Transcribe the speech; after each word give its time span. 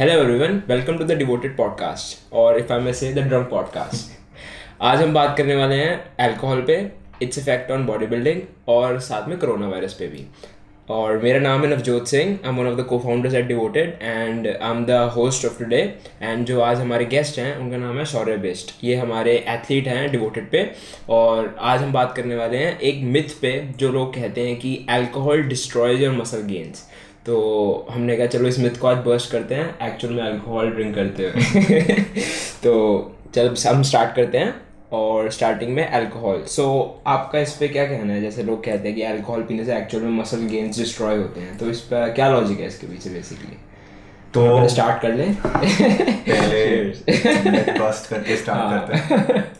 Hello 0.00 0.12
everyone 0.12 0.62
welcome 0.68 0.98
to 0.98 1.04
the 1.04 1.12
devoted 1.12 1.56
podcast 1.56 2.32
और 2.32 2.58
if 2.58 2.72
I 2.72 2.80
may 2.80 2.92
say 2.92 3.12
the 3.14 3.18
drum 3.18 3.44
podcast 3.44 4.10
आज 4.80 5.00
हम 5.02 5.14
बात 5.14 5.36
करने 5.38 5.54
वाले 5.54 5.74
हैं 5.74 5.96
अल्कोहल 6.20 6.60
पे 6.60 6.76
its 7.22 7.38
effect 7.38 7.70
on 7.70 7.86
body 7.86 8.06
building 8.06 8.40
और 8.68 9.00
साथ 9.00 9.28
में 9.28 9.36
कोरोना 9.38 9.68
वायरस 9.68 9.94
पे 9.94 10.06
भी। 10.06 10.24
और 10.90 11.18
मेरा 11.18 11.40
नाम 11.40 11.60
है 11.60 11.70
Navjot 11.70 12.08
Singh 12.08 12.28
I 12.28 12.48
am 12.48 12.56
one 12.56 12.66
of 12.66 12.78
the 12.80 12.84
cofounders 12.98 13.34
at 13.34 13.46
devoted 13.46 13.98
and 14.02 14.46
I 14.46 14.70
am 14.70 14.84
the 14.86 14.90
host 15.16 15.46
of 15.46 15.58
today 15.58 15.80
and 16.22 16.46
जो 16.46 16.60
आज 16.60 16.80
हमारे 16.80 17.04
गेस्ट 17.04 17.38
हैं, 17.38 17.56
उनका 17.56 17.76
नाम 17.76 17.98
है 17.98 18.04
शौर्य 18.04 18.36
बेस्ट। 18.36 18.74
ये 18.84 18.94
हमारे 18.94 19.34
एथलीट 19.48 19.88
हैं 19.88 20.10
डिवोटेड 20.10 20.50
पे, 20.50 20.70
और 21.08 21.56
आज 21.60 21.82
हम 21.82 21.92
बात 21.92 22.16
करने 22.16 22.36
वाले 22.36 22.58
हैं 22.58 22.78
एक 22.80 23.02
मिथ 23.02 23.36
पे, 23.42 23.52
जो 23.76 23.88
लोग 23.88 24.14
कहते 24.14 24.46
हैं 24.46 24.56
कि 24.56 24.86
alcohol 24.90 25.42
destroys 25.42 26.02
your 26.02 26.14
muscle 26.14 26.42
gains 26.42 26.88
तो 27.28 27.86
हमने 27.90 28.16
कहा 28.16 28.26
चलो 28.26 28.48
इस 28.48 28.58
मिथ 28.58 28.70
को 28.70 28.86
आज 28.86 28.96
बर्स्ट 28.96 29.30
करते 29.32 29.54
हैं 29.54 29.86
एक्चुअल 29.86 30.14
में 30.14 30.22
अल्कोहल 30.22 30.70
ड्रिंक 30.70 30.94
करते 30.94 31.22
हुए. 31.22 31.92
तो 32.62 32.72
चलो 33.34 33.70
हम 33.70 33.82
स्टार्ट 33.82 34.16
करते 34.16 34.38
हैं 34.38 34.54
और 34.92 35.30
स्टार्टिंग 35.30 35.74
में 35.74 35.88
अल्कोहल 35.88 36.42
सो 36.42 36.62
so, 36.62 37.08
आपका 37.08 37.38
इस 37.38 37.52
पर 37.52 37.66
क्या 37.66 37.86
कहना 37.86 38.12
है? 38.12 38.20
जैसे 38.20 38.42
लोग 38.42 38.64
कहते 38.64 38.88
हैं 38.88 38.96
कि 38.96 39.02
अल्कोहल 39.02 39.42
पीने 39.42 39.64
से 39.64 39.76
एक्चुअल 39.76 40.02
में 40.02 40.10
मसल 40.10 40.38
गेन्स 40.46 40.78
डिस्ट्रॉय 40.78 41.16
होते 41.16 41.40
हैं 41.40 41.58
तो 41.58 41.70
इस 41.70 41.80
पर 41.80 42.12
क्या 42.12 42.28
लॉजिक 42.28 42.60
है 42.60 42.66
इसके 42.66 42.86
पीछे 42.86 43.10
बेसिकली 43.10 43.56
तो 44.34 44.68
स्टार्ट 44.68 45.02
कर 45.02 45.14
लें? 45.14 45.34
पहले 45.34 46.84
बस्ट 47.80 48.10
करके 48.10 48.36
स्टार्ट 48.36 48.60
हाँ। 48.60 48.86
करते 48.86 49.14
हैं. 49.14 49.44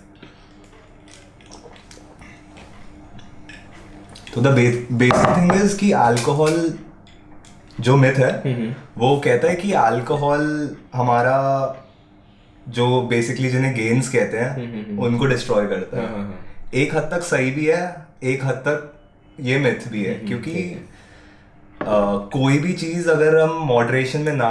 तो 4.34 4.40
द 4.40 4.46
बेसिक 4.46 5.36
थिंग 5.36 5.52
इज़ 5.52 5.78
कि 5.78 5.92
अल्कोहल 5.92 6.78
जो 7.80 7.96
मिथ 7.96 8.14
है 8.14 8.30
हम्म, 8.32 8.54
हम्म। 8.54 8.74
वो 8.98 9.16
कहता 9.24 9.48
है 9.48 9.56
कि 9.56 9.72
अल्कोहल 9.72 10.76
हमारा 10.94 11.36
जो 12.68 13.00
बेसिकली 13.02 13.50
जिन्हें 13.50 13.74
गेन्स 13.74 14.08
कहते 14.08 14.38
हैं 14.38 14.50
हम्म। 14.56 14.98
उनको 14.98 15.26
डिस्ट्रॉय 15.26 15.66
करता 15.66 16.00
है 16.00 16.06
हाँ, 16.06 16.16
हाँ, 16.16 16.24
हाँ। 16.24 16.70
एक 16.74 16.94
हद 16.96 17.08
तक 17.12 17.22
सही 17.24 17.50
भी 17.50 17.66
है 17.66 17.82
एक 18.24 18.44
हद 18.44 18.62
तक 18.68 18.92
ये 19.42 19.58
मिथ 19.58 19.88
भी 19.88 20.04
है 20.04 20.14
क्योंकि 20.18 20.54
Uh, 21.78 22.18
कोई 22.32 22.58
भी 22.58 22.72
चीज़ 22.72 23.08
अगर 23.10 23.38
हम 23.40 23.50
मॉडरेशन 23.66 24.20
में 24.20 24.32
ना 24.32 24.48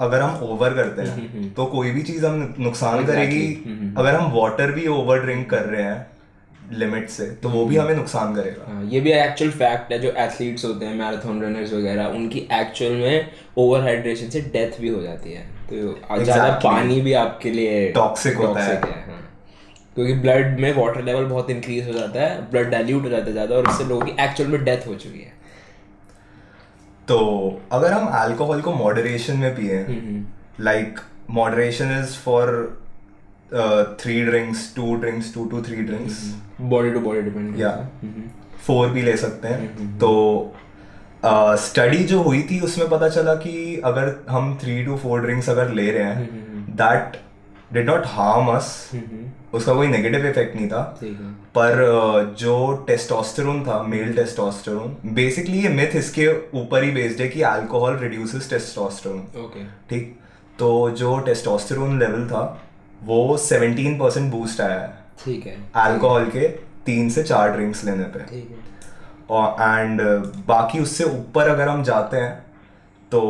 अगर 0.00 0.20
हम 0.20 0.40
ओवर 0.42 0.74
करते 0.74 1.02
हैं 1.02 1.52
तो 1.54 1.64
कोई 1.66 1.90
भी 1.90 2.02
चीज़ 2.02 2.26
हम 2.26 2.54
नुकसान 2.58 3.04
करेगी 3.06 3.94
अगर 3.98 4.14
हम 4.14 4.30
वाटर 4.32 4.72
भी 4.72 4.86
ओवर 4.86 5.22
ड्रिंक 5.22 5.48
कर 5.50 5.62
रहे 5.64 5.82
हैं 5.82 6.09
लिमिट 6.72 7.08
से 7.10 7.26
तो 7.42 7.48
वो 7.48 7.64
भी 7.66 7.76
हमें 7.76 7.94
नुकसान 7.96 8.34
करेगा। 8.34 8.80
ये 8.88 9.00
भी 9.00 9.12
एक्चुअल 9.12 9.50
फैक्ट 9.52 9.92
है 9.92 9.98
जो 9.98 10.10
एथलीट्स 10.18 10.64
होते 10.64 10.86
हैं 10.86 10.94
मैराथन 10.96 11.40
रनर्स 11.42 11.72
वगैरह 11.72 12.16
उनकी 12.16 12.46
एक्चुअल 12.52 12.92
में 12.94 13.30
ओवर 13.58 13.80
हाइड्रेशन 13.82 14.28
से 14.30 14.40
डेथ 14.52 14.80
भी 14.80 14.88
हो 14.88 15.02
जाती 15.02 15.32
है। 15.32 15.42
तो 15.42 15.76
exactly. 15.76 16.24
ज़्यादा 16.24 16.50
पानी 16.64 17.00
भी 17.00 17.12
आपके 17.14 17.50
लिए 17.50 17.90
टॉक्सिक 17.92 18.36
होता 18.36 18.62
है, 18.62 18.74
है 18.76 19.04
हाँ। 19.08 19.18
क्योंकि 19.94 20.14
ब्लड 20.16 20.58
में 20.60 20.72
वाटर 20.74 21.02
लेवल 21.02 21.24
बहुत 21.26 21.50
इंक्रीज 21.50 21.86
हो 21.86 21.92
जाता 21.92 22.20
है 22.20 22.50
ब्लड 22.50 22.70
डाइल्यूट 22.70 23.02
हो 23.04 23.08
जाता 23.08 23.24
है 23.24 23.32
ज़्यादा 23.32 23.56
और 23.56 23.68
इससे 23.70 23.84
लोगों 23.84 24.06
की 24.06 24.22
एक्चुअल 24.24 24.50
में 24.50 24.64
डेथ 24.64 24.86
हो 24.86 24.94
चुकी 24.96 25.20
है। 25.20 25.38
तो 27.08 27.18
अगर 27.72 27.92
हम 27.92 28.06
अल्कोहल 28.16 28.60
को 28.60 28.72
मॉडरेशन 28.74 29.36
में 29.36 29.54
पिए 29.54 29.84
like 30.60 31.00
moderation 31.32 31.98
is 31.98 32.16
for 32.18 32.52
three 34.00 34.20
drinks 34.24 34.72
two 34.76 34.94
drinks 34.96 35.32
two 35.34 35.44
two 35.46 35.62
three 35.62 35.76
drinks 35.84 36.18
body 36.60 36.90
to 36.90 37.00
body 37.00 37.20
depend 37.20 37.60
या 37.60 37.88
फोर 38.66 38.88
भी 38.88 39.02
ले 39.02 39.16
सकते 39.16 39.48
हैं। 39.48 39.98
तो 39.98 40.54
स्टडी 41.24 41.98
uh, 41.98 42.04
जो 42.04 42.22
हुई 42.22 42.42
थी 42.42 42.60
उसमें 42.60 42.88
पता 42.88 43.08
चला 43.08 43.34
कि 43.34 43.80
अगर 43.84 44.14
हम 44.30 44.58
थ्री 44.62 44.84
टू 44.84 44.96
फोर 44.96 45.20
ड्रिंक्स 45.20 45.48
अगर 45.50 45.70
ले 45.70 45.90
रहे 45.90 46.04
हैं 46.04 46.66
that 46.76 47.16
did 47.72 47.90
not 47.90 48.02
harm 48.06 48.46
us 48.46 48.90
उसका 49.54 49.74
कोई 49.74 49.86
नेगेटिव 49.86 50.26
इफ़ेक्ट 50.26 50.56
नहीं 50.56 50.68
था। 50.68 50.82
पर 51.54 51.72
uh, 51.72 52.38
जो 52.40 52.84
टेस्टोस्टेरोन 52.86 53.62
था 53.64 53.82
मेल 53.82 54.12
टेस्टोस्टेरोन 54.14 54.96
बेसिकली 55.14 55.58
ये 55.58 55.68
मिथ 55.68 55.96
इसके 55.96 56.28
ऊपर 56.60 56.84
ही 56.84 56.90
बेस्ड 56.90 57.20
है 57.20 57.28
कि 57.28 57.42
अल्कोहल 57.42 57.96
रिड्यूसेस 57.96 58.50
टेस्टोस्टेरोन 58.50 59.20
ठीक? 59.90 60.16
तो 60.58 60.90
जो 60.90 61.18
टेस्टोस्टेरोन 61.18 61.98
लेवल 61.98 62.26
था 62.28 62.42
वो 63.04 63.36
17 63.38 63.98
परसेंट 64.00 64.30
बूस्ट 64.32 64.60
आया 64.60 64.80
है। 64.80 64.99
ठीक 65.24 65.46
है। 65.46 65.56
अल्कोहल 65.76 66.24
के 66.26 66.48
तीन 66.86 67.10
से 67.10 67.22
चार 67.22 67.52
ड्रिंक्स 67.52 67.84
लेने 67.84 68.04
पे। 68.04 68.24
ठीक 68.24 68.50
है। 68.50 68.68
और 69.30 69.56
एंड 69.62 70.00
uh, 70.00 70.46
बाकी 70.46 70.78
उससे 70.78 71.04
ऊपर 71.04 71.48
अगर 71.48 71.68
हम 71.68 71.82
जाते 71.82 72.16
हैं 72.16 72.32
तो 73.12 73.20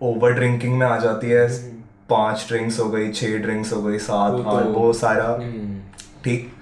ओवर 0.00 0.32
ड्रिंकिंग 0.32 0.78
में 0.78 0.86
आ 0.86 0.96
जाती 0.98 1.30
है। 1.30 1.46
हम्म। 1.48 1.76
पाँच 2.10 2.44
ड्रिंक्स 2.48 2.78
हो 2.80 2.88
गई 2.90 3.10
छह 3.12 3.36
ड्रिंक्स 3.38 3.72
हो 3.72 3.82
गई 3.82 3.98
सात 3.98 4.32
आठ 4.32 4.62
तो, 4.64 4.70
वो 4.70 4.92
सारा। 4.92 5.24
हम्म। 5.24 5.80
ठीक। 6.24 6.52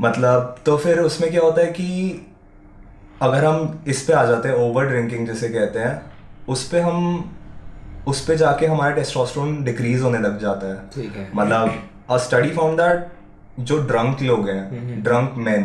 मतलब 0.00 0.56
तो 0.66 0.76
फिर 0.76 1.00
उसमें 1.00 1.30
क्या 1.30 1.42
होता 1.42 1.60
है 1.60 1.72
कि 1.72 2.26
अगर 3.22 3.44
हम 3.44 3.84
इस 3.88 4.02
पे 4.02 4.12
आ 4.12 4.24
जाते 4.24 4.48
हैं 4.48 4.56
ओवर 4.56 4.86
ड्रिंकिंग 4.86 5.26
जिसे 5.28 5.48
कहते 5.48 5.78
हैं 5.78 6.12
उस 6.48 6.68
पे 6.68 6.80
हम 6.80 7.34
उस 8.08 8.24
पे 8.26 8.36
जाके 8.36 8.66
हमारा 8.66 8.94
टेस्टोस्टेरोन 8.94 9.62
डिक्रीज 9.64 10.02
होने 10.02 10.18
लग 10.18 10.40
जाता 10.40 10.66
है। 10.66 10.80
ठीक 10.94 11.16
है। 11.16 11.28
मतलब 11.34 11.82
अ 12.10 12.16
स्टडी 12.18 12.50
फाउंड 12.50 12.80
दैट 12.80 13.06
जो 13.60 13.78
ड्रंक 13.82 14.22
लोग 14.22 14.48
हैं 14.48 15.02
ड्रंक 15.02 15.34
मैन 15.38 15.64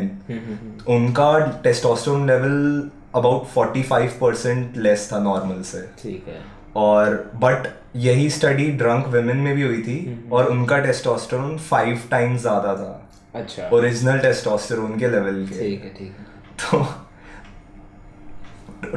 उनका 0.88 1.38
testosterone 1.64 2.28
level 2.28 2.90
about 3.16 3.46
forty 3.48 3.84
five 3.84 4.12
percent 4.22 4.78
less 4.78 5.10
था 5.12 5.20
नॉर्मल 5.20 5.62
से। 5.64 5.82
ठीक 6.02 6.28
है। 6.28 6.42
और 6.78 7.16
बट 7.36 7.68
यही 7.98 8.30
स्टडी 8.30 8.70
ड्रंक 8.78 9.08
वेमेन 9.08 9.38
में 9.38 9.54
भी 9.56 9.62
हुई 9.62 9.82
थी 9.82 10.28
और 10.32 10.50
उनका 10.50 10.78
टेस्टोस्टेरोन 10.80 11.58
फाइव 11.60 12.02
टाइम्स 12.12 12.42
ज़्यादा 12.42 12.76
था। 12.76 13.10
अच्छा। 13.36 13.70
ओरिजिनल 13.74 14.20
टेस्टोस्टेरोन 14.20 14.98
के 15.00 15.08
लेवल 15.08 15.46
के। 15.46 15.60
ठीक 15.60 15.84
है 15.84 15.94
ठीक 15.94 16.16
है। 16.20 16.26
तो 16.62 16.86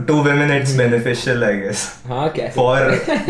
to 0.06 0.22
women 0.22 0.50
it's 0.50 0.72
beneficial 0.76 1.44
i 1.44 1.52
guess. 1.56 1.80
हाँ 2.08 2.28
क्या 2.36 2.48
for 2.54 2.76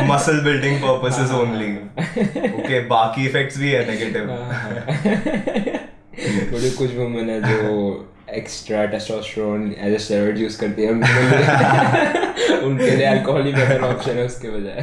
muscle 0.09 0.41
building 0.47 0.79
purposes 0.81 1.31
only. 1.41 1.71
Okay 2.61 2.81
बाकी 2.89 3.29
effects 3.31 3.59
भी 3.59 3.71
है 3.71 3.87
negative. 3.89 4.27
थोड़ी 6.53 6.71
कुछ 6.71 6.95
वुमेन 6.97 7.31
है 7.31 7.41
जो 7.43 7.75
extra 8.35 8.85
testosterone 8.93 9.75
as 9.79 9.95
a 9.95 9.99
steroid 10.05 10.39
use 10.39 10.61
करती 10.61 10.83
है 10.83 10.91
उनके 10.91 12.57
उनके 12.67 12.91
लिए 12.91 13.07
अल्कोहल 13.15 13.47
ही 13.47 13.53
बेटर 13.53 13.83
ऑप्शन 13.85 14.19
है 14.19 14.27
उसके 14.27 14.51
बजाय। 14.51 14.77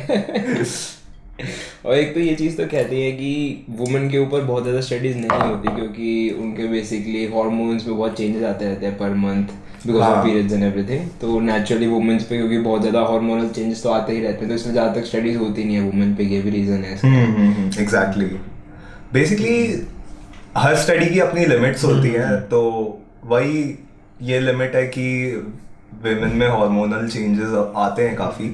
और 1.85 1.95
एक 1.95 2.13
तो 2.13 2.19
ये 2.19 2.35
चीज़ 2.35 2.57
तो 2.57 2.65
कहती 2.67 3.01
है 3.01 3.11
कि 3.11 3.65
वुमेन 3.79 4.09
के 4.09 4.17
ऊपर 4.17 4.41
बहुत 4.41 4.63
ज़्यादा 4.63 4.81
स्टडीज़ 4.81 5.17
नहीं 5.17 5.39
होती 5.41 5.75
क्योंकि 5.75 6.29
उनके 6.39 6.67
बेसिकली 6.67 7.25
हॉर्मोन्स 7.33 7.87
में 7.87 7.95
बहुत 7.97 8.17
चेंजेस 8.17 8.43
आते 8.43 8.65
रहते 8.65 8.85
हैं 8.85 8.97
per 8.97 9.13
month 9.25 9.47
because 9.87 10.03
of 10.03 10.25
periods 10.25 10.53
and 10.53 10.63
everything 10.63 11.07
तो 11.21 11.39
नेचुरली 11.39 11.87
वुमेन्स 11.87 12.23
पे 12.23 12.37
क्योंकि 12.37 12.57
बहुत 12.57 12.81
ज़्यादा 12.81 13.01
हार्मोनल 13.01 13.47
चेंजेस 13.49 13.83
तो 13.83 13.89
आते 13.89 14.13
ही 14.13 14.19
रहते 14.19 14.39
हैं 14.39 14.47
तो 14.49 14.55
इसमें 14.55 14.73
ज़्यादा 14.73 14.93
तक 14.93 15.05
स्टडीज़ 15.05 15.37
होती 15.37 15.63
नहीं 15.63 15.75
है 15.75 15.81
वुमेन 15.81 16.15
पे 16.15 16.23
ये 16.23 16.41
भी 16.41 16.49
रीज़न 16.49 16.83
है 16.83 16.93
एग्जैक्टली 17.81 18.25
बेसिकली 19.13 19.55
हम्म, 19.57 19.69
हम्म, 19.69 19.77
हम्म, 19.77 20.67
हर 20.67 20.75
स्टडी 20.75 21.05
की 21.05 21.19
अपनी 21.19 21.45
लिमिट्स 21.45 21.83
होती 21.83 22.09
हैं 22.09 22.41
तो 22.41 22.61
वही 23.25 23.77
ये 24.21 24.39
लिमिट 24.39 24.75
है 24.75 24.85
कि 24.87 25.07
विमेन 26.03 26.35
में 26.37 26.47
हार्मोनल 26.47 27.07
चेंजेस 27.09 27.73
आते 27.75 28.07
हैं 28.07 28.15
काफ़ी। 28.15 28.47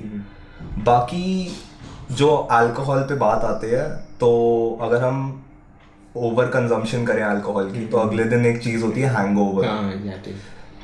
बाकी 0.85 1.57
जो 2.11 2.35
अल्कोहल 2.35 2.99
पे 2.99 3.15
बात 3.15 3.43
आती 3.43 3.67
है 3.67 3.89
तो 4.19 4.29
अगर 4.81 5.03
हम 5.03 5.45
ओवर 6.17 6.45
कंजम्पशन 6.45 7.05
करें 7.05 7.23
अल्कोहल 7.23 7.71
की 7.71 7.85
तो 7.85 7.97
अगले 7.97 8.23
दिन 8.23 8.45
एक 8.45 8.61
चीज़ 8.63 8.83
होती 8.83 9.01
है 9.01 9.09
हैंगओवर 9.15 9.65
हाँ, 9.65 9.91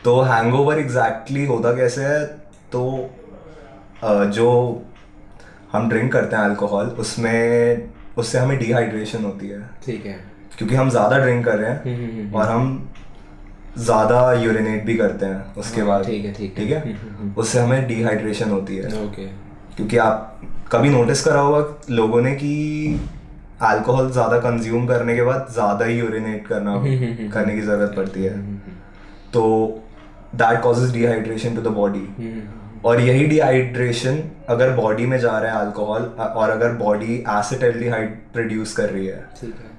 तो 0.03 0.19
हैंगओवर 0.21 0.79
एग्जैक्टली 0.79 1.45
होता 1.45 1.75
कैसे 1.75 2.03
है? 2.03 2.23
तो 2.71 2.81
जो 4.03 4.49
हम 5.71 5.89
ड्रिंक 5.89 6.11
करते 6.13 6.35
हैं 6.35 6.43
अल्कोहल 6.43 6.87
उसमें 6.99 7.89
उससे 8.17 8.37
हमें 8.37 8.57
डिहाइड्रेशन 8.59 9.23
होती 9.23 9.47
है। 9.47 9.59
ठीक 9.85 10.05
है। 10.05 10.19
क्योंकि 10.57 10.75
हम 10.75 10.89
ज़्यादा 10.89 11.17
ड्रिंक 11.17 11.45
कर 11.45 11.57
रहे 11.57 11.69
हैं 11.69 11.83
हम्म, 11.83 11.95
हम्म, 11.95 12.19
हम्म, 12.19 12.35
और 12.35 12.47
हम 12.47 12.89
ज़्यादा 13.77 14.31
यूरिनेट 14.33 14.83
भी 14.85 14.95
करते 14.97 15.25
हैं 15.25 15.53
उसके 15.55 15.81
हाँ, 15.81 15.89
बाद। 15.89 16.05
ठीक 16.05 16.25
है 16.25 16.33
ठीक 16.33 16.71
है। 16.71 17.33
उससे 17.37 17.59
हमें 17.59 17.87
डिहाइड्रेशन 17.87 18.49
होती 18.49 18.77
है। 18.77 18.87
ओके। 19.03 19.25
क्योंकि 19.75 19.97
आप 19.99 20.41
कभी 20.71 20.89
नोटिस 20.89 21.23
करा 21.25 21.39
होगा 21.39 21.63
लोगों 21.89 22.21
ने 22.21 22.31
कि 22.35 22.51
अल्कोहल 23.63 24.09
ज़्यादा 24.11 24.39
कंज्यूम 24.39 24.87
करने 24.87 25.15
के 25.15 25.23
बाद 25.23 25.47
ज़्यादा 25.53 25.85
ही 25.85 25.97
यूरिनेट 25.99 26.47
करना 26.47 26.75
करने 27.33 27.55
की 27.55 27.61
ज़रूरत 27.61 27.93
पड़ती 27.95 28.23
है। 28.23 28.35
तो 29.33 29.43
that 30.35 30.61
causes 30.61 30.91
dehydration 30.93 31.55
to 31.55 31.61
the 31.61 31.73
body 31.75 32.07
और 32.85 32.99
यही 33.01 33.25
डिहाइड्रेशन 33.27 34.21
अगर 34.49 34.69
बॉडी 34.75 35.05
में 35.05 35.17
जा 35.19 35.37
रहा 35.39 35.51
है 35.51 35.65
अल्कोहल 35.65 36.03
और 36.23 36.49
अगर 36.49 36.73
बॉडी 36.77 37.15
एसिटेल्डिहाइड 37.29 38.15
प्रोड्यूस 38.33 38.73
कर 38.75 38.89
रही 38.89 39.05
है 39.07 39.25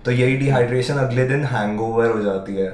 तो 0.05 0.11
यही 0.11 0.37
डिहाइड्रेशन 0.37 0.95
अगले 0.99 1.25
दिन 1.29 1.45
हैंगओवर 1.45 2.11
हो 2.11 2.23
जाती 2.23 2.57
है। 2.57 2.69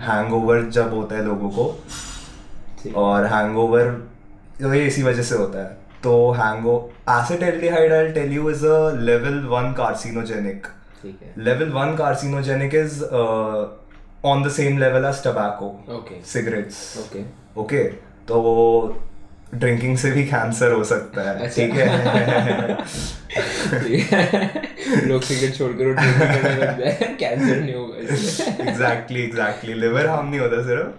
हैंगओवर 0.00 0.62
जब 0.76 0.94
होता 0.94 1.16
है 1.16 1.24
लोगोर 1.24 1.50
को 1.56 3.00
और 3.02 3.26
हैंगओवर 3.26 4.74
ये 4.74 4.86
इसी 4.86 5.02
वजह 5.02 5.22
से 5.22 5.36
होता 5.36 5.58
है। 5.58 5.76
तो 6.02 6.30
हैंगो 6.32 6.74
tell 8.14 8.32
you 8.32 8.42
is 8.50 8.62
a 8.64 8.76
level 9.08 9.38
1 9.54 9.72
carcinogenic 9.78 10.68
ठीक 11.02 11.18
है। 11.22 11.32
Level 11.46 11.72
1 11.78 11.96
carcinogenic 12.00 12.76
is 12.82 12.98
uh, 13.20 13.62
on 14.30 14.42
the 14.46 14.52
same 14.58 14.78
level 14.84 15.08
as 15.10 15.18
tobacco. 15.26 15.68
Okay 15.96 16.20
cigarettes. 16.32 16.78
Okay 16.98 17.24
okay 17.60 17.82
तो 18.30 18.36
ड्रिंकिंग 19.54 19.96
से 19.98 20.10
भी 20.10 20.24
कैंसर 20.26 20.72
हो 20.72 20.84
सकता 20.84 21.22
है. 21.22 21.34
अच्छा। 21.46 21.62
ठीक 21.62 21.72
है? 21.74 21.86
लोग 25.08 25.22
सिगरेट 25.22 25.54
छोड़कर 25.56 25.84
लग 25.84 26.78
जाए। 26.78 27.16
कैंसर 27.20 27.60
नहीं 27.60 27.74
होगा 27.74 27.96
एग्जैक्टली 28.70 29.22
एग्जैक्टली 29.22 29.74
लिवर 29.74 30.06
हार्म 30.06 30.28
नहीं 30.28 30.40
होता 30.40 30.62
सिर्फ़। 30.62 30.90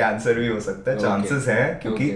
कैंसर 0.00 0.38
भी 0.40 0.48
हो 0.48 0.60
सकता 0.60 0.90
है 0.90 0.98
चांसेस 0.98 1.48
हैं 1.48 1.68
क्योंकि. 1.80 2.10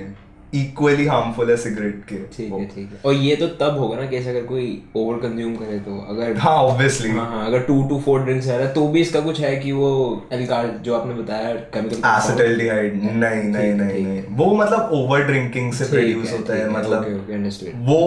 इक्वली 0.55 1.07
हार्मफुल 1.07 1.51
है 1.51 1.57
सिगरेट 1.57 2.03
के. 2.05 2.17
ठीक 2.37 2.53
है 2.53 2.65
ठीक 2.67 2.89
है. 2.93 3.01
और 3.07 3.15
ये 3.15 3.35
तो 3.37 3.47
तब 3.61 3.79
होगा 3.79 3.97
ना 3.97 4.07
कि 4.07 4.17
ऐसे 4.17 4.31
अगर 4.31 4.47
कोई 4.47 4.67
ओवर 4.97 5.17
कंज्यूम 5.19 5.55
करे 5.57 5.79
तो 5.81 5.99
अगर 6.11 6.37
हाँ 6.39 6.57
ऑब्वियसली 6.65 7.11
हाँ 7.11 7.27
हाँ 7.31 7.47
अगर 7.47 7.63
टू 7.65 7.83
टू 7.89 8.01
फोर 8.01 8.23
ड्रिंक्स 8.25 8.47
है 8.47 8.73
तो 8.75 8.87
भी 8.89 9.01
इसका 9.01 9.21
कुछ 9.21 9.41
है 9.41 9.55
कि 9.57 9.73
वो 9.73 9.91
एल्काल 10.33 10.71
जो 10.83 10.95
आपने 10.95 11.15
बताया 11.15 11.55
केमिकल 11.77 12.09
एसिटल्डिहाइड 12.09 13.03
नहीं 13.05 13.43
नहीं 13.45 13.73
नहीं 13.75 14.05
नहीं. 14.05 14.23
वो 14.37 14.53
मतलब 14.57 14.91
ओवर 14.95 15.25
ड्रिंकिंग 15.25 15.73
से 15.73 15.85
प्रोड्यूस 15.91 16.33
होता 16.33 16.55
है 16.55 16.69
मतलब 16.71 17.85
वो 17.89 18.01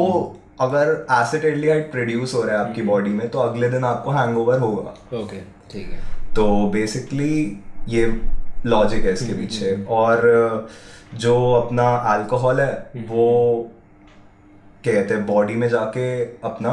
अगर 0.62 0.96
एसिटल्डिहाइड 1.12 1.92
प्रोड्यूस 1.92 2.34
हो 2.34 2.42
रहा 2.44 2.56
है 2.56 2.66
आपकी 2.66 2.82
बॉडी 2.90 3.10
में 3.12 3.28
तो 3.30 3.40
अगले 3.40 3.70
दिन 3.70 3.84
आपको 3.86 4.12
हैंगओवर 4.12 4.60
होगा. 4.60 4.94
ओके 5.18 5.40
ठीक 5.72 5.88
है. 5.88 6.00
तो 6.36 6.46
बेसिकली 6.74 7.36
ये 7.90 8.06
लॉजिक 8.66 9.06
है 9.06 9.14
इसके 9.14 9.34
पीछे. 9.34 9.72
और 9.90 10.68
जो 11.14 11.36
अपना 11.54 11.84
अल्कोहल 12.14 12.60
है 12.62 13.04
वो 13.10 13.28
कहते 14.86 15.14
हैं 15.14 15.26
बॉडी 15.26 15.56
में 15.56 15.68
जाके 15.70 16.06
अपना 16.44 16.72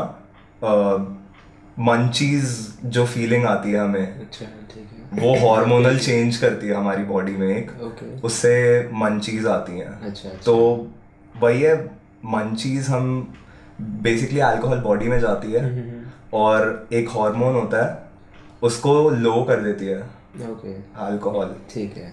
मंचीज 1.79 2.57
जो 2.85 3.05
फीलिंग 3.07 3.45
आती 3.47 3.71
है 3.71 3.79
हमें 3.81 4.21
अच्छा 4.21 4.47
ठीक 4.75 4.89
है। 4.93 5.21
वो 5.23 5.35
हार्मोनल 5.55 5.99
चेंज 5.99 6.37
करती 6.37 6.67
है 6.69 6.75
हमारी 6.75 7.05
बॉडी 7.05 7.33
में 7.37 7.49
एक 7.57 7.71
ओके 7.83 8.17
उससे 8.21 8.55
मंचीज 8.95 9.47
आती 9.47 9.79
हैं। 9.79 9.89
अच्छा 10.01 10.29
अच्छा। 10.29 10.43
तो 10.45 10.57
वही 11.41 11.63
है 11.63 11.75
मंचीज 12.25 12.89
हम 12.89 13.11
बेसिकली 13.81 14.41
अल्कोहल 14.41 14.79
बॉडी 14.81 15.09
में 15.09 15.19
जाती 15.21 15.53
है 15.53 15.65
हम्म, 15.65 16.03
और 16.33 16.89
एक 16.93 17.09
हार्मोन 17.09 17.55
होता 17.55 17.85
है 17.87 18.09
उसको 18.63 19.11
लो 19.11 19.43
कर 19.45 19.61
देती 19.63 19.87
है। 19.87 20.01
ओके 20.51 20.75
अल्कोहल 21.07 21.55
ठीक 21.71 21.97
है। 21.97 22.13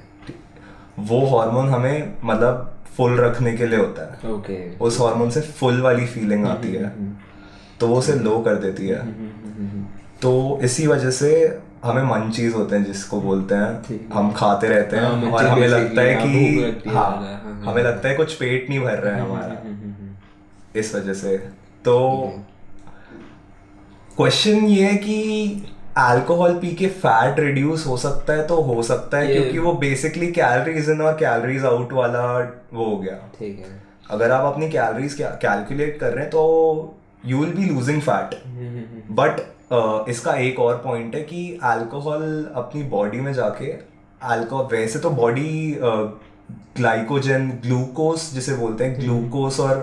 वो 0.99 1.25
हार्मोन 1.27 1.69
हमें 1.69 2.13
मतलब 2.23 2.73
फुल 2.97 3.19
रखने 3.19 3.53
के 3.57 3.65
लिए 3.65 3.79
होता 3.79 4.03
है। 4.03 4.31
ओके 4.31 4.77
उस 4.77 4.99
हार्मोन 5.01 5.29
से 5.29 5.41
फुल 5.41 5.81
वाली 5.81 6.05
फीलिंग 6.05 6.45
आती 6.45 6.73
है। 6.73 6.91
तो 7.79 7.87
वो 7.87 7.95
उसे 7.95 8.13
लो 8.13 8.39
कर 8.39 8.55
देती 8.55 8.87
है। 8.87 9.01
हम्म, 9.01 9.85
तो 10.21 10.59
इसी 10.63 10.87
वजह 10.87 11.11
से 11.11 11.59
हमें 11.83 12.03
मन 12.03 12.29
चीज़ 12.29 12.53
होते 12.53 12.75
हैं 12.75 12.83
जिसको 12.83 13.21
बोलते 13.21 13.55
हैं 13.55 14.09
हम 14.13 14.31
खाते 14.31 14.67
रहते 14.67 14.97
हैं। 14.97 15.03
हाँ, 15.03 15.31
और 15.31 15.45
हमें 15.45 15.67
लगता 15.67 16.01
है 16.01 16.15
हाँ, 16.15 16.27
कि 16.27 16.89
हाँ 16.89 16.95
हाँ, 16.95 17.61
हमें 17.65 17.83
लगता 17.83 18.09
है 18.09 18.15
कुछ 18.15 18.33
पेट 18.33 18.69
नहीं 18.69 18.79
भर 18.79 18.99
रहा 18.99 19.15
है 19.15 19.21
हमारा। 19.21 19.45
हम्म, 19.45 19.75
हम्म, 19.75 19.93
हम्म, 19.93 20.15
इस 20.75 20.95
वजह 20.95 21.13
से। 21.13 21.37
तो 21.85 21.95
क्वेश्चन 24.17 24.65
ये 24.65 24.85
है 24.85 24.97
कि 24.97 25.17
अल्कोहल 25.97 26.53
पी 26.59 26.71
के 26.75 26.87
फैट 27.03 27.39
रिड्यूस 27.39 27.85
हो 27.87 27.97
सकता 27.97 28.33
है 28.33 28.45
तो 28.47 28.55
हो 28.61 28.81
सकता 28.83 29.17
है 29.17 29.33
क्योंकि 29.33 29.59
वो 29.59 29.73
बेसिकली 29.83 30.27
कैलोरीज 30.31 30.89
इन 30.89 31.01
और 31.01 31.13
कैलोरीज 31.19 31.65
आउट 31.65 31.93
वाला 31.93 32.21
वो 32.73 32.85
हो 32.85 32.97
गया। 32.97 33.13
ठीक 33.39 33.59
है। 33.59 33.81
अगर 34.11 34.31
आप 34.31 34.45
अपनी 34.53 34.69
कैलोरीज 34.69 35.13
कैलकुलेट 35.21 35.97
कर 35.99 36.11
रहे 36.13 36.21
हैं 36.21 36.29
तो 36.31 36.43
you 37.25 37.39
will 37.39 37.53
be 37.53 37.65
losing 37.65 38.01
fat 38.01 38.35
hmm, 38.45 38.57
hmm, 38.57 38.77
hmm, 38.77 39.15
but 39.15 40.09
इसका 40.09 40.33
एक 40.41 40.59
और 40.59 40.75
पॉइंट 40.83 41.15
है 41.15 41.21
कि 41.21 41.59
अल्कोहल 41.63 42.23
अपनी 42.55 42.83
बॉडी 42.95 43.19
में 43.21 43.33
जाके 43.33 43.71
अल्कोहल 44.35 44.75
वैसे 44.75 44.99
तो 44.99 45.09
बॉडी 45.21 45.77
ग्लाइकोजन 46.77 47.47
ग्लूकोस 47.63 48.31
जिसे 48.33 48.55
बोलते 48.55 48.83
हैं 48.85 48.99
ग्लूकोस 48.99 49.59
और 49.59 49.75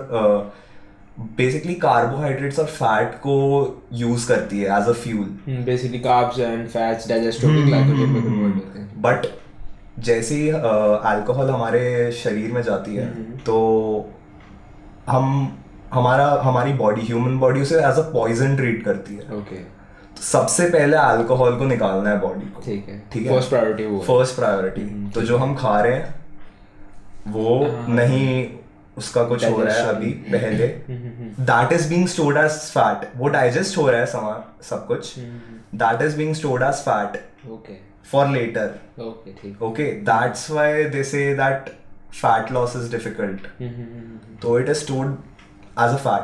बेसिकली 1.37 1.73
कार्बोहाइड्रेट्स 1.81 2.59
और 2.59 2.65
फैट 2.67 3.13
को 3.19 3.35
यूज़ 3.93 4.27
करती 4.27 4.59
है 4.59 4.77
as 4.77 4.87
a 4.89 4.93
fuel 5.03 5.27
basically 5.65 5.99
carbs 5.99 6.39
and 6.39 6.67
fats 6.69 7.07
digest 7.09 7.43
होकर 7.43 7.65
ग्लाइकोजन 7.65 8.09
में 8.09 8.23
कन्वर्ट 8.23 8.55
होते 8.55 8.79
हैं 8.79 9.01
बट 9.01 9.27
जैसे 10.05 10.35
ही 10.35 10.49
अल्कोहल 10.49 11.49
हमारे 11.49 12.11
शरीर 12.13 12.51
में 12.51 12.61
जाती 12.63 12.95
है 12.95 13.05
तो 13.45 13.55
हम 15.09 15.31
हमारा 15.93 16.27
हमारी 16.43 16.73
बॉडी 16.75 17.01
ह्यूमन 17.01 17.37
बॉडी 17.39 17.61
उसे 17.61 17.77
एज 17.79 17.99
अ 17.99 18.09
पॉइजन 18.11 18.55
ट्रीट 18.55 18.83
करती 18.85 19.15
है. 19.15 19.21
ओके 19.37 19.55
तो 19.55 20.21
सबसे 20.23 20.67
पहले 20.69 20.97
अल्कोहल 20.97 21.55
को 21.57 21.65
निकालना 21.65 22.09
है 22.09 22.19
बॉडी 22.19 22.49
को. 22.49 22.61
ठीक 22.61 22.89
है. 22.89 23.01
ठीक 23.13 23.25
है? 23.25 23.31
फ़र्स्ट 23.31 23.49
प्रायोरिटी 23.49 23.85
वो 23.85 23.97
है। 23.97 24.05
फ़र्स्ट 24.05 24.35
प्रायोरिटी 24.35 25.09
तो 25.15 25.21
जो 25.21 25.37
हम 25.37 25.55
खा 25.55 25.79
रहे 25.81 25.93
हैं 25.93 26.13
वो 27.31 27.59
नहीं 27.89 28.27
उसका 28.97 29.23
कुछ 29.23 29.45
हो 29.45 29.61
रहा 29.61 29.75
है 29.75 29.87
अभी 29.89 30.11
पहले। 30.31 30.67
That 31.41 31.71
is 31.73 31.87
being 31.89 32.07
stored 32.07 32.37
as 32.37 32.51
fat 32.71 33.09
वो 33.17 33.27
डाइजेस्ट 33.29 33.77
हो 33.77 33.89
रहा 33.89 33.99
है 33.99 34.05
सामान 34.07 34.43
सब 34.69 34.85
कुछ। 34.87 35.13
That 35.75 36.01
is 36.01 36.17
being 36.17 36.35
stored 36.35 36.63
as 36.63 36.83
fat 36.85 37.49
okay 37.51 37.77
for 38.11 38.27
later 38.27 39.01
okay 39.01 39.33
ठीक। 39.33 39.63
Okay? 39.63 39.89
That's 40.09 40.43
why 40.55 40.67
they 40.95 41.03
say 41.11 41.23
that 41.39 41.71
fat 42.19 42.51
loss 42.57 42.75
is 42.79 42.91
difficult. 42.91 43.47
Hmm, 43.59 43.69
hmm, 43.69 43.87
hmm, 43.93 44.37
तो 44.41 44.59
it 44.59 44.69
is 44.69 44.77
stored 44.79 45.09
as 45.79 45.93
a 45.93 45.97
fat 45.97 46.23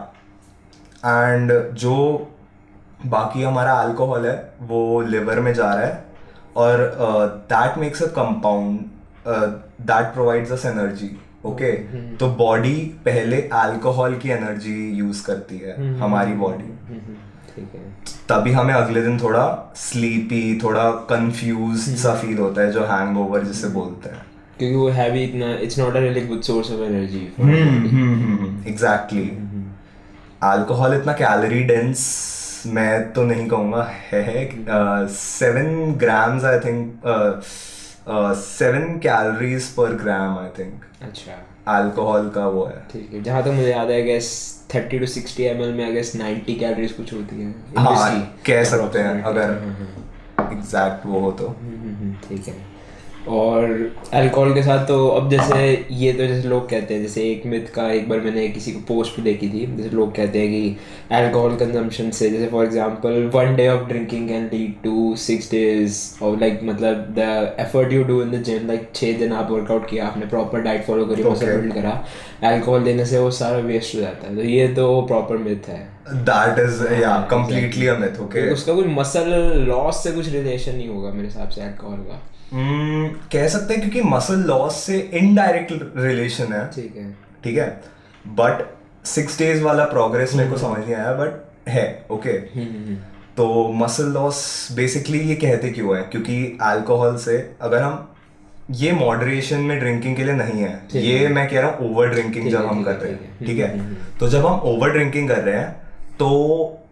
and 1.06 1.52
जो 1.80 1.96
बाकी 3.06 3.44
हमारा 3.44 3.74
अल्कोहल 3.82 4.26
है 4.26 4.54
वो 4.62 5.02
liver 5.02 5.40
में 5.40 5.54
जा 5.54 5.74
रहा 5.74 5.86
है। 5.86 6.04
और 6.58 6.78
that 7.50 7.78
makes 7.78 8.04
a 8.04 8.08
compound 8.16 8.80
that 9.28 10.14
provides 10.14 10.52
us 10.52 10.66
energy 10.66 11.08
okay 11.46 11.72
तो 12.18 12.28
बॉडी 12.38 12.74
पहले 13.06 13.42
अल्कोहल 13.54 14.16
की 14.16 14.30
एनर्जी 14.30 14.76
यूज़ 14.98 15.26
करती 15.26 15.58
है 15.58 15.76
हमारी 16.00 16.34
बॉडी 16.34 16.64
ठीक 17.56 17.72
तभी 18.30 18.52
हमें 18.52 18.74
अगले 18.74 19.02
दिन 19.02 19.20
थोड़ा 19.20 19.46
स्लीपी 19.76 20.60
थोड़ा 20.64 20.90
कंफ्यूज 21.10 21.80
सा 21.98 22.14
फील 22.16 22.38
होता 22.38 22.62
है 22.62 22.72
जो 22.72 22.84
हैंगओवर 22.86 23.44
जिसे 23.44 23.68
बोलते 23.68 24.10
हैं. 24.10 24.22
क्योंकि 24.58 24.76
वो 24.76 24.90
हैवी 24.90 25.24
इतना 25.24 25.52
it's 25.62 25.80
not 25.80 25.96
a 25.96 26.00
really 26.00 26.22
good 26.22 26.42
source 26.42 26.72
of 26.72 26.82
energy 26.82 27.24
exactly 28.72 29.30
alcohol 30.44 30.94
इतना 30.94 31.14
कैलोरी 31.14 31.64
डेंस 31.64 32.04
मैं 32.68 33.12
तो 33.14 33.24
नहीं 33.24 33.48
कहूँगा 33.48 33.84
है 34.12 35.08
seven 35.08 35.94
grams 35.98 36.44
I 36.46 36.60
think 36.60 37.02
seven 38.08 38.98
calories 39.00 39.68
per 39.74 39.94
gram 39.94 40.38
I 40.40 40.50
think 40.60 40.86
अच्छा। 41.04 41.34
अल्कोहल 41.78 42.30
का 42.30 42.48
वो 42.48 42.66
है। 42.66 42.82
ठीक 42.92 43.14
है 43.14 43.22
जहाँ 43.24 43.42
तक 43.42 43.48
तो 43.48 43.54
मुझे 43.54 43.70
याद 43.72 43.90
है 43.90 44.02
guess 44.04 44.30
thirty 44.74 45.00
two 45.00 45.06
sixty 45.06 45.44
M 45.44 45.58
में 45.76 45.84
आई 45.86 45.92
गेस 45.94 46.16
नाइन्टी 46.16 46.56
कैलोरीज 46.56 46.92
कुछ 46.92 47.14
होती 47.14 47.42
है। 47.42 47.54
हाँ 47.78 48.38
कह 48.46 48.64
सकते 48.64 49.00
हैं 49.00 49.22
अगर 49.24 49.52
एग्जैक्ट 50.52 51.06
वो 51.06 51.20
हो 51.20 51.32
तो। 51.32 51.48
हम्म, 51.48 52.14
ठीक 52.28 52.48
है। 52.48 52.56
और 53.28 53.64
अल्कोहल 54.14 54.54
के 54.54 54.62
साथ 54.64 54.86
तो 54.88 55.08
अब 55.08 55.30
जैसे 55.30 55.88
ये 55.92 56.12
तो 56.14 56.26
जैसे 56.28 56.48
लोग 56.50 56.70
कहते 56.70 56.94
हैं 56.94 57.02
जैसे 57.02 57.24
एक 57.32 57.46
मिथ 57.46 57.68
का 57.74 57.90
एक 57.92 58.08
बार 58.10 58.20
मैंने 58.20 58.48
किसी 58.50 58.72
को 58.72 58.80
पोस्ट 58.88 59.16
पे 59.16 59.22
देखी 59.22 59.50
थी 59.50 59.66
जैसे 59.78 59.90
लोग 59.90 60.16
कहते 60.16 60.40
हैं 60.40 60.50
कि 60.50 60.78
अल्कोहल 61.16 61.56
कंजम्पशन 61.56 62.10
से 62.12 62.30
जैसे 62.30 62.48
for 62.48 62.66
example 62.66 63.30
one 63.36 63.56
day 63.56 63.68
of 63.68 63.88
drinking 63.88 64.28
can 64.30 64.50
lead 64.54 64.74
to 64.84 65.16
six 65.26 65.52
days 65.52 66.00
और 66.24 66.40
लाइक 66.40 66.60
मतलब 66.64 67.06
the 67.18 67.56
effort 67.60 67.94
you 67.94 68.04
do 68.04 68.22
in 68.22 68.32
the 68.32 68.42
gym 68.44 68.68
like 68.68 68.90
छः 68.96 69.18
दिन 69.20 69.34
आप 69.34 69.52
वर्कआउट 69.52 69.90
किया 69.90 70.08
आपने 70.08 70.26
प्रॉपर 70.26 70.62
डाइट 70.62 70.86
फॉलो 70.86 71.06
करी 71.06 71.24
मसल 71.24 71.40
Okay. 71.42 71.62
बिल्ड 71.62 71.74
करा 71.74 72.04
अल्कोहल 72.50 72.84
देने 72.84 73.06
से 73.06 73.20
वो 73.20 73.32
सारा 73.32 73.58
वेस्ट 73.66 73.96
हो 73.96 74.02
जाता 74.02 74.28
है। 74.28 74.36
तो 74.36 74.42
ये 74.42 74.68
तो 74.76 75.02
प्रॉपर 75.08 75.38
मिथ 75.38 75.70
है। 75.70 75.80
दैट 76.30 76.60
इज़ 76.60 76.84
या 76.94 77.16
कंप्लीटली 77.32 77.88
अ 77.88 77.98
मिथ 77.98 78.20
ओके 78.22 78.50
उसका 78.54 78.74
कोई 78.74 78.94
मसल 78.96 79.30
लॉस 79.68 80.04
से 80.04 80.12
कुछ 80.12 80.30
रिलेशन 80.30 80.76
नहीं 80.76 80.88
होगा 80.88 81.12
मेरे 81.12 81.28
हिसाब 81.28 81.50
से 81.50 81.62
अल्कोहल 81.62 81.98
का। 81.98 82.22
Hmm, 82.52 83.04
कह 83.34 83.48
सकते 83.48 83.74
हैं 83.74 83.82
क्योंकि 83.82 84.10
मसल 84.10 84.40
लॉस 84.46 84.76
से 84.76 84.98
इनडायरेक्ट 85.14 85.72
रिलेशन 85.98 86.54
है। 86.54 86.66
ठीक 86.72 86.96
है। 86.96 87.12
ठीक 87.44 87.58
है? 87.58 87.68
बट 88.26 88.66
सिक्स 89.08 89.38
डेज़ 89.40 89.64
वाला 89.64 89.86
प्रोग्रेस 89.86 90.34
मेरे 90.36 90.50
को 90.50 90.58
समझ 90.58 90.80
नहीं 90.80 90.96
आया 90.96 91.14
बट 91.14 91.70
है 91.70 91.86
ओके 92.12 92.30
हम्म, 92.30 92.64
हम्म, 92.64 92.86
हम्म। 92.88 92.96
तो 93.38 93.68
मसल 93.76 94.12
लॉस 94.14 94.68
बेसिकली 94.76 95.20
ये 95.20 95.36
कहते 95.36 95.70
क्यों 95.70 95.96
है? 95.98 96.04
क्योंकि 96.04 96.58
अल्कोहल 96.62 97.18
से 97.18 97.38
अगर 97.62 97.82
हम 97.82 98.08
ये 98.72 98.92
मॉडरेशन 98.92 99.60
में 99.62 99.78
ड्रिंकिंग 99.80 100.16
के 100.16 100.24
लिए 100.24 100.34
नहीं 100.34 100.62
है 100.62 100.80
ये 100.96 101.28
मैं 101.28 101.48
कह 101.50 101.60
रहा 101.62 101.72
हूँ 101.72 101.92
ओवर 101.92 102.10
ड्रिंकिंग 102.10 102.50
जब 102.52 102.66
हम 102.66 102.84
कर 102.84 102.96
रहे 102.96 103.12
हैं 103.12 103.46
ठीक 103.46 103.60
है? 103.60 103.96
तो 104.20 104.28
जब 104.28 104.46
हम 104.46 104.60
ओवर 104.70 104.92
ड्रिंकिंग 104.92 105.28
कर 105.30 105.44
रहे 105.44 105.56
हैं 105.56 105.72
तो 106.20 106.30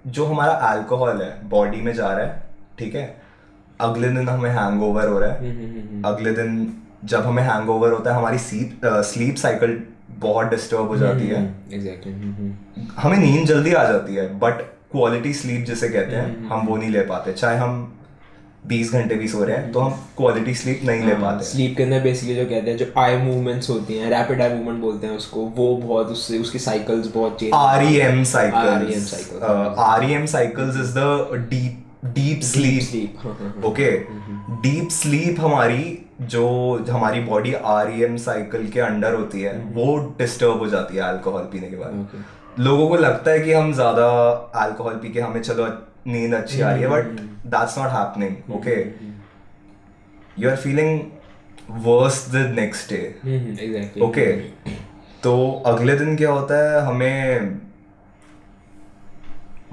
जो 0.07 0.25
हमारा 0.25 0.51
अल्कोहल 0.71 1.21
है 1.21 1.33
बॉडी 1.49 1.81
में 1.81 1.93
जा 1.93 2.13
रहा 2.13 2.25
है 2.25 2.43
ठीक 2.79 2.95
है? 2.95 3.28
अगले 3.81 4.07
दिन 4.07 4.29
हमें 4.29 4.49
हैंगओवर 4.49 5.07
हो 5.07 5.19
रहा 5.19 5.31
है। 5.31 5.39
हम्म, 5.39 5.65
हम्म, 5.65 5.79
हम्म, 5.79 6.03
अगले 6.05 6.31
दिन 6.31 6.73
जब 7.05 7.25
हमें 7.25 7.43
हैंगओवर 7.43 7.91
होता 7.91 8.11
है 8.11 8.17
हमारी 8.17 8.37
स्लीप 8.37 8.81
स्लीप 8.85 9.35
साइकिल 9.35 9.83
बहुत 10.09 10.47
डिस्टर्ब 10.47 10.87
हो 10.87 10.97
जाती 10.97 11.27
है। 11.27 11.43
एग्जैक्टली 11.73 12.11
हमें 12.97 13.17
नींद 13.17 13.47
जल्दी 13.47 13.73
आ 13.73 13.83
जाती 13.91 14.15
है 14.15 14.39
बट 14.39 14.53
क्वालिटी 14.91 15.33
स्लीप 15.33 15.65
जिसे 15.65 15.89
कहते 15.89 16.15
हैं 16.15 16.47
हम 16.47 16.67
वो 16.67 16.77
नहीं 16.77 16.89
ले 16.89 17.01
पाते। 17.01 17.33
चाहे 17.33 17.57
हम 17.57 17.95
बीस 18.67 18.91
घंटे 18.93 19.15
भी 19.15 19.27
सो 19.27 19.43
रहे 19.43 19.57
हैं 19.57 19.71
तो 19.71 19.79
हम 19.79 19.91
क्वालिटी 20.17 20.53
स्लीप 20.53 20.81
नहीं 20.83 21.03
ले 21.03 21.13
पाते। 21.15 21.45
स्लीप 21.45 21.77
के 21.77 21.83
अंदर 21.83 21.99
बेसिकली 21.99 22.35
जो 22.35 22.45
कहते 22.45 22.71
हैं 22.71 22.77
जो 22.77 22.85
आई 22.97 23.17
मूवमेंट्स 23.17 23.69
होती 23.69 23.97
हैं 23.97 24.09
रैपिड 24.09 24.41
आई 24.41 24.53
मूवमेंट 24.53 24.81
बोलते 24.81 25.07
हैं 25.07 25.17
उसको 25.17 25.41
वो 25.57 25.75
बहुत 25.77 26.07
उससे 26.07 26.39
उसकी 26.39 26.59
साइकिल्स 26.59 27.13
बहुत 27.13 27.39
change 27.39 27.51
REM 27.53 28.01
REM 28.01 28.25
cycles. 28.31 29.11
cycles. 29.11 29.41
Uh, 29.41 29.91
REM 29.99 30.25
cycles 30.35 30.81
is 30.85 30.91
the 30.93 31.07
deep 31.35 31.69
deep 31.69 31.88
sleep. 32.03 32.81
sleep. 32.83 33.25
Okay 33.65 33.91
deep 34.61 34.89
sleep 34.91 35.39
हमारी 35.39 35.97
जो 36.33 36.43
हमारी 36.89 37.19
बॉडी 37.21 37.53
आर 37.53 37.91
साइकिल 38.17 38.69
के 38.71 38.79
अंडर 38.79 39.13
होती 39.13 39.41
है 39.41 39.53
वो 39.73 39.97
डिस्टर्ब 40.19 40.59
हो 40.59 40.67
जाती 40.69 40.95
है 40.95 41.01
अल्कोहल 41.03 41.43
पीने 41.51 41.69
के 41.69 41.75
बाद। 41.75 42.23
लोगों 42.59 42.87
को 42.89 42.95
लगता 42.95 43.31
है 43.31 43.39
कि 43.39 43.53
हम 43.53 43.73
ज़्यादा 43.73 44.07
अल्कोहल 44.63 44.95
पी 44.95 45.09
के 45.13 45.19
हमें 45.19 45.41
चलो 45.41 45.67
नींद 46.07 46.33
अच्छी 46.33 46.61
आ 46.61 46.71
रही 46.71 46.81
है 46.81 46.89
but 46.89 47.19
that's 47.53 47.77
not 47.77 47.89
happening 47.91 48.53
okay 48.55 48.75
you 50.43 50.49
are 50.49 50.55
feeling 50.57 50.99
worse 51.85 52.25
the 52.31 52.45
next 52.55 52.93
day 52.93 54.01
okay 54.03 54.25
तो 55.23 55.33
अगले 55.67 55.95
दिन 55.97 56.15
क्या 56.17 56.31
होता 56.31 56.55
है 56.63 56.81
हमें 56.85 57.59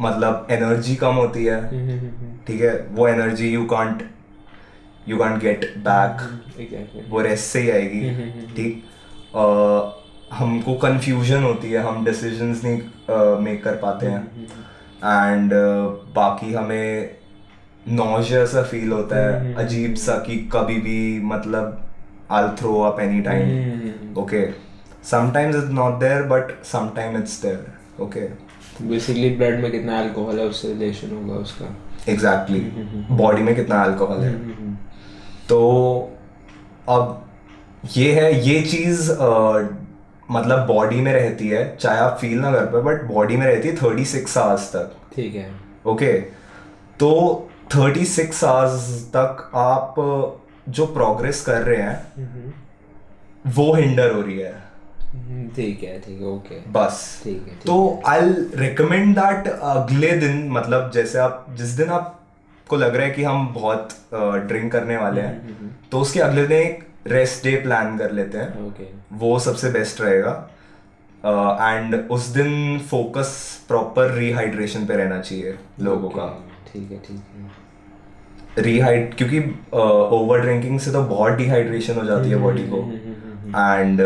मतलब 0.01 0.47
एनर्जी 0.51 0.95
कम 0.97 1.15
होती 1.15 1.45
है। 1.45 1.61
ठीक 2.47 2.61
है? 2.61 2.75
वो 2.91 3.09
energy 3.09 3.49
you 3.49 3.65
can't 3.67 4.03
you 5.09 5.17
can't 5.19 5.41
get 5.43 5.73
back 5.79 7.09
वो 7.11 7.21
रेस्ट 7.23 7.45
से 7.45 7.61
ही 7.61 7.71
आएगी 7.71 8.01
ठीक? 8.57 8.83
हमको 10.33 10.75
कंफ्यूजन 10.79 11.43
होती 11.43 11.71
है 11.73 11.83
हम 11.83 12.05
डिसीजंस 12.05 12.65
नहीं 12.65 13.41
मेक 13.45 13.63
कर 13.65 13.75
पाते 13.83 14.07
हैं। 14.07 14.23
एंड 15.05 15.53
बाकी 16.15 16.53
हमें 16.55 17.17
नॉजिया 17.87 18.45
सा 18.47 18.63
फील 18.63 18.93
होता 18.93 19.17
है 19.17 19.55
अजीब 19.65 19.95
सा 19.97 20.19
कि 20.27 20.37
कभी 20.53 20.79
भी 20.81 21.21
मतलब 21.25 21.83
I 22.33 22.49
throw 22.59 22.81
up 22.83 23.01
any 23.01 23.21
time 23.23 24.15
okay 24.21 24.45
sometimes 25.11 25.57
it's 25.57 25.71
not 25.73 25.99
there 26.01 26.23
but 26.33 26.51
sometime 26.67 27.17
it's 27.19 27.41
there 27.43 28.03
okay 28.03 28.27
basically 28.83 29.31
blood 29.37 29.61
में 29.61 29.71
कितना 29.73 29.99
अल्कोहल 30.01 30.39
है 30.39 30.45
उससे 30.47 30.69
रिलेशन 30.69 31.17
होगा 31.17 31.35
उसका। 31.37 31.75
Exactly 32.09 32.61
exactly. 32.61 33.19
बॉडी 33.19 33.43
में 33.43 33.55
कितना 33.57 33.83
अल्कोहल 33.85 34.21
है। 34.21 34.33
तो 35.49 35.61
अब 36.89 37.23
ये 37.97 38.13
है 38.13 38.49
ये 38.49 38.61
चीज़ 38.63 39.11
मतलब 40.31 40.67
बॉडी 40.67 41.01
में 41.01 41.13
रहती 41.13 41.49
है 41.49 41.77
चाहे 41.77 41.99
आप 42.01 42.19
फील 42.21 42.39
ना 42.39 42.51
कर 42.53 42.67
पाए 42.67 42.83
बट 42.85 43.05
बॉडी 43.05 43.37
में 43.37 43.47
रहती 43.47 43.69
है 43.69 43.77
थर्टी 43.77 44.05
सिक्स 44.05 44.37
आवर्स 44.39 44.69
तक। 44.73 44.97
ठीक 45.15 45.35
है। 45.35 45.51
ओके 45.87 46.13
तो 47.01 47.11
थर्टी 47.75 48.05
सिक्स 48.07 48.45
आवर्स 48.45 49.03
तक 49.17 49.51
आप 49.57 49.95
जो 50.69 50.87
प्रोग्रेस 50.87 51.43
कर 51.43 51.63
रहे 51.63 51.83
हैं 51.83 52.55
वो 53.57 53.73
हिंडर 53.75 54.13
हो 54.13 54.21
रही 54.21 54.39
है। 54.39 54.55
ठीक 55.57 55.83
है 55.83 55.99
ठीक 56.01 56.21
है 56.21 56.27
ओके 56.29 56.61
बस. 56.73 56.99
ठीक 57.25 57.47
है 57.49 57.59
तो 57.67 57.77
आई 58.07 58.21
रिकमेंड 58.57 59.15
दैट 59.17 59.49
अगले 59.49 60.11
दिन 60.19 60.49
मतलब 60.53 60.91
जैसे 60.95 61.19
आप 61.19 61.47
जिस 61.59 61.77
दिन 61.77 61.89
आपको 61.91 62.77
लग 62.77 62.97
रहा 62.97 63.07
है 63.07 63.13
कि 63.13 63.23
हम 63.25 63.47
बहुत 63.55 63.97
ड्रिंक 64.49 64.71
करने 64.73 64.97
वाले 64.97 65.21
हैं 65.21 65.71
तो 65.91 66.01
उसके 66.01 66.21
अगले 66.21 66.47
दिन 66.47 66.59
एक 66.59 66.85
रेस्ट 67.09 67.45
डे 67.45 67.57
प्लान 67.63 67.97
कर 67.99 68.13
लेते 68.13 68.39
हैं. 68.39 68.67
ओके 68.67 68.85
वो 69.17 69.39
सबसे 69.41 69.71
बेस्ट 69.71 70.01
रहेगा. 70.01 70.33
एंड 71.25 71.95
उस 72.11 72.27
दिन 72.31 72.79
फोकस 72.91 73.31
प्रॉपर 73.69 74.11
रिहाइड्रेशन 74.15 74.87
पे 74.87 74.97
रहना 74.97 75.21
चाहिए 75.21 75.55
लोगों 75.83 76.09
का. 76.11 76.27
ठीक 76.67 76.91
है 76.91 76.99
ठीक 76.99 77.17
है. 77.17 78.63
रिहाइड 78.63 79.15
क्योंकि 79.15 79.39
ओवर 80.17 80.41
ड्रिंकिंग 80.41 80.79
से 80.81 80.93
तो 80.93 81.03
बहुत 81.05 81.33
डिहाइड्रेशन 81.39 81.97
हो 81.97 82.05
जाती 82.05 82.31
है 82.31 82.37
बॉडी 82.41 82.63
को. 82.69 82.83
एंड 83.49 84.01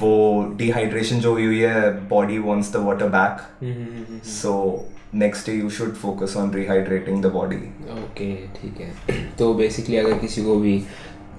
वो 0.00 0.16
डिहाइड्रेशन 0.56 1.20
जो 1.20 1.32
हुई 1.32 1.60
है 1.60 2.08
body 2.08 2.38
wants 2.38 2.72
the 2.72 2.76
water 2.76 3.08
back 3.08 4.22
so 4.26 4.52
next 5.14 5.50
day 5.50 5.56
you 5.56 5.70
should 5.70 5.94
focus 5.94 6.36
on 6.36 6.52
rehydrating 6.54 7.22
the 7.22 7.26
body 7.32 7.56
okay 7.94 8.34
ठीक 8.54 8.80
है। 8.80 9.16
तो 9.38 9.52
बेसिकली 9.54 9.96
अगर 9.96 10.18
किसी 10.18 10.44
को 10.44 10.56
भी 10.56 10.82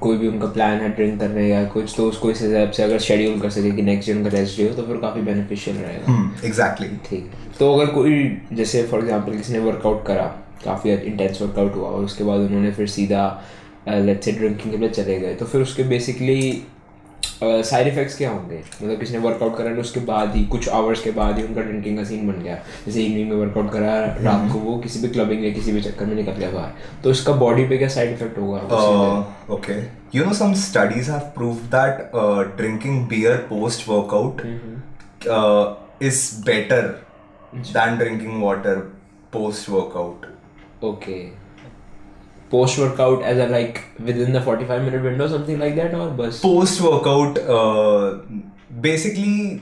कोई 0.02 0.18
भी 0.18 0.28
उनका 0.28 0.48
प्लान 0.48 0.80
है 0.82 0.90
ड्रिंक 0.96 1.20
करने 1.20 1.48
या 1.50 1.64
कुछ 1.66 1.94
तो 1.98 2.08
उसको 2.10 2.32
इस 2.32 2.42
हिसाब 2.42 2.72
से 2.72 2.84
अगर 2.84 3.00
शेड्यूल 3.00 3.40
कर 3.40 3.50
सके 3.50 3.72
कि 3.72 3.82
नेक्स्ट 3.82 4.12
डे 4.12 4.18
उनका 4.18 4.30
रेस्ट 4.30 4.58
डे 4.58 4.68
हो 4.70 4.76
तो 4.76 4.84
फिर 4.84 4.98
काफ़ी 4.98 5.22
बेनिफिशियल 5.22 5.78
रहेगा। 5.78 6.32
एग्जैक्टली 6.46 6.88
ठीक 7.10 7.24
है। 7.24 7.54
तो 7.60 7.74
अगर 7.74 7.92
कोई 7.94 8.38
जैसे 8.54 8.84
फॉर 8.84 9.00
एग्जांपल 9.00 9.38
किसी 9.38 9.54
ने 9.54 9.60
वर्कआउट 9.60 10.06
करा 10.06 10.26
काफ़ी 10.66 10.94
इंटेंस 10.94 11.42
वर्कआउट 11.42 11.76
हुआ 11.76 11.90
और 11.90 12.04
उसके 12.06 12.24
बाद 12.24 12.40
उन्होंने 12.40 12.72
फिर 12.72 12.88
सीधा 12.88 13.24
लेट्स 13.90 14.26
से 14.26 14.32
ड्रिंकिंग 14.32 14.72
के 14.72 14.78
लिए 14.78 14.90
चले 14.90 15.20
गए 15.20 15.36
तो 15.36 15.46
फिर 15.46 15.62
उसके 15.62 15.84
बेसिकली 15.84 16.64
साइड 17.44 17.88
इफेक्ट्स 17.88 18.18
क्या 18.18 18.30
होंगे? 18.30 18.58
मतलब 18.58 19.00
किसी 19.00 19.14
ने 19.14 19.20
वर्कआउट 19.20 19.58
करा 19.58 19.72
उसके 19.72 20.00
बाद 20.00 20.36
ही 20.36 20.46
कुछ 20.46 20.70
आवर्स 20.70 21.02
के 21.02 21.12
बाद 21.12 21.38
ही 21.38 21.44
उनका 21.44 21.62
ड्रिंकिंग 21.62 21.98
का 21.98 22.04
सीन 22.04 22.28
बन 22.28 22.42
गया। 22.44 22.56
जैसे 22.86 23.04
इवनिंग 23.04 23.30
में 23.30 23.38
वर्कआउट 23.38 23.72
करा 23.72 23.96
रात 24.06 24.52
को 24.54 24.60
वो 24.60 24.78
किसी 24.78 25.00
भी 25.00 25.08
क्लबिंग 25.08 25.46
या 25.46 25.52
किसी 25.54 25.72
भी 25.72 25.82
चक्कर 25.82 26.06
में 26.06 26.16
निकल 26.16 26.32
गया 26.32 26.52
बाहर। 26.52 26.72
तो 27.04 27.12
इसका 27.12 27.34
बॉडी 27.34 27.68
पे 27.68 27.78
क्या 27.78 27.88
साइड 27.88 28.14
इफ़ेक्ट 28.14 28.38
होगा? 28.38 28.60
Okay 29.50 29.74
you 30.18 30.26
know 30.26 30.32
know, 30.32 30.40
some 30.40 30.56
studies 30.56 31.08
have 31.08 31.34
proved 31.36 31.72
that 31.72 32.14
uh, 32.14 32.44
drinking 32.62 33.08
beer 33.08 33.38
post 33.50 33.88
workout 33.88 34.42
uh, 35.30 35.76
is 36.02 36.42
better 36.52 37.00
than 37.74 37.98
drinking 37.98 38.42
water 38.42 38.92
post 42.56 42.84
workout. 42.86 43.18
Okay. 43.20 43.32
As 43.36 43.46
a 43.46 43.48
like 43.54 43.80
within 44.10 44.36
the 44.40 44.42
45 44.42 44.84
minute 44.90 45.08
window, 45.12 45.32
something 45.38 45.64
like 45.68 45.80
that, 45.82 45.96
or 46.02 46.10
bus? 46.20 46.42
Post 46.42 46.82
workout, 46.90 47.42
uh, 47.60 48.20
basically, 48.90 49.62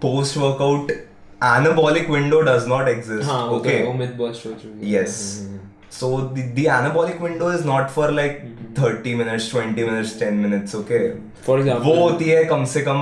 post 0.00 0.36
workout 0.36 0.90
anabolic 1.42 2.08
window 2.08 2.42
does 2.44 2.66
not 2.66 2.88
exist. 2.88 3.28
हाँ 3.28 3.48
तो 3.48 3.58
okay. 3.60 3.78
वो 3.86 3.94
myth 4.00 4.16
burst 4.18 4.46
हो 4.46 4.52
चुकी 4.62 4.92
है 4.92 4.92
Yes. 4.92 5.16
So 5.90 6.08
the, 6.34 6.42
the 6.56 6.66
anabolic 6.72 7.20
window 7.20 7.48
is 7.58 7.64
not 7.64 7.90
for 7.94 8.10
like 8.12 8.42
30 8.74 9.14
minutes, 9.20 9.48
20 9.54 9.84
minutes, 9.84 10.12
10 10.18 10.42
minutes, 10.42 10.74
okay? 10.80 11.00
For 11.46 11.58
example- 11.58 11.86
वो 11.86 11.94
होती 12.02 12.28
है 12.28 12.44
कम 12.52 12.64
से 12.74 12.80
कम 12.88 13.00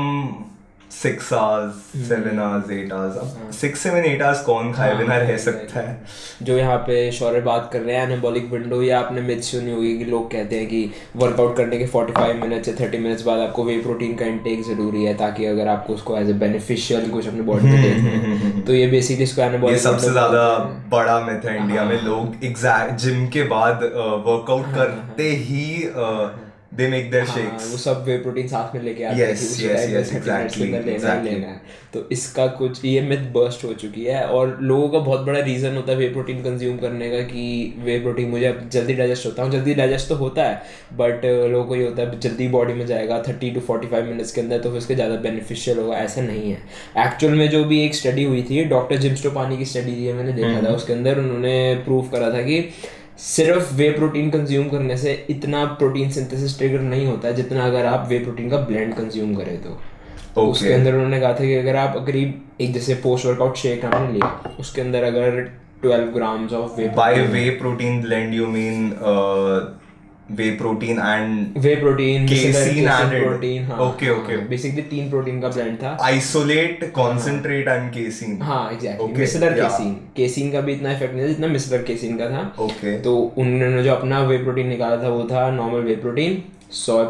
six 0.93 1.33
hours 1.33 2.07
seven 2.09 2.39
hours 2.39 2.71
eight 2.71 2.93
hours 2.93 3.57
six 3.57 3.81
seven 3.81 4.05
eight 4.05 4.23
hours 4.23 4.41
कौन 4.43 4.73
खाए 4.73 4.95
बिना 4.97 5.17
रह 5.17 5.37
सकता 5.37 5.81
है? 5.81 5.99
जो 6.43 6.57
यहाँ 6.59 6.77
पे 6.79 7.11
शौर्य 7.13 7.41
बात 7.41 7.69
कर 7.73 7.81
रहे 7.81 7.97
हैं 7.97 8.07
एनाबॉलिक 8.09 8.51
विंडो 8.53 8.83
या 8.83 8.99
आपने 9.01 9.21
मिथ 9.21 9.41
सुनी 9.43 9.71
होगी 9.71 9.97
कि 9.99 10.05
लोग 10.05 10.31
कहते 10.33 10.59
हैं 10.59 10.67
कि 10.69 10.91
वर्कआउट 11.17 11.57
करने 11.57 11.79
के 11.79 11.87
45 11.89 12.35
मिनट 12.41 12.69
या 12.69 12.75
30 12.77 12.99
मिनट्स 13.01 13.23
बाद 13.23 13.41
आपको 13.41 13.65
वे 13.65 13.77
प्रोटीन 13.83 14.15
का 14.15 14.27
इंटेक 14.27 14.63
ज़रूरी 14.65 15.05
है 15.05 15.15
ताकि 15.15 15.47
अगर 15.47 15.69
आपको 15.69 15.95
उसको 15.95 16.17
एज 16.19 16.31
ए 16.31 16.33
बेनिफिशियल 16.41 17.11
कुछ 17.11 17.29
अपने 17.29 17.43
बॉडी 17.43 17.67
में 17.67 17.83
देखना 17.83 18.61
तो 18.67 18.75
ये 18.75 18.87
बेसिकली 18.87 19.25
इसको 19.25 19.43
एनाबॉलिक 19.43 19.81
सबसे 19.81 20.11
ज़्यादा 20.11 20.49
बड़ा 20.89 21.19
मिथ 21.21 21.49
है 21.49 21.57
इंडिया 21.57 21.85
में। 21.85 22.01
लोग 22.03 22.45
एग्जैक्ट 22.45 23.01
जिम 23.01 23.27
के 23.29 23.43
बाद 23.55 23.83
वर्कआउट 24.27 24.75
करते 24.75 25.31
ही। 25.49 25.65
दे 26.79 26.87
मेक 26.89 27.11
देयर 27.11 27.25
हाँ, 27.25 27.35
शेक्स 27.37 27.71
वो 27.71 27.79
सब 27.79 28.05
वे 28.07 28.17
प्रोटीन 28.19 28.49
साथ 28.49 28.75
में 28.75 28.83
लेके 28.83 29.05
आते 29.05 29.17
Yes, 29.17 29.27
हैं 29.29 29.37
कि 29.39 29.45
उसी 29.45 29.63
yes, 29.63 29.79
time 29.79 29.93
में 29.93 30.01
yes, 30.01 30.11
30 30.11 30.19
minutes 30.19 30.57
के 30.57 30.65
exactly, 30.65 30.87
लेना 30.87 31.15
ही. 31.15 31.31
लेना 31.31 31.47
है। 31.47 31.61
तो 31.93 32.09
इसका 32.13 32.47
कुछ 32.59 32.85
ये 32.85 33.01
मिथ 33.01 33.19
बर्स्ट 33.33 33.65
हो 33.65 33.73
चुकी 33.73 34.05
है 34.05 34.23
और 34.27 34.59
लोगों 34.63 34.89
का 34.89 34.99
बहुत 34.99 35.21
बड़ा 35.21 35.41
रीजन 35.41 35.77
होता 35.77 35.93
है 35.93 35.99
वे 35.99 36.09
प्रोटीन 36.09 36.43
कंज्यूम 36.43 36.77
करने 36.79 37.11
का 37.11 37.21
कि 37.23 37.45
वे 37.85 37.99
प्रोटीन 38.01 38.29
मुझे 38.29 38.55
जल्दी 38.73 38.95
डाइजेस्ट 38.95 39.27
होता 39.27 39.43
है। 39.43 39.51
जल्दी 39.51 39.75
डाइजेस्ट 39.75 40.09
तो 40.09 40.15
होता 40.15 40.45
है 40.45 40.63
बट 40.99 41.25
लोगों 41.25 41.65
को 41.65 41.77
ये 41.77 41.85
होता 41.85 42.03
है 42.03 42.21
जल्दी 42.21 42.49
बॉडी 42.49 42.73
में 42.73 42.87
जाएगा 42.87 43.23
thirty 43.29 43.51
to 43.51 43.61
forty 43.61 43.87
five 43.87 44.05
minutes 44.05 44.33
के 44.33 44.41
अंदर 44.41 44.59
तो 44.59 44.71
फिर 44.71 44.79
उसके 44.79 44.95
ज़्यादा 44.95 45.17
बेनिफिशियल 45.17 45.79
होगा 45.79 45.97
ऐसा 45.97 46.23
नहीं 46.23 46.51
है। 46.51 47.07
एक्चुअल 47.07 47.35
में 47.35 47.49
जो 47.51 47.65
भी 47.65 47.81
एक 47.85 47.95
स्टडी 47.95 48.25
हुई 48.25 48.43
थी 48.51 48.65
डॉक्टर 48.75 48.97
जिम्स्टो 49.07 49.31
पानी 49.31 49.57
की 49.59 49.65
स्टडी 49.65 49.97
थी 49.97 50.13
मैंने 50.13 50.33
देखा 50.33 50.63
था 50.69 50.75
उसके 50.75 50.93
अंदर 50.93 51.19
उन्होंने 51.19 51.57
प्रूव 51.85 52.09
करा 52.09 52.31
था 52.31 52.43
कि 52.43 52.61
सिर्फ़ 53.19 53.75
वे 53.75 53.91
प्रोटीन 53.91 54.31
कंज्यूम 54.31 54.69
करने 54.69 54.97
से 54.97 55.13
इतना 55.31 55.65
प्रोटीन 55.79 56.11
सिंथेसिस 56.11 56.57
ट्रिगर 56.59 56.81
नहीं 56.81 57.07
होता 57.07 57.31
जितना 57.33 57.65
अगर 57.67 57.87
आप 57.87 58.07
वे 58.09 58.19
प्रोटीन 58.19 58.51
का 58.51 58.57
ब्लेंड 58.67 58.95
कंज्यूम 58.95 59.35
करें 59.35 59.63
तो 59.63 59.79
तो 60.35 60.41
Okay. 60.41 60.51
उसके 60.53 60.73
अंदर 60.73 60.95
उन्होंने 60.95 61.21
कहा 61.21 61.33
था 61.33 61.45
कि 61.45 61.55
अगर 61.55 61.77
आप 61.77 61.97
करीब 62.07 62.61
एक 62.61 62.73
जैसे 62.73 62.95
पोस्ट 63.03 63.27
वर्कआउट 63.27 63.57
शेक 63.57 63.85
आपने 63.85 64.13
लिया 64.13 64.57
उसके 64.61 64.81
अंदर 64.81 65.05
अगर 65.05 65.41
12 65.85 66.13
grams 66.15 66.53
of 66.53 66.77
whey 66.81 66.89
by 66.97 67.21
whey 67.27 67.49
protein 67.61 68.01
blend 68.03 68.35
you 68.35 68.47
mean 68.47 68.91
whey 70.31 70.51
protein 70.57 70.99
and 70.99 71.59
whey 71.59 71.75
protein 71.77 72.27
Casein 72.29 72.89
added. 72.95 73.23
Protein 73.23 73.65
हाँ। 73.65 73.79
Okay, 73.85 74.09
okay. 74.15 74.39
बेसिकली 74.49 74.83
तीन 74.91 75.09
प्रोटीन 75.11 75.41
का 75.41 75.49
ब्लेंड 75.49 75.77
था। 75.83 75.97
Isolate 76.09 76.85
concentrate 76.99 77.71
and 77.75 77.93
casein. 77.95 78.41
हाँ 78.43 78.71
exactly 78.73 79.21
micellar 79.21 79.57
yeah. 79.57 79.71
Casein 79.71 79.95
casein 80.17 80.51
का 80.53 80.61
भी 80.61 80.73
इतना 80.73 80.93
effect 80.93 81.15
नहीं 81.15 81.25
था 81.25 81.29
जितना 81.29 81.47
मिसलर 81.49 81.83
केसिन 81.85 82.19
का 82.19 82.31
था। 82.31 82.43
Okay. 82.67 82.95
तो 83.05 83.17
उन्होंने 83.39 83.83
जो 83.83 83.93
अपना 83.95 84.21
वे 84.25 84.39
प्रोटीन 84.45 84.69
निकाला 84.69 85.03
था 85.03 85.09
वो 85.09 85.25
था 85.31 85.51
normal 85.57 85.81
whey 85.89 85.97
protein 86.05 86.43
so 86.77 87.03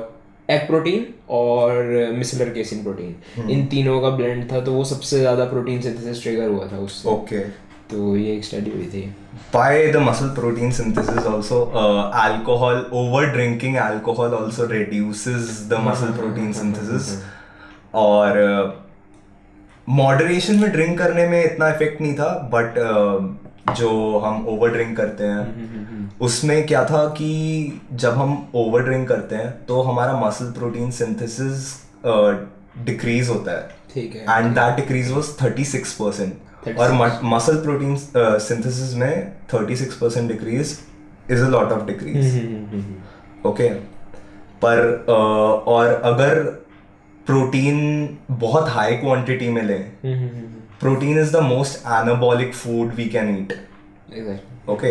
egg 0.48 0.66
protein 0.66 1.06
और 1.36 2.12
मिसलर 2.16 2.48
केसिन 2.50 2.82
प्रोटीन 2.82 3.50
इन 3.50 3.66
तीनों 3.66 4.00
का 4.00 4.10
ब्लेंड 4.16 4.50
था 4.52 4.60
तो 4.60 4.72
वो 4.72 4.84
सबसे 4.90 5.18
ज़्यादा 5.18 5.44
प्रोटीन 5.46 5.80
सिंथेसिस 5.82 6.22
ट्रिगर 6.22 6.48
हुआ 6.48 6.66
था 6.72 6.78
उससे। 6.80 7.08
ओके 7.10 7.38
तो 7.90 8.16
ये 8.16 8.32
एक 8.36 8.44
स्टडी 8.44 8.70
हुई 8.70 8.86
थी। 8.92 9.02
By 9.54 9.92
the 9.92 10.00
muscle 10.06 10.30
protein 10.38 10.72
synthesis 10.78 11.26
also 11.30 11.58
uh, 11.82 12.10
alcohol 12.22 12.82
over 13.02 13.22
drinking 13.36 13.76
alcohol 13.84 14.34
also 14.38 14.66
reduces 14.72 15.52
the 15.70 15.78
muscle 15.86 16.12
protein 16.18 16.52
synthesis. 16.60 17.10
और 17.94 18.36
मॉडरेशन 19.88 20.58
में 20.60 20.70
ड्रिंक 20.72 20.98
करने 20.98 21.26
में 21.28 21.42
इतना 21.44 21.68
इफ़ेक्ट 21.68 22.00
नहीं 22.00 22.14
था 22.14 22.28
बट 22.54 22.74
जो 23.76 24.18
हम 24.18 24.46
ओवर 24.48 24.70
ड्रिंक 24.72 24.96
करते 24.96 25.24
हैं 25.24 26.10
उसमें 26.20 26.66
क्या 26.66 26.84
था 26.84 27.04
कि 27.18 27.30
जब 27.92 28.14
हम 28.18 28.34
ओवर 28.54 28.82
ड्रिंक 28.82 29.08
करते 29.08 29.36
हैं 29.36 29.50
तो 29.66 29.80
हमारा 29.82 30.20
मसल 30.20 30.50
प्रोटीन 30.58 30.90
सिंथेसिस 30.90 31.72
डिक्रीज 32.86 33.28
होता 33.28 33.52
है। 33.52 33.68
ठीक 33.94 34.14
है। 34.14 34.22
And 34.22 34.54
that 34.54 34.76
decrease 34.76 35.10
was 35.12 35.24
36 35.42 35.92
percent 36.00 36.34
और 36.66 36.92
मसल 37.24 37.56
प्रोटीन 37.56 37.96
सिंथेसिस 37.96 38.94
में 38.94 39.32
36 39.54 39.92
percent 39.92 40.28
decrease 40.28 40.78
is 41.30 41.44
a 41.44 41.48
lot 41.48 41.72
of 41.72 41.84
decrease 41.86 42.36
okay 43.46 43.68
पर 44.64 45.04
uh, 45.08 45.68
और 45.68 45.86
अगर 46.04 46.42
प्रोटीन 47.26 48.18
बहुत 48.30 48.68
हाई 48.68 48.96
क्वांटिटी 48.96 49.48
में 49.48 49.62
लें 49.62 49.82
protein 50.80 51.18
is 51.18 51.32
the 51.32 51.40
most 51.42 51.86
anabolic 51.86 52.54
food 52.54 52.94
we 52.94 53.04
can 53.08 53.36
eat 53.38 53.52
okay 54.70 54.88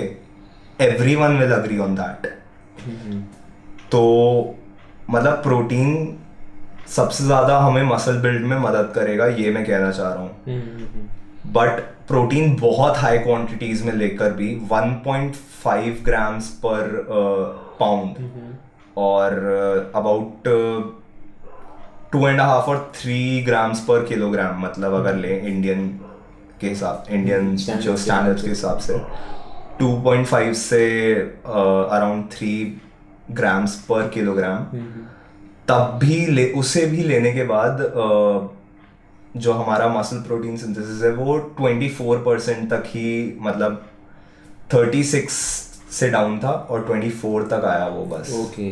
every 0.80 1.16
one 1.16 1.38
will 1.38 1.52
agree 1.52 1.78
on 1.78 1.96
that 1.96 2.28
तो 3.92 4.02
मतलब 5.10 5.34
protein 5.34 6.18
सबसे 6.96 7.24
ज़्यादा 7.24 7.58
हमें 7.60 7.84
मसल 7.84 8.18
बिल्ड 8.22 8.46
में 8.46 8.58
मदद 8.60 8.92
करेगा 8.96 9.26
ये 9.28 9.52
मैं 9.52 9.66
कहना 9.66 9.92
चाह 9.92 10.14
रहा 10.14 10.24
हूँ। 10.24 10.32
बट 11.56 11.80
प्रोटीन 12.08 12.56
बहुत 12.62 12.98
हाई 12.98 13.18
क्वांटिटीज 13.20 13.82
में 13.86 13.94
लेकर 13.94 14.32
भी 14.34 14.50
1.5 14.72 16.04
ग्राम्स 16.06 16.48
पर 16.66 17.06
पाउंड 17.80 18.18
और 18.98 19.34
अबाउट 19.96 20.48
टू 22.12 22.28
एंड 22.28 22.40
हाफ़ 22.42 22.70
और 22.70 22.92
थ्री 22.96 23.20
ग्राम्स 23.48 23.80
पर 23.88 24.06
किलोग्राम 24.06 24.62
मतलब 24.66 24.94
अगर 25.00 25.16
ले 25.16 25.38
इंडियन 25.40 25.88
के 26.62 26.68
हिसाब 26.70 27.06
इंडियन 27.14 27.56
जो 27.56 27.92
के 27.92 27.98
स्टैंडर्ड्स 28.04 28.42
के 28.44 28.50
हिसाब 28.50 28.78
से 28.88 28.94
2.5 29.82 30.54
से 30.60 30.84
around 31.16 32.24
three 32.32 32.54
grams 33.40 33.76
per 33.90 34.08
kilogram 34.14 34.64
तब 35.70 35.98
भी 36.04 36.26
ले 36.26 36.50
उसे 36.60 36.86
भी 36.92 37.04
लेने 37.04 37.32
के 37.34 37.44
बाद 37.44 37.82
अ, 37.82 38.54
जो 39.36 39.54
हमारा 39.54 39.88
मसल 39.90 40.18
प्रोटीन 40.28 40.58
सिंथेसिस 40.58 41.04
है 41.04 41.12
वो 41.14 41.38
24 41.62 42.24
परसेंट 42.26 42.70
तक 42.70 42.84
ही 42.88 43.38
मतलब 43.42 43.84
36 44.74 45.40
से 45.92 46.10
डाउन 46.10 46.40
था 46.40 46.52
और 46.52 46.86
24 46.88 47.50
तक 47.52 47.66
आया 47.66 47.88
वो 47.88 48.06
बस। 48.06 48.34
ओके 48.38 48.72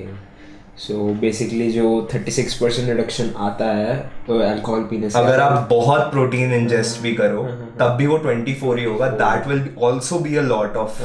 सो 0.78 1.04
बेसिकली 1.20 1.72
जो 1.72 1.86
36 2.14 2.54
परसेंट 2.54 2.88
रिडक्शन 2.90 3.30
आता 3.40 3.66
है 3.76 3.96
तो 4.28 4.40
अल्कोहल 4.40 4.84
पीने 4.84 5.10
से 5.10 5.20
अगर 5.20 5.40
आप 5.42 5.68
बहुत 5.70 6.12
प्रोटीन 6.12 6.54
इंजेस्ट 6.54 7.02
भी 7.02 7.14
करो 7.16 7.44
तब 7.80 7.96
भी 7.98 8.08
वो 8.08 8.18
24 8.20 8.78
ही 8.78 8.84
होगा। 8.84 9.08
That 9.22 9.48
will 9.48 9.62
also 9.86 10.20
be 10.20 10.36
a 10.36 10.42
lot 10.42 10.76
of 10.78 11.02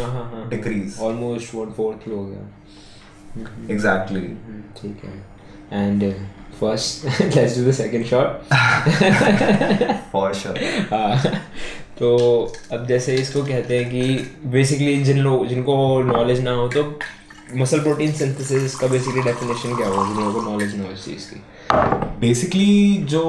decrease 0.50 0.99
almost 1.02 1.54
one 1.54 1.71
fourth 1.76 2.07
ही 2.09 2.14
हो 2.14 2.25
गया। 2.25 2.42
एग्जैक्टली 3.71 4.21
हम्म, 4.21 4.62
ठीक 4.80 5.04
है। 5.04 5.85
And 5.85 6.02
first 6.61 7.21
let's 7.37 7.59
do 7.59 7.71
the 7.71 7.75
second 7.75 8.05
shot 8.07 8.29
for 10.12 10.35
sure 10.35 10.55
तो 11.99 12.17
अब 12.73 12.87
जैसे 12.87 13.14
इसको 13.14 13.43
कहते 13.43 13.79
हैं 13.79 13.90
कि 13.90 14.02
बेसिकली 14.50 14.97
जिन 15.05 15.19
लोग 15.19 15.47
जिनको 15.47 16.02
नॉलेज 16.02 16.40
ना 16.40 16.50
हो 16.50 16.69
तो 16.69 16.99
मसल 17.57 17.81
प्रोटीन 17.81 18.12
सिंथेसिस 18.12 18.75
का 18.75 18.87
बेसिकली 18.87 19.23
डेफिनेशन 19.23 19.77
क्या 19.77 19.88
होगा? 19.88 20.09
जिन 20.09 20.16
लोगों 20.20 20.33
को 20.33 20.51
नॉलेज 20.51 20.77
ना 20.77 20.85
हो 20.85 20.90
इस 20.92 21.05
चीज़ 21.05 21.31
की। 21.31 21.40
बेसिकली 22.20 22.96
जो 23.11 23.23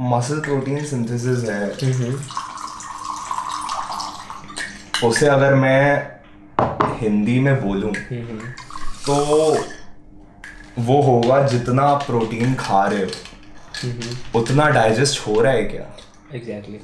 मसल 0.00 0.40
प्रोटीन 0.40 0.84
सिंथेसिस 0.84 1.48
है 1.48 1.68
उसे 5.08 5.26
अगर 5.26 5.54
मैं 5.54 6.06
हिंदी 6.98 7.38
में 7.40 7.54
बोलूँ 7.62 7.92
तो 9.06 9.14
वो 10.78 11.00
होगा 11.02 11.42
जितना 11.48 11.82
आप 11.84 12.02
प्रोटीन 12.02 12.54
खा 12.54 12.84
रहे 12.86 13.04
हो। 13.04 14.40
उतना 14.40 14.68
डाइजेस्ट 14.70 15.26
हो 15.26 15.40
रहा 15.40 15.52
है 15.52 15.64
क्या? 15.64 15.86
एग्जैक्टली 16.34 16.78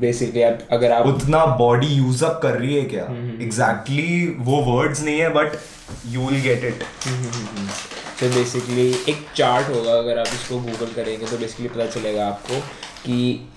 बेसिकली 0.00 0.42
आप 0.42 0.58
अगर 0.72 0.92
आप 0.92 1.06
उतना 1.06 1.44
बॉडी 1.56 1.86
यूज़ 1.86 2.24
अप 2.24 2.40
कर 2.42 2.58
रही 2.58 2.76
है 2.76 2.82
क्या? 2.84 3.04
एग्जैक्टली 3.42 4.06
exactly 4.26 4.46
वो 4.46 4.56
वर्ड्स 4.64 5.02
नहीं 5.02 5.20
है 5.20 5.28
but 5.28 5.58
you 6.06 6.26
will 6.26 6.40
get 6.42 6.64
it 6.64 6.82
तो 8.20 8.28
बेसिकली 8.28 8.88
एक 9.08 9.26
चार्ट 9.36 9.68
होगा 9.68 9.92
अगर 9.92 10.18
आप 10.18 10.26
इसको 10.26 10.58
गूगल 10.58 10.92
करेंगे 10.94 11.26
तो 11.26 11.38
बेसिकली 11.38 11.68
पता 11.68 11.86
चलेगा 11.86 12.26
आपको 12.26 12.60
कि 13.04 13.16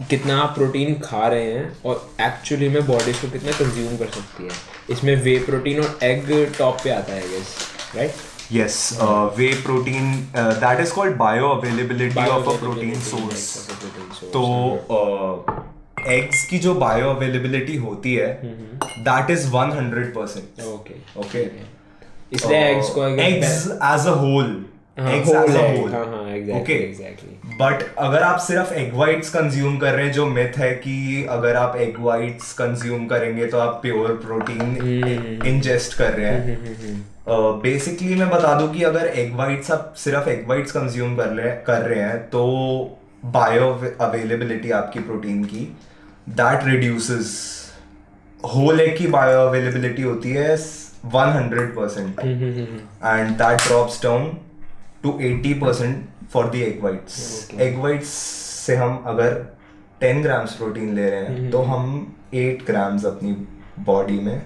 कितना 0.09 0.37
आप 0.41 0.53
प्रोटीन 0.55 0.93
खा 0.99 1.27
रहे 1.27 1.51
हैं 1.53 1.77
और 1.85 2.09
एक्चुअली 2.21 2.69
में 2.69 2.85
बॉडी 2.87 3.11
इसको 3.11 3.29
कितना 3.31 3.51
कंज्यूम 3.51 3.97
कर 3.97 4.09
सकती 4.09 4.43
है। 4.43 4.49
इसमें 4.89 5.15
वे 5.23 5.37
प्रोटीन 5.39 5.79
और 5.79 5.99
एग 6.03 6.53
टॉप 6.57 6.77
पे 6.83 6.89
आता 6.89 7.13
है 7.13 7.29
guess 7.29 7.55
right 7.95 8.13
yes 8.49 8.75
uh, 8.99 9.29
whey 9.37 9.53
protein 9.63 10.27
uh, 10.35 10.53
that 10.59 10.79
is 10.79 10.91
called 10.91 11.17
bioavailability 11.17 12.27
of 12.27 12.47
a 12.47 12.57
protein 12.63 12.95
source. 13.09 13.43
तो 14.33 14.43
एग्स 16.09 16.43
की 16.49 16.59
जो 16.59 16.73
बायो 16.75 17.09
अवेलेबिलिटी 17.09 17.75
होती 17.77 18.13
है 18.15 18.27
that 19.07 19.29
is 19.31 19.47
100 19.51 20.05
percent 20.15 20.61
okay 20.67 20.95
okay 21.19 21.43
इसलिए 22.35 22.57
एग्स 22.57 22.89
को 22.89 23.01
अगर 23.01 23.23
eggs 23.23 23.55
as 23.67 24.07
a 24.07 24.15
whole 24.23 24.55
eggs 24.99 25.29
whole 25.29 25.49
as 25.49 25.55
a 25.55 25.67
whole 25.77 25.91
exactly, 26.39 26.61
Okay. 26.61 26.79
exactly. 26.87 27.33
But 27.61 27.83
अगर 27.99 28.23
आप 28.23 28.39
सिर्फ़ 28.39 28.73
एग 28.79 28.93
वाइट्स 28.95 29.29
कंज्यूम 29.29 29.77
कर 29.77 29.93
रहे 29.93 30.05
हैं 30.05 30.11
जो 30.13 30.25
मिथ 30.27 30.57
है 30.57 30.71
कि 30.85 31.25
अगर 31.29 31.55
आप 31.55 31.75
एग 31.85 31.99
वाइट्स 31.99 32.51
कंज्यूम 32.53 33.05
करेंगे 33.07 33.45
तो 33.45 33.59
आप 33.59 33.79
प्योर 33.81 34.11
प्रोटीन 34.25 34.75
इंजेस्ट 35.47 35.97
कर 35.97 36.13
रहे 36.13 36.31
हैं। 36.31 37.05
बेसिकली 37.61 38.13
uh, 38.13 38.19
मैं 38.19 38.29
बता 38.29 38.53
दूँ 38.59 38.71
कि 38.73 38.83
अगर 38.83 39.07
एग 39.19 39.35
वाइट्स 39.37 39.71
आप 39.71 39.93
सिर्फ़ 39.97 40.29
एग 40.29 40.47
वाइट्स 40.49 40.71
कंज्यूम 40.71 41.15
कर 41.17 41.29
रहे 41.31 41.51
कर 41.65 41.81
रहे 41.89 41.99
हैं 41.99 42.17
तो 42.29 42.43
बायो 43.27 43.67
अवेलेबिलिटी 44.01 44.71
आपकी 44.71 44.99
प्रोटीन 44.99 45.43
की 45.43 45.65
दैट 46.31 46.63
रिड्यूसेस 46.65 47.31
होल 48.45 48.79
एग 48.81 48.97
की 48.97 49.07
बायो 49.07 49.39
अवेलेबिलिटी 49.39 50.01
होती 50.01 50.31
है 50.31 50.55
100 50.55 51.65
percent 51.75 52.19
and 52.19 53.29
that 53.37 53.67
drops 53.67 54.01
down 54.03 54.31
to 55.03 55.11
80 55.23 55.53
percent 55.61 56.03
for 56.33 56.49
the 56.49 56.55
egg 56.55 56.83
whites 56.83 57.49
egg 57.59 57.77
whites 57.79 58.09
से 58.65 58.75
हम 58.75 59.03
अगर 59.07 59.37
10 60.03 60.23
ग्राम्स 60.23 60.53
प्रोटीन 60.53 60.93
ले 60.95 61.09
रहे 61.09 61.21
हैं 61.21 61.49
तो 61.51 61.61
हम 61.63 61.85
8 62.37 62.65
ग्राम्स 62.67 63.05
अपनी 63.05 63.31
बॉडी 63.85 64.19
में 64.19 64.41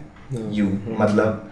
यू 0.52 0.68
मतलब 1.00 1.50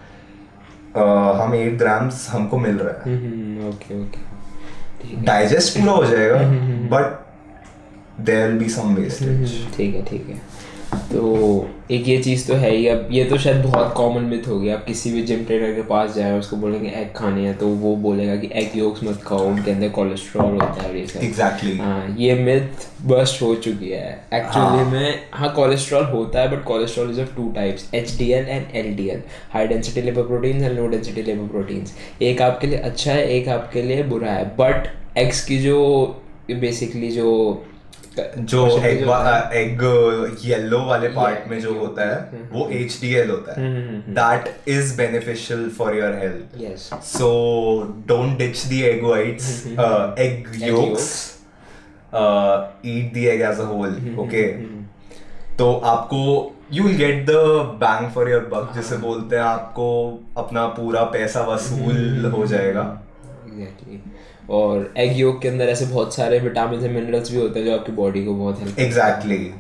हम 0.96 1.54
एट 1.56 1.78
ग्राम्स 1.78 2.28
हमको 2.30 2.58
मिल 2.58 2.78
रहा 2.78 3.10
है। 3.10 3.70
ओके 3.70 4.02
ओके 4.02 5.22
डाइजेस्ट 5.26 5.78
पूरा 5.78 5.94
हो 5.94 6.06
जाएगा 6.06 6.40
but 6.92 7.06
there 8.26 8.52
be 8.54 8.70
some 8.70 8.96
wastage 8.96 9.54
ठीक 9.76 9.96
है 9.96 10.04
ठीक 10.06 10.28
है। 10.30 10.36
तो 10.92 11.70
एक 11.92 12.08
ये 12.08 12.18
चीज़ 12.18 12.48
तो 12.48 12.54
है 12.56 12.70
ही 12.72 12.88
अब 12.88 13.08
ये 13.12 13.24
तो 13.26 13.38
शायद 13.38 13.64
बहुत 13.64 13.94
कॉमन 13.98 14.24
मिथ 14.26 14.48
हो 14.48 14.60
गया। 14.60 14.76
आप 14.76 14.84
किसी 14.86 15.12
भी 15.12 15.22
जिम 15.24 15.44
ट्रेनर 15.46 15.74
के 15.76 15.82
पास 15.82 16.14
जाए 16.16 16.38
उसको 16.40 16.58
बोलेंगे 16.58 16.90
एग 16.92 17.12
खाने 17.16 17.42
हैं 17.42 17.58
तो 17.58 17.68
वो 17.68 17.96
बोलेगा 18.06 18.36
कि 18.36 18.50
एग 18.62 18.78
योग्स 18.78 19.04
मत 19.04 19.22
खाओ 19.26 19.48
उनके 19.48 19.72
अंदर 19.72 19.90
कोलेस्ट्रॉल 19.90 20.52
होता 20.52 20.84
है 20.84 21.00
ये 21.00 21.06
सब। 21.08 21.24
एग्जैक्टली 21.24 21.78
हाँ 21.78 22.16
ये 22.20 22.34
मिथ 22.36 22.88
बस्ट 23.06 23.42
हो 23.42 23.54
चुकी 23.56 23.90
है। 23.90 24.10
एक्चुअली 24.34 24.84
में 24.92 25.20
हाँ 25.34 25.54
कोलेस्ट्रॉल 25.56 26.06
होता 26.06 26.42
है 26.42 26.52
but 26.52 26.64
cholesterol 26.66 27.12
is 27.12 27.22
of 27.22 27.36
two 27.36 27.50
types 27.56 27.90
H 27.96 28.18
D 28.18 28.32
L 28.32 28.46
and 28.46 28.76
L 28.76 28.94
D 28.96 29.08
L 29.10 29.22
high 29.54 29.68
density 29.68 30.02
labour 30.02 30.28
proteins 30.28 30.64
and 30.64 30.80
low 30.80 30.88
density 30.88 31.24
labour 31.24 31.48
proteins 31.48 31.94
एक 32.22 32.42
आपके 32.42 32.68
लिए 32.68 32.80
अच्छा 32.80 33.12
है 33.12 33.28
एक 33.30 33.48
आपके 33.50 33.82
लिए 33.82 34.04
बुरा 34.04 34.32
है। 34.32 34.46
बट 34.58 34.88
एग्स 35.18 35.44
की 35.46 35.60
जो 35.60 35.80
बेसिकली 36.52 37.10
जो 37.12 37.32
जो 38.20 38.66
एग 38.78 39.02
एग 39.56 39.82
येलो 40.46 40.80
वाले 40.86 41.10
पार्ट 41.10 41.48
में 41.50 41.60
जो 41.62 41.74
होता 41.80 42.08
है 42.10 42.46
वो 42.52 42.68
एच 42.80 42.98
डी 43.02 43.14
एल 43.16 43.30
होता 43.30 43.60
है. 43.60 43.72
That 44.16 44.70
is 44.70 44.96
beneficial 44.98 45.70
for 45.78 45.96
your 45.98 46.16
health 46.22 46.62
yes. 46.62 46.88
So 47.12 47.30
don't 48.12 48.38
ditch 48.42 48.64
the 48.72 48.82
egg 48.90 49.06
whites, 49.10 49.52
uh, 49.78 50.14
egg 50.26 50.50
yolks. 50.64 51.12
Uh, 52.14 52.68
eat 52.84 53.14
the 53.14 53.22
egg 53.30 53.42
as 53.50 53.60
a 53.60 53.66
whole. 53.68 53.94
Okay. 54.22 54.48
तो 55.58 55.74
आपको 55.86 56.20
you 56.74 56.84
will 56.84 56.98
get 56.98 57.26
the 57.26 57.36
bang 57.84 58.10
for 58.12 58.30
your 58.30 58.42
buck 58.54 58.74
जिसे 58.76 58.98
बोलते 58.98 59.36
हैं 59.36 59.44
आपको 59.44 59.86
अपना 60.38 60.66
पूरा 60.80 61.04
पैसा 61.14 61.42
वसूल 61.48 62.26
हो 62.36 62.46
जाएगा। 62.46 62.84
एग्जैक्टली 63.48 64.02
और 64.52 64.94
एग 64.98 65.18
योग 65.18 65.42
के 65.42 65.48
अंदर 65.48 65.70
ऐसे 65.70 65.86
बहुत 65.86 66.16
सारे 66.16 66.40
विटामिन 66.40 66.86
एंड 66.86 66.96
मिनरल्स 66.96 67.32
भी 67.32 67.38
होते 67.38 67.60
हैं 67.60 67.66
जो 67.66 67.74
आपकी 67.74 67.92
बॉडी 67.92 68.26
को 68.26 68.34
बहुत 68.34 68.62
हेल्प 68.62 68.80
एग्जैक्टली 68.80 69.52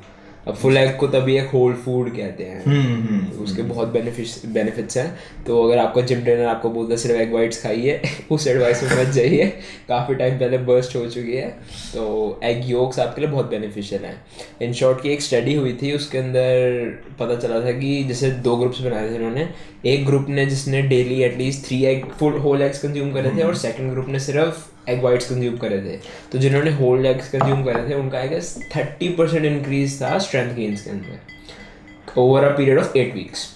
अब 0.47 0.55
फुल 0.55 0.77
एग 0.77 0.95
को 0.97 1.07
तभी 1.07 1.37
एक 1.37 1.49
होल 1.49 1.73
फ़ूड 1.73 2.09
कहते 2.09 2.43
हैं। 2.43 2.63
हम्म 2.65 2.81
हम्म 2.81 3.25
तो 3.25 3.43
उसके 3.43 3.61
बहुत 3.61 3.87
बेनिफिट्स 3.87 4.45
बेनिफिट्स 4.45 4.97
हैं। 4.97 5.19
तो 5.47 5.63
अगर 5.63 5.77
आपका 5.77 6.01
जिम 6.01 6.21
ट्रेनर 6.21 6.45
आपको 6.45 6.69
बोलता 6.69 6.91
है 6.91 6.97
सिर्फ़ 6.97 7.21
एग 7.21 7.33
वाइट्स 7.33 7.61
खाइए 7.63 8.01
उस 8.31 8.47
एडवाइस 8.47 8.83
में 8.83 9.01
मत 9.01 9.13
जाइए। 9.13 9.45
काफ़ी 9.87 10.15
टाइम 10.15 10.39
पहले 10.39 10.57
बर्स्ट 10.57 10.95
हो 10.95 11.05
चुकी 11.09 11.35
है। 11.35 11.49
तो 11.93 12.39
एग 12.43 12.69
योग्स 12.69 12.99
आपके 12.99 13.21
लिए 13.21 13.29
बहुत 13.29 13.49
बेनिफिशियल 13.49 14.05
हैं। 14.05 14.15
इन 14.61 14.73
शॉर्ट 14.73 15.01
की 15.01 15.09
एक 15.09 15.21
स्टडी 15.21 15.55
हुई 15.55 15.77
थी 15.81 15.93
उसके 15.93 16.17
अंदर 16.17 17.15
पता 17.19 17.35
चला 17.35 17.61
था 17.61 17.71
कि 17.71 18.03
जैसे 18.03 18.31
दो 18.31 18.55
ग्रुप्स 18.55 18.81
बनाए 18.81 19.09
थे 19.09 19.15
उन्होंने 19.15 19.47
एक 19.85 20.05
ग्रुप 20.05 20.25
ने 20.29 20.45
जिसने 20.45 20.81
daily 20.81 21.21
at least 21.23 21.67
three 21.67 21.83
egg 21.85 22.05
full 22.19 22.33
whole 22.39 22.61
eggs 22.61 22.81
consume 22.81 23.13
करे 23.13 23.37
थे 23.37 23.43
और 23.43 23.55
सेकेंड 23.55 23.91
ग्रुप 23.91 24.09
ने 24.09 24.19
सिर्फ़ 24.19 24.70
एग 24.89 25.03
वाइट्स 25.03 25.29
कंज्यूम 25.29 25.57
करे 25.57 25.77
थे। 25.81 25.97
तो 26.31 26.37
जिन्होंने 26.37 26.71
होल 26.75 27.05
एग्स 27.05 27.29
कंज्यूम 27.29 27.63
करे 27.63 27.89
थे 27.89 27.93
उनका 27.93 28.17
I 28.17 28.27
guess 28.27 28.55
thirty 28.75 29.09
percent 29.09 29.45
increase 29.45 30.01
था 30.01 30.17
स्ट्रेंथ 30.19 30.53
गेन्स 30.55 30.83
के 30.83 30.89
अंदर 30.89 31.19
over 32.17 32.43
a 32.43 32.55
period 32.57 32.79
of 32.79 32.97
eight 32.97 33.13
weeks 33.15 33.47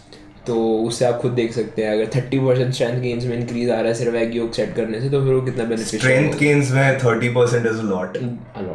तो 0.47 0.55
उससे 0.79 1.05
आप 1.05 1.19
खुद 1.21 1.31
देख 1.31 1.53
सकते 1.53 1.83
हैं 1.83 1.91
अगर 1.91 2.09
थर्टी 2.15 2.39
परसेंट 2.39 2.73
स्ट्रेंथ 2.73 3.01
गेन्स 3.01 3.25
में 3.25 3.37
इंक्रीज 3.37 3.69
आ 3.69 3.75
रहा 3.75 3.87
है 3.87 3.93
सिर्फ़ 3.93 4.15
एग 4.15 4.35
योग 4.35 4.51
सेट 4.51 4.75
करने 4.75 4.99
से 5.01 5.09
तो 5.09 5.23
फिर 5.23 5.33
वो 5.33 5.41
कितना 5.41 5.63
बेनिफिशियल 5.63 6.01
स्ट्रेंथ 6.01 6.33
गेन्स 6.39 6.71
में 6.71 6.99
30% 6.99 7.65
is 7.65 7.81
lot 7.81 8.17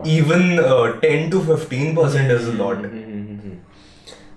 even 0.07 0.43
10 1.05 1.31
to 1.33 1.41
15% 1.41 2.31
is 2.31 2.51
lot 2.57 2.87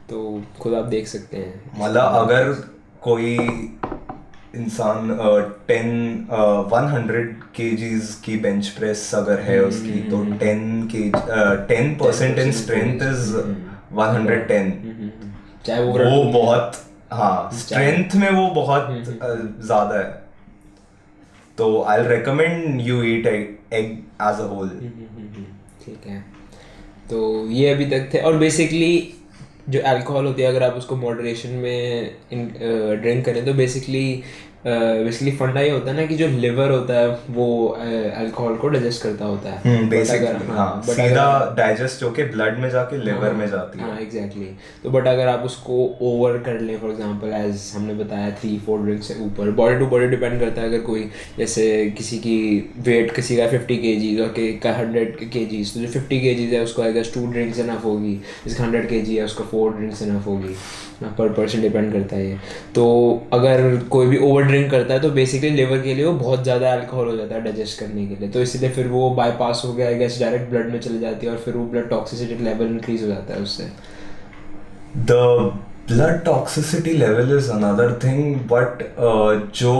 तो 0.10 0.43
खुद 0.60 0.73
आप 0.73 0.86
देख 0.86 1.08
सकते 1.08 1.38
हैं। 1.38 1.54
मतलब 1.78 2.02
अगर 2.02 2.52
कोई 3.02 3.38
इंसान 4.55 5.09
टेन 5.67 5.89
वन 6.71 6.87
हंड्रेड 6.87 7.33
के 7.55 7.69
की 8.25 8.37
बेंच 8.39 8.67
प्रेस 8.69 9.09
अगर 9.15 9.39
है 9.41 9.59
उसकी 9.65 9.99
तो 10.09 10.23
टेन 10.39 10.89
के 10.95 11.03
ten 11.67 11.93
percent 11.95 12.39
in 12.39 12.51
strength 12.61 13.01
is 13.09 13.35
one 13.91 14.15
hundred 14.15 14.47
ten 14.47 15.11
चाहे 15.65 15.81
वो 15.83 16.23
बहुत 16.33 16.81
हाँ 17.13 17.49
स्ट्रेंथ 17.53 18.15
में 18.15 18.29
वो 18.31 18.47
बहुत 18.51 18.83
uh, 18.83 19.65
ज़्यादा 19.65 19.97
है। 19.97 20.21
तो 21.57 21.81
I 21.83 22.03
recommend 22.07 22.81
you 22.81 23.01
eat 23.05 23.27
egg 23.27 23.57
as 23.73 24.39
a 24.39 24.47
whole 24.51 24.69
ठीक 25.85 26.07
है। 26.07 26.19
तो 27.09 27.19
ये 27.49 27.73
अभी 27.73 27.85
तक 27.85 28.09
थे। 28.13 28.19
और 28.19 28.37
बेसिकली 28.37 28.93
जो 29.69 29.82
अल्कोहल 29.82 30.26
होती 30.26 30.41
है 30.41 30.47
अगर 30.47 30.63
आप 30.63 30.73
उसको 30.73 30.95
मॉडरेशन 30.95 31.49
में 31.58 32.15
ड्रिंक 33.02 33.26
करें 33.26 33.45
तो 33.45 33.54
बेसिकली 33.54 34.23
बेसिकली 34.65 35.32
फंडा 35.38 35.62
ये 35.62 35.69
होता 35.69 35.91
है 35.91 35.95
ना 35.97 36.06
कि 36.06 36.15
जो 36.15 36.28
लिवर 36.28 36.71
होता 36.71 36.93
है 36.93 37.08
वो 37.30 37.47
अल्कोहल 37.67 38.56
को 38.58 38.67
डाइजेस्ट 38.69 39.04
करता 39.04 39.26
होता 39.26 39.49
है। 39.49 39.89
बेसिकली 39.89 40.47
हाँ 40.49 40.82
सीधा 40.86 41.26
डाइजेस्ट 41.58 42.04
होके 42.04 42.23
ब्लड 42.26 42.60
में 42.60 42.69
जाके 42.69 42.97
लिवर 42.97 43.34
में 43.34 43.45
जाती 43.49 43.80
है। 43.80 43.86
हाँ 43.86 43.99
एग्जैक्टली 44.02 44.45
तो 44.84 44.89
बट 44.89 45.08
अगर 45.08 45.28
आप 45.28 45.43
उसको 45.45 45.84
ओवर 46.02 46.38
कर 46.45 46.60
लें 46.60 46.78
फॉर 46.80 46.91
एग्जांपल 46.91 47.34
एज 47.36 47.71
हमने 47.76 47.93
बताया 47.93 48.30
थ्री 48.39 48.58
फोर 48.65 48.80
ड्रिंक 48.86 49.04
से 49.04 49.15
ऊपर 49.26 49.52
बॉडी 49.60 49.80
टू 49.80 49.86
बॉडी 49.88 50.08
डिपेंड 50.08 50.39
करता 50.39 50.62
है 50.62 50.67
अगर 50.67 50.82
कोई 50.86 51.10
जैसे 51.38 51.65
किसी 51.97 52.17
की 52.17 52.38
वेट 52.88 53.13
किसी 53.15 53.38
का 53.38 53.47
फिफ्टी 53.47 53.78
के 53.78 53.95
जीज 53.95 54.21
और 54.21 54.34
का 54.63 54.73
हंड्रेड 54.78 55.17
के 55.30 55.45
जीज 55.45 55.73
तो 55.73 55.80
जो 55.80 55.88
फिफ्टी 55.89 56.19
के 56.21 56.34
जीज 56.36 56.54
है 56.54 56.63
उसको 56.63 56.82
अगर 56.82 57.12
टू 57.13 57.26
ड्रिंक्स 57.32 57.60
इनफ 57.60 57.86
होगी 57.86 58.13
जिसका 58.45 58.63
हंड्रेड 58.63 58.89
के 58.89 59.02
जी 59.02 59.15
है 59.15 59.26
उसका 59.26 59.43
फोर 59.45 59.73
ड्रिंक्स 59.73 60.02
इनफ 60.02 60.28
होगी। 60.28 60.56
पर 61.01 61.32
पर्सन 61.34 61.62
डिपेंड 61.62 61.91
करता 61.93 62.15
है 62.15 62.25
ये। 62.25 62.38
तो 62.75 62.86
अगर 63.34 63.77
कोई 63.89 64.08
भी 64.08 64.17
ओवर 64.19 64.43
ड्रिंक 64.43 64.69
करता 64.71 64.93
है 64.93 64.99
तो 64.99 65.10
बेसिकली 65.12 65.49
लिवर 65.51 65.82
के 65.82 65.93
लिए 65.93 66.06
वो 66.06 66.13
बहुत 66.13 66.43
ज़्यादा 66.43 66.71
अल्कोहल 66.73 67.08
हो 67.08 67.15
जाता 67.15 67.36
है 67.36 67.41
डाइजेस्ट 67.43 67.79
करने 67.79 68.06
के 68.08 68.15
लिए। 68.15 68.29
तो 68.29 68.41
इसलिए 68.41 68.69
फिर 68.71 68.88
वो 68.88 69.10
बाईपास 69.15 69.62
हो 69.65 69.73
गया 69.73 69.91
गैस 69.97 70.19
डायरेक्ट 70.19 70.49
ब्लड 70.49 70.71
में 70.71 70.79
चले 70.79 70.99
जाती 70.99 71.25
है 71.25 71.32
और 71.32 71.38
फिर 71.39 71.53
वो 71.53 71.65
ब्लड 71.65 71.89
टॉक्सिसिटी 71.89 72.43
लेवल 72.43 72.65
इंक्रीज 72.67 73.03
हो 73.03 73.08
जाता 73.08 73.34
है 73.34 73.41
उससे। 73.41 73.63
The 74.97 75.12
blood 75.88 76.23
toxicity 76.25 76.91
level 76.93 77.38
is 77.38 77.49
another 77.51 77.99
thing 78.03 78.36
but 78.51 78.84
जो 79.56 79.73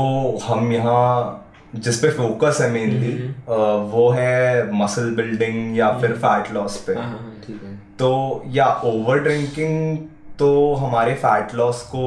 हम 0.46 0.72
यहाँ 0.74 1.40
जिस 1.76 1.98
पे 2.00 2.10
फोकस 2.12 2.58
है 2.62 2.70
मेनली 2.72 3.12
uh, 3.12 3.78
वो 3.92 4.10
है 4.10 4.72
मसल 4.74 5.10
बिल्डिंग 5.16 5.78
या 5.78 5.90
फिर 6.00 6.12
फैट 6.16 6.52
लॉस 6.54 6.76
पे। 6.88 6.94
हाँ, 6.94 7.04
हाँ, 7.04 7.34
ठीक 7.46 7.62
है। 7.64 7.72
तो 8.00 8.10
या 8.50 8.66
ओवर 8.86 9.20
ड्रिंकिंग 9.20 9.98
तो 10.40 10.74
हमारे 10.76 11.14
फैट 11.16 11.54
लॉस 11.56 11.82
को 11.86 12.04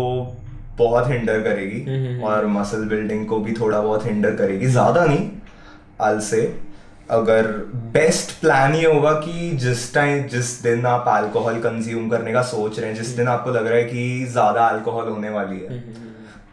बहुत 0.78 1.10
हिंडर 1.10 1.42
करेगी 1.42 2.20
और 2.22 2.46
मसल 2.46 2.84
बिल्डिंग 2.88 3.26
को 3.26 3.38
भी 3.40 3.52
थोड़ा 3.52 3.80
बहुत 3.80 4.06
हिंडर 4.06 4.34
करेगी। 4.36 4.66
ज़्यादा 4.66 5.04
नहीं 5.04 5.28
अल 6.00 6.18
से 6.20 6.42
अगर 7.10 7.46
बेस्ट 7.92 8.40
प्लान 8.40 8.74
ये 8.74 8.86
होगा 8.86 9.12
कि 9.20 9.50
जिस 9.56 9.92
टाइम 9.94 10.26
जिस 10.28 10.50
दिन 10.62 10.86
आप 10.86 11.08
अल्कोहल 11.08 11.60
कंज्यूम 11.60 12.08
करने 12.10 12.32
का 12.32 12.42
सोच 12.44 12.78
रहे 12.78 12.88
हैं 12.88 12.96
जिस 12.96 13.16
दिन 13.16 13.28
आपको 13.28 13.50
लग 13.50 13.66
रहा 13.66 13.78
है 13.78 13.84
कि 13.84 14.24
ज़्यादा 14.32 14.66
अल्कोहल 14.66 15.08
होने 15.08 15.30
वाली 15.30 15.60
है 15.60 15.80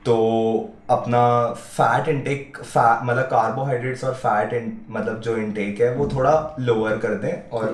तो 0.06 0.16
अपना 0.90 1.24
फैट 1.54 2.08
इनटेक 2.08 2.58
फैट 2.58 3.04
मतलब 3.04 3.24
कार्बोहाइड्रेट्स 3.24 4.04
और 4.04 4.14
फैट 4.14 4.54
मतलब 4.90 5.20
जो 5.22 5.36
इनटेक 5.38 5.82
है 5.82 5.94
वो 5.96 6.08
थोड़ा 6.08 6.34
लोअर 6.60 6.98
कर 6.98 7.16
दें 7.18 7.50
और 7.50 7.68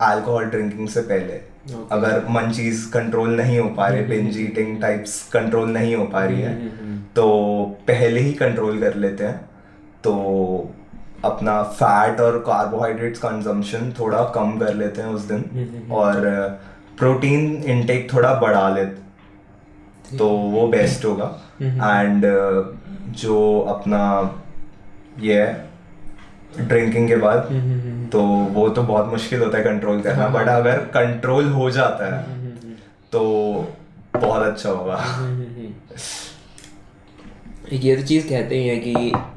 अल्कोहल 0.00 0.44
ड्रिंकिंग 0.44 0.88
से 0.88 1.00
पहले। 1.02 1.40
Okay. 1.68 1.90
अगर 1.92 2.24
मन 2.30 2.50
चीज़ 2.52 2.90
कंट्रोल 2.90 3.30
नहीं 3.36 3.58
हो 3.58 3.68
पा 3.68 3.86
रहे 3.88 4.02
बिंज 4.02 4.38
ईटिंग 4.40 4.80
टाइप्स 4.82 5.22
कंट्रोल 5.32 5.70
नहीं 5.70 5.94
हो 5.96 6.04
पा 6.04 6.24
रही 6.24 6.40
है 6.40 6.54
तो 7.16 7.24
पहले 7.88 8.20
ही 8.20 8.32
कंट्रोल 8.34 8.80
कर 8.80 8.94
लेते 8.96 9.24
हैं। 9.24 9.36
तो 10.04 10.14
अपना 11.24 11.62
फैट 11.62 12.20
और 12.20 12.38
कार्बोहाइड्रेट्स 12.46 13.18
कंजम्पशन 13.18 13.92
थोड़ा 14.00 14.22
कम 14.34 14.56
कर 14.58 14.74
लेते 14.74 15.02
हैं 15.02 15.08
उस 15.08 15.22
दिन 15.22 15.88
और 15.92 16.28
प्रोटीन 16.98 17.62
इनटेक 17.66 18.12
थोड़ा 18.12 18.32
बढ़ा 18.34 18.68
लेते 18.68 20.16
तो 20.18 20.28
वो 20.28 20.66
बेस्ट 20.68 21.04
होगा। 21.04 21.34
एंड 21.62 22.24
जो 23.16 23.60
अपना 23.68 24.02
ये 25.20 25.40
है 25.42 25.67
ड्रिंकिंग 26.58 27.08
के 27.08 27.16
बाद 27.16 27.46
हम्म, 27.46 27.60
हम्म, 27.60 27.80
हम्म, 27.80 28.06
तो 28.06 28.22
वो 28.54 28.68
तो 28.68 28.82
बहुत 28.82 29.12
मुश्किल 29.12 29.42
होता 29.42 29.58
है 29.58 29.64
कंट्रोल 29.64 30.00
करना 30.02 30.28
बट। 30.28 30.48
अगर 30.48 30.78
कंट्रोल 30.94 31.48
हो 31.50 31.70
जाता 31.70 32.14
है 32.14 32.22
तो 33.12 33.20
बहुत 34.16 34.42
अच्छा 34.42 34.70
होगा। 34.70 34.96
ये 37.72 37.96
तो 37.96 38.02
चीज़ 38.02 38.28
कहते 38.28 38.58
ही 38.58 38.68
है 38.68 38.76
कि 38.76 38.92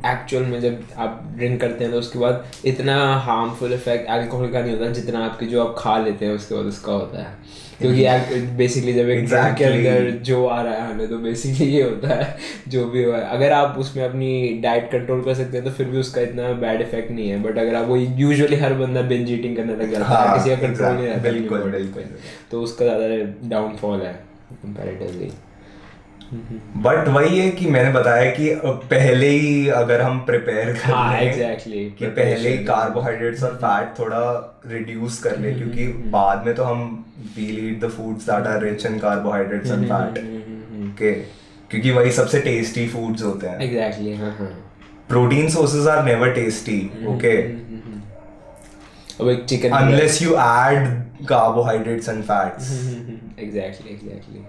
एक्चुअल 0.08 0.44
में 0.44 0.60
जब 0.62 0.84
आप 0.98 1.22
ड्रिंक 1.36 1.60
करते 1.62 1.84
हैं 1.84 1.94
तो 1.94 2.00
उसके 2.00 2.20
बाद 2.20 2.46
इतना 2.66 2.96
हार्मफुल 3.20 3.74
इफ़ेक्ट 3.74 4.10
अल्कोहल 4.10 4.52
का 4.52 4.62
नहीं 4.62 4.72
होता 4.72 4.90
जितना 4.92 5.26
आपके 5.26 5.46
जो 5.46 5.64
आप 5.64 5.76
खा 5.78 5.98
लेते 5.98 6.26
हैं 6.26 6.36
उसके 6.36 6.56
बाद 6.56 6.66
उसका 6.66 6.92
होता 6.92 7.24
है। 7.24 7.36
क्योंकि 7.82 8.48
बेसिकली 8.58 8.94
जब 8.94 9.10
एक 9.10 9.28
ट्रैक 9.28 9.56
के 9.56 9.64
अंदर 9.66 10.10
जो 10.24 10.46
आ 10.48 10.62
रहा 10.62 10.74
है 10.74 10.92
हमें 10.92 11.08
तो 11.10 11.18
बेसिकली 11.20 11.68
ये 11.68 11.84
होता 11.84 12.16
है 12.16 12.36
जो 12.70 12.86
भी 12.88 13.04
हो 13.04 13.12
है। 13.12 13.22
अगर 13.30 13.52
आप 13.54 13.76
उसमें 13.80 14.04
अपनी 14.04 14.32
डाइट 14.64 14.92
कंट्रोल 14.92 15.24
कर 15.24 15.34
सकते 15.34 15.58
हैं 15.58 15.66
तो 15.66 15.72
फिर 15.72 15.88
भी 15.88 15.98
उसका 15.98 16.22
इतना 16.22 16.52
बैड 16.62 16.82
इफ़ेक्ट 16.82 17.12
नहीं 17.12 17.30
है। 17.30 17.42
बट 17.44 17.58
अगर 17.60 17.76
आप 17.76 17.88
वो 17.88 17.98
यूजुअली 17.98 18.56
हर 18.58 18.74
बंदा 18.76 19.02
बिंज 19.10 19.32
ईटिंग 19.32 19.56
करने 19.58 19.76
लग 19.76 19.92
जाता 19.92 20.06
है 20.06 20.16
हाँ, 20.16 20.38
किसी 20.38 20.50
का 20.50 20.56
कंट्रोल 20.62 20.94
नहीं 20.94 21.08
रहता। 21.08 21.32
बिल्कुल 21.32 22.04
तो 22.52 22.62
उसका 22.62 22.86
ज़्यादा 22.86 23.50
डाउनफॉल 23.50 24.02
है 24.02 24.14
कंपेरेटिवली 24.54 25.32
बट 26.34 27.08
वही 27.08 27.40
है 27.40 27.50
कि 27.52 27.66
मैंने 27.66 27.92
बताया 27.92 28.30
कि 28.32 28.50
पहले 28.66 29.30
ही 29.30 29.68
अगर 29.70 30.02
हम 30.02 30.20
प्रिपेयर 30.26 30.72
कर 30.74 30.92
हाँ, 30.92 31.20
exactly. 31.22 31.82
कि 32.00 32.06
पहले 32.10 32.50
ही 32.50 32.64
कार्बोहाइड्रेट्स 32.66 33.44
और 33.44 33.56
फैट 33.56 33.98
थोड़ा 34.00 34.22
रिड्यूस 34.68 35.18
कर 35.24 35.38
ले 35.40 35.54
क्योंकि 35.54 35.88
बाद 36.12 36.46
में 36.46 36.54
तो 36.56 36.64
हम 36.64 36.84
we'll 37.36 37.60
eat 37.68 37.84
the 37.84 37.90
foods 37.90 38.30
that 38.30 38.48
are 38.48 38.62
rich 38.64 38.86
in 38.86 38.98
carbohydrates 39.00 39.72
and 39.72 39.86
fat 39.86 40.20
के 41.00 41.14
क्योंकि 41.72 41.92
वही 41.92 42.12
सबसे 42.12 42.40
टेस्टी 42.42 42.88
फूड्स 42.88 43.24
होते 43.24 43.48
हैं। 43.48 43.60
एग्जैक्टली 43.62 44.16
हाँ 44.16 44.32
हाँ। 44.40 44.48
Protein 45.10 45.50
sources 45.50 45.88
are 45.88 46.04
never 46.06 46.34
tasty 46.34 46.80
okay 47.08 47.36
अब 49.20 49.30
एक 49.30 49.46
chicken 49.46 49.70
unless 49.78 50.22
you 50.22 50.36
add 50.36 50.88
carbohydrates 51.28 52.10
and 52.10 52.24
fats 52.24 52.72
exactly 53.40 53.94
exactly 53.94 54.44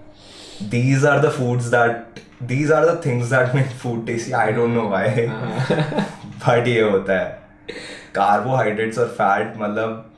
these 0.60 1.04
are 1.04 1.20
the 1.20 1.30
foods 1.30 1.70
that 1.70 2.20
these 2.40 2.70
are 2.70 2.84
the 2.86 2.96
things 3.02 3.30
that 3.30 3.54
make 3.54 3.66
food 3.66 4.06
tasty. 4.06 4.34
I 4.34 4.52
don't 4.52 4.74
know 4.74 4.86
why. 4.86 5.06
But 6.46 6.68
ये 6.68 6.80
होता 6.80 7.18
है। 7.20 7.42
Carbohydrates 8.14 8.98
और 8.98 9.06
fat 9.06 9.52
मतलब 9.56 10.14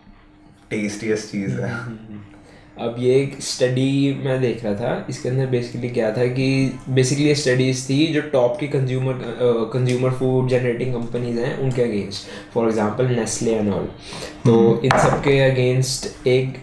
tastiest 0.70 1.32
चीज़ 1.32 1.60
है। 1.60 1.72
अब 2.80 2.96
ये 2.98 3.14
एक 3.22 3.36
स्टडी 3.40 4.22
मैं 4.24 4.40
देख 4.40 4.64
रहा 4.64 4.74
था। 4.74 5.06
इसके 5.10 5.28
अंदर 5.28 5.46
बेसिकली 5.46 5.88
क्या 5.88 6.10
था 6.10 6.26
कि 6.26 6.78
बेसिकली 6.88 7.24
ये 7.24 7.34
स्टडीज़ 7.34 7.88
थी 7.88 8.06
जो 8.06 8.20
टॉप 8.20 8.56
की 8.60 8.68
consumer 8.68 9.14
consumer 9.72 10.10
food 10.10 10.48
generating 10.48 10.94
companies 10.94 11.38
हैं 11.40 11.58
उनके 11.58 11.82
against 11.82 12.52
for 12.54 12.68
example 12.68 13.06
Nestle 13.06 13.52
and 13.52 13.72
all 13.72 13.84
तो 14.44 14.82
इन 14.84 14.90
सब 14.90 15.20
के 15.20 15.38
अगेंस्ट 15.50 16.26
एक 16.26 16.58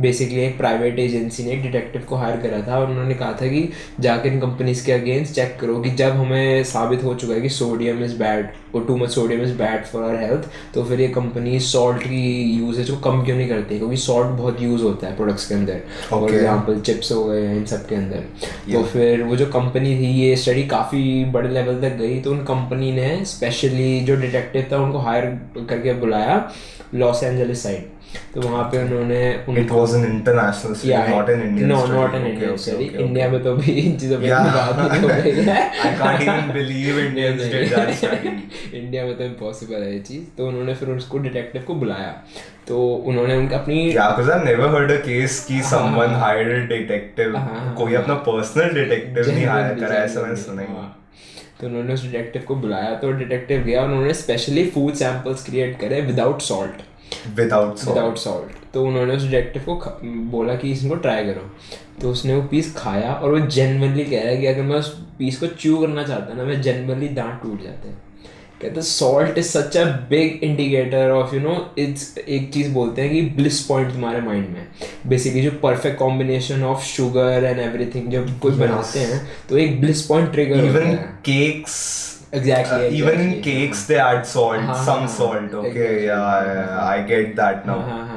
बेसिकली 0.00 0.40
एक 0.40 0.56
प्राइवेट 0.58 0.98
एजेंसी 0.98 1.44
ने 1.44 1.50
एक 1.52 1.62
डिटेक्टिव 1.62 2.02
को 2.08 2.16
हायर 2.16 2.36
करा 2.36 2.60
था 2.66 2.78
और 2.78 2.90
उन्होंने 2.90 3.14
कहा 3.14 3.32
था 3.32 3.46
कि 3.48 3.68
जाकर 4.00 4.28
इन 4.28 4.40
कंपनीज़ 4.40 4.84
के 4.86 4.92
अगेंस्ट 4.92 5.34
चेक 5.34 5.56
करो 5.60 5.76
कि 5.80 5.90
जब 5.90 6.16
हमें 6.16 6.64
साबित 6.64 7.04
हो 7.04 7.14
चुका 7.14 7.34
है 7.34 7.40
कि 7.40 7.48
सोडियम 7.50 8.02
इज़ 8.04 8.16
बैड 8.18 8.48
और 8.74 8.84
too 8.86 8.96
much 8.96 9.10
sodium 9.10 9.42
is 9.42 9.52
bad 9.58 9.84
for 9.84 10.02
our 10.02 10.22
health 10.22 10.48
तो 10.74 10.84
फिर 10.84 11.00
ये 11.00 11.08
कंपनी 11.08 11.60
सॉल्ट 11.60 12.02
की 12.02 12.42
यूजेज 12.58 12.90
को 12.90 12.96
कम 13.10 13.24
क्यों 13.24 13.36
नहीं 13.36 13.48
करती? 13.48 13.78
क्योंकि 13.78 13.96
सॉल्ट 13.96 14.36
बहुत 14.38 14.60
यूज़ 14.62 14.82
होता 14.82 15.06
है 15.06 15.16
प्रोडक्ट्स 15.16 15.46
के 15.48 15.54
अंदर। 15.54 15.80
फॉर 16.10 16.30
एग्ज़ाम्पल 16.30 16.80
चिप्स 16.80 17.12
हो 17.12 17.24
गए 17.24 17.56
इन 17.56 17.64
सब 17.66 17.86
के 17.88 17.94
अंदर। 17.94 18.24
तो 18.72 18.82
फिर 18.84 19.22
वो 19.22 19.36
जो 19.36 19.46
कंपनी 19.46 19.96
थी 19.98 20.12
ये 20.12 20.36
स्टडी 20.36 20.66
काफ़ी 20.68 21.24
बड़े 21.32 21.48
लेवल 21.48 21.80
तक 21.80 21.96
गई 21.98 22.20
तो 22.20 22.30
उन 22.30 22.44
कंपनी 22.44 22.92
ने 22.92 23.24
स्पेशली 23.26 24.00
जो 24.00 24.16
डिटेक्टिव 24.20 24.66
था 24.72 24.82
उनको 24.84 24.98
हायर 24.98 25.26
करके 25.68 25.92
बुलाया 26.00 26.48
लॉस 26.94 27.22
एंजलिस 27.24 27.62
साइड 27.62 27.93
तो 28.34 28.40
वहाँ 28.40 28.62
पे 28.70 28.78
उन्होंने 28.78 29.18
it 29.60 29.70
was 29.70 29.94
an 29.94 30.04
international 30.04 30.74
study 30.74 31.12
not 31.12 31.30
an 31.30 31.42
Indian 31.42 31.68
no 31.68 31.84
not 31.86 32.14
an 32.14 32.26
Indian 32.26 32.56
study 32.56 32.84
India 33.04 33.28
में 33.30 33.42
तो 33.42 33.54
भी 33.56 33.72
इन 33.72 33.96
चीज़ों 33.98 34.18
पे 34.20 34.30
बात 34.30 35.02
हो 35.02 35.08
है। 35.08 35.58
I 35.80 35.94
can't 35.98 36.22
even 36.22 36.52
believe 36.54 36.98
Indians 37.00 37.42
did 37.52 37.74
that 37.74 37.94
study 37.96 38.78
India 38.78 39.04
में 39.04 39.16
तो 39.18 39.24
इम्पॉसिबल 39.24 39.82
है 39.82 39.92
ये 39.92 40.00
चीज़। 40.00 40.24
तो 40.38 40.48
उन्होंने 40.48 40.74
फिर 40.74 40.88
उसको 40.90 41.18
डिटेक्टिव 41.18 41.62
को 41.62 41.74
बुलाया। 41.74 42.12
तो 42.68 42.82
उन्होंने 43.06 43.34
उनका 43.36 43.56
अपनी 43.58 43.80
या 43.96 44.04
I 44.04 44.38
never 44.44 44.74
heard 44.74 44.90
a 44.90 44.96
case 44.98 45.44
की 45.48 45.60
समवन 45.70 46.14
हायर्ड 46.20 46.68
डिटेक्टिव 46.68 47.34
कोई 47.78 47.94
अपना 47.94 48.14
पर्सनल 48.28 48.74
डिटेक्टिव 48.74 49.30
नहीं 49.30 49.46
हायर 49.46 49.74
करा 49.80 50.02
ऐसा 50.04 50.22
मैंने 50.22 50.36
सुना 50.36 50.62
ही 50.62 50.68
तो 51.60 51.66
उन्होंने 51.66 51.94
उस 51.94 52.02
डिटेक्टिव 52.02 52.42
को 52.48 52.54
बुलाया। 52.56 52.94
तो 52.94 53.10
डिटेक्टिव 53.12 53.62
गया 53.62 53.82
उन्होंने 53.82 54.14
स्पेशली 54.14 54.64
फ़ूड 54.70 54.94
सैंपल्स 54.94 55.44
क्रिएट 55.44 55.78
करे 55.80 56.00
without 56.02 56.40
salt 56.42 56.82
without 57.36 57.88
without 57.88 58.16
salt 58.18 58.72
तो 58.74 58.84
उन्होंने 58.86 59.16
उस 59.16 59.22
डिटेक्टिव 59.22 59.62
को 59.64 59.74
बोला 60.30 60.54
कि 60.54 60.70
इसको 60.72 60.94
ट्राई 60.94 61.24
करो। 61.24 61.50
तो 62.00 62.10
उसने 62.10 62.34
वो 62.34 62.42
पीस 62.42 62.74
खाया 62.76 63.12
और 63.12 63.32
वो 63.32 63.38
जेनवनली 63.48 64.04
कह 64.04 64.22
रहा 64.22 64.30
है 64.30 64.36
कि 64.36 64.46
अगर 64.46 64.62
मैं 64.62 64.76
उस 64.76 64.88
पीस 65.18 65.38
को 65.40 65.46
च्यू 65.46 65.76
करना 65.76 66.02
चाहता 66.02 66.34
ना 66.34 66.44
मैं 66.44 66.60
जेनवनली 66.62 67.08
दांत 67.10 67.40
टूट 67.42 67.62
जाते 67.62 67.88
हैं। 67.88 68.02
कहते 68.62 68.82
salt 68.82 69.38
is 69.38 69.46
such 69.48 69.76
a 69.76 69.84
big 70.10 70.42
indicator 70.44 71.10
of 71.10 71.34
you 71.34 71.40
know 71.40 71.54
it's 71.78 72.16
एक 72.18 72.52
चीज़ 72.54 72.72
बोलते 72.72 73.02
हैं 73.02 73.10
कि 73.10 73.20
ब्लिस 73.36 73.60
पॉइंट 73.62 73.92
तुम्हारे 73.92 74.20
माइंड 74.20 74.48
में। 74.48 74.66
बेसिकली 75.06 75.42
जो 75.42 75.50
perfect 75.62 75.98
combination 75.98 76.62
of 76.64 76.84
sugar 76.86 77.44
and 77.44 77.58
everything 77.60 78.10
जब 78.12 78.38
कोई 78.40 78.52
बनाते 78.52 78.98
हैं 79.00 79.20
तो 79.48 79.58
एक 79.58 79.80
ब्लिस 79.80 80.02
पॉइंट 80.02 80.32
ट्रिगर 80.32 80.64
है। 80.78 80.94
Cakes 81.24 81.76
exactly, 82.38 82.86
uh, 82.86 82.90
even 82.90 83.20
in 83.20 83.42
cakes 83.42 83.84
they 83.86 83.98
add 83.98 84.26
salt 84.26 84.56
uh-huh, 84.56 84.74
some 84.84 85.08
salt 85.08 85.54
okay? 85.54 85.68
Exactly. 85.68 86.06
yeah, 86.06 86.44
yeah 86.44 86.84
i 86.84 87.02
get 87.02 87.36
that 87.36 87.66
now. 87.66 87.78
Uh-huh, 87.78 88.13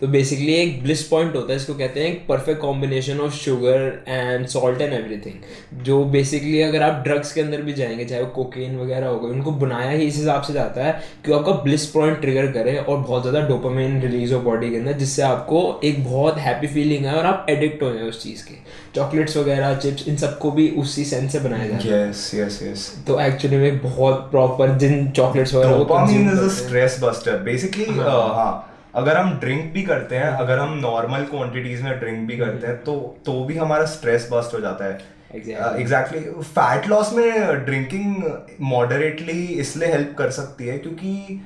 तो 0.00 0.08
basically 0.08 0.52
एक 0.52 0.82
bliss 0.82 1.02
point 1.02 1.34
होता 1.36 1.52
है 1.52 1.56
इसको 1.56 1.74
कहते 1.74 2.00
हैं 2.00 2.06
एक 2.08 2.24
perfect 2.28 2.60
combination 2.60 3.18
of 3.20 3.32
sugar 3.34 4.04
and 4.08 4.46
salt 4.46 4.80
and 4.80 4.92
everything 4.92 5.82
जो 5.84 6.04
basically 6.04 6.60
अगर 6.62 6.82
आप 6.82 7.02
ड्रग्स 7.04 7.32
के 7.32 7.40
अंदर 7.40 7.62
भी 7.62 7.72
जाएँगे 7.72 8.04
चाहे 8.04 8.22
वो 8.22 8.28
कोकेन 8.28 8.78
वगैरह 8.78 9.06
हो 9.06 9.18
गए 9.20 9.28
उनको 9.28 9.50
बनाया 9.50 9.90
ही 9.90 10.06
इस 10.06 10.16
हिसाब 10.16 10.42
से 10.42 10.52
जाता 10.52 10.84
है 10.84 10.92
कि 11.26 11.32
आपका 11.32 11.52
ब्लिस 11.52 11.86
पॉइंट 11.86 12.20
ट्रिगर 12.20 12.46
करे 12.52 12.76
और 12.76 12.96
बहुत 12.96 13.22
ज़्यादा 13.22 13.40
डोपामिन 13.48 14.00
रिलीज़ 14.02 14.34
हो 14.34 14.40
बॉडी 14.40 14.70
के 14.70 14.76
अंदर 14.76 14.92
जिससे 14.92 15.22
आपको 15.22 15.80
एक 15.84 16.04
बहुत 16.04 16.38
हैप्पी 16.38 16.66
फीलिंग 16.66 17.04
है 17.06 17.14
और 17.14 17.26
आप 17.26 17.46
एडिक्ट 17.50 17.82
हो 17.82 17.92
जाए 17.92 18.08
उस 18.08 18.22
चीज़ 18.22 18.44
के। 18.44 18.54
चॉकलेट्स 18.94 19.36
वगैरह 19.36 19.76
चिप्स 19.76 20.08
इन 20.08 20.16
सबको 20.16 20.50
भी 20.50 20.68
उसी 20.78 21.04
सेंस 21.04 21.32
से 21.32 21.40
बनाया 21.40 21.68
जाता 21.68 21.94
है। 21.94 22.08
यस 22.08 22.30
यस 22.34 22.62
यस 22.62 22.88
तो 23.06 23.20
एक्चुअली 23.20 23.56
में 23.56 23.78
बहुत 23.82 24.28
प्रॉपर 24.30 24.76
जिन 24.78 25.10
चॉकलेट्स 25.10 25.54
वगैरह 25.54 25.76
dopamine 25.76 26.30
is 26.32 26.40
a 26.40 26.48
stress 26.56 26.98
buster 27.02 27.38
basically 27.42 27.84
हाँ। 27.84 28.66
अगर 28.94 29.16
हम 29.16 29.32
ड्रिंक 29.40 29.72
भी 29.72 29.82
करते 29.82 30.16
हैं 30.16 30.28
अगर 30.36 30.58
हम 30.58 30.72
नॉर्मल 30.78 31.24
क्वांटिटीज 31.24 31.82
में 31.82 31.98
ड्रिंक 32.00 32.26
भी 32.28 32.36
करते 32.36 32.66
हैं 32.66 32.76
तो 32.84 32.94
तो 33.26 33.32
भी 33.44 33.56
हमारा 33.56 33.84
स्ट्रेस 33.86 34.28
बस्ट 34.32 34.54
हो 34.54 34.60
जाता 34.60 34.84
है। 34.84 34.98
एग्जैक्टली 35.34 36.20
फैट 36.42 36.88
लॉस 36.88 37.12
में 37.12 37.64
ड्रिंकिंग 37.64 38.24
मॉडरेटली 38.70 39.42
इसलिए 39.64 39.92
हेल्प 39.92 40.14
कर 40.18 40.30
सकती 40.38 40.66
है 40.66 40.78
क्योंकि 40.78 41.40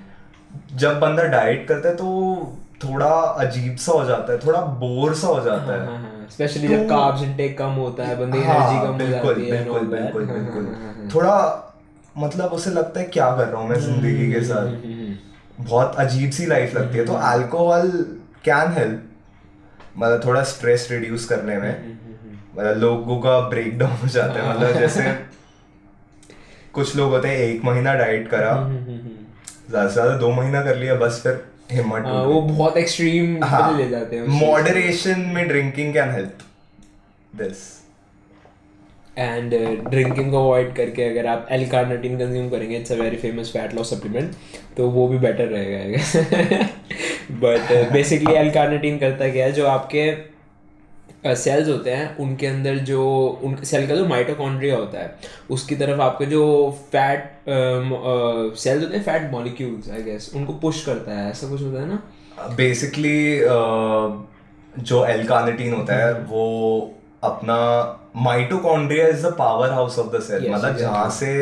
जब 0.75 0.99
बंदा 1.01 1.23
डाइट 1.35 1.67
करता 1.69 1.89
है 1.89 1.95
तो 1.97 2.57
थोड़ा 2.85 3.11
अजीब 3.43 3.77
सा 3.77 3.93
हो 3.93 4.05
जाता 4.05 4.33
है 4.33 4.39
थोड़ा 4.39 4.61
बोर 4.81 5.15
सा 5.15 5.29
हो 5.29 5.41
जाता 5.41 5.75
है। 5.75 6.29
स्पेशली 6.31 6.67
हाँ, 6.67 6.75
हाँ, 6.75 6.79
हाँ। 6.79 6.87
जब 6.87 6.91
कार्ब्स 6.91 7.23
इनटेक 7.23 7.57
कम 7.59 7.73
होता 7.79 8.05
है 8.05 8.17
बंदे 8.17 8.39
हाँ, 8.39 8.55
एनर्जी 8.57 8.87
कम 8.87 8.93
हो 8.95 9.11
जाती 9.11 9.43
है 9.43 9.63
बिल्कुल 9.65 9.87
बिल्कुल 9.89 10.25
बिल्कुल। 10.27 11.09
थोड़ा 11.15 11.37
मतलब 12.17 12.53
उसे 12.53 12.71
लगता 12.71 13.01
है 13.01 13.07
क्या 13.09 13.31
कर 13.37 13.47
रहा 13.49 13.61
हूँ 13.61 13.69
मैं 13.69 13.79
ज़िंदगी 13.81 14.33
के 14.33 14.41
साथ? 14.45 14.67
हम्म, 14.67 14.93
हम्म, 14.93 15.04
बहुत 15.61 15.97
अजीब 15.97 16.31
सी 16.31 16.47
लाइफ 16.47 16.75
लगती 16.75 16.99
है। 16.99 17.05
तो 17.07 17.13
अल्कोहल 17.13 17.91
कैन 18.45 18.73
हेल्प 18.73 19.03
मतलब 19.99 20.25
थोड़ा 20.25 20.43
स्ट्रेस 20.45 20.89
रिड्यूस 20.91 21.25
करने 21.29 21.57
में। 21.57 21.97
मतलब 22.57 22.77
लोगों 22.79 23.19
का 23.21 23.39
ब्रेक 23.49 23.79
डाउन 23.79 23.93
हो 23.93 24.09
जाता 24.09 24.43
है। 24.43 24.57
मतलब 24.57 24.79
जैसे 24.81 25.13
कुछ 26.75 26.97
लोग 26.97 27.11
होते 27.11 27.29
हैं 27.29 27.37
एक 27.39 27.65
महीना 27.65 27.95
डाइट 27.95 28.29
करा 28.29 28.53
ज़्यादा 29.71 29.87
से 29.89 29.93
ज़्यादा 29.93 30.17
दो 30.17 30.31
महीना 30.33 30.63
कर 30.63 30.77
लिया 30.77 30.95
बस 30.95 31.21
फिर 31.23 31.45
हिम्मत 31.71 32.05
हाँ, 32.07 32.23
वो 32.25 32.41
बहुत 32.41 32.77
एक्सट्रीम 32.77 33.45
हाँ, 33.45 33.77
ले 33.79 33.89
जाते 33.89 34.17
हैं 34.17 34.27
मॉडरेशन 34.41 35.21
में 35.35 35.47
drinking 35.49 35.93
can 35.95 36.11
help 36.11 36.39
this 37.37 37.63
and 39.19 39.55
drinking 39.89 40.31
को 40.31 40.45
अवॉइड 40.45 40.75
करके 40.77 41.05
अगर 41.05 41.27
आप 41.27 41.47
एल 41.51 41.69
कार्नाटीन 41.69 42.19
कंज्यूम 42.19 42.51
करेंगे 42.51 42.77
it's 42.77 42.93
a 42.93 42.95
very 42.95 43.17
famous 43.17 43.53
fat 43.53 43.75
loss 43.75 43.95
supplement 43.95 44.33
तो 44.77 44.89
वो 44.89 45.09
भी 45.09 45.19
बेटर 45.19 45.47
रहेगा 45.47 45.89
बट 47.31 47.93
बेसिकली 47.93 48.35
एल 48.35 48.51
कार्नाटीन 48.51 48.99
करता 48.99 49.29
क्या 49.29 49.47
है 49.47 49.53
जो 49.53 49.67
आपके 49.67 50.35
सेल्स 51.27 51.67
uh, 51.67 51.73
होते 51.73 51.91
हैं 51.91 52.17
उनके 52.17 52.47
अंदर 52.47 52.77
जो 52.79 53.29
उन 53.45 53.57
सेल 53.57 53.87
का 53.87 53.95
जो 53.97 54.07
माइटोकॉन्ड्रिया 54.07 54.77
होता 54.77 54.99
है 54.99 55.17
उसकी 55.51 55.77
तरफ़ 55.77 56.01
आपके 56.01 56.27
जो 56.27 56.71
फैट 56.93 57.31
सेल्स 58.59 58.79
uh, 58.79 58.85
होते 58.85 58.97
हैं 58.97 59.05
फैट 59.05 59.33
मॉलिक्यूल्स 59.33 59.91
आई 59.91 60.03
गेस 60.03 60.33
उनको 60.37 60.53
पुश 60.53 60.85
करता 60.87 61.13
है 61.13 61.31
ऐसा 61.31 61.49
कुछ 61.49 61.63
होता 61.63 61.81
है 61.81 61.89
ना? 61.89 62.03
बेसिकली 62.57 63.41
uh, 63.41 64.13
जो 64.83 65.05
एल 65.07 65.27
कार्निटीन 65.27 65.75
होता 65.75 65.95
है 65.95 66.15
वो 66.15 67.01
अपना 67.25 67.57
mitochondria 68.17 69.07
is 69.09 69.27
the 69.27 69.35
powerhouse 69.71 69.99
of 69.99 70.17
the 70.17 70.21
cell 70.21 70.51
मतलब 70.53 70.77
जहाँ 70.77 71.09
से 71.11 71.33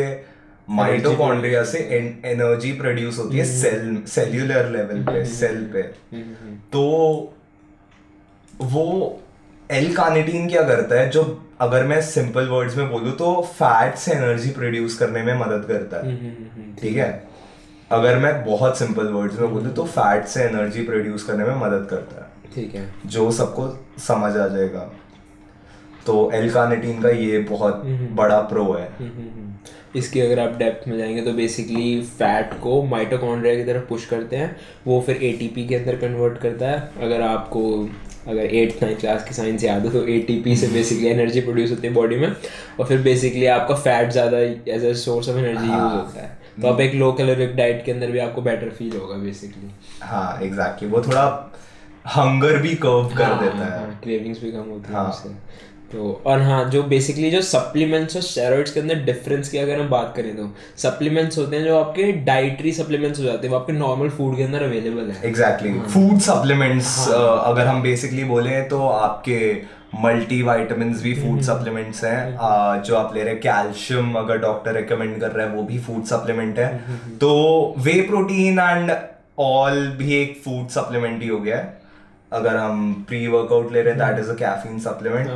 माइटोकॉन्ड्रिया 0.71 1.63
से 1.65 1.79
एनर्जी 2.25 2.73
प्रोड्यूस 2.73 3.19
होती 3.19 3.39
है 3.39 3.45
सेल 3.45 4.03
सेल्यूलर 4.09 4.69
लेवल 4.71 5.03
पे 5.03 5.25
सेल 5.25 5.57
mm-hmm. 5.57 5.73
पे। 5.73 5.83
mm-hmm. 5.83 6.37
Mm-hmm. 6.37 6.73
तो 6.73 6.83
वो 8.63 9.21
एल 9.71 9.95
कार्निटीन 9.97 10.49
क्या 10.49 10.63
करता 10.63 11.01
है? 11.01 11.11
जो 11.11 11.43
अगर 11.61 11.85
मैं 11.85 12.01
सिंपल 12.03 12.49
वर्ड्स 12.49 12.77
में 12.77 12.91
बोलूँ 12.91 13.13
तो 13.13 13.35
फैट 13.53 13.95
से 13.95 14.13
एनर्जी 14.13 14.51
प्रोड्यूस 14.51 14.97
करने 14.99 15.23
में 15.23 15.35
मदद 15.35 15.65
करता 15.69 16.07
है। 16.07 16.17
ठीक 16.77 16.97
है? 16.97 17.11
अगर 17.93 18.19
मैं 18.19 18.45
बहुत 18.45 18.79
सिंपल 18.79 19.09
वर्ड्स 19.09 19.39
में 19.39 19.53
बोलूँ 19.53 19.73
तो 19.73 19.85
फैट 19.85 20.27
से 20.27 20.43
एनर्जी 20.45 20.83
प्रोड्यूस 20.83 21.25
करने 21.25 21.45
में 21.45 21.57
मदद 21.57 21.87
करता 21.91 22.21
है। 22.21 22.55
ठीक 22.55 22.75
है। 22.75 22.95
जो 23.07 23.31
सबको 23.33 23.69
समझ 23.99 24.37
आ 24.37 24.47
जाएगा। 24.49 24.91
तो 26.07 26.31
एल 26.35 26.51
कार्निटीन 26.53 27.01
का 27.03 27.09
ये 27.11 27.39
बहुत 27.51 27.83
बड़ा 28.13 28.41
प्रो 28.49 28.73
है। 28.73 28.89
इसकी 29.97 30.21
अगर 30.21 30.39
आप 30.41 30.57
डेप्थ 30.59 30.89
में 30.89 30.97
जाएँगे 30.99 31.23
तो 31.23 31.33
बेसिकली 31.33 32.01
फैट 32.11 32.53
को 32.61 32.83
माइटोकॉन्ड्रिया 32.85 33.55
की 33.57 33.65
तरफ़ 33.65 33.89
पुश 33.89 34.07
करते 34.07 34.37
हैं। 34.37 34.57
वो 34.87 35.01
फिर 35.07 35.17
एटीपी 35.25 35.67
के 35.69 35.75
अंदर 35.75 35.97
कन्वर्ट 35.99 36.39
करता 36.39 36.71
है। 36.71 36.91
अगर 37.03 37.23
आपको 37.23 37.63
अगर 38.29 38.55
एट्थ 38.57 38.83
नाइन्थ 38.83 39.01
क्लास 39.01 39.25
की 39.29 39.35
साइंस 39.35 39.65
याद 39.65 39.87
हो 39.87 39.91
तो 39.93 40.07
एटीपी 40.09 40.57
से 40.57 40.67
बेसिकली 40.69 41.09
एनर्जी 41.09 41.41
प्रोड्यूस 41.41 41.71
होती 41.71 41.87
है 41.87 41.93
बॉडी 41.95 42.17
में। 42.17 42.29
और 42.81 42.87
फिर 42.87 43.03
बेसिकली 43.03 43.47
आपका 43.49 43.75
फैट 43.77 44.11
ज़्यादा 44.13 44.39
as 44.39 44.85
a 44.85 44.93
source 44.99 45.29
of 45.29 45.39
energy 45.39 45.65
use 45.65 45.93
होता 45.93 46.23
है। 46.23 46.31
तो 46.63 46.69
आप 46.69 46.81
एक 46.81 46.95
लो 46.95 47.13
कैलोरिक 47.13 47.55
डाइट 47.57 47.85
के 47.85 47.93
अंदर 47.93 48.11
भी 48.11 48.19
आपको 48.19 48.43
बेटर 48.43 48.71
फील 48.71 48.97
होगा 48.97 49.17
बेसिकली 49.19 49.71
हाँ 50.03 50.39
एग्जैक्टली 50.43 50.89
exactly. 50.89 50.93
वो 50.93 51.03
थोड़ा 51.03 51.53
हंगर 52.07 52.57
भी 52.59 52.75
कर्व 52.77 53.15
कर 53.17 53.25
हाँ, 53.25 53.41
देता 53.41 53.65
है। 53.67 53.99
क्रेविंग्स 54.03 54.43
भी 54.43 54.51
कम 54.53 54.71
होती 54.71 54.89
है 54.89 54.95
हाँ, 54.95 55.11
तो 55.93 56.21
और 56.27 56.41
हाँ 56.43 56.65
जो 56.71 56.83
बेसिकली 56.83 57.31
जो 57.31 57.41
सप्लीमेंट्स 57.43 58.17
और 58.17 58.23
स्टेरॉइड्स 58.23 58.73
के 58.73 58.81
अंदर 58.81 59.03
डिफरेंस 59.05 59.49
की 59.49 59.59
अगर 59.59 59.81
हम 59.81 59.89
बात 59.89 60.13
करें 60.17 60.37
तो 60.37 60.49
सप्लीमेंट्स 60.79 61.39
होते 61.39 61.57
हैं 61.57 61.65
जो 61.65 61.79
आपके 61.79 62.11
डाइटरी 62.25 62.73
सप्लीमेंट्स 62.73 63.21
हो 63.21 63.25
जाते 63.25 63.47
हैं 63.47 63.55
वो 63.55 63.59
आपके 63.61 63.73
नॉर्मल 63.73 64.09
फ़ूड 64.11 64.37
के 64.37 64.43
अंदर 64.43 64.63
अवेलेबल 64.63 65.11
है। 65.11 65.29
एग्जैक्टली 65.29 65.73
फ़ूड 65.89 66.19
सप्लीमेंट्स 66.21 66.97
अगर 67.09 67.67
हम 67.67 67.83
बेसिकली 67.83 68.25
बोले 68.25 68.61
तो 68.71 68.87
आपके 68.89 69.41
मल्टी 70.03 70.41
वाइटामिन 70.43 70.95
भी 71.03 71.15
फ़ूड 71.15 71.41
सप्लीमेंट्स 71.43 72.03
हैं। 72.05 72.21
uh, 72.29 72.87
जो 72.87 72.97
आप 72.97 73.15
ले 73.15 73.23
रहे 73.23 73.33
हैं 73.33 73.43
कैल्शियम 73.43 74.15
अगर 74.19 74.39
डॉक्टर 74.39 74.75
रिकमेंड 74.75 75.21
कर 75.21 75.31
रहे 75.31 75.47
हैं 75.47 75.55
वो 75.55 75.63
भी 75.63 75.79
फ़ूड 75.81 76.05
सप्लीमेंट 76.07 76.59
है। 76.59 76.69
तो 77.19 77.31
वे 77.79 78.01
प्रोटीन 78.09 78.59
एंड 78.59 78.93
ऑल 79.41 79.87
भी 79.99 80.15
एक 80.23 80.41
फ़ूड 80.45 80.69
सप्लीमेंट 80.71 81.23
ही 81.23 81.29
हो 81.29 81.39
गया 81.41 81.57
है। 81.57 81.81
अगर 82.33 82.57
हम 82.57 82.93
प्री 83.09 83.27
वर्कआउट 83.29 83.73
ले 83.73 83.81
रहे 83.83 83.95
हैं 83.95 84.01
that 84.01 84.19
is 84.21 84.31
a 84.31 84.35
caffeine 84.37 84.79
supplement 84.81 85.29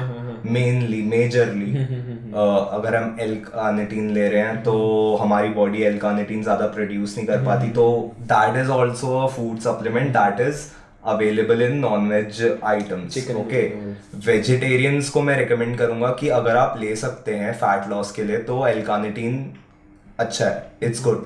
mainly 0.52 1.02
majorly 1.02 1.72
अगर 2.36 2.96
हम 2.96 3.16
एल 3.20 3.34
कार्निटीन 3.44 4.10
ले 4.10 4.28
रहे 4.28 4.40
हैं 4.42 4.62
तो 4.62 4.74
हमारी 5.20 5.48
बॉडी 5.48 5.82
एल 5.82 5.98
कार्निटीन 5.98 6.42
ज़्यादा 6.42 6.66
प्रोड्यूस 6.66 7.16
नहीं 7.16 7.26
कर 7.26 7.44
पाती। 7.44 7.68
तो 7.70 8.14
that 8.32 8.56
is 8.62 8.70
also 8.70 9.18
a 9.18 9.26
food 9.26 9.58
supplement 9.58 10.08
that 10.16 10.40
is 10.48 10.66
available 11.04 11.62
in 11.62 11.76
non 11.78 12.08
veg 12.08 12.42
items 12.64 13.18
okay 13.36 13.62
vegetarians 14.26 15.08
को 15.10 15.22
मैं 15.22 15.36
रिकमेंड 15.38 15.76
करूँगा 15.78 16.08
कि 16.20 16.28
अगर 16.38 16.56
आप 16.56 16.76
ले 16.80 16.96
सकते 16.96 17.34
हैं 17.34 17.52
फैट 17.54 17.88
लॉस 17.90 18.12
के 18.12 18.24
लिए 18.24 18.38
तो 18.42 18.66
एल्कानिटीन 18.66 19.38
अच्छा 20.18 20.44
है 20.44 20.70
इट्स 20.82 21.02
गुड 21.04 21.24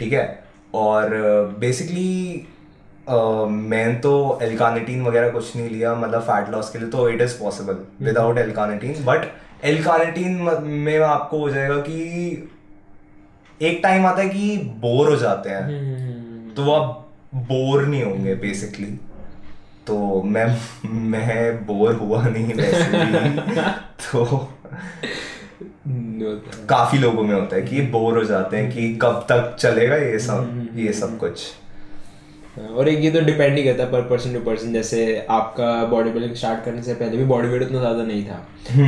ठीक 0.00 0.12
है? 0.12 0.24
और 0.74 1.10
बेसिकली 1.58 2.46
मैं 3.10 4.00
तो 4.00 4.38
एल्कानिटीन 4.42 5.02
वगैरह 5.02 5.30
कुछ 5.30 5.56
नहीं 5.56 5.70
लिया 5.70 5.94
मतलब 5.94 6.20
फैट 6.20 6.50
लॉस 6.50 6.70
के 6.70 6.78
लिए 6.78 6.88
तो 6.88 7.08
it 7.08 7.20
is 7.20 7.38
possible 7.38 8.04
without 8.04 8.38
L carnitine 8.38 9.04
but 9.04 9.32
L carnitine 9.64 10.48
में 10.62 10.98
आपको 10.98 11.38
हो 11.38 11.50
जाएगा 11.50 11.76
कि 11.76 12.00
एक 13.62 13.80
टाइम 13.82 14.06
आता 14.06 14.22
है 14.22 14.28
कि 14.28 14.56
बोर 14.56 15.10
हो 15.10 15.16
जाते 15.16 15.50
हैं। 15.50 16.54
तो 16.56 16.64
वो 16.64 16.72
आप 16.72 17.10
बोर 17.34 17.86
नहीं 17.86 18.02
होंगे 18.02 18.34
बेसिकली 18.34 18.86
तो 19.86 20.22
मैं 20.22 20.58
मैं 20.84 21.66
बोर 21.66 21.94
हुआ 21.94 22.22
नहीं 22.28 22.54
वैसे 22.54 22.98
तो 24.12 24.48
काफ़ी 26.68 26.98
लोगों 26.98 27.22
में 27.22 27.34
होता 27.34 27.56
है 27.56 27.62
कि 27.62 27.80
बोर 27.82 28.18
हो 28.18 28.24
जाते 28.24 28.56
हैं 28.56 28.72
कि 28.72 28.94
कब 29.02 29.26
तक 29.30 29.56
चलेगा 29.60 29.96
ये 29.96 30.18
सब 30.18 30.68
ये 30.74 30.92
सब 30.92 31.18
कुछ। 31.18 31.42
और 32.58 32.88
एक 32.88 33.00
ये 33.04 33.10
तो 33.10 33.20
डिपेंड 33.24 33.56
ही 33.56 33.62
करता 33.64 33.82
है 33.84 33.90
पर 33.92 34.02
पर्सन 34.10 34.32
टू 34.34 34.40
पर्सन 34.40 34.72
जैसे 34.72 35.00
आपका 35.30 35.66
बॉडी 35.86 36.10
बिल्डिंग 36.10 36.34
स्टार्ट 36.34 36.64
करने 36.64 36.82
से 36.82 36.94
पहले 36.94 37.16
भी 37.16 37.24
बॉडी 37.32 37.48
वेट 37.48 37.62
उतना 37.62 37.78
ज़्यादा 37.80 38.02
नहीं 38.04 38.24
था 38.26 38.36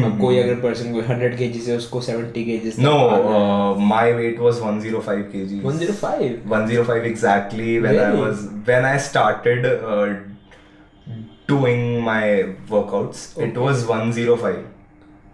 अब 0.07 0.19
कोई 0.21 0.39
अगर 0.39 0.55
पर्सन 0.61 0.93
कोई 0.93 1.03
हंड्रेड 1.09 1.37
के 1.39 1.51
से 1.61 1.77
उसको 1.77 2.01
seventy 2.01 2.45
K 2.45 2.57
G 2.61 2.73
No, 2.85 2.95
uh, 3.11 3.75
my 3.91 4.05
weight 4.21 4.41
was 4.47 4.63
105 4.63 5.27
kg. 5.35 5.61
One 5.65 5.79
zero 5.79 5.93
five 6.01 6.41
105 6.55 7.07
exactly 7.13 7.79
when 7.85 7.99
I 7.99 8.09
Really? 8.09 8.23
was 8.23 8.49
when 8.71 8.89
I 8.93 8.97
started 9.11 9.69
uh, 9.69 10.09
doing 11.49 11.85
my 12.03 12.25
workouts. 12.71 13.23
It 13.49 13.63
was 13.67 13.87
105. 13.93 14.57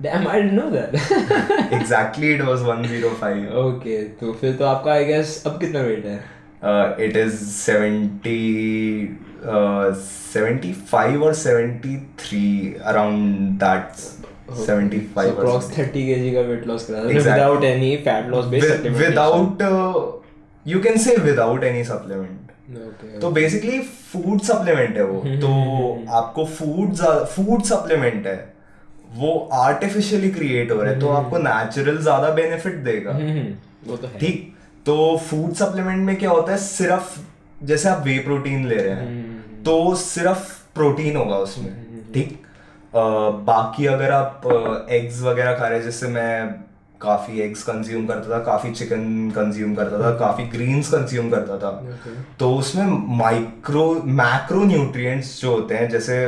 Damn 0.02 0.26
I 0.28 0.40
didn't 0.42 0.52
know 0.54 0.70
that 0.70 1.74
exactly, 1.74 2.30
it 2.36 2.40
was 2.46 2.62
105. 2.68 3.42
Okay 3.64 3.98
तो 4.20 4.32
फिर 4.40 4.52
तो 4.56 4.64
आपका 4.64 4.92
I 4.92 5.04
guess 5.04 5.42
अब 5.46 5.58
कितना 5.60 5.80
weight 5.82 6.06
है 6.06 6.22
Uh, 6.64 6.94
it 6.98 7.16
is 7.16 7.34
70, 7.54 9.18
uh, 9.44 9.92
75 9.94 11.20
or 11.22 11.34
73 11.34 12.76
around 12.92 13.58
that. 13.60 14.00
75 14.52 15.26
or 15.26 15.32
approx 15.32 15.66
30 15.74 16.04
K G 16.06 16.30
का 16.32 16.40
weight 16.40 16.66
loss 16.66 16.86
करा 16.86 17.02
Exactly. 17.02 17.32
Without 17.32 17.64
any 17.64 17.96
fat 17.96 18.26
loss 18.28 18.44
based 18.44 18.86
With, 18.86 18.98
without, 19.02 19.62
uh, 19.62 20.02
you 20.72 20.80
can 20.86 20.98
say 20.98 21.16
without 21.28 21.64
any 21.70 21.84
supplement. 21.90 22.40
तो 23.20 23.30
basically 23.30 23.78
food 24.12 24.40
supplement 24.40 24.96
है 24.96 25.04
वो. 25.04 25.20
तो 25.44 25.52
आपको 26.12 26.44
food 26.44 26.96
food 27.36 27.62
supplement 27.62 28.26
है. 28.26 28.54
वो 29.16 29.32
artificially 29.52 30.30
create 30.30 30.70
हो 30.72 30.82
रहा 30.82 30.92
है 30.92 31.00
तो 31.00 31.08
आपको 31.18 31.38
नेचुरल 31.38 31.98
ज़्यादा 31.98 32.30
बेनिफिट 32.30 32.74
देगा. 32.74 33.10
वो 33.88 33.96
तो 33.96 34.06
है। 34.06 34.18
ठीक? 34.18 34.53
तो 34.86 34.96
फ़ूड 35.30 35.52
सप्लीमेंट 35.54 36.06
में 36.06 36.16
क्या 36.16 36.30
होता 36.30 36.52
है 36.52 36.58
सिर्फ़ 36.58 37.18
जैसे 37.64 37.88
आप 37.88 38.02
वे 38.04 38.18
प्रोटीन 38.18 38.66
ले 38.66 38.76
रहे 38.76 38.94
हैं 38.94 39.62
तो 39.62 39.94
सिर्फ़ 39.94 40.52
प्रोटीन 40.74 41.16
होगा 41.16 41.36
उसमें 41.36 41.72
ठीक? 42.14 42.40
बाकी 42.94 43.86
अगर 43.86 44.12
आप 44.12 44.42
एग्स 44.90 45.20
वगैरह 45.22 45.56
खा 45.58 45.68
रहे 45.68 45.78
हैं 45.78 45.84
जैसे 45.84 46.08
मैं 46.08 46.64
काफ़ी 47.00 47.40
एग्स 47.40 47.62
कंज्यूम 47.62 48.06
करता 48.06 48.30
था 48.30 48.38
काफ़ी 48.44 48.70
चिकन 48.72 49.30
कंज्यूम 49.30 49.74
करता 49.74 49.98
था 49.98 50.10
काफ़ी 50.18 50.44
ग्रीन्स 50.48 50.88
कंज्यूम 50.88 51.30
करता 51.30 51.58
था 51.58 51.70
तो 52.38 52.54
उसमें 52.56 53.16
माइक्रो 53.18 53.92
मैक्रो 54.20 54.64
न्यूट्रिएंट्स 54.64 55.40
जो 55.40 55.52
होते 55.52 55.74
हैं 55.74 55.88
जैसे 55.90 56.18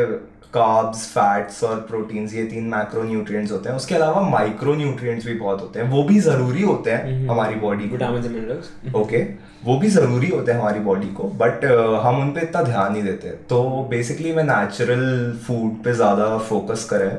कार्ब्स 0.56 1.06
फैट्स 1.08 1.62
और 1.64 1.80
प्रोटीन्स 1.88 2.34
ये 2.34 2.44
तीन 2.46 2.64
मैक्रो 2.68 3.02
न्यूट्रिएंट्स 3.04 3.52
होते 3.52 3.68
हैं। 3.68 3.76
उसके 3.76 3.94
अलावा 3.94 4.20
माइक्रो 4.28 4.74
न्यूट्रिएंट्स 4.74 5.26
भी 5.26 5.34
बहुत 5.34 5.60
होते 5.60 5.80
हैं। 5.80 5.90
वो 5.90 6.02
भी 6.04 6.18
ज़रूरी 6.20 6.62
होते 6.62 6.90
हैं 6.90 7.26
हमारी 7.28 7.54
बॉडी 7.60 7.88
को। 7.88 9.00
ओके 9.00 9.22
वो 9.64 9.76
भी 9.78 9.88
ज़रूरी 9.90 10.28
होते 10.28 10.52
हैं 10.52 10.58
हमारी 10.58 10.80
बॉडी 10.80 11.06
को 11.12 11.28
बट 11.38 11.64
हम 12.02 12.20
उन 12.20 12.30
पे 12.32 12.40
इतना 12.40 12.62
ध्यान 12.62 12.92
नहीं 12.92 13.02
देते। 13.02 13.28
तो 13.48 13.62
बेसिकली 13.90 14.32
मैं 14.32 14.44
नेचुरल 14.44 15.06
फ़ूड 15.46 15.82
पे 15.84 15.92
ज़्यादा 15.94 16.36
फोकस 16.40 16.84
करें 16.90 17.10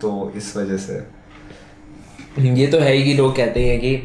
तो 0.00 0.32
इस 0.36 0.56
वजह 0.56 0.76
से। 0.78 0.94
ये 2.40 2.66
तो 2.66 2.78
है 2.78 2.92
ही 2.92 3.04
कि 3.04 3.14
लोग 3.14 3.34
कहते 3.36 3.64
हैं 3.64 3.78
कि 3.80 3.96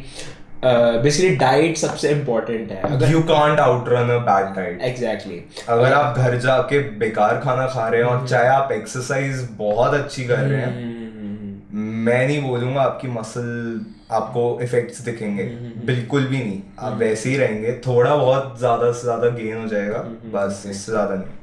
बेसिकली 0.63 1.35
डाइट 1.37 1.77
सबसे 1.77 2.09
इम्पोर्टेंट 2.09 2.71
है। 2.71 2.81
अगर 2.85 3.11
you 3.11 3.21
can't 3.23 3.59
outrun 3.59 4.09
a 4.11 4.17
bad 4.25 4.55
diet 4.55 4.81
exactly 4.83 5.41
अगर 5.69 5.93
आप 5.93 6.17
घर 6.17 6.37
जाके 6.39 6.79
बेकार 6.99 7.39
खाना 7.41 7.67
खा 7.67 7.87
रहे 7.87 8.01
हैं 8.01 8.07
और 8.07 8.27
चाहे 8.27 8.47
आप 8.49 8.71
एक्सरसाइज 8.71 9.47
बहुत 9.57 9.93
अच्छी 9.93 10.23
कर 10.25 10.37
रहे 10.37 10.61
हैं 10.61 10.95
मैं 11.71 12.25
नहीं 12.27 12.41
बोलूँगा 12.41 12.81
आपकी 12.81 13.07
मसल 13.09 13.85
आपको 14.11 14.43
इफेक्ट्स 14.63 15.01
दिखेंगे। 15.01 15.43
बिल्कुल 15.85 16.25
भी 16.25 16.37
नहीं। 16.37 16.61
आप 16.79 16.97
वैसे 16.97 17.29
ही 17.29 17.37
रहेंगे। 17.37 17.71
थोड़ा 17.87 18.15
बहुत 18.15 18.55
ज़्यादा 18.59 18.91
से 18.91 19.01
ज़्यादा 19.01 19.29
गेन 19.31 19.57
हो 19.57 19.67
जाएगा 19.67 19.99
बस 20.33 20.63
इससे 20.69 20.91
ज़्यादा 20.91 21.15
नहीं। 21.15 21.35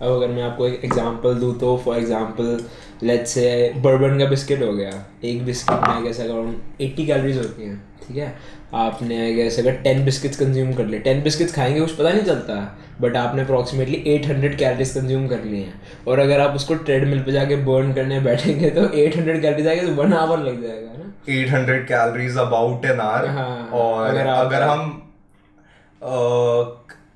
अब 0.00 0.12
अगर 0.12 0.28
मैं 0.28 0.42
आपको 0.42 0.66
एक 0.68 0.84
एग्जांपल 0.84 1.34
दूँ 1.34 1.54
तो 1.58 1.76
for 1.84 1.96
example 1.98 2.58
let's 3.02 3.30
say 3.30 3.72
bourbon 3.84 4.18
का 4.18 4.26
बिस्किट 4.26 4.62
हो 4.62 4.72
गया। 4.72 4.90
एक 5.24 5.44
बिस्किट 5.44 5.88
में 5.88 6.02
गेस 6.04 6.20
अराउंड 6.20 6.56
80 6.80 7.06
कैलोरीज 7.06 7.38
होती 7.38 7.62
हैं 7.62 7.82
ठीक 8.06 8.16
है? 8.16 8.34
आपने 8.74 9.20
आई 9.20 9.34
गेस 9.34 9.58
अगर 9.58 9.76
10 9.82 10.04
बिस्किट्स 10.04 10.38
कंज्यूम 10.38 10.72
कर 10.74 10.86
लिए। 10.86 11.00
टेन 11.00 11.22
बिस्किट्स 11.22 11.54
खाएँगे 11.54 11.80
कुछ 11.80 11.92
पता 11.96 12.10
नहीं 12.10 12.22
चलता 12.22 12.54
बट 13.00 13.16
आपने 13.16 13.42
अप्रॉक्सीमेटली 13.42 14.02
800 14.08 14.56
कैलोरीज 14.58 14.90
कंज्यूम 14.90 15.26
कर 15.28 15.42
लिए 15.44 15.62
हैं। 15.64 15.80
और 16.08 16.18
अगर 16.18 16.40
आप 16.40 16.54
उसको 16.56 16.74
ट्रेडमिल 16.74 17.22
पे 17.22 17.32
जाके 17.32 17.56
बर्न 17.64 17.92
करने 17.92 18.20
बैठेंगे 18.20 18.70
तो 18.70 18.86
800 18.98 19.40
कैलोरीज 19.40 19.66
आएगा 19.68 19.86
तो 19.86 19.94
वन 19.94 20.12
आवर 20.14 20.38
लग 20.38 20.62
जाएगा 20.62 20.92
ना? 20.92 21.12
800 21.32 21.86
कैलोरीज 21.88 22.36
अबाउट 22.38 22.84
एन 22.84 23.00
आवर 23.00 23.28
और 23.72 24.08
अगर 24.08 24.26
अगर, 24.26 24.62
हम 24.62 25.02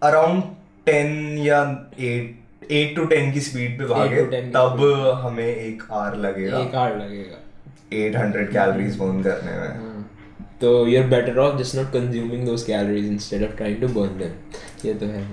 अराउंड 0.02 0.42
10 0.86 1.46
या 1.46 1.60
8 2.02 2.28
8 2.72 2.96
टू 2.96 3.04
10 3.06 3.32
की 3.32 3.40
स्पीड 3.40 3.78
पे 3.78 3.84
भागे 3.86 4.16
to 4.16 4.30
10 4.32 4.44
की 4.44 4.50
तब 4.50 5.20
हमें 5.24 5.46
एक 5.46 5.82
आवर 5.92 6.16
लगेगा। 6.18 6.58
एक 6.58 6.74
आवर 6.74 6.96
लगेगा। 6.96 7.38
800 8.00 8.52
कैलोरीज 8.52 8.96
बर्न 8.98 9.22
करने 9.22 9.52
में। 9.52 9.68
हाँ। 9.68 9.99
तो 10.60 10.86
you 10.88 11.00
are 11.02 11.06
better 11.08 11.38
off 11.38 11.56
just 11.58 11.76
not 11.76 11.86
consuming 11.92 12.44
those 12.46 12.64
calories 12.64 13.06
instead 13.06 13.42
of 13.44 13.56
trying 13.56 13.80
to 13.80 13.88
burn 14.00 14.18
them 14.18 14.88
ये 14.88 14.94
तो 14.94 15.06
है। 15.06 15.24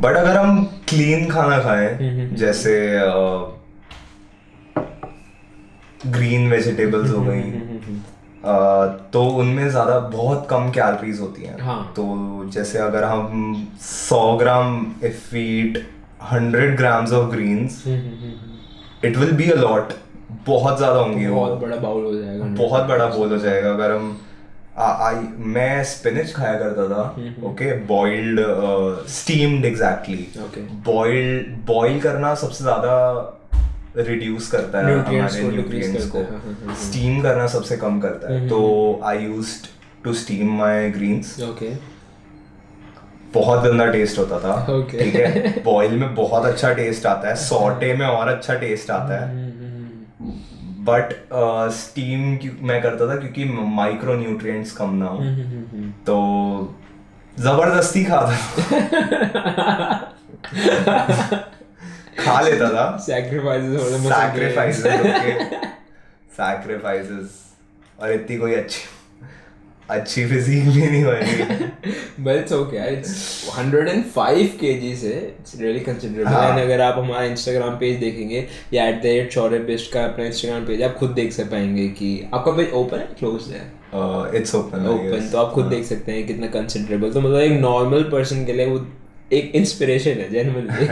बट 0.00 0.16
अगर 0.16 0.36
हम 0.36 0.64
क्लीन 0.88 1.28
खाना 1.30 1.58
खाएँ 1.62 2.28
जैसे 2.36 2.72
ग्रीन 6.16 6.48
वेजिटेबल्स 6.50 7.10
हो 7.10 7.20
गई 7.24 7.42
अ, 8.44 8.86
तो 9.12 9.22
उनमें 9.40 9.68
ज़्यादा 9.70 9.98
बहुत 10.08 10.46
कम 10.50 10.70
कैलोरीज 10.70 11.20
होती 11.20 11.42
हैं। 11.42 11.58
हाँ। 11.60 11.92
तो 11.96 12.04
जैसे 12.54 12.78
अगर 12.78 13.04
हम 13.04 13.54
100 13.82 14.18
gram 14.38 14.74
if 15.04 15.34
we 15.34 15.44
eat 15.60 15.78
100 16.32 16.76
grams 16.76 17.12
of 17.12 17.30
greens 17.30 17.82
it 17.88 19.16
will 19.16 19.32
be 19.36 19.48
a 19.50 19.56
lot 19.56 19.92
बहुत 20.46 20.76
ज़्यादा 20.78 20.98
होंगी 20.98 21.26
वो। 21.26 21.36
बहुत 21.36 21.60
बड़ा 21.60 21.76
बाउल 21.76 22.04
हो 22.04 22.14
जाएगा। 22.14 22.44
बहुत 22.58 22.84
बड़ा 22.88 23.06
बोल 23.06 23.32
हो 23.32 23.38
जाएगा। 23.38 23.70
अगर 23.72 23.92
हम 23.92 24.16
आई 24.78 25.16
मैं 25.54 25.82
स्पिनच 25.84 26.32
खाया 26.34 26.58
करता 26.58 26.88
था 26.88 27.02
हम्म, 27.16 27.46
okay 27.46 27.72
boiled 27.86 28.40
steamed 29.10 29.64
exactly. 29.64 30.26
Boiled 30.86 31.54
boil 31.66 32.00
करना 32.00 32.34
सबसे 32.34 32.64
ज़्यादा 32.64 32.94
रिड्यूस 33.96 34.50
करता 34.50 34.78
है 34.78 34.94
हमारे 34.98 35.42
न्यूट्रिएंट्स 35.42 36.06
को। 36.10 36.18
है, 36.18 36.24
हाँ, 36.24 36.40
हाँ, 36.44 36.56
हाँ। 36.66 36.74
स्टीम 36.76 37.20
करना 37.22 37.46
सबसे 37.46 37.76
कम 37.76 38.00
करता 38.00 38.32
है। 38.32 38.48
तो 38.48 39.00
I 39.04 39.24
used 39.24 39.66
to 40.04 40.14
steam 40.14 40.56
my 40.58 40.88
greens 40.90 41.40
okay 41.42 41.70
बहुत 43.34 43.62
गंदा 43.62 43.86
टेस्ट 43.92 44.18
होता 44.18 44.38
था. 44.38 44.82
ठीक 44.90 45.14
है? 45.14 45.62
बॉईल 45.64 45.96
में 45.98 46.14
बहुत 46.14 46.44
अच्छा 46.46 46.72
टेस्ट 46.72 47.06
आता 47.06 47.28
है। 47.28 47.36
सॉटे 47.36 47.92
में 47.94 48.06
और 48.06 48.28
अच्छा 48.28 48.54
टेस्ट 48.54 48.90
आता 48.90 49.14
है। 49.14 49.30
हम्म, 49.30 49.63
बट 50.84 51.12
स्टीम 51.74 52.22
मैं 52.68 52.80
करता 52.82 53.08
था 53.08 53.16
क्योंकि 53.20 53.44
माइक्रो 53.74 54.14
न्यूट्रिएंट्स 54.14 54.72
कम 54.76 54.94
ना 54.94 55.06
हो। 55.06 55.18
हम्म, 55.18 55.90
तो 56.06 56.16
ज़बरदस्ती 57.38 58.04
खाता 58.04 58.36
खा 62.18 62.40
लेता 62.40 62.68
था। 62.70 62.84
सैक्रिफाइसेस 63.02 63.80
सैक्रिफाइसेस 64.04 64.84
सैक्रिफाइसेस 66.36 67.40
और 67.98 68.12
इतनी 68.12 68.36
कोई 68.36 68.54
अच्छी 68.54 68.82
अच्छी 69.90 70.26
फिजिक 70.26 70.68
भी 70.70 70.80
नहीं 70.80 71.04
बनी। 71.04 71.70
But 72.24 72.36
it's 72.36 72.52
okay 72.52 72.84
it's 72.90 73.14
105 73.48 74.52
kg 74.60 74.94
से 74.96 75.14
really 75.60 75.82
considerable. 75.88 76.32
हाँ। 76.32 76.50
and 76.50 76.60
अगर 76.60 76.80
आप 76.80 76.98
हमारा 76.98 77.24
इंस्टाग्राम 77.24 77.76
पेज 77.78 77.98
देखेंगे 78.00 78.46
या 78.74 78.86
at 78.88 79.02
the 79.02 79.06
rate 79.06 79.32
Shaurya 79.32 79.58
best 79.58 79.92
का 79.92 80.04
अपना 80.04 80.24
इंस्टाग्राम 80.24 80.66
पेज 80.66 80.82
आप 80.82 80.94
खुद 80.98 81.10
देख 81.10 81.32
सकते 81.32 81.50
पाएँगे 81.50 81.88
कि 81.88 82.30
आपका 82.34 82.52
पेज 82.52 82.70
ओपन 82.72 82.98
है 82.98 83.08
क्लोज 83.18 83.48
है? 83.52 83.62
इट्स 84.38 84.54
ओपन 84.54 84.86
ओपन 84.86 85.28
तो 85.32 85.38
आप 85.38 85.52
खुद 85.52 85.64
देख 85.64 85.84
सकते 85.84 86.12
हैं 86.12 86.26
कितना 86.26 86.46
कंसिडरेबल 86.58 87.12
तो 87.12 87.20
मतलब 87.20 87.40
एक 87.40 87.60
नॉर्मल 87.60 88.02
पर्सन 88.12 88.44
के 88.44 88.52
लिए 88.52 88.66
वो 88.66 88.86
एक 89.32 89.52
इंस्पिरेशन 89.54 90.10
है 90.10 90.30
generally 90.32 90.86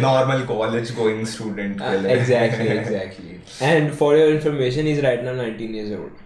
normal 0.00 0.40
college 0.46 0.94
going 0.96 1.26
student 1.26 1.76
के 1.82 1.98
लिए. 1.98 2.16
Exactly 2.16 2.68
exactly. 2.78 3.36
And 3.72 3.92
for 4.00 4.10
your 4.16 4.30
information 4.36 4.90
he's 4.92 5.04
right 5.08 5.24
now 5.28 5.34
19 5.42 5.76
years 5.80 5.92
old. 5.98 6.24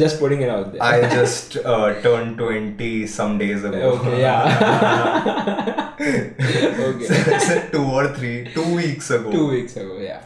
Just 0.00 0.18
putting 0.20 0.40
it 0.42 0.48
out 0.48 0.72
there 0.72 0.82
I 0.82 1.08
just 1.14 1.56
uh, 1.58 2.00
turned 2.02 2.38
20 2.38 3.06
some 3.06 3.38
days 3.38 3.64
ago. 3.64 3.80
okay 3.92 4.20
yeah 4.20 5.96
okay 6.00 7.06
So, 7.06 7.14
It's 7.34 7.70
two 7.72 7.84
or 7.84 8.08
three, 8.14 8.48
two 8.54 8.74
weeks 8.76 9.10
ago. 9.10 9.30
two 9.30 9.48
weeks 9.50 9.76
ago 9.76 9.98
yeah 9.98 10.20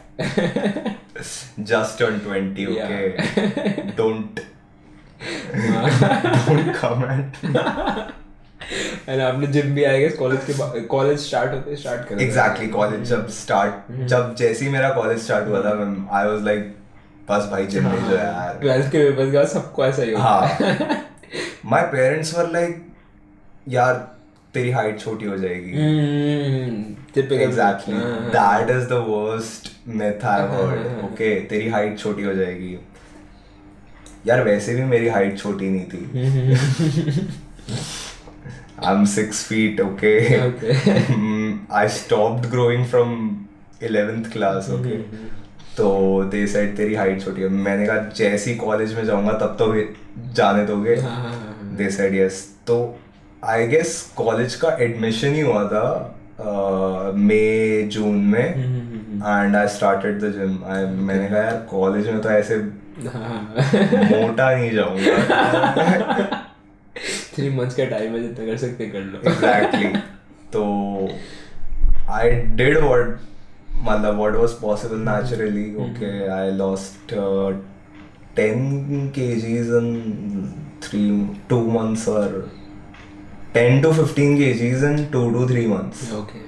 Just 1.63 1.97
turned 1.99 2.21
20, 2.23 2.65
okay? 2.67 3.15
Yeah. 3.17 3.91
Don't. 3.95 4.39
don't 6.47 6.73
comment. 6.75 7.35
and 9.07 9.21
आपने 9.21 9.47
gym 9.55 9.73
भी 9.75 9.83
I 9.83 9.99
guess 9.99 10.15
college 10.17 10.45
के 10.49 10.81
college 10.93 11.19
start 11.25 11.53
होते 11.53 11.75
start 11.75 12.07
कर 12.09 12.21
Exactly, 12.25 12.67
college 12.75 13.03
जब 13.11 13.27
start, 13.37 13.91
जब 14.13 14.33
जैसे 14.39 14.65
ही 14.65 14.71
मेरा 14.71 14.89
college 14.97 15.21
start 15.27 15.47
हुआ 15.47 15.61
था, 15.65 15.73
I 16.21 16.23
was 16.31 16.43
like, 16.49 16.65
बस 17.29 17.47
भाई 17.51 17.65
जिम 17.67 17.83
में 17.83 18.09
जो 18.09 18.15
यार. 18.15 18.57
ट्वेल्थ 18.61 18.91
के 18.91 19.09
पेपर 19.09 19.31
के 19.31 19.37
बाद 19.37 19.47
सबको 19.47 19.85
ऐसा 19.85 20.01
ही 20.01 20.11
होता 20.11 20.45
है 20.45 20.73
हाँ. 20.73 21.03
My 21.71 21.81
parents 21.93 22.29
were 22.37 22.47
like, 22.51 22.75
यार 23.69 23.93
तेरी 24.53 24.71
हाइट 24.71 24.99
छोटी 24.99 25.25
हो 25.25 25.37
जाएगी. 25.37 25.71
Hmm, 25.71 26.77
typical 27.17 27.47
Exactly. 27.47 27.93
हाँ, 27.93 28.31
That 28.31 28.69
is 28.75 28.87
the 28.91 28.99
worst 29.09 29.67
myth 29.87 30.23
I've 30.33 30.53
heard. 30.59 30.85
Okay, 31.07 31.33
तेरी 31.49 31.67
हाइट 31.69 31.99
छोटी 31.99 32.23
हो 32.23 32.33
जाएगी. 32.33 32.77
यार 34.27 34.43
वैसे 34.43 34.75
भी 34.75 34.83
मेरी 34.83 35.07
हाइट 35.07 35.37
छोटी 35.39 35.69
नहीं 35.69 35.85
थी. 35.85 37.27
I'm 38.87 39.05
six 39.11 39.43
feet. 39.43 39.79
Okay. 39.79 40.17
Okay. 40.41 40.73
Mm, 41.13 41.53
I 41.69 41.87
stopped 41.87 42.49
growing 42.51 42.83
from 42.85 43.13
11th 43.81 44.31
class. 44.31 44.69
तो 45.77 46.23
दे 46.23 46.45
said 46.47 46.75
तेरी 46.77 46.95
हाइट 46.95 47.21
छोटी 47.23 47.41
है। 47.41 47.49
मैंने 47.49 47.85
कहा 47.87 47.97
जैसे 48.15 48.51
ही 48.51 48.57
कॉलेज 48.57 48.93
में 48.95 49.03
जाऊँगा 49.05 49.33
तब 49.33 49.55
तो 49.59 49.73
जाने 50.33 50.65
दोगे. 50.65 50.95
They 51.77 51.89
said 51.91 52.15
yes. 52.15 52.39
तो 52.67 52.77
आई 53.45 53.67
गेस 53.67 54.01
कॉलेज 54.17 54.55
का 54.55 54.69
एडमिशन 54.81 55.33
ही 55.33 55.41
हुआ 55.41 55.63
था 55.67 57.13
मई 57.17 57.87
जून 57.91 58.15
में। 58.25 58.49
And 59.17 59.55
I 59.55 59.67
started 59.67 60.19
the 60.21 60.31
gym 60.31 60.57
मैंने 61.07 61.27
कहा 61.27 61.37
यार 61.37 61.65
कॉलेज 61.69 62.07
में 62.07 62.19
तो 62.21 62.29
ऐसे 62.29 62.55
हाँ. 63.07 63.55
मोटा 64.11 64.55
नहीं 64.55 64.71
जाऊँगा। 64.71 65.15
थ्री 67.35 67.49
मंथ्स 67.49 67.75
का 67.75 67.85
टाइम 67.85 68.13
है 68.13 68.21
जितना 68.21 68.45
कर 68.45 68.57
सकते 68.57 68.85
कर 68.85 68.99
लो। 68.99 69.19
एग्जैक्टली 69.31 69.87
तो 70.53 70.63
आई 72.09 72.29
डिड 72.31 72.77
व्हाट 72.77 73.19
मतलब 73.81 74.17
what 74.17 74.35
was 74.35 74.51
possible 74.61 74.99
naturally 75.09 75.73
okay 75.85 76.11
I 76.39 76.51
lost 76.51 77.13
10 78.39 79.11
kgs 79.13 79.69
in 79.77 79.85
3 80.87 81.05
2 81.51 81.57
months 81.75 82.01
or 82.15 82.25
10 83.55 83.79
to 83.85 83.93
15 83.99 84.35
kgs 84.41 84.83
in 84.89 84.99
2 85.15 85.21
to 85.35 85.45
3 85.51 85.63
months. 85.71 86.03
Okay 86.13 86.41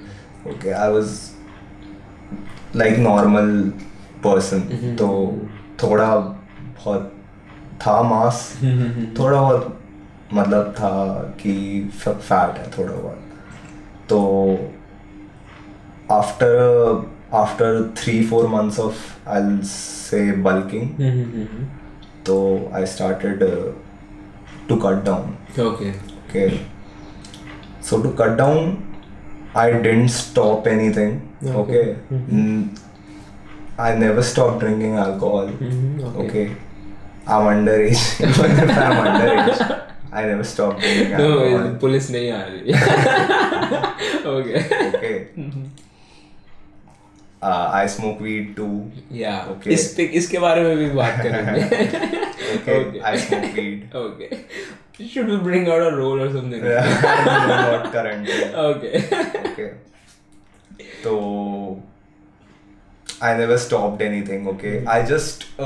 okay 0.50 0.76
i 0.82 0.88
was 0.96 1.16
like 2.82 3.00
normal 3.06 3.50
person. 4.26 4.62
Mhm. 4.76 4.96
तो 4.98 5.08
थोड़ा 5.82 6.14
बहुत 6.16 7.12
था 7.86 8.00
मास 8.02 8.46
थोड़ा 9.18 9.40
बहुत 9.40 9.78
मतलब 10.32 10.72
था 10.78 10.92
कि 11.40 11.54
फैट 12.04 12.58
है 12.58 12.70
थोड़ा 12.78 12.92
बहुत 12.92 13.22
तो 14.08 14.20
after 16.10 16.54
after 17.34 17.82
three 17.98 18.22
four 18.26 18.46
months 18.48 18.78
of 18.80 19.28
I 19.30 19.58
say 19.72 20.20
bulking 20.48 20.88
तो 22.26 22.36
I 22.74 22.86
started 22.86 23.44
to 24.68 24.76
cut 24.86 25.04
down 25.04 25.36
okay 25.66 25.90
Okay. 25.90 25.92
Okay. 26.30 26.60
So 27.80 28.00
to 28.02 28.12
cut 28.12 28.36
down, 28.38 28.58
I 29.54 29.70
didn't 29.72 30.10
stop 30.10 30.66
anything. 30.66 31.14
Okay. 31.44 31.54
Okay. 31.62 31.96
Mm-hmm. 32.12 32.58
I 33.78 33.94
never 33.96 34.22
stopped 34.22 34.60
drinking 34.60 34.94
alcohol. 34.94 35.48
Okay. 35.48 36.26
okay. 36.26 36.44
I'm 37.26 37.46
underage. 37.52 38.04
Even 38.20 38.50
if 38.64 38.70
I'm 38.84 38.96
underage, 39.06 39.62
I 40.12 40.24
never 40.26 40.44
stopped 40.44 40.80
drinking 40.80 41.12
alcohol. 41.14 41.58
No, 41.64 41.78
police 41.80 42.10
नहीं 42.10 42.30
आ 42.30 42.42
रही 42.50 42.72
Okay. 44.36 44.60
I 47.44 47.88
smoke 47.88 48.20
weed 48.22 48.56
too 48.56 48.90
या 49.12 49.56
इसके 49.66 50.38
बारे 50.38 50.62
में 50.62 50.76
भी 50.76 50.90
बात 50.90 51.14
करेंगे। 57.92 59.66
तो 61.04 61.82
I 63.22 63.34
never 63.34 63.56
stopped 63.56 64.02
anything 64.02 64.48
okay 64.48 64.84
I 64.84 65.02
just 65.02 65.60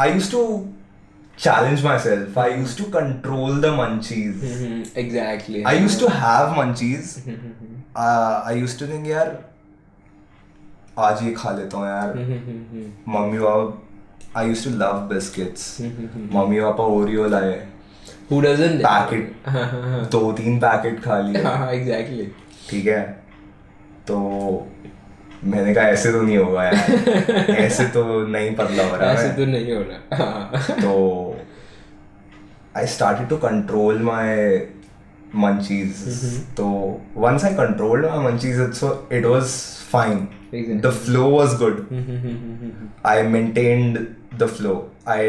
I 0.00 0.12
used 0.12 0.32
to 0.32 0.68
challenge 1.38 1.84
myself 1.98 2.38
I 2.38 2.52
used 2.52 2.78
to 2.78 2.84
control 2.84 3.60
the 3.60 3.66
munchies 3.66 4.44
exactly 4.98 5.62
I 5.62 5.78
used 5.78 6.00
to 6.00 6.06
have 6.06 6.54
munchies 6.58 7.16
I 7.96 8.60
used 8.60 8.78
to 8.78 8.86
think 8.86 9.06
यार 9.06 9.53
आज 10.98 11.22
ये 11.22 11.30
खा 11.32 11.50
लेता 11.52 11.76
हूँ 11.76 11.86
यार। 11.86 12.14
मम्मी 13.08 13.38
पापा 13.38 14.40
I 14.40 14.48
used 14.48 14.64
to 14.64 14.70
love 14.78 15.00
biscuits 15.12 15.76
mummy 15.80 16.60
papa 16.60 16.84
Oreo 16.98 17.26
लाए। 17.28 17.54
Who 18.30 18.36
doesn't? 18.44 18.78
पैकेट 18.84 19.32
हाँ 19.48 19.64
हाँ 19.70 19.82
हाँ। 19.82 20.04
दो 20.12 20.32
तीन 20.32 20.58
पैकेट 20.60 21.00
खा 21.04 21.18
लिए। 21.20 21.42
exactly 21.78 22.26
ठीक 22.70 22.86
है। 22.86 23.00
तो 24.08 24.18
मैंने 25.44 25.74
कहा 25.74 25.84
ऐसे 25.88 26.12
तो 26.12 26.20
नहीं 26.22 26.36
होगा 26.38 26.64
यार। 26.64 26.74
ऐसे 27.64 27.86
तो 27.96 28.04
नहीं 28.26 28.54
पतला 28.56 28.86
हो 28.88 28.96
रहा 28.96 29.10
ऐसे 29.12 29.28
तो 29.36 29.44
नहीं 29.46 29.72
हो 29.72 29.82
रहा 29.82 30.74
तो 30.80 31.36
I 32.76 32.86
started 32.94 33.28
to 33.28 33.36
control 33.36 34.02
my 34.02 34.36
munchies 35.42 36.00
तो 36.56 36.66
once 37.26 37.44
I 37.48 37.52
controlled 37.60 38.06
my 38.12 38.20
munchies 38.26 38.58
it 38.66 38.74
so 38.80 38.90
it 39.18 39.26
was 39.34 39.52
fine 39.92 40.22
Exactly. 40.52 40.80
the 40.86 40.92
flow 40.92 41.28
was 41.34 41.54
good 41.58 41.78
I 43.12 43.22
maintained 43.22 43.98
the 44.42 44.48
flow 44.48 44.76
I 45.06 45.22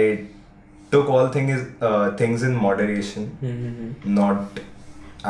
took 0.91 1.10
all 1.10 1.28
things 1.36 1.62
uh, 1.82 2.12
things 2.22 2.43
in 2.49 2.56
moderation 2.56 3.26
mm-hmm. 3.43 4.14
not 4.20 4.60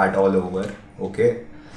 at 0.05 0.15
all 0.23 0.35
over 0.41 0.65
okay 1.09 1.29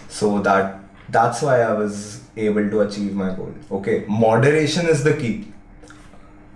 so 0.09 0.31
that 0.49 0.75
that's 1.17 1.41
why 1.47 1.55
i 1.67 1.73
was 1.83 2.01
able 2.49 2.67
to 2.73 2.81
achieve 2.87 3.15
my 3.21 3.29
goal 3.37 3.53
okay 3.79 3.95
moderation 4.25 4.89
is 4.95 5.05
the 5.09 5.15
key 5.23 5.37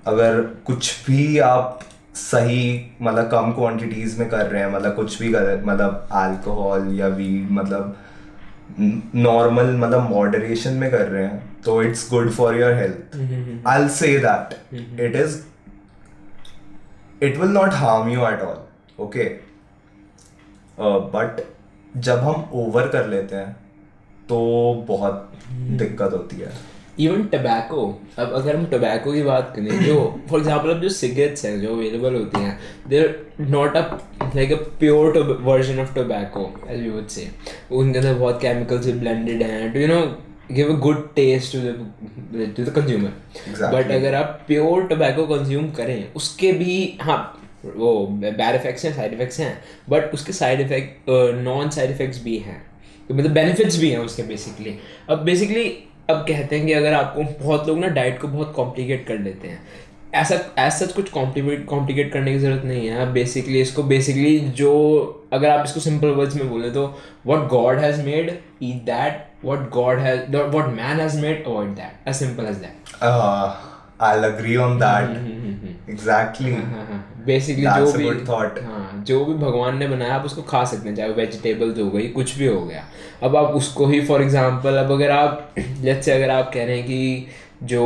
अगर 0.06 0.40
कुछ 0.66 0.92
भी 1.06 1.38
आप 1.38 1.80
सही 2.14 2.90
मतलब 3.02 3.30
कम 3.30 3.52
quantities 3.52 4.18
में 4.18 4.28
कर 4.28 4.46
रहे 4.46 4.62
हैं 4.62 4.70
मतलब 4.70 4.94
कुछ 4.94 5.18
भी 5.22 5.32
कर 5.32 5.62
मतलब 5.64 6.08
अल्कोहल 6.12 6.92
या 6.98 7.06
वीड 7.06 7.50
मतलब 7.50 7.96
नॉर्मल 9.14 9.76
मतलब 9.76 10.08
मॉडरेशन 10.10 10.72
में 10.72 10.90
कर 10.90 11.08
रहे 11.08 11.24
हैं 11.24 11.62
तो 11.62 11.82
it's 11.82 12.08
good 12.10 12.30
for 12.30 12.56
your 12.56 12.74
health 12.74 13.16
I 13.66 13.88
say 13.88 14.18
that 14.18 14.74
it 15.00 15.16
is 15.16 15.40
it 17.22 17.36
will 17.38 17.50
not 17.50 17.74
harm 17.74 18.08
you 18.08 18.26
at 18.28 18.42
all 18.42 19.02
okay 19.02 19.24
but 21.14 21.44
जब 21.96 22.18
हम 22.18 22.48
ओवर 22.52 22.88
कर 22.88 23.06
लेते 23.06 23.36
हैं 23.36 23.56
तो 24.28 24.38
बहुत 24.88 25.32
दिक्कत 25.78 26.12
होती 26.12 26.36
है। 26.36 26.52
इवन 27.00 27.22
टबैको 27.24 27.86
अब 28.18 28.32
अगर 28.32 28.56
हम 28.56 28.64
टबैको 28.66 29.12
की 29.12 29.22
बात 29.22 29.52
करें 29.56 29.84
जो 29.84 29.94
फॉर 30.30 30.40
एग्जांपल 30.40 30.70
अब 30.70 30.80
जो 30.80 30.88
सिगरेट्स 30.88 31.44
हैं 31.44 31.60
जो 31.60 31.74
अवेलेबल 31.74 32.14
होती 32.14 32.40
हैं 32.40 32.58
there 32.88 33.26
not 33.40 33.76
a 33.76 33.80
like 34.36 34.52
a 34.52 34.56
pure 34.80 35.18
version 35.42 35.80
of 35.80 35.94
tobacco 35.94 36.50
as 36.70 36.84
you 36.86 36.92
would 36.92 37.06
say 37.06 37.28
उनके 37.70 37.98
अंदर 37.98 38.14
बहुत 38.14 38.40
केमिकल्स 38.40 38.86
ब्लेंडेड 38.86 39.42
हैं 39.42 39.72
to 39.72 39.80
you 39.80 39.86
know 39.86 40.00
give 40.52 40.74
a 40.74 40.78
good 40.78 41.08
taste 41.14 41.52
to 41.52 41.58
the 41.58 42.54
to 42.56 42.64
the 42.64 42.68
consumer 42.68 43.70
but 43.72 43.90
अगर 43.90 44.14
आप 44.14 44.42
प्योर 44.46 44.86
टोबैको 44.86 45.26
कंज्यूम 45.26 45.70
करें 45.70 46.12
उसके 46.12 46.52
भी 46.52 46.98
हाँ 47.00 47.38
वो 47.76 48.06
बैड 48.06 48.54
इफेक्ट्स 48.54 48.84
हैं 48.84 48.94
साइड 48.96 49.12
इफेक्ट्स 49.12 49.40
हैं 49.40 49.62
बट 49.88 50.14
उसके 50.14 50.32
side 50.32 50.60
effect 50.60 51.10
non 51.44 51.70
side 51.70 51.90
effects 51.90 52.22
भी 52.24 52.36
हैं. 52.38 52.62
तो 53.08 53.14
मतलब 53.14 53.30
बेनिफिट्स 53.30 53.78
भी 53.78 53.90
हैं 53.90 53.98
उसके 53.98 54.22
बेसिकली 54.22 54.74
अब 55.10 55.18
बेसिकली 55.18 55.64
अब 56.12 56.24
कहते 56.28 56.56
हैं 56.56 56.66
कि 56.66 56.72
अगर 56.72 56.92
आपको 56.94 57.22
बहुत 57.44 57.68
लोग 57.68 57.78
ना 57.78 57.88
डाइट 57.90 58.20
को 58.20 58.28
बहुत 58.28 58.52
कॉम्प्लिकेट 58.56 59.06
कर 59.06 59.18
लेते 59.18 59.48
हैं। 59.48 59.60
ऐसा 60.14 60.38
ऐसा 60.58 60.86
कुछ 60.86 61.10
कॉम्प्लीकेट 61.10 61.64
कॉम्प्लिकेट 61.66 62.12
करने 62.12 62.32
की 62.32 62.38
ज़रूरत 62.38 62.64
नहीं 62.64 62.88
है। 62.88 63.12
बेसिकली 63.12 63.60
इसको 63.60 63.82
बेसिकली 63.84 64.38
जो, 64.40 64.70
अगर 65.32 65.48
आप 65.50 65.64
इसको 65.66 65.80
सिंपल 65.80 66.08
वर्ड्स 66.10 66.36
में 66.36 66.48
बोले 66.50 66.70
तो 66.70 66.86
what 67.26 67.48
god 67.48 67.78
has 67.78 68.04
made 68.06 68.38
eat 68.62 68.82
that 68.84 69.26
what 69.44 69.68
god 69.70 69.98
has 69.98 70.36
what 70.36 70.66
man 70.66 71.00
has 71.00 71.20
made 71.20 71.44
avoid 71.46 71.74
that 71.76 72.08
as 72.08 72.14
simple 72.14 72.46
as 72.46 72.56
that 72.56 73.71
I'll 74.02 74.24
agree 74.24 74.56
on 74.58 74.78
that. 74.78 75.10
Exactly. 75.88 76.52
Basically 77.26 77.64
That's 77.64 77.92
जो 77.92 77.98
भी 77.98 78.24
thought. 78.26 78.58
हाँ 78.64 79.02
जो 79.06 79.24
भी 79.24 79.34
भगवान 79.34 79.76
ने 79.78 79.88
बनाया 79.88 80.14
आप 80.14 80.24
उसको 80.24 80.42
खा 80.42 80.64
सकते 80.64 80.88
हैं 80.88 80.94
चाहे 80.96 81.12
वेजिटेबल्स 81.12 81.78
हो 81.78 81.88
गई 81.90 82.08
कुछ 82.16 82.36
भी 82.38 82.46
हो 82.46 82.60
गया 82.66 82.84
अब 83.22 83.36
आप 83.36 83.54
उसको 83.54 83.86
ही 83.86 84.00
फॉर 84.06 84.22
एग्जांपल 84.22 84.76
अब 84.76 84.92
अगर 84.92 85.10
आप 85.10 85.54
जैसे 85.58 86.12
अगर 86.12 86.30
आप 86.30 86.50
कह 86.54 86.64
रहे 86.64 86.76
हैं 86.76 86.86
कि 86.86 87.26
जो 87.62 87.82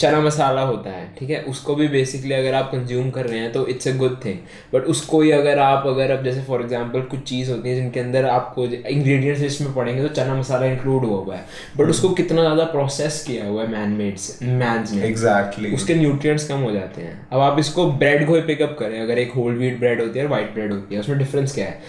चना 0.00 0.20
मसाला 0.20 0.62
होता 0.62 0.90
है 0.90 1.06
ठीक 1.18 1.30
है? 1.30 1.40
उसको 1.42 1.74
भी 1.74 1.86
बेसिकली 1.88 2.34
अगर 2.34 2.54
आप 2.54 2.70
कंज्यूम 2.70 3.10
कर 3.10 3.26
रहे 3.26 3.38
हैं 3.38 3.52
तो 3.52 3.66
it's 3.68 3.88
a 3.88 3.92
good 3.96 4.16
thing 4.24 4.38
but 4.74 4.84
उसको 4.86 5.20
ही 5.20 5.30
अगर 5.30 5.58
आप 5.58 5.86
अगर 5.86 6.10
अब 6.10 6.24
जैसे 6.24 6.42
फॉर 6.42 6.62
एग्जांपल 6.62 7.00
कुछ 7.10 7.22
चीज़ 7.28 7.50
होती 7.50 7.68
है 7.68 7.74
जिनके 7.74 8.00
अंदर 8.00 8.26
आपको 8.28 8.64
इंग्रेडिएंट्स 8.64 9.40
लिस्ट 9.42 9.60
में 9.60 9.72
पड़ेंगे 9.74 10.02
तो 10.02 10.08
चना 10.14 10.34
मसाला 10.34 10.66
इंक्लूड 10.66 11.04
हुआ 11.04 11.18
हुआ 11.18 11.36
है। 11.36 11.44
बट 11.76 11.90
उसको 11.90 12.08
कितना 12.14 12.42
ज़्यादा 12.42 12.64
प्रोसेस 12.72 13.22
किया 13.26 13.46
हुआ 13.46 13.62
है 13.62 13.68
मैन 13.70 13.92
मेड 13.92 14.16
से 14.16 14.46
मैंस 14.46 14.92
ने। 14.92 15.08
Exactly. 15.10 15.74
उसके 15.74 15.94
न्यूट्रिएंट्स 15.94 16.48
कम 16.48 16.58
हो 16.60 16.70
जाते 16.72 17.02
हैं। 17.02 17.26
अब 17.32 17.40
आप 17.40 17.58
इसको 17.58 17.86
ब्रेड 17.92 18.26
को 18.26 18.34
ही 18.34 18.40
पिकअप 18.42 18.76
करें 18.78 19.00
अगर 19.00 19.18
एक 19.18 19.32
होल 19.32 19.56
व्हीट 19.58 19.78
ब्रेड 19.78 20.00
होती 20.00 20.18
है 20.18 20.24
और 20.24 20.30
वाइट 20.30 20.52
ब्रेड 20.54 20.72
होती 20.72 20.94
है 20.94 21.00
उसमें 21.00 21.18
डिफरेंस 21.18 21.54
क्या 21.54 21.66
है? 21.66 21.80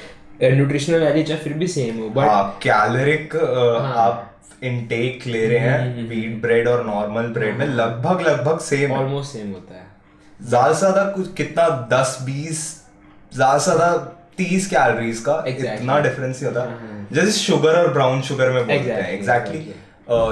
न्यूट्रिशनल 0.44 1.00
वैल्यू 1.00 1.24
चाहे 1.24 1.40
फिर 1.40 1.54
भी 1.54 1.68
सेम 1.70 2.00
हो 2.00 2.10
बट 2.10 2.28
हाँ 2.28 2.58
कैलोरिक 2.64 3.36
हाँ। 3.36 3.94
आप 3.98 4.32
इनटेक 4.64 5.26
ले 5.28 5.46
रहे 5.48 5.60
हम्म, 5.60 5.72
हैं 5.72 6.08
व्हीट 6.10 6.42
ब्रेड 6.42 6.68
और 6.68 6.86
नॉर्मल 6.86 7.28
ब्रेड 7.34 7.58
में 7.58 7.66
लगभग 7.68 8.22
लगभग 8.28 8.60
सेम 8.62 8.92
ऑलमोस्ट 8.92 9.34
सेम 9.34 9.52
होता 9.52 9.76
है। 9.76 9.86
ज़्यादा 10.40 10.74
से 10.74 10.80
ज़्यादा 10.80 11.04
कुछ 11.12 11.34
कितना 11.34 11.68
दस 11.92 12.18
बीस 12.26 12.60
ज़्यादा 13.34 13.58
से 13.58 13.72
ज़्यादा 13.72 13.94
तीस 14.38 14.68
कैलोरीज 14.70 15.20
का 15.20 15.34
Exactly. 15.46 15.80
इतना 15.80 16.00
डिफरेंस 16.00 16.42
नहीं 16.42 16.46
होता 16.46 16.62
हाँ, 16.62 16.78
हाँ। 16.80 17.08
जैसे 17.12 17.32
शुगर 17.32 17.76
और 17.78 17.92
ब्राउन 17.94 18.22
शुगर 18.22 18.52
में 18.52 18.58
बोलते 18.58 18.74
हैं। 18.74 19.02
Exactly, 19.02 19.14
एग्जैक्टली 19.14 19.74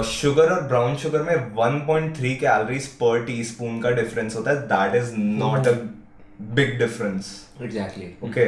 शुगर 0.09 0.51
और 0.53 0.61
ब्राउन 0.63 0.95
शुगर 0.97 1.21
में 1.21 1.35
1.3 1.57 2.35
कैलोरीज 2.39 2.87
पर 2.97 3.23
टीस्पून 3.25 3.79
का 3.81 3.91
डिफरेंस 3.91 4.35
होता 4.35 4.51
है। 4.51 4.67
That 4.67 4.95
is 4.95 5.13
not 5.17 5.67
a 5.67 5.71
big 6.53 6.77
difference 6.79 7.31
exactly 7.61 8.11
okay 8.23 8.47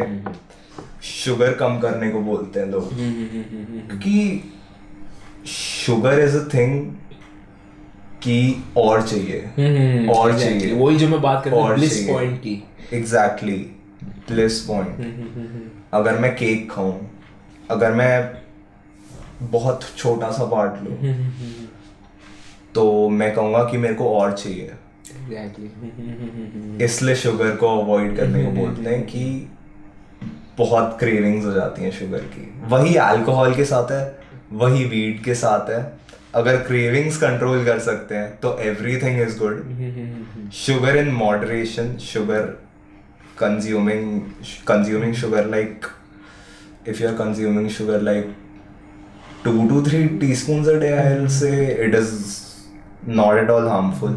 sugar 1.03 1.53
कम 1.55 1.79
करने 1.79 2.09
को 2.09 2.19
बोलते 2.21 2.59
हैं 2.59 2.67
लोग। 2.67 2.91
हम्म, 2.91 3.87
क्योंकि 3.87 4.51
शुगर 5.47 6.19
इज़ 6.19 6.37
अ 6.37 6.47
थिंग 6.53 6.85
कि 8.21 8.63
और 8.77 9.01
चाहिए 9.01 9.39
हम्म, 9.57 10.09
और 10.09 10.39
चाहिए 10.39 10.73
वही 10.73 10.97
जो 10.97 11.07
मैं 11.07 11.21
बात 11.21 11.43
कर 11.43 11.51
रहा 11.51 11.59
हूँ 11.59 11.75
ब्लिस 11.75 12.07
पॉइंट 12.07 12.39
की 12.39 12.63
एग्जैक्टली 12.93 13.57
ब्लिस 14.29 14.59
पॉइंट 14.61 14.99
हम्म, 14.99 15.69
अगर 15.93 16.17
मैं 16.19 16.35
केक 16.35 16.71
खाऊं 16.71 16.97
अगर 17.69 17.93
मैं 17.93 18.11
बहुत 19.51 19.85
छोटा 19.97 20.31
सा 20.31 20.45
पार्ट 20.45 20.83
लूँ 20.83 20.97
हम्म, 20.97 21.67
तो 22.75 23.09
मैं 23.09 23.33
कहूँगा 23.35 23.63
कि 23.63 23.77
मेरे 23.77 23.95
को 23.95 24.09
और 24.09 24.33
चाहिए 24.33 24.73
एग्जैक्टली 25.11 26.83
इसलिए 26.85 27.15
शुगर 27.15 27.55
को 27.55 27.79
अवॉइड 27.81 28.17
करने 28.17 28.43
को 28.45 28.51
बोलते 28.51 28.89
हैं 28.89 29.03
कि 29.05 29.25
बहुत 30.57 30.97
क्रेविंग्स 30.99 31.45
हो 31.45 31.51
जाती 31.51 31.83
हैं 31.83 31.91
शुगर 31.91 32.19
की 32.33 32.51
वही 32.67 32.95
अल्कोहल 33.05 33.55
के 33.55 33.65
साथ 33.65 33.91
है 33.91 34.24
वही 34.55 34.83
वीड 34.85 35.23
के 35.23 35.35
साथ 35.35 35.69
है। 35.69 35.79
अगर 36.35 36.57
क्रेविंग्स 36.63 37.17
कंट्रोल 37.17 37.63
कर 37.65 37.79
सकते 37.79 38.15
हैं 38.15 38.29
तो 38.39 38.57
everything 39.01 39.21
is 39.21 39.37
good 39.39 40.51
sugar 40.55 40.97
in 40.97 41.09
moderation 41.13 41.95
sugar 42.03 42.41
consuming 43.39 44.19
consuming 44.67 45.13
sugar 45.15 45.45
like 45.49 45.85
if 46.87 47.01
you 47.03 47.07
are 47.09 47.15
consuming 47.15 47.69
sugar 47.77 48.01
like 48.01 48.33
two 49.43 49.67
two 49.69 49.81
three 49.85 50.05
teaspoon 50.35 50.63
day 50.79 50.91
I 50.93 51.27
say 51.37 51.51
it 51.85 51.95
is 51.95 52.13
not 53.11 53.37
at 53.39 53.49
all 53.49 53.67
harmful 53.67 54.13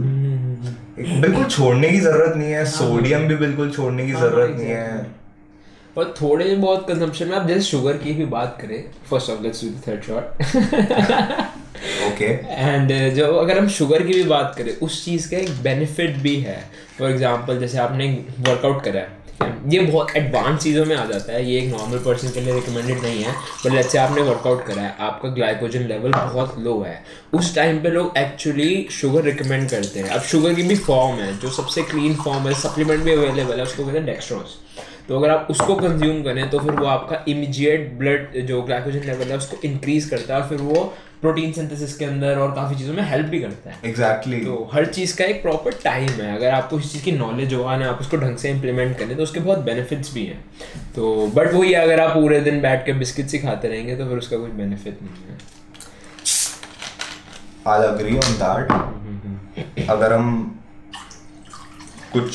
बिल्कुल 0.99 1.45
छोड़ने 1.45 1.89
की 1.89 2.01
ज़रूरत 2.01 2.36
नहीं 2.36 2.51
है 2.51 2.64
सोडियम 2.66 3.26
भी 3.28 3.36
बिल्कुल 3.36 3.70
छोड़ने 3.70 4.07
की 4.07 4.12
ज़रूरत 4.12 4.57
नहीं 4.57 4.66
है। 4.66 5.07
और 5.99 6.14
थोड़े 6.20 6.55
बहुत 6.57 6.86
कंजम्पशन 6.88 7.28
में 7.28 7.36
आप 7.36 7.46
जैसे 7.49 7.61
शुगर 7.61 7.96
की 7.96 8.12
भी 8.12 8.24
बात 8.32 8.59
करें 8.61 8.82
first 9.11 9.30
of 9.30 9.42
let's 9.42 9.64
do 9.64 9.70
the 9.70 9.82
third 9.88 10.03
shot 10.03 10.24
okay 12.07 12.24
and 12.24 12.92
जो 13.14 13.26
अगर 13.34 13.59
हम 13.59 13.68
शुगर 13.68 14.03
की 14.03 14.12
भी 14.12 14.24
बात 14.28 14.55
करें 14.59 14.76
उस 14.76 15.05
चीज़ 15.05 15.30
का 15.30 15.36
एक 15.36 15.51
बेनिफिट 15.62 16.16
भी 16.22 16.34
है। 16.40 16.59
फॉर 16.99 17.11
एग्जांपल 17.11 17.59
जैसे 17.61 17.78
आपने 17.78 18.07
वर्कआउट 18.40 18.82
करा 18.84 19.01
है 19.01 19.16
ये 19.72 19.80
बहुत 19.80 20.11
एडवांस 20.16 20.62
चीज़ों 20.62 20.84
में 20.86 20.94
आ 20.96 21.05
जाता 21.07 21.32
है 21.32 21.44
ये 21.44 21.59
एक 21.59 21.70
नॉर्मल 21.70 21.99
पर्सन 22.05 22.30
के 22.30 22.40
लिए 22.40 22.55
रिकमेंडेड 22.55 23.03
नहीं 23.03 23.22
है। 23.22 23.32
पर 23.64 23.70
लेट्स 23.72 23.92
से 23.92 23.99
आपने 23.99 24.22
वर्कआउट 24.22 24.64
करा 24.66 24.82
है 24.82 24.94
आपका 25.01 25.28
ग्लाइकोजन 25.28 25.86
लेवल 25.88 26.12
बहुत 26.12 26.55
लो 26.59 26.80
है। 26.82 27.03
उस 27.34 27.55
टाइम 27.55 27.82
पे 27.82 27.90
लोग 27.90 28.18
एक्चुअली 28.18 28.86
शुगर 28.92 29.24
रिकमेंड 29.24 29.68
करते 29.70 30.01
हैं। 30.01 30.09
अब 30.09 30.22
शुगर 30.30 30.55
की 30.55 30.62
भी 30.62 30.76
फॉर्म 30.88 31.20
है 31.20 31.36
जो 31.40 31.51
सबसे 31.53 31.82
क्लीन 31.90 32.14
फॉर्म 32.24 32.49
है 32.49 32.55
सप्लीमेंट 32.61 33.05
भी 33.05 33.12
अवेलेबल 33.12 33.57
है 33.57 33.62
उसको 33.62 33.84
कहते 33.84 33.99
हैं 33.99 34.07
डेक्स्ट्रोस 34.07 34.59
तो 35.09 35.18
अगर 35.18 35.30
आप 35.30 35.46
उसको 35.50 35.74
कंज्यूम 35.74 36.22
करें 36.22 36.48
तो 36.50 36.59
फिर 36.59 36.72
वो 36.72 36.86
आपका 36.86 37.24
इमीडिएट 37.28 37.92
ब्लड 37.98 38.36
जो 38.46 38.62
ग्लाइकोजन 38.62 39.06
लेवल 39.06 39.30
है 39.30 39.36
उसको 39.36 39.56
इंक्रीज 39.64 40.09
करता 40.09 40.34
है 40.34 40.40
और 40.42 40.48
फिर 40.48 40.59
वो 40.61 40.82
प्रोटीन 41.20 41.52
सिंथेसिस 41.52 41.96
के 41.96 42.04
अंदर 42.04 42.38
और 42.38 42.54
काफ़ी 42.54 42.76
चीज़ों 42.76 42.94
में 42.94 43.02
हेल्प 43.02 43.26
भी 43.26 43.40
करता 43.40 43.70
है। 43.70 43.76
Exactly 43.84 44.36
exactly. 44.36 44.56
तो 44.56 44.70
हर 44.72 44.86
चीज़ 44.86 45.16
का 45.18 45.24
एक 45.24 45.40
प्रॉपर 45.42 45.72
टाइम 45.84 46.09
है। 46.11 46.34
अगर 46.36 46.50
आपको 46.50 46.78
इस 46.78 46.92
चीज़ 46.92 47.04
की 47.04 47.12
नॉलेज 47.12 47.54
हो 47.54 47.62
और 47.62 47.82
आप 47.82 48.00
उसको 48.00 48.16
ढंग 48.16 48.36
से 48.36 48.50
इम्प्लीमेंट 48.50 48.96
करें 48.98 49.16
तो 49.16 49.22
उसके 49.22 49.40
बहुत 49.40 49.59
बेनिफिट्स 49.64 50.12
भी 50.14 50.24
हैं। 50.26 50.44
तो 50.96 51.26
बट 51.34 51.52
वही 51.54 51.72
है, 51.72 51.80
अगर 51.80 52.00
आप 52.00 52.14
पूरे 52.14 52.40
दिन 52.40 52.61
बैठ 52.61 52.84
के 52.86 52.92
बिस्किट्स 52.92 53.32
ही 53.32 53.38
खाते 53.38 53.68
रहेंगे 53.68 53.96
तो 53.96 54.09
फिर 54.09 54.18
उसका 54.18 54.36
कोई 54.36 54.50
बेनिफिट 54.52 55.02
नहीं 55.02 55.24
है। 55.28 55.38
आई 57.68 57.86
अग्री 57.88 58.16
ऑन 58.16 58.32
दैट 58.44 59.88
अगर 59.90 60.12
हम 60.12 60.61
कुछ 62.12 62.32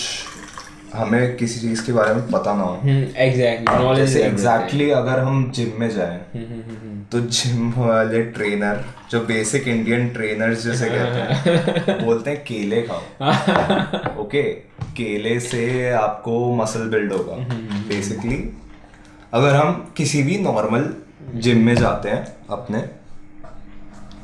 हमें 0.94 1.36
किसी 1.38 1.60
चीज़ 1.60 1.86
के 1.86 1.92
बारे 1.94 2.14
में 2.14 2.28
पता 2.32 2.54
ना 2.56 2.64
हो। 2.64 2.90
एग्जैक्टली 3.26 3.96
जैसे 3.96 4.24
एग्जैक्टली 4.24 4.90
अगर 4.90 5.20
हम 5.20 5.52
जिम 5.56 5.72
में 5.80 5.90
जाए 5.90 6.20
तो 7.12 7.20
जिम 7.20 7.72
वाले 7.78 8.22
ट्रेनर 8.36 8.84
जो 9.12 9.20
बेसिक 9.22 9.68
इंडियन 9.68 10.08
ट्रेनर्स 10.10 10.64
जैसे 10.66 10.90
कहते 10.90 11.50
हैं 11.50 12.06
बोलते 12.06 12.30
हैं 12.32 12.44
केले 12.44 12.82
खाओ। 12.82 14.22
ओके 14.22 14.44
केले 14.98 15.40
से 15.40 15.90
आपको 15.92 16.56
मसल 16.56 16.90
बिल्ड 16.90 17.14
होगा 17.14 17.36
बेसिकली 17.90 18.38
अगर 19.34 19.56
हम 19.56 19.94
किसी 19.98 20.24
भी 20.24 20.38
नॉर्मल 20.38 20.94
जिम 21.36 21.66
में 21.66 21.76
जाते 21.76 22.10
हैं 22.10 22.26
अपने 22.50 22.84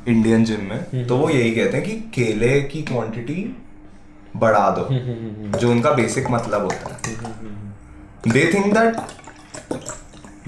इंडियन 0.07 0.43
जिम 0.45 0.61
में 0.61 1.07
तो 1.07 1.17
वो 1.17 1.29
यही 1.29 1.51
कहते 1.51 1.77
हैं 1.77 1.85
कि 1.85 1.95
केले 2.13 2.59
की 2.61 2.81
क्वांटिटी 2.81 3.43
बढ़ा 4.37 4.69
दो 4.77 4.87
जो 5.59 5.71
उनका 5.71 5.91
बेसिक 5.93 6.29
मतलब 6.31 6.61
होता 6.61 6.97
है 7.05 8.31
they 8.33 8.51
think 8.53 8.73
that 8.73 9.17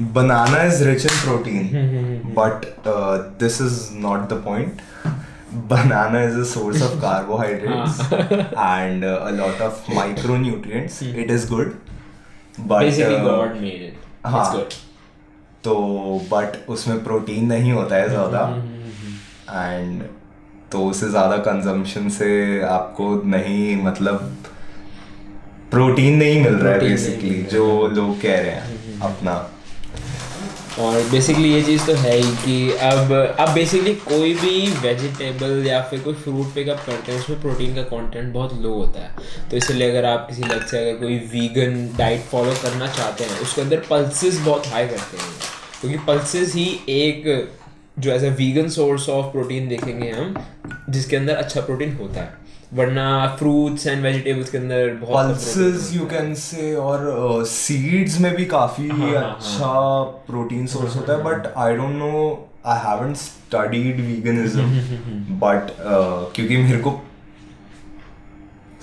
is 0.01 0.79
rich 0.85 1.03
in 1.05 1.15
protein 1.23 2.33
but 2.35 2.63
uh, 2.87 3.29
this 3.37 3.59
is 3.59 3.91
not 4.05 4.29
the 4.29 4.37
point 4.37 4.79
banana 5.71 6.21
is 6.29 6.35
a 6.35 6.45
source 6.45 6.81
of 6.81 6.99
carbohydrates 6.99 7.99
and 8.67 9.03
uh, 9.03 9.19
a 9.23 9.31
lot 9.31 9.61
of 9.61 9.83
micronutrients 9.97 11.01
it 11.23 11.29
is 11.29 11.45
good 11.45 11.75
but 12.67 12.79
basically 12.79 13.15
uh, 13.15 13.23
god 13.23 13.55
made 13.61 13.81
it 13.83 14.25
हाँ। 14.25 14.41
It's 14.41 14.55
good 14.55 14.73
तो 15.63 15.75
but 16.31 16.57
उसमें 16.69 17.03
protein 17.03 17.45
नहीं 17.47 17.71
होता 17.71 17.95
है 17.95 18.09
ज़्यादा 18.09 18.41
and 19.49 20.03
तो 20.71 20.83
उससे 20.85 21.09
ज़्यादा 21.09 21.37
कंजम्पशन 21.45 22.09
से 22.09 22.61
आपको 22.65 23.13
नहीं 23.27 23.75
मतलब 23.83 24.35
प्रोटीन 25.71 26.17
नहीं 26.17 26.43
मिल 26.43 26.53
रहा 26.53 26.73
है 26.73 26.79
बेसिकली 26.79 27.41
जो 27.51 27.65
लोग 27.87 28.21
कह 28.21 28.39
रहे 28.39 28.51
हैं 28.51 28.99
अपना। 29.01 29.33
और 30.79 31.01
बेसिकली 31.11 31.51
ये 31.53 31.61
चीज़ 31.61 31.85
तो 31.87 31.93
है 31.95 32.15
ही 32.17 32.31
कि 32.35 32.71
अब 32.81 33.11
अब 33.39 33.49
बेसिकली 33.53 33.93
कोई 34.03 34.33
भी 34.33 34.67
वेजिटेबल 34.81 35.65
या 35.67 35.81
फिर 35.81 35.99
कोई 35.99 36.13
फ्रूट 36.13 36.53
पिकअप 36.55 36.83
करते 36.85 37.11
हैं 37.11 37.19
उसमें 37.19 37.41
प्रोटीन 37.41 37.75
का 37.75 37.81
कंटेंट 37.89 38.33
बहुत 38.33 38.53
लो 38.61 38.73
होता 38.73 38.99
है। 38.99 39.49
तो 39.49 39.57
इसलिए 39.57 39.89
अगर 39.89 40.05
आप 40.05 40.25
किसी 40.29 40.43
लग 40.43 40.65
से 40.67 40.77
अगर 40.79 40.99
कोई 40.99 41.17
वीगन 41.31 41.87
डाइट 41.97 42.21
फॉलो 42.31 42.53
करना 42.63 42.87
चाहते 42.89 43.23
हैं 43.23 43.39
उसके 43.39 43.61
अंदर 43.61 43.83
पल्सेस 43.89 44.39
बहुत 44.45 44.67
हाई 44.67 44.87
करते 44.87 45.17
हैं। 45.17 45.33
क्योंकि 45.81 45.97
पल्सेस 46.07 46.53
ही 46.55 46.69
एक 46.89 47.23
जो 47.99 48.11
as 48.11 48.23
a 48.25 48.29
vegan 48.35 48.67
source 48.69 49.07
of 49.09 49.31
protein 49.31 49.67
देखेंगे 49.67 50.09
हम 50.09 50.33
जिसके 50.89 51.15
अंदर 51.15 51.35
अच्छा 51.35 51.61
प्रोटीन 51.61 51.95
होता 51.95 52.21
है। 52.21 52.39
वरना 52.73 53.05
फ्रूट्स 53.39 53.87
एंड 53.87 54.03
वेजिटेबल्स 54.03 54.49
के 54.49 54.57
अंदर 54.57 54.93
बहुत 55.01 55.25
पल्सेस 55.27 55.89
यू 55.93 56.05
कैन 56.05 56.33
से 56.35 56.73
और 56.75 57.43
सीड्स 57.45 58.19
में 58.19 58.33
भी 58.35 58.45
काफ़ी 58.45 58.87
हाँ, 58.89 58.97
हाँ, 58.99 59.35
अच्छा 59.35 60.01
प्रोटीन 60.27 60.67
सोर्स 60.67 60.95
होता 60.95 61.13
है 61.13 61.23
but 61.23 61.53
I 61.57 61.75
don't 61.75 61.95
know 61.95 62.47
I 62.65 62.79
haven't 62.79 63.17
studied 63.17 63.99
veganism 63.99 65.37
but 65.43 65.75
क्योंकि 66.35 66.57
मेरे 66.57 66.77
को 66.77 66.99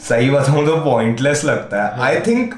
सही 0.09 0.31
बताऊँ 0.31 0.67
तो 0.67 0.77
पॉइंटलेस 0.85 1.45
लगता 1.45 1.85
है। 1.87 2.01
I 2.01 2.21
think 2.27 2.55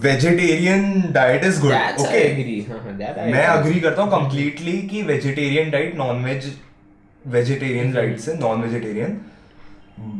vegetarian 0.00 1.02
diet 1.12 1.44
is 1.44 1.60
good 1.60 1.72
okay 1.72 2.22
agree. 2.28 2.60
that 3.00 3.18
I 3.18 3.30
मैं 3.32 3.46
अग्री 3.46 3.80
करता 3.80 4.02
हूँ 4.02 4.10
कंप्लीटली 4.10 4.76
कि 4.82 5.02
vegetarian 5.02 5.70
diet 5.70 5.96
non 5.96 6.24
veg 6.24 6.52
vegetarian 7.24 7.92
diet 7.92 8.18
से 8.18 8.34
नॉन 8.34 8.62
वेजिटेरियन 8.62 9.20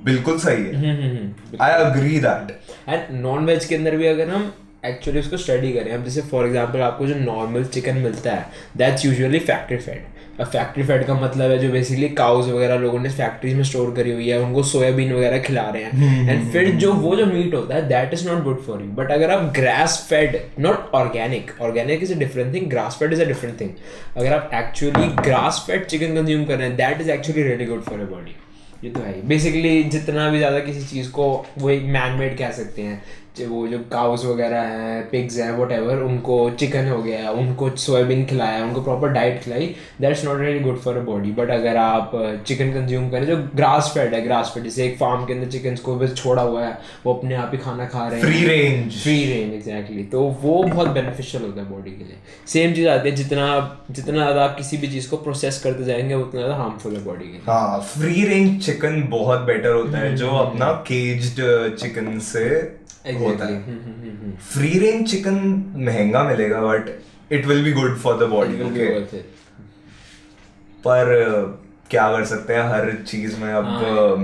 बिल्कुल 0.05 0.39
सही 0.39 0.65
है. 0.65 1.35
I 1.61 1.73
agree 1.85 2.19
that 2.19 2.59
and 2.89 3.21
non 3.23 3.47
veg 3.47 3.65
के 3.65 3.75
अंदर 3.75 3.97
भी 3.97 4.07
अगर 4.07 4.29
हम 4.29 4.53
एक्चुअली 4.87 5.21
उसको 5.21 5.37
स्टडी 5.37 5.73
करें 5.73 5.93
अब 5.95 6.05
जैसे 6.05 6.21
फॉर 6.21 6.47
एग्जांपल 6.47 6.81
आपको 6.81 7.07
जो 7.07 7.15
नॉर्मल 7.15 7.65
चिकन 7.65 7.97
मिलता 7.97 8.33
है 8.33 8.47
दैट्स 8.77 9.05
यूजुअली 9.05 9.39
फैक्ट्री 9.39 9.77
अब 9.77 10.05
फैक्ट्री 10.45 10.85
फैट 10.85 11.07
का 11.07 11.15
मतलब 11.15 11.51
है 11.51 11.59
जो 11.59 11.69
बेसिकली 11.73 12.09
काउज 12.19 12.49
वगैरह 12.49 12.77
लोगों 12.79 12.99
ने 13.01 13.09
फैक्ट्रीज 13.11 13.55
में 13.57 13.63
स्टोर 13.65 13.95
करी 13.95 14.11
हुई 14.11 14.29
है 14.29 14.39
उनको 14.41 14.63
सोयाबीन 14.63 15.13
वगैरह 15.13 15.39
खिला 15.39 15.69
रहे 15.69 15.83
हैं। 15.83 16.29
एंड 16.31 16.51
फिर 16.53 16.71
जो 16.77 16.93
वो 16.95 17.15
जो 17.17 17.27
मीट 17.27 17.55
होता 17.55 17.75
है 17.75 17.89
that 17.89 18.15
is 18.15 18.29
not 18.29 18.43
good 18.45 18.61
for 18.63 18.83
you 18.83 18.91
but 18.93 19.11
अगर 19.13 19.31
आप 19.31 19.53
grass 19.57 19.99
fed 20.11 20.41
not 20.61 20.91
organic 20.95 21.51
organic 21.63 22.03
is 22.03 22.15
a 22.15 22.19
different 22.19 22.55
thing 22.55 22.71
grass 22.71 22.97
fed 23.01 23.13
is 23.13 23.23
a 23.23 23.27
different 23.27 23.61
thing 23.61 23.71
अगर 24.17 24.33
आप 24.33 24.51
actually 24.55 25.09
grass 25.23 25.65
fed 25.67 25.87
chicken 25.87 26.15
consume 26.17 26.45
कर 26.45 26.59
रहे 26.59 26.69
हैं 26.69 26.77
that 26.77 27.01
is 27.01 27.11
actually 27.11 27.43
really 27.43 27.65
good 27.65 27.83
for 27.83 27.99
your 27.99 28.09
body 28.11 28.37
ये 28.85 28.91
तो 28.91 29.01
है 29.01 29.13
बेसिकली 29.29 29.83
जितना 29.85 30.29
भी 30.31 30.39
ज़्यादा 30.39 30.59
किसी 30.61 30.81
चीज़ 30.87 31.11
को 31.11 31.27
वो 31.59 31.69
एक 31.71 31.83
मैन 31.97 32.19
मेड 32.19 32.37
कह 32.39 32.51
सकते 32.53 32.83
हैं। 32.83 33.03
वो 33.41 33.67
जो 33.69 33.79
काउस 33.93 34.25
वगैरह 34.25 34.61
हैं 34.71 35.03
पिग्स 35.11 35.39
हैं 35.39 35.51
वट 35.59 35.71
एवर 35.73 36.03
उनको 36.03 36.35
चिकन 36.61 36.89
हो 36.89 37.03
गया 37.03 37.31
उनको 37.33 37.69
सोयाबीन 37.77 38.25
खिलाया 38.27 38.63
उनको 38.65 38.81
प्रॉपर 38.81 39.09
डाइट 39.13 39.41
खिलाई 39.45 39.67
that's 40.01 40.25
not 40.25 40.41
really 40.41 40.61
good 40.61 40.79
for 40.79 40.97
a 40.97 41.01
body 41.03 41.31
but 41.33 41.51
अगर 41.51 41.77
आप 41.77 42.11
चिकन 42.47 42.73
कंज्यूम 42.73 43.09
करें 43.11 43.27
जो 43.27 43.37
ग्रास 43.57 43.91
फेड 43.95 44.15
है 44.15 44.21
ग्रास 44.23 44.53
फेड 44.55 44.65
जैसे 44.65 44.85
एक 44.87 44.97
फार्म 44.99 45.25
के 45.27 45.33
अंदर 45.33 45.51
चिकन 45.51 45.77
को 45.85 45.95
बस 45.97 46.15
छोड़ा 46.17 46.43
हुआ 46.43 46.65
है 46.65 46.79
वो 47.07 47.15
अपने 47.15 47.35
आप 47.35 47.51
ही 47.53 47.59
खाना 47.59 47.87
खा 47.87 48.07
रहे 48.09 48.21
हैं। 48.21 48.27
Free 48.27 48.45
range 48.47 49.01
free 49.03 49.25
range 49.25 49.55
exactly 49.55 50.05
तो 50.13 50.23
वो 50.43 50.63
बहुत 50.65 50.89
बेनिफिशियल 50.89 51.45
होता 51.45 51.61
है 51.61 51.69
बॉडी 51.71 51.91
के 51.91 52.05
लिए। 52.05 52.17
सेम 52.49 52.75
चीज़ 52.75 52.89
आती 52.89 53.09
है 53.09 53.15
जितना 53.17 53.47
जितना 53.91 54.17
ज़्यादा 54.17 54.45
आप 54.45 54.57
किसी 54.57 54.77
भी 54.77 54.89
चीज़ 54.89 55.09
को 55.11 55.17
प्रोसेस 55.25 55.63
करते 55.65 55.85
जाएँगे 55.85 56.15
उतना 56.15 56.41
ज़्यादा 56.41 56.57
हार्मफुल 56.57 56.97
है 56.97 57.05
बॉडी 57.05 57.25
के 57.25 57.33
लिए। 57.33 57.41
हाँ 57.47 57.81
फ्री 57.95 58.25
रेंज 58.25 58.65
चिकन 58.67 59.03
बहुत 59.11 59.41
बेटर 59.47 59.73
होता 59.73 59.99
है 59.99 60.15
जो 60.17 60.29
हम्म, 60.29 60.47
अपना 60.47 60.73
केज्ड 60.87 61.43
चिकन 61.79 62.19
से 62.23 62.49
होता 63.19 63.45
है। 63.45 64.37
फ्री 64.53 64.79
रेंज 64.79 65.11
चिकन 65.11 65.35
महँगा 65.77 66.23
मिलेगा 66.23 66.61
but 66.61 66.89
it 67.33 67.47
will 67.47 67.65
be 67.65 67.73
good 67.73 67.97
for 67.99 68.27
the 68.27 68.29
body 68.29 68.63
okay 68.63 68.87
पर 70.87 71.15
क्या 71.91 72.11
कर 72.13 72.25
सकते 72.25 72.55
हैं 72.55 72.63
हर 72.63 72.93
चीज़ 73.07 73.41
में 73.41 73.53
अब 73.55 73.65
हाँ। 73.65 74.17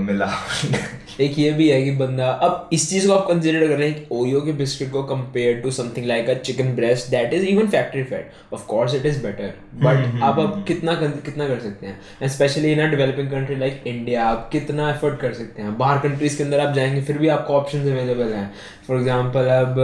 एक 1.21 1.37
ये 1.39 1.51
भी 1.51 1.69
है 1.69 1.81
कि 1.83 1.91
बंदा 1.97 2.27
अब 2.47 2.69
इस 2.73 2.89
चीज़ 2.89 3.07
को 3.07 3.13
आप 3.13 3.27
कंसीडर 3.27 3.67
कर 3.67 3.75
रहे 3.75 3.89
हैं 3.89 4.07
ओयो 4.11 4.41
के 4.41 4.51
बिस्किट 4.53 4.91
को 4.91 5.03
compare 5.05 5.59
to 5.61 5.71
something 5.71 6.05
like 6.07 6.29
a 6.29 6.33
chicken 6.41 6.73
breast 6.75 7.09
that 7.11 7.33
is 7.33 7.45
even 7.45 7.67
factory 7.69 8.03
fat 8.03 8.53
of 8.53 8.65
course 8.67 8.95
it 8.95 9.05
is 9.05 9.21
better 9.23 9.53
but 9.83 10.21
आप 10.23 10.39
अब 10.39 10.63
कितना 10.67 10.93
कितना 10.95 11.47
कर 11.47 11.59
सकते 11.59 11.87
हैं? 11.87 11.99
And 12.21 12.31
specially 12.31 12.71
in 12.71 12.79
a 12.79 12.87
developing 12.91 13.29
country 13.31 13.55
like 13.55 13.83
India 13.87 14.25
आप 14.25 14.49
कितना 14.51 14.89
एफर्ट 14.89 15.19
कर 15.19 15.33
सकते 15.33 15.61
हैं? 15.61 15.77
बाहर 15.77 15.97
कंट्रीज़ 16.07 16.37
के 16.37 16.43
अंदर 16.43 16.59
आप 16.59 16.73
जाएँगे 16.75 17.01
फिर 17.01 17.17
भी 17.17 17.27
आपको 17.29 17.53
ऑप्शन 17.53 17.91
अवेलेबल 17.91 18.33
हैं। 18.33 18.51
फॉर 18.87 18.97
एग्ज़ाम्पल 18.97 19.47
अब 19.49 19.75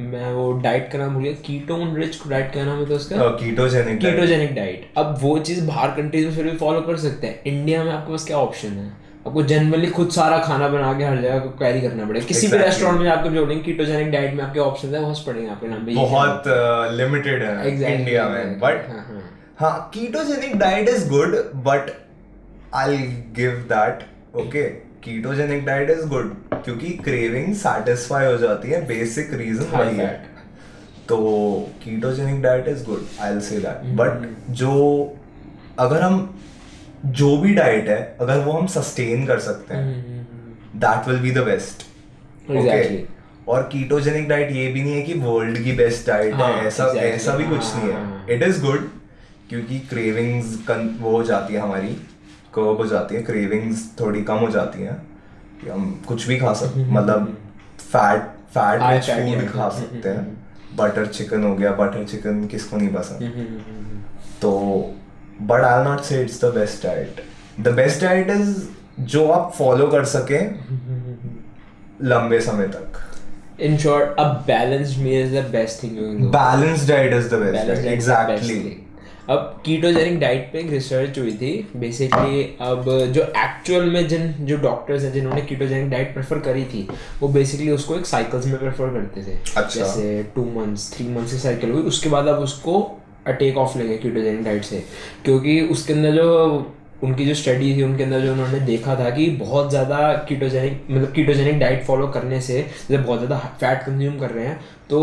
मैं 0.00 0.32
वो 0.32 0.52
डाइट 0.62 0.90
का 0.92 0.98
नाम 0.98 1.14
भूल 1.14 1.22
गया 1.22 1.32
कीटोन 1.46 1.94
रिच 1.96 2.20
डाइट 2.28 2.52
क्या 2.52 2.64
नाम 2.64 2.78
है 2.78 2.86
तो 2.86 2.94
उसका? 2.94 3.28
कीटोजेनिक 3.40 3.98
कीटोजेनिक 4.00 4.54
डाइट 4.54 4.90
अब 4.98 5.16
वो 5.20 5.38
चीज़ 5.40 5.64
बाहर 5.66 5.90
कंट्रीज़ 5.96 6.26
में 6.26 6.34
फिर 6.34 6.44
भी 6.44 6.56
फॉलो 6.58 6.80
कर 6.82 6.96
सकते 6.98 7.26
हैं। 7.26 7.42
इंडिया 7.46 7.84
में 7.84 7.92
आपके 7.92 8.12
पास 8.12 8.26
क्या 8.26 8.36
ऑप्शन 8.38 8.68
है? 8.68 8.92
आपको 9.26 9.42
जनरली 9.42 9.86
खुद 9.90 10.08
सारा 10.10 10.38
खाना 10.38 10.68
बना 10.68 10.92
के 10.98 11.04
हर 11.04 11.16
जगह 11.16 11.38
कैरी 11.60 11.80
करना 11.80 12.04
पड़ेगा। 12.06 12.26
किसी 12.26 12.48
भी 12.48 12.56
रेस्टोरेंट 12.58 13.00
में 13.00 13.08
आपको 13.10 13.30
जोड़ेंगे 13.30 13.62
कीटोजेनिक 13.64 14.10
डाइट 14.12 14.34
में 14.34 14.42
आपके 14.44 14.60
ऑप्शन 14.60 14.94
है 14.94 15.00
बहुत 15.00 15.24
पड़ेंगे 15.26 15.48
आपके 15.50 15.68
नाम 15.68 15.86
बहुत 15.94 16.44
लिमिटेड 16.98 17.42
है 17.42 17.54
Exactly, 17.64 17.94
इंडिया 18.00 18.28
में 18.28 18.58
बट 18.60 18.88
हाँ, 18.90 19.04
हाँ. 19.08 19.22
हाँ 19.60 19.90
ketogenic 19.94 20.58
diet 20.58 20.88
is 20.88 21.08
good 21.10 21.36
but 21.68 21.90
I 22.74 22.96
give 23.36 23.50
that 23.72 24.06
okay 24.36 24.62
ketogenic 25.04 25.64
diet 25.66 25.90
is 25.90 26.06
good 26.08 26.34
क्योंकि 26.54 26.90
क्रेविंग 27.04 27.54
सेटिस्फाई 27.56 28.26
हो 28.26 28.36
जाती 28.38 28.70
है 28.70 28.86
बेसिक 28.86 29.34
रीजन 29.34 29.76
वही 29.76 29.96
है। 29.96 30.12
तो 31.08 31.16
ketogenic 31.84 32.42
diet 32.42 32.68
is 32.68 32.84
good 32.84 33.06
I 33.22 33.30
will 33.30 33.40
say 33.40 33.58
that. 33.58 33.92
But 33.96 34.28
जो 34.60 34.72
अगर 35.78 36.02
हम 36.02 36.16
जो 37.04 37.36
भी 37.36 37.54
डाइट 37.54 37.88
है 37.88 38.16
अगर 38.20 38.38
वो 38.38 38.52
हम 38.52 38.66
सस्टेन 38.66 39.26
कर 39.26 39.38
सकते 39.38 39.74
हम्म, 39.74 39.88
हैं 39.88 40.26
that 40.74 41.08
will 41.08 41.18
be 41.18 41.30
the 41.30 41.38
best 41.38 41.82
Exactly. 42.50 42.98
और 43.48 43.62
कीटोजेनिक 43.62 44.28
डाइट 44.28 44.50
ये 44.52 44.66
भी 44.72 44.82
नहीं 44.82 44.92
है 44.92 45.02
कि 45.02 45.14
वर्ल्ड 45.14 45.58
की 45.64 45.72
बेस्ट 45.72 46.06
डाइट 46.06 46.34
हाँ, 46.34 46.52
है 46.52 46.66
ऐसा 46.66 46.84
exactly, 46.84 47.02
ऐसा 47.04 47.36
भी 47.36 47.44
कुछ 47.44 47.74
नहीं 47.76 47.92
हाँ, 47.92 48.26
इट 48.30 48.42
इज़ 48.42 48.60
गुड 48.62 48.88
क्योंकि 49.48 49.78
क्रेविंग्स 49.78 50.58
वो 51.00 51.10
हो 51.10 51.22
जाती 51.22 51.54
है 51.54 51.60
हमारी 51.60 51.88
कर्ब 52.54 52.76
हो 52.76 52.86
जाती 52.86 53.14
है 53.14 53.22
क्रेविंग्स 53.22 53.90
थोड़ी 54.00 54.22
कम 54.22 54.34
हो 54.34 54.50
जाती 54.50 54.82
हैं 54.82 54.96
कि 55.60 55.70
हम 55.70 56.04
कुछ 56.08 56.26
भी 56.26 56.38
खा 56.38 56.52
सकते 56.52 56.84
मतलब 56.84 57.36
फैट 57.80 58.22
फैट 58.54 58.80
रिच 58.82 59.10
फ़ूड 59.10 59.50
खा 59.50 59.68
सकते 59.68 60.08
हैं। 60.08 60.44
बटर 60.76 61.06
चिकन 61.06 61.44
हो 61.44 61.54
गया 61.54 61.72
बटर 61.72 62.04
चिकन 62.04 62.46
किसको 62.46 62.76
नहीं 62.76 62.88
पसंद? 62.88 63.22
हम्म, 63.22 64.00
तो 64.42 64.94
but 65.42 65.60
I 65.60 65.84
not 65.84 66.00
say 66.00 66.22
it's 66.22 66.44
the 66.44 66.44
best 66.44 66.86
diet 66.86 67.20
the 67.60 67.68
best 67.68 68.00
diet 68.00 68.30
is 68.30 68.62
जो 69.00 69.28
आप 69.28 69.52
फॉलो 69.58 69.86
कर 69.86 70.04
सके 70.04 70.38
लंबे 72.08 72.40
समय 72.40 72.66
तक। 72.66 73.00
Is 73.60 73.88
the 75.36 75.44
best 75.52 75.82
thing 75.82 75.96
you 75.96 76.02
can 76.02 76.20
do 76.20 76.28
balance 76.28 76.88
diet 76.88 77.14
is 77.14 77.34
the 77.34 77.34
best 77.34 77.52
Balanced 77.54 77.68
diet 77.68 77.68
is 77.68 77.74
the 77.74 77.78
best 77.78 77.86
exactly 77.86 78.54
thing. 78.54 78.80
अब 79.30 79.62
ketogenic 79.64 80.20
diet 80.20 80.50
पे 80.52 80.58
एक 80.58 80.70
रिसर्च 80.70 81.18
हुई 81.18 81.32
थी. 81.32 81.68
बेसिकली 81.76 82.42
अब 82.60 82.84
जो 83.12 83.22
एक्चुअल 83.22 83.84
में 83.90 84.08
जिन 84.08 84.34
जो 84.40 84.56
डॉक्टर्स 84.56 85.02
हैं 85.02 85.12
जिन्होंने 85.12 85.42
कीटोजेनिक 85.42 85.90
डाइट 85.90 86.12
प्रेफर 86.14 86.38
करी 86.38 86.64
थी 86.64 86.88
वो 87.20 87.28
बेसिकली 87.28 87.70
उसको 87.70 87.96
एक 87.96 88.06
साइकिल्स 88.06 88.46
में 88.46 88.58
प्रेफर 88.58 88.86
करते 88.86 89.22
थे. 89.22 89.36
अच्छा। 89.56 89.80
जैसे 89.80 90.22
टू 90.34 90.44
मंथ्स 90.44 90.92
थ्री 90.96 91.08
मंथ्स 91.08 91.32
की 91.32 91.38
साइकिल 91.38 91.70
हुई. 91.70 91.82
उसके 91.82 92.08
बाद 92.08 92.26
अब 92.26 92.38
उसको 92.38 93.00
टेक 93.28 93.56
ऑफ़ 93.56 93.76
लेंगे 93.78 93.96
कीटोजेनिक 93.98 94.44
डाइट 94.44 94.64
से। 94.64 94.84
क्योंकि 95.24 95.60
उसके 95.62 95.92
अंदर 95.92 96.12
जो 96.12 96.72
उनकी 97.02 97.24
जो 97.26 97.34
स्टडी 97.34 97.74
थी, 97.76 97.82
उनके 97.82 98.02
अंदर 98.02 98.20
जो 98.20 98.32
उन्होंने 98.32 98.60
देखा 98.60 98.94
था 98.98 99.08
कि 99.10 99.26
बहुत 99.38 99.70
ज़्यादा 99.70 100.12
कीटोजेनिक 100.28 100.86
मतलब 100.90 101.12
कीटोजेनिक 101.12 101.58
डाइट 101.58 101.82
फॉलो 101.84 102.06
करने 102.08 102.40
से 102.40 102.64
जब 102.90 103.04
बहुत 103.04 103.18
ज़्यादा 103.18 103.38
फैट 103.60 103.82
कंज्यूम 103.86 104.18
कर 104.18 104.30
रहे 104.30 104.46
हैं 104.46 104.60
तो 104.90 105.00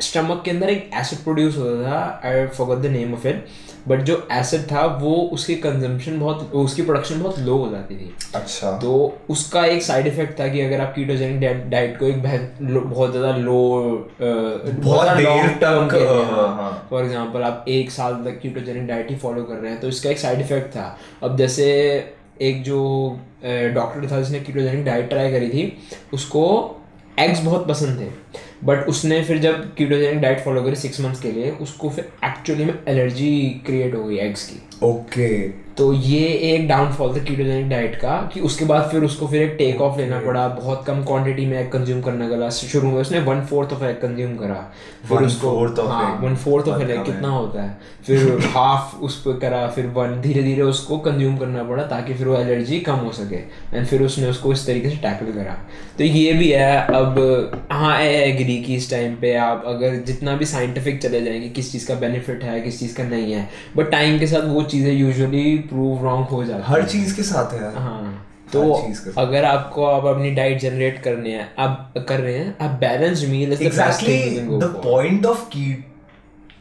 स्टमक 0.00 0.42
के 0.44 0.50
अंदर 0.50 0.70
एक 0.70 0.90
एसिड 0.94 1.18
प्रोड्यूस 1.18 1.56
होता 1.58 1.82
था 1.84 2.20
I 2.24 2.46
forgot 2.48 2.78
the 2.78 2.86
name 2.90 3.14
of 3.14 3.26
it 3.28 3.46
but 3.88 4.02
जो 4.02 4.16
एसिड 4.32 4.60
था 4.70 4.84
वो 5.00 5.14
उसकी 5.32 5.54
कंजम्पशन 5.56 6.18
बहुत 6.20 6.52
उसकी 6.54 6.82
प्रोडक्शन 6.82 7.20
बहुत 7.22 7.38
लो 7.38 7.56
हो 7.56 7.70
जाती 7.70 7.96
थी। 7.96 8.12
अच्छा। 8.34 8.70
तो 8.78 8.92
उसका 9.30 9.64
एक 9.66 9.82
साइड 9.82 10.06
इफ़ेक्ट 10.06 10.38
था 10.40 10.46
कि 10.48 10.60
अगर 10.60 10.80
आप 10.80 10.94
कीटोजेनिक 10.94 11.68
डाइट 11.70 11.98
को 11.98 12.06
एक 12.06 12.22
बहुत 12.22 13.10
ज़्यादा 13.10 13.36
लो 13.38 13.58
बहुत 14.20 15.08
देर 15.08 15.48
तक, 15.62 15.94
हाँ। 16.30 16.86
फॉर 16.90 17.04
एग्जांपल 17.04 17.42
आप 17.42 17.64
एक 17.68 17.90
साल 17.90 18.14
तक 18.24 18.40
कीटोजेनिक 18.42 18.86
डाइट 18.88 19.10
ही 19.10 19.16
फॉलो 19.16 19.42
कर 19.42 19.54
रहे 19.54 19.70
हैं 19.72 19.80
तो 19.80 19.88
इसका 19.88 20.10
एक 20.10 20.18
साइड 20.18 20.40
इफ़ेक्ट 20.40 20.70
था। 20.70 20.96
अब 21.22 21.36
जैसे 21.38 21.66
एक 22.42 22.62
जो 22.64 22.80
डॉक्टर 23.44 24.10
था 24.10 24.20
जिसने 24.20 24.40
कीटोजेनिक 24.40 24.84
डाइट 24.84 25.08
ट्राई 25.08 25.30
करी 25.32 25.48
थी 25.48 25.72
उसको 26.14 26.46
एग्स 27.18 27.44
बहुत 27.44 27.68
पसंद 27.68 28.00
थे। 28.00 28.08
बट 28.64 28.88
उसने 28.88 29.24
फिर 29.24 29.38
जब 29.38 29.74
कीटोजेनिक 29.74 30.20
डाइट 30.20 30.40
फॉलो 30.40 30.62
करी 30.62 30.76
सिक्स 30.76 31.00
मंथ्स 31.00 31.20
के 31.20 31.32
लिए, 31.32 31.50
उसको 31.50 31.90
फिर 31.90 32.08
एक्चुअली 32.24 32.64
में 32.64 32.74
एलर्जी 32.88 33.62
क्रिएट 33.66 33.94
हो 33.94 34.04
गई 34.04 34.16
एग्स 34.16 34.48
की। 34.48 34.86
ओके 34.86 35.48
तो 35.78 35.92
ये 35.92 36.26
एक 36.28 36.68
डाउनफॉल 36.68 37.14
था 37.16 37.24
कीटोजेनिक 37.24 37.68
डाइट 37.68 37.96
का 37.96 38.30
कि 38.34 38.40
उसके 38.40 38.64
बाद 38.64 38.90
फिर 38.90 39.04
उसको 39.04 39.26
फिर 39.26 39.42
एक 39.42 39.54
टेक 39.58 39.80
ऑफ़ 39.80 39.98
लेना 39.98 40.18
पड़ा 40.18 40.48
बहुत 40.48 40.84
कम 40.86 41.04
क्वांटिटी 41.04 41.46
में 41.46 41.60
एग 41.60 41.70
कंज्यूम 41.72 42.00
करना 42.00 42.28
गला। 42.28 42.50
शुरू 42.50 42.88
में 42.88 43.00
उसने 43.00 43.20
one 43.20 43.40
fourth 43.40 43.72
of 43.72 43.84
egg 43.84 43.96
consume 43.96 44.36
करा। 44.36 44.72
फिर 45.08 45.18
उसको 45.18 45.66
हाँ 45.86 46.20
वन 46.22 46.36
फोर्थ 46.36 46.68
ऑफ़ 46.68 46.82
एग 46.82 47.04
कितना 47.04 47.28
होता 47.28 47.62
है? 47.62 47.78
फिर 48.06 48.38
हाफ़ 48.54 48.96
उस 48.96 49.22
पर 49.22 49.38
करा 49.38 49.66
फिर 49.66 49.86
वन 49.86 50.20
धीरे 50.20 50.42
धीरे 50.42 50.62
उसको 50.62 50.98
कंज्यूम 50.98 51.36
करना 51.38 51.64
पड़ा 51.64 51.82
ताकि 51.82 52.14
फिर 52.14 52.28
वो 52.28 52.36
एलर्जी 52.36 52.80
कम 52.80 52.94
हो 52.94 53.12
सके। 53.12 53.36
एंड 53.76 53.86
फिर 53.86 54.02
उसने 54.02 54.26
उसको 54.26 54.52
इस 54.52 54.66
तरीके 54.66 54.90
से 54.90 54.96
टैकल 54.96 55.32
करा। 55.32 55.56
तो 55.98 56.04
ये 56.04 56.32
भी 56.32 56.50
है 56.50 56.86
अब 56.86 57.18
हाँ 57.72 58.00
एग्री 58.00 58.62
की 58.62 58.74
इस 58.74 58.90
टाइम 58.90 59.14
पे 59.16 59.34
आप 59.34 59.64
अगर 59.66 59.94
जितना 59.96 60.36
भी 60.36 60.44
साइंटिफिक 60.44 61.02
चले 61.02 61.20
जाएँगे 61.20 61.48
किस 61.48 61.72
चीज़ 61.72 61.88
का 61.88 61.94
बेनिफिट 61.94 62.44
है 62.44 62.60
किस 62.60 62.80
चीज़ 62.80 62.96
का 62.96 63.04
नहीं 63.04 63.32
है। 63.32 63.48
बट 63.76 63.90
टाइम 63.90 64.18
के 64.18 64.26
साथ 64.26 64.40
वो 64.40 64.62
चीज़ें 64.62 64.92
यूजुअली 64.92 65.63
प्रूव 65.68 66.04
रॉन्ग 66.04 66.26
हो 66.26 66.44
जाती 66.44 66.72
हर 66.72 66.84
चीज़ 66.88 67.16
के 67.16 67.22
साथ 67.22 67.52
है 67.52 67.74
हाँ। 67.74 68.20
तो। 68.52 68.72
अगर 69.18 69.44
आपको 69.44 69.84
आप 69.84 70.04
अपनी 70.06 70.30
डाइट 70.30 70.60
जनरेट 70.60 71.02
करने 71.02 71.30
हैं 71.30 71.54
आप 71.58 71.94
कर 72.08 72.20
रहे 72.20 72.38
हैं 72.38 72.56
आप 72.60 72.70
balanced 72.70 73.28
meal 73.28 73.52
is 73.52 73.64
the 73.64 74.62
ke- 75.54 75.82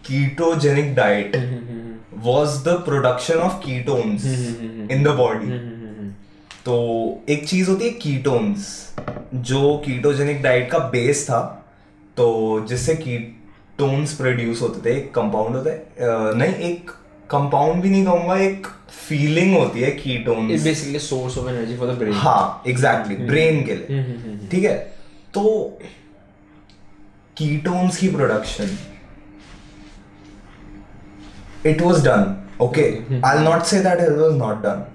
ketogenic 0.09 0.95
diet 0.95 1.35
hmm, 1.35 1.83
was 2.25 2.55
the 2.63 2.73
production 2.79 3.37
of 3.37 3.61
ketones 3.61 4.25
in 4.89 5.03
the 5.03 5.13
body. 5.19 5.51
तो 6.65 6.75
एक 7.29 7.47
चीज़ 7.47 7.69
होती 7.69 7.85
है 7.85 7.91
कीटोन्स 7.91 8.67
जो 9.35 9.77
कीटोजेनिक 9.77 10.41
डाइट 10.41 10.69
का 10.71 10.77
बेस 10.77 11.25
था 11.29 11.39
तो 12.17 12.25
जिससे 12.69 12.95
कीटोन्स 12.95 14.13
प्रोड्यूस 14.13 14.61
होते 14.61 14.89
थे 14.89 14.97
एक 14.97 15.13
कंपाउंड 15.13 15.55
होता 15.55 15.71
है 15.71 15.85
नहीं 16.35 16.53
एक 16.71 16.91
कंपाउंड 17.33 17.81
भी 17.81 17.89
नहीं 17.89 18.05
कहूँगा 18.05 18.35
एक 18.39 18.67
फीलिंग 19.07 19.55
होती 19.57 19.81
है 19.81 19.91
ketone 19.91 20.47
basically 20.63 20.99
source 20.99 21.37
of 21.37 21.49
energy 21.49 21.77
for 21.77 21.87
the 21.87 21.97
brain 21.97 22.13
हाँ 22.15 22.63
एग्जैक्टली 22.67 23.15
ब्रेन 23.25 23.63
के 23.65 23.75
लिए. 23.75 23.99
हम्म, 23.99 24.47
ठीक 24.51 24.63
है? 24.63 24.75
तो 25.33 25.79
कीटोन्स 27.37 27.97
की 27.97 28.07
production 28.09 28.77
it 31.65 31.81
was 31.81 32.03
done 32.05 32.35
okay 32.61 32.89
I 33.25 33.43
not 33.43 33.63
say 33.65 33.79
that 33.83 33.99
it 34.01 34.17
was 34.17 34.35
not 34.37 34.61
done 34.63 34.85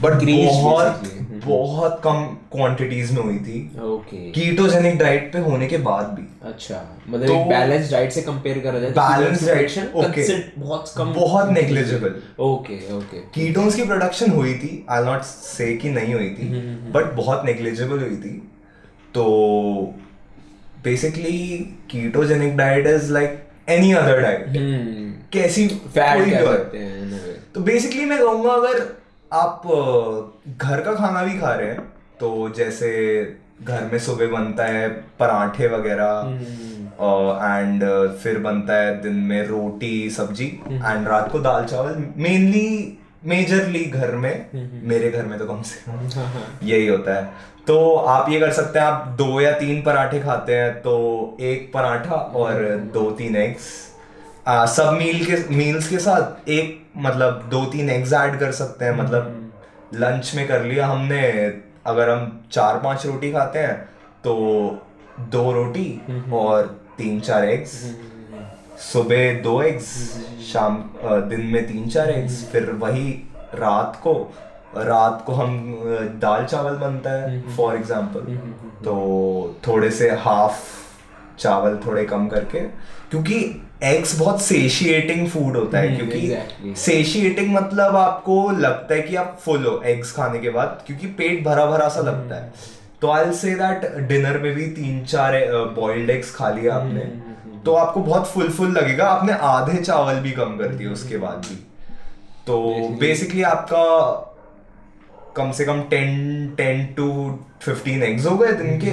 but 0.00 0.14
बहुत 0.24 1.10
बहुत 1.44 2.00
कम 2.04 2.22
क्वांटिटीज 2.52 3.10
में 3.12 3.22
हुई 3.22 3.38
थी। 3.38 3.58
ओके 3.84 4.30
कीटोजेनिक 4.30 4.96
डाइट 4.98 5.32
पे 5.32 5.38
होने 5.38 5.66
के 5.66 5.78
बाद 5.78 6.06
भी। 6.10 6.26
अच्छा 6.48 6.80
मतलब 7.08 7.26
तो- 7.26 7.48
बैलेंस 7.48 7.90
डाइट 7.92 8.12
से 8.12 8.22
कंपेयर 8.22 8.58
करा 8.58 8.78
जाए 8.78 8.92
Balanced 8.92 9.44
diet, 9.48 9.76
okay. 10.04 10.40
बहुत 10.58 10.92
कम 10.96 11.12
बहुत 11.14 11.50
नेग्लिजिबल 11.50 12.14
ओके 12.40 12.78
ओके 12.94 13.18
कीटोन्स 13.34 13.74
की 13.74 13.84
प्रोडक्शन 13.84 14.30
हुई 14.30 14.54
थी 14.54 14.86
आई 14.90 15.04
नॉट 15.04 15.22
से 15.22 15.72
कि 15.76 15.90
नहीं 15.90 16.14
हुई 16.14 16.30
थी 16.30 16.48
बट 16.90 17.12
बहुत 17.12 17.44
नेग्लिजिबल 17.44 17.98
हुई 17.98 18.16
थी। 18.16 18.34
तो 19.14 19.24
basically 20.84 21.38
ketogenic 21.90 22.56
diet 22.56 22.86
is 22.86 23.12
like 23.12 23.42
any 23.68 23.92
other 23.92 24.20
diet 24.20 24.46
कैसी 25.32 25.68
फैट 25.68 26.26
हैं. 26.74 27.40
तो 27.54 27.60
बेसिकली 27.60 28.04
मैं 28.04 28.18
कहूँगा 28.18 28.52
अगर 28.52 29.03
आप 29.32 29.62
घर 30.58 30.80
का 30.80 30.94
खाना 30.94 31.22
भी 31.24 31.38
खा 31.38 31.54
रहे 31.54 31.66
हैं 31.66 31.80
तो 32.20 32.48
जैसे 32.56 32.90
घर 33.62 33.82
में 33.92 33.98
सुबह 33.98 34.26
बनता 34.26 34.64
है 34.64 34.88
पराठे 34.88 35.68
वगैरह 35.68 36.38
एंड 37.42 37.84
uh, 37.84 37.90
uh, 37.90 38.22
फिर 38.22 38.38
बनता 38.38 38.74
है 38.74 39.02
दिन 39.02 39.14
में 39.14 39.46
रोटी 39.46 40.10
सब्ज़ी 40.10 40.46
एंड 40.68 41.08
रात 41.08 41.32
को 41.32 41.38
दाल 41.38 41.64
चावल 41.64 42.04
मेनली 42.16 42.98
मेजरली 43.24 43.84
घर 43.84 44.12
में 44.12 44.48
मेरे 44.88 45.10
घर 45.10 45.22
में 45.22 45.38
तो 45.38 45.46
कम 45.46 45.62
से 45.62 45.92
कम 45.92 46.20
हाँ 46.20 46.26
हाँ। 46.26 46.58
यही 46.62 46.86
होता 46.86 47.14
है। 47.14 47.32
तो 47.66 47.94
आप 47.96 48.30
ये 48.30 48.40
कर 48.40 48.52
सकते 48.52 48.78
हैं 48.78 48.86
आप 48.86 49.06
दो 49.08 49.40
या 49.40 49.52
तीन 49.52 49.82
पराठे 49.82 50.20
खाते 50.20 50.54
हैं 50.54 50.74
तो 50.74 51.36
एक 51.40 51.70
पराठा 51.74 52.14
और 52.14 52.62
दो 52.94 53.10
तीन 53.10 53.36
एग्स 53.36 53.62
सब 54.48 54.94
मील 54.98 55.24
के 55.24 55.54
मील्स 55.54 55.88
के 55.88 55.98
साथ 55.98 56.48
एक 56.48 56.83
मतलब 56.96 57.46
दो 57.50 57.64
तीन 57.64 57.90
एग्स 57.90 58.12
ऐड 58.12 58.38
कर 58.40 58.52
सकते 58.52 58.84
हैं 58.84 58.96
मतलब 58.96 59.50
लंच 59.94 60.32
में 60.34 60.46
कर 60.48 60.64
लिया 60.64 60.86
हमने 60.86 61.22
अगर 61.86 62.10
हम 62.10 62.40
चार 62.52 62.78
पाँच 62.80 63.06
रोटी 63.06 63.32
खाते 63.32 63.58
हैं 63.58 63.76
तो 64.24 64.34
दो 65.30 65.50
रोटी 65.52 65.88
और 66.32 66.66
तीन 66.98 67.20
चार 67.20 67.44
एग्स 67.44 67.72
सुबह 68.82 69.42
दो 69.42 69.60
एग्स 69.62 69.88
शाम 70.52 70.82
दिन 71.28 71.40
में 71.46 71.66
तीन 71.68 71.88
चार 71.88 72.10
एग्स 72.10 72.44
फिर 72.52 72.70
वही 72.80 73.10
रात 73.54 74.00
को 74.02 74.14
रात 74.76 75.22
को 75.26 75.32
हम 75.32 75.58
दाल 76.20 76.44
चावल 76.44 76.76
बनता 76.76 77.10
है 77.12 77.40
फॉर 77.56 77.76
एग्ज़ाम्पल 77.76 78.36
तो 78.84 78.94
थोड़े 79.66 79.90
से 79.90 80.10
हाफ़ 80.20 80.62
चावल 81.38 81.78
थोड़े 81.86 82.04
कम 82.04 82.26
करके 82.28 82.60
क्योंकि 83.10 83.40
एग्स 83.82 84.18
बहुत 84.18 84.42
सेशिएटिंग 84.42 85.28
फ़ूड 85.28 85.56
होता 85.56 85.78
है 85.78 85.86
हम्म, 85.86 85.96
क्योंकि 85.96 86.28
exactly. 86.28 86.76
सेशिएटिंग 86.76 87.54
मतलब 87.54 87.96
आपको 87.96 88.50
लगता 88.50 88.94
है 88.94 89.02
कि 89.02 89.16
आप 89.16 89.38
फुल 89.40 89.66
हो 89.66 89.80
एग्स 89.86 90.12
खाने 90.12 90.38
के 90.38 90.50
बाद 90.50 90.82
क्योंकि 90.86 91.06
पेट 91.06 91.44
भरा 91.44 91.66
भरा 91.66 91.88
सा 91.88 92.00
लगता 92.00 92.34
है। 92.34 92.52
तो 93.00 93.10
आई 93.10 93.32
से 93.32 93.54
दैट 93.54 93.98
डिनर 94.08 94.38
में 94.38 94.54
भी 94.54 94.66
तीन 94.66 95.04
चार 95.04 95.32
बॉइल्ड 95.74 96.10
एग्स 96.10 96.34
खा 96.34 96.50
लिया 96.50 96.74
आपने। 96.74 97.00
तो 97.64 97.74
आपको 97.74 98.00
बहुत 98.00 98.26
फुल 98.28 98.48
फुल 98.48 98.70
लगेगा। 98.70 99.06
आपने 99.06 99.32
आधे 99.32 99.82
चावल 99.82 100.14
भी 100.14 100.30
कम 100.30 100.56
कर 100.56 100.68
दिए 100.68 100.86
उसके 100.86 101.16
बाद 101.16 101.46
भी। 101.48 101.56
तो 102.46 102.88
बेसिकली 103.00 103.42
आपका 103.42 104.30
कम 105.36 105.50
से 105.52 105.64
कम 105.64 105.80
ten 105.82 106.54
ten 106.56 106.84
to 106.86 107.38
fifteen 107.62 108.02
eggs 108.02 108.26
हो 108.26 108.36
गए 108.38 108.52
दिन 108.52 108.78
के। 108.78 108.90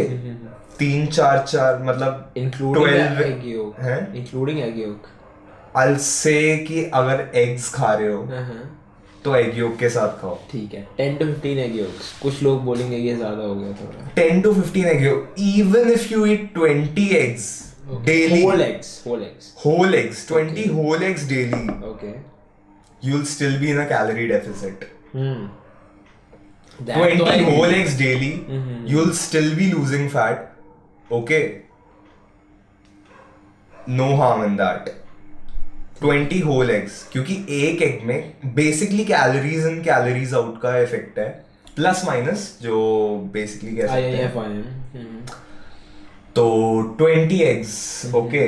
तीन 0.82 1.08
चार 1.08 1.40
चार 1.48 1.82
मतलब 1.84 2.34
including 2.38 3.22
egg 4.62 4.78
yolk 4.80 5.08
I 5.78 5.96
say 6.02 6.38
कि 6.68 6.84
अगर 6.94 7.30
एग्स 7.40 7.74
खा 7.74 7.94
रहे 7.94 8.12
हो 8.12 8.22
हाँ, 8.24 8.44
हाँ। 8.44 8.78
तो 9.26 9.36
एग 9.36 9.58
योग 9.58 9.78
के 9.80 9.90
साथ 9.90 10.22
खाओ। 10.22 10.38
ठीक 10.52 10.74
है। 10.74 10.82
Ten 10.98 11.16
to 11.18 11.26
fifteen 11.26 11.58
egg 11.60 11.76
yolk 11.78 12.00
कुछ 12.22 12.42
लोग 12.44 12.64
बोलेंगे 12.66 12.98
ये 12.98 13.16
ज़्यादा 13.16 13.44
हो 13.44 13.56
गया 13.56 13.72
थोड़ा। 13.82 14.08
टेन 14.16 14.42
टू 14.42 14.54
फिफ्टीन 14.54 14.88
एग 14.88 15.04
योग 15.04 15.36
even 15.40 15.92
if 15.92 16.08
you 16.14 16.26
eat 16.26 16.54
twenty 16.54 17.08
eggs 17.18 17.46
daily 18.06 18.42
whole 18.44 18.62
eggs 18.62 19.04
whole 19.08 19.22
eggs 19.24 19.54
whole 19.66 19.96
eggs 19.96 20.28
twenty 20.28 20.64
whole 20.70 21.04
eggs 21.04 21.28
daily 21.30 21.64
okay 21.90 22.12
you 23.08 23.16
will 23.16 23.26
still 23.34 23.58
be 23.60 23.70
in 23.72 23.80
a 23.80 23.86
calorie 23.90 24.28
deficit 24.28 24.90
twenty 26.80 27.44
whole 27.44 27.74
eggs 27.74 27.98
daily 28.00 28.34
you 28.92 29.00
will 29.00 29.12
still 29.18 29.54
be 29.56 29.72
losing 29.72 30.10
fat 30.10 30.50
okay? 31.12 31.44
No 33.88 34.16
harm 34.16 34.44
in 34.48 34.58
that. 34.58 34.90
20 36.02 36.42
whole 36.46 36.70
eggs 36.70 36.94
क्योंकि 37.12 37.34
एक 37.58 37.82
egg 37.82 38.04
में 38.08 38.34
basically 38.56 39.04
calories 39.06 39.66
in 39.68 39.82
calories 39.84 40.34
out 40.34 40.62
का 40.62 40.78
effect 40.80 41.20
है. 41.20 41.30
Plus 41.76 42.04
minus 42.06 42.46
जो 42.62 42.78
basically 43.34 43.76
कह 43.76 43.88
सकते 43.88 44.02
हैं. 44.02 44.14
IAF 44.16 44.34
तो 46.36 46.46
20 47.02 47.42
एग्स 47.42 47.74
ओके 48.16 48.46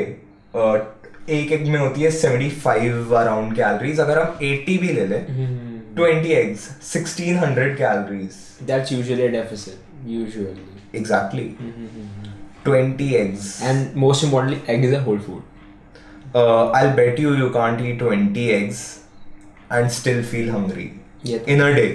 एक 1.36 1.52
एग 1.52 1.68
में 1.68 1.80
होती 1.80 2.02
है 2.02 2.12
75 2.12 3.14
अराउंड 3.16 3.56
कैलोरीज 3.56 4.00
अगर 4.00 4.20
हम 4.20 4.38
80 4.44 4.78
भी 4.82 4.94
ले 4.94 5.06
लें 5.08 5.22
20 5.98 6.32
eggs 6.42 6.62
1600 6.92 7.68
calories. 7.82 8.38
That's 8.68 8.92
usually 8.92 9.28
deficit 9.28 10.08
usually 10.10 10.72
exactly. 11.00 11.48
20 12.66 13.10
eggs. 13.22 13.48
And 13.64 13.96
most 14.04 14.24
importantly 14.24 14.74
egg 14.74 14.86
is 14.86 14.96
a 14.96 15.04
whole 15.06 15.20
food 15.20 15.42
uh, 16.36 16.72
i'll 16.78 16.94
bet 16.98 17.20
you 17.22 17.32
you 17.40 17.48
can't 17.56 17.82
eat 17.88 18.00
20 18.04 18.44
eggs 18.54 18.78
and 19.78 19.92
still 19.98 20.22
feel 20.34 20.48
hungry 20.54 20.86
Yeah. 21.24 21.44
in 21.54 21.62
a 21.66 21.68
day. 21.76 21.90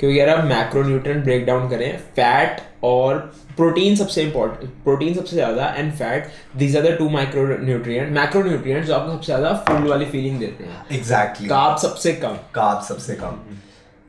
क्योंकि 0.00 0.18
अगर 0.18 0.28
आप 0.32 0.44
macronutrient 0.44 1.24
break 1.24 1.44
down 1.46 1.68
करें. 1.68 1.96
Fat 2.16 2.60
और 2.84 3.18
protein 3.56 3.96
सबसे 3.96 4.22
important 4.22 4.70
protein 4.84 5.14
सबसे 5.14 5.36
ज़्यादा 5.36 5.66
and 5.78 5.92
fat 5.98 6.28
these 6.58 6.76
are 6.76 6.82
the 6.82 6.94
two 6.98 7.08
micronutrient 7.10 8.12
macronutrients 8.18 8.86
जो 8.88 8.94
आपको 8.94 9.12
सबसे 9.12 9.26
ज़्यादा 9.26 9.52
फुल 9.68 9.88
वाली 9.90 10.04
फीलिंग 10.06 10.38
देते 10.40 10.64
हैं। 10.64 10.76
Exactly 10.92 10.98
exactly. 10.98 11.48
कार्ब 11.48 11.76
सबसे 11.82 12.12
कम। 12.24 12.36
Carbs 12.58 12.88
सबसे 12.88 13.14
कम। 13.22 13.38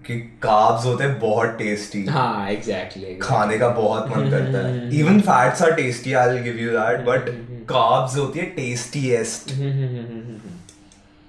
कि 0.08 0.16
carbs 0.46 0.86
होते 0.86 1.04
हैं 1.04 1.20
बहुत 1.20 1.56
टेस्टी 1.58 2.06
हाँ 2.06 2.50
एग्जैक्टली 2.50 3.16
खाने 3.22 3.58
का 3.58 3.70
बहुत 3.70 4.08
मन 4.08 4.30
करता 4.32 4.68
है। 4.68 4.90
Even 4.96 5.20
fats 5.22 5.62
are 5.62 5.72
tasty 5.72 6.14
I 6.14 6.30
will 6.30 6.42
give 6.44 6.58
you 6.58 6.72
that 6.72 7.06
but 7.06 7.30
carbs 7.70 8.18
होती 8.18 8.40
है 8.40 8.46
टेस्टीएस्ट 8.46 9.54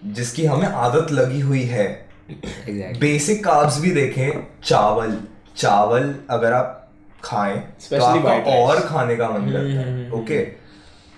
जिसकी 0.05 0.45
हमें 0.45 0.67
आदत 0.69 1.13
लगी 1.13 1.41
हुई 1.41 1.63
है। 1.63 1.87
बेसिक 3.01 3.45
कार्ब्स 3.45 3.81
भी 3.81 3.91
देखें 3.91 4.47
चावल। 4.65 5.17
चावल 5.57 6.15
अगर 6.31 6.53
आप 6.53 6.83
खाएँ 7.25 7.57
तो 7.91 8.05
आपका 8.05 8.33
और 8.53 8.81
खाने 8.81 9.17
का 9.17 9.29
मन 9.29 9.51
करता 9.53 9.81
है 9.81 10.11
okay 10.13 10.47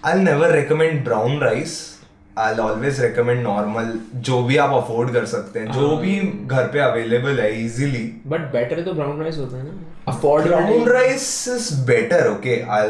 I 0.04 0.18
never 0.18 0.52
recommend 0.52 1.04
brown 1.04 1.38
rice 1.40 1.97
I 2.39 2.55
always 2.64 3.01
recommend 3.01 3.43
normal 3.43 3.93
जो 4.28 4.43
भी 4.43 4.57
आप 4.57 4.74
अफोर्ड 4.74 5.12
कर 5.12 5.24
सकते 5.26 5.61
हैं 5.61 5.72
जो 5.72 5.97
भी 5.97 6.16
घर 6.47 6.66
पे 6.72 6.78
अवेलेबल 6.80 7.41
है 7.41 7.51
इजीली 7.64 8.05
बट 8.26 8.41
बेटर 8.53 8.82
तो 8.82 8.93
ब्राउन 8.93 9.22
राइस 9.22 9.39
होता 9.39 9.57
है 9.57 9.64
ना। 9.64 10.12
Afford 10.12 10.47
brown 10.47 10.89
rice 10.89 11.26
is 11.49 11.74
better 11.86 12.30
okay 12.30 12.61
I 12.76 12.89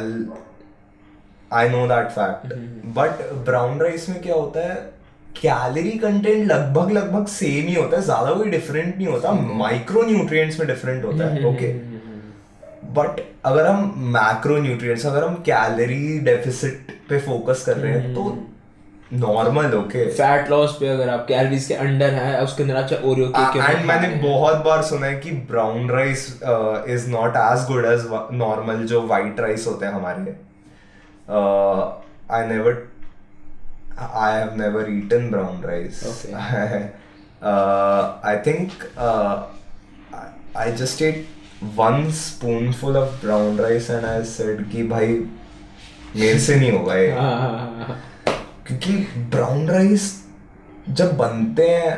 I 1.51 1.69
know 1.69 1.87
that 1.87 2.09
fact 2.11 2.55
but 2.97 3.23
brown 3.45 3.81
rice 3.81 4.09
में 4.09 4.21
क्या 4.23 4.35
होता 4.35 4.69
है? 4.69 4.75
कैलोरी 5.41 5.91
कंटेंट 5.99 6.47
लगभग 6.47 6.91
लगभग 6.93 7.27
सेम 7.29 7.67
ही 7.67 7.75
होता 7.75 7.97
है 7.97 8.03
ज़्यादा 8.03 8.33
कोई 8.33 8.51
डिफरेंट 8.51 8.97
नहीं 8.97 9.07
होता। 9.07 9.33
माइक्रो 9.33 10.03
न्यूट्रिएंट्स 10.03 10.59
में 10.61 10.67
डिफरेंट 10.69 11.05
होता 11.05 11.25
है 11.25 11.45
ओके 11.49 11.73
बट 12.95 13.21
अगर 13.47 13.67
हम 13.67 13.93
मैक्रो 14.15 14.57
न्यूट्रिएंट्स 14.63 15.07
अगर 15.07 15.25
हम 15.25 15.35
कैलोरी 15.47 16.19
डेफिसिट 16.25 16.93
पे 17.09 17.19
फोकस 17.21 17.63
कर 17.67 17.77
रहे 17.77 17.93
हैं 17.93 18.15
तो 18.15 18.23
नॉर्मल 19.13 19.75
ओके 19.75 20.05
फैट 20.13 20.51
लॉस 20.51 20.77
पे 20.81 20.89
अगर 20.89 21.09
आप 21.09 21.25
कैलोरीज 21.29 21.67
के 21.67 21.75
अंडर 21.75 22.11
है 22.15 22.43
उसके 22.45 22.63
अंदर 22.63 22.75
अच्छा 22.75 22.97
ओरियो 23.05 23.27
केक 23.37 23.57
एंड 23.57 23.85
मैंने 23.87 24.09
बहुत 24.23 24.65
बार 24.65 24.83
सुना 24.83 25.07
है 25.07 25.17
कि 25.21 25.31
brown 25.51 25.89
rice 25.91 26.27
is 26.89 27.09
not 27.11 27.37
as 27.37 27.65
good 27.69 27.85
as 27.85 28.07
normal 28.39 28.85
जो 28.87 29.01
वाइट 29.07 29.41
राइस 29.41 29.67
होते 29.67 29.87
हैं 29.87 29.93
हमारे। 29.93 30.37
I 32.31 32.47
never 32.47 32.83
I 34.01 34.39
have 34.39 34.55
never 34.57 34.91
eaten 34.91 35.29
brown 35.31 35.63
rice. 35.65 36.05
I 38.25 38.37
think 38.47 38.73
I 40.57 40.73
just 40.73 41.03
ate 41.03 41.27
one 41.77 42.11
spoonful 42.17 42.97
of 42.97 43.21
brown 43.25 43.59
rice 43.59 43.91
and 43.91 44.05
I 44.05 44.25
said 44.27 44.71
कि 44.71 44.83
भाई 44.83 45.07
मेरे 46.17 46.39
से 46.39 46.57
नहीं 46.57 46.71
होगा 46.73 46.95
ये। 46.95 47.11
हाँ, 47.19 47.97
क्योंकि 48.69 48.93
ब्राउन 49.31 49.69
राइस 49.69 50.13
जब 50.91 51.17
बनते 51.17 51.69
हैं 51.69 51.97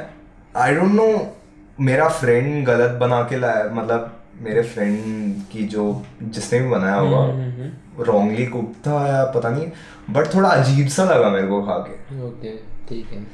आई 0.56 0.74
डोंट 0.74 0.92
नो 0.92 1.06
मेरा 1.80 2.08
फ्रेंड 2.10 2.64
गलत 2.66 2.98
बना 3.00 3.22
के 3.22 3.36
लाया 3.36 3.64
मतलब 3.72 4.16
मेरे 4.42 4.62
फ्रेंड 4.64 5.42
की 5.52 5.64
जो 5.68 5.84
जिसने 6.22 6.60
भी 6.60 6.68
बनाया 6.68 6.94
होगा 6.94 8.04
रॉन्गली 8.04 8.46
कुक 8.46 8.72
था 8.86 9.06
या 9.08 9.24
पता 9.32 9.48
नहीं 9.48 9.66
बट 10.10 10.34
थोड़ा 10.34 10.48
अजीब 10.48 10.88
सा 10.88 11.04
लगा 11.04 11.30
मेरे 11.30 11.48
को 11.48 11.60
खा 11.62 11.76
के। 11.88 12.22
ओके 12.26 12.56
ठीक 12.88 13.12
है। 13.12 13.24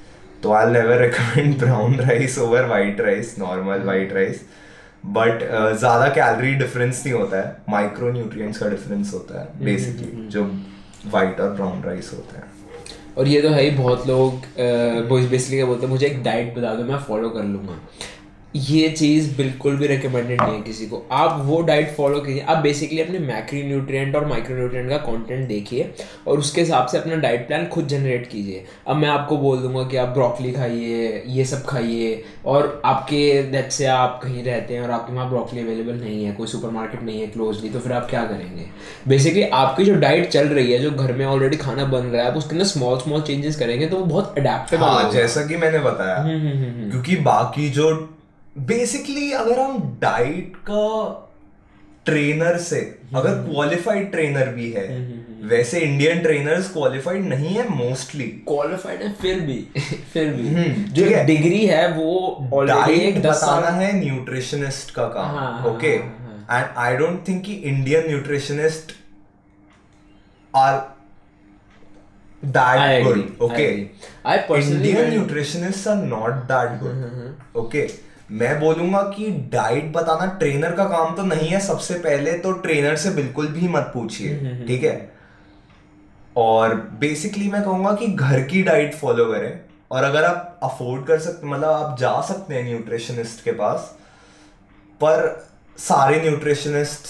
तो 0.42 0.52
I 0.52 0.72
never 0.72 1.02
recommend 1.02 1.58
brown 1.58 1.94
rice 2.00 2.38
over 2.38 2.66
white 2.66 3.00
rice 3.00 3.38
normal 3.38 3.82
white 3.86 4.12
rice 4.12 4.40
but 5.06 5.42
ज़्यादा 5.78 6.08
कैलोरी 6.10 6.54
डिफरेंस 6.54 7.02
नहीं 7.06 7.14
होता 7.14 7.36
है 7.36 7.56
माइक्रो 7.68 8.12
न्यूट्रिएंट्स 8.12 8.58
का 8.58 8.68
डिफरेंस 8.68 9.14
होता 9.14 9.40
है 9.40 9.64
बेसिकली 9.64 10.26
जो 10.28 10.44
वाइट 11.10 11.40
और 11.40 11.50
ब्राउन 11.50 11.82
राइस 11.82 12.10
होते 12.14 12.36
हैं। 12.36 12.54
और 13.16 13.28
ये 13.28 13.40
तो 13.42 13.48
है 13.48 13.62
ही, 13.62 13.70
बहुत 13.76 14.06
लोग 14.06 14.32
बेसिकली 15.30 15.56
क्या 15.56 15.66
बोलते 15.66 15.86
हैं, 15.86 15.92
मुझे 15.92 16.06
एक 16.06 16.22
डाइट 16.22 16.54
बता 16.56 16.74
दो, 16.74 16.84
मैं 16.84 16.98
फॉलो 17.00 17.28
कर 17.30 17.44
लूँगा। 17.44 17.78
ये 18.56 18.88
चीज़ 18.88 19.36
बिल्कुल 19.36 19.76
भी 19.76 19.86
रिकमेंडेड 19.86 20.40
नहीं 20.42 20.54
है 20.54 20.60
किसी 20.62 20.86
को। 20.86 21.02
आप 21.12 21.40
वो 21.44 21.60
डाइट 21.62 21.90
फॉलो 21.90 22.20
कीजिए। 22.20 22.42
आप 22.42 22.58
बेसिकली 22.58 23.00
अपने 23.00 23.18
मैक्री 23.18 23.62
न्यूट्रिएंट 23.62 24.16
और 24.16 24.26
माइक्रो 24.26 24.56
न्यूट्रिएंट 24.56 24.90
का 24.90 24.96
कंटेंट 24.96 25.46
देखिए 25.48 25.90
और 26.26 26.38
उसके 26.38 26.60
हिसाब 26.60 26.86
से 26.86 26.98
अपना 26.98 27.16
डाइट 27.16 27.46
प्लान 27.46 27.66
खुद 27.66 27.86
जनरेट 27.86 28.26
कीजिए। 28.26 28.64
अब 28.86 28.96
मैं 28.96 29.08
आपको 29.08 29.36
बोल 29.36 29.58
दूँगा 29.58 29.82
कि 29.82 29.96
आप 29.96 30.08
ब्रोकली 30.08 30.52
खाइए 30.52 31.22
ये 31.26 31.44
सब 31.44 31.64
खाइए 31.64 32.22
और 32.46 32.82
आपके 32.84 33.42
दैट 33.42 33.70
से 33.70 33.86
आप 33.86 34.20
कहीं 34.24 34.44
रहते 34.44 34.74
हैं 34.74 34.82
और 34.82 34.90
आपके 34.90 35.12
वहाँ 35.12 35.28
ब्रोकली 35.28 35.60
अवेलेबल 35.60 35.94
नहीं 35.94 36.24
है 36.24 36.32
कोई 36.32 36.46
सुपर 36.46 36.70
नहीं 37.02 37.20
है 37.20 37.26
क्लोजली 37.26 37.70
तो 37.70 37.78
फिर 37.78 37.92
आप 37.92 38.06
क्या 38.10 38.24
करेंगे? 38.24 38.66
बेसिकली 39.08 39.42
आपकी 39.42 39.84
जो 39.84 39.94
डाइट 39.94 40.28
चल 40.28 40.48
रही 40.48 40.72
है 40.72 40.78
जो 40.78 40.90
घर 40.90 41.12
में 41.12 41.24
ऑलरेडी 41.26 41.56
खाना 41.56 41.84
बन 41.84 41.98
रहा 41.98 42.22
है 42.22 42.30
आप 42.30 42.36
उसके 42.36 42.50
अंदर 42.50 42.64
स्मॉल 42.64 42.98
स्मॉल 42.98 43.22
चेंजेस 43.22 43.56
करेंगे 43.56 43.86
तो 43.86 43.96
वो 43.96 44.04
बहुत 44.04 44.38
अडेप्टेबल 44.38 44.82
हाँ 44.82 45.10
जैसा 45.12 45.46
कि 45.46 45.56
मैंने 45.56 45.78
बताया। 45.78 46.16
क्योंकि 46.90 47.16
बाकी 47.16 47.68
जो 47.70 47.90
बेसिकली 48.58 49.32
अगर 49.32 49.60
हम 49.60 49.98
डाइट 50.02 50.56
का 50.56 51.22
ट्रेनर 52.04 52.56
से 52.58 52.80
अगर 53.14 53.30
क्वालिफाइड 53.30 54.10
ट्रेनर 54.10 54.48
भी 54.48 54.70
है 54.72 54.86
वैसे 55.48 55.80
इंडियन 55.80 56.20
ट्रेनर्स 56.22 56.72
क्वालिफाइड 56.72 57.24
नहीं 57.24 57.54
है 57.56 57.68
मोस्टली 57.68 58.24
क्वालिफाइड 58.24 59.02
है 59.02 59.12
फिर 59.12 59.40
भी 59.40 59.68
फिर 60.12 60.32
भी। 60.32 60.48
हम्म, 60.48 60.84
जो 60.84 61.24
डिग्री 61.26 61.66
है। 61.66 61.92
वो 61.92 62.38
डाइट 62.66 63.18
बताना 63.18 63.70
है 63.70 63.92
न्यूट्रिशनिस्ट 64.00 64.90
का 64.90 65.04
काम 65.08 65.66
okay 65.66 65.92
and 65.92 66.66
I 66.76 66.96
don't 66.96 67.28
think 67.28 67.44
कि 67.44 67.54
Indian 67.54 68.06
nutritionist 68.06 68.92
are 70.56 70.96
that 72.42 73.02
good 73.02 73.40
okay? 73.40 73.72
agree. 73.72 73.90
I 74.24 74.38
personally 74.38 74.90
Indian 74.90 75.10
nutritionists 75.14 75.86
are 75.86 76.06
not 76.06 76.46
that 76.48 76.80
good 76.80 77.36
okay? 77.56 77.90
मैं 78.30 78.58
बोलूँगा 78.60 79.02
कि 79.16 79.30
डाइट 79.52 79.92
बताना 79.92 80.26
ट्रेनर 80.38 80.72
का 80.76 80.84
काम 80.88 81.14
तो 81.16 81.22
नहीं 81.24 81.48
है 81.48 81.60
सबसे 81.60 81.94
पहले 81.98 82.32
तो 82.38 82.52
ट्रेनर 82.62 82.96
से 82.96 83.10
बिल्कुल 83.10 83.46
भी 83.48 83.68
मत 83.68 83.90
पूछिए 83.94 84.64
ठीक 84.66 84.82
है? 84.82 84.94
और 86.36 86.74
बेसिकली 87.00 87.48
मैं 87.50 87.62
कहूँगा 87.62 87.92
कि 87.92 88.06
घर 88.08 88.42
की 88.44 88.62
डाइट 88.62 88.94
फॉलो 88.94 89.24
करें। 89.32 89.60
और 89.90 90.04
अगर 90.04 90.24
आप 90.24 90.60
अफोर्ड 90.62 91.06
कर 91.06 91.18
सकते 91.18 91.46
मतलब 91.46 91.68
आप 91.68 91.98
जा 91.98 92.20
सकते 92.28 92.54
हैं 92.54 92.64
न्यूट्रिशनिस्ट 92.64 93.44
के 93.44 93.52
पास 93.52 93.94
पर 95.00 95.24
सारे 95.78 96.20
न्यूट्रिशनिस्ट 96.22 97.06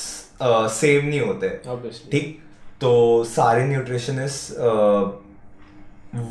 सेम 0.72 1.04
नहीं 1.06 1.20
होते 1.20 1.48
ठीक? 2.10 2.38
तो 2.80 3.24
सारे 3.24 3.64
nutritionist 3.64 4.52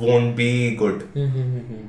won't 0.02 0.36
be 0.36 0.76
good 0.76 1.04
hmm, 1.16 1.28
हम्म, 1.28 1.52
हम्म, 1.52 1.88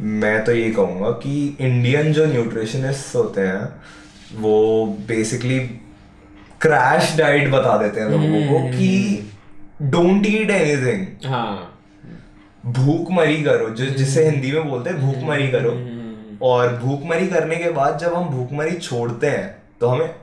मैं 0.00 0.44
तो 0.44 0.52
ये 0.52 0.70
कहूँगा 0.70 1.10
कि 1.22 1.34
इंडियन 1.60 2.12
जो 2.12 2.24
न्यूट्रिशनिस्ट 2.26 3.14
होते 3.16 3.40
हैं 3.40 4.40
वो 4.40 4.86
बेसिकली 5.08 5.58
क्रैश 6.60 7.14
डाइट 7.18 7.50
बता 7.50 7.76
देते 7.78 8.00
हैं 8.00 8.08
लोगों 8.10 8.42
को 8.48 8.68
कि 8.70 9.30
डोंट 9.82 10.26
ईट 10.26 10.50
एनीथिंग 10.50 11.30
हाँ। 11.30 11.70
भूख 12.64 13.10
मरी 13.10 13.42
करो 13.42 13.68
जो 13.70 13.86
जिसे 13.86 14.28
हिंदी 14.28 14.52
में 14.52 14.68
बोलते 14.68 14.90
हैं 14.90 15.00
भूख 15.00 15.22
मरी 15.28 15.48
करो। 15.50 15.70
हम्म, 15.70 16.36
और 16.42 16.76
भूख 16.76 17.02
मरी 17.06 17.26
करने 17.28 17.56
के 17.56 17.70
बाद 17.70 17.98
जब 17.98 18.14
हम 18.14 18.28
भूख 18.28 18.52
मरी 18.58 18.76
छोड़ते 18.76 19.26
हैं 19.26 19.56
तो 19.80 19.88
हमें 19.88 20.14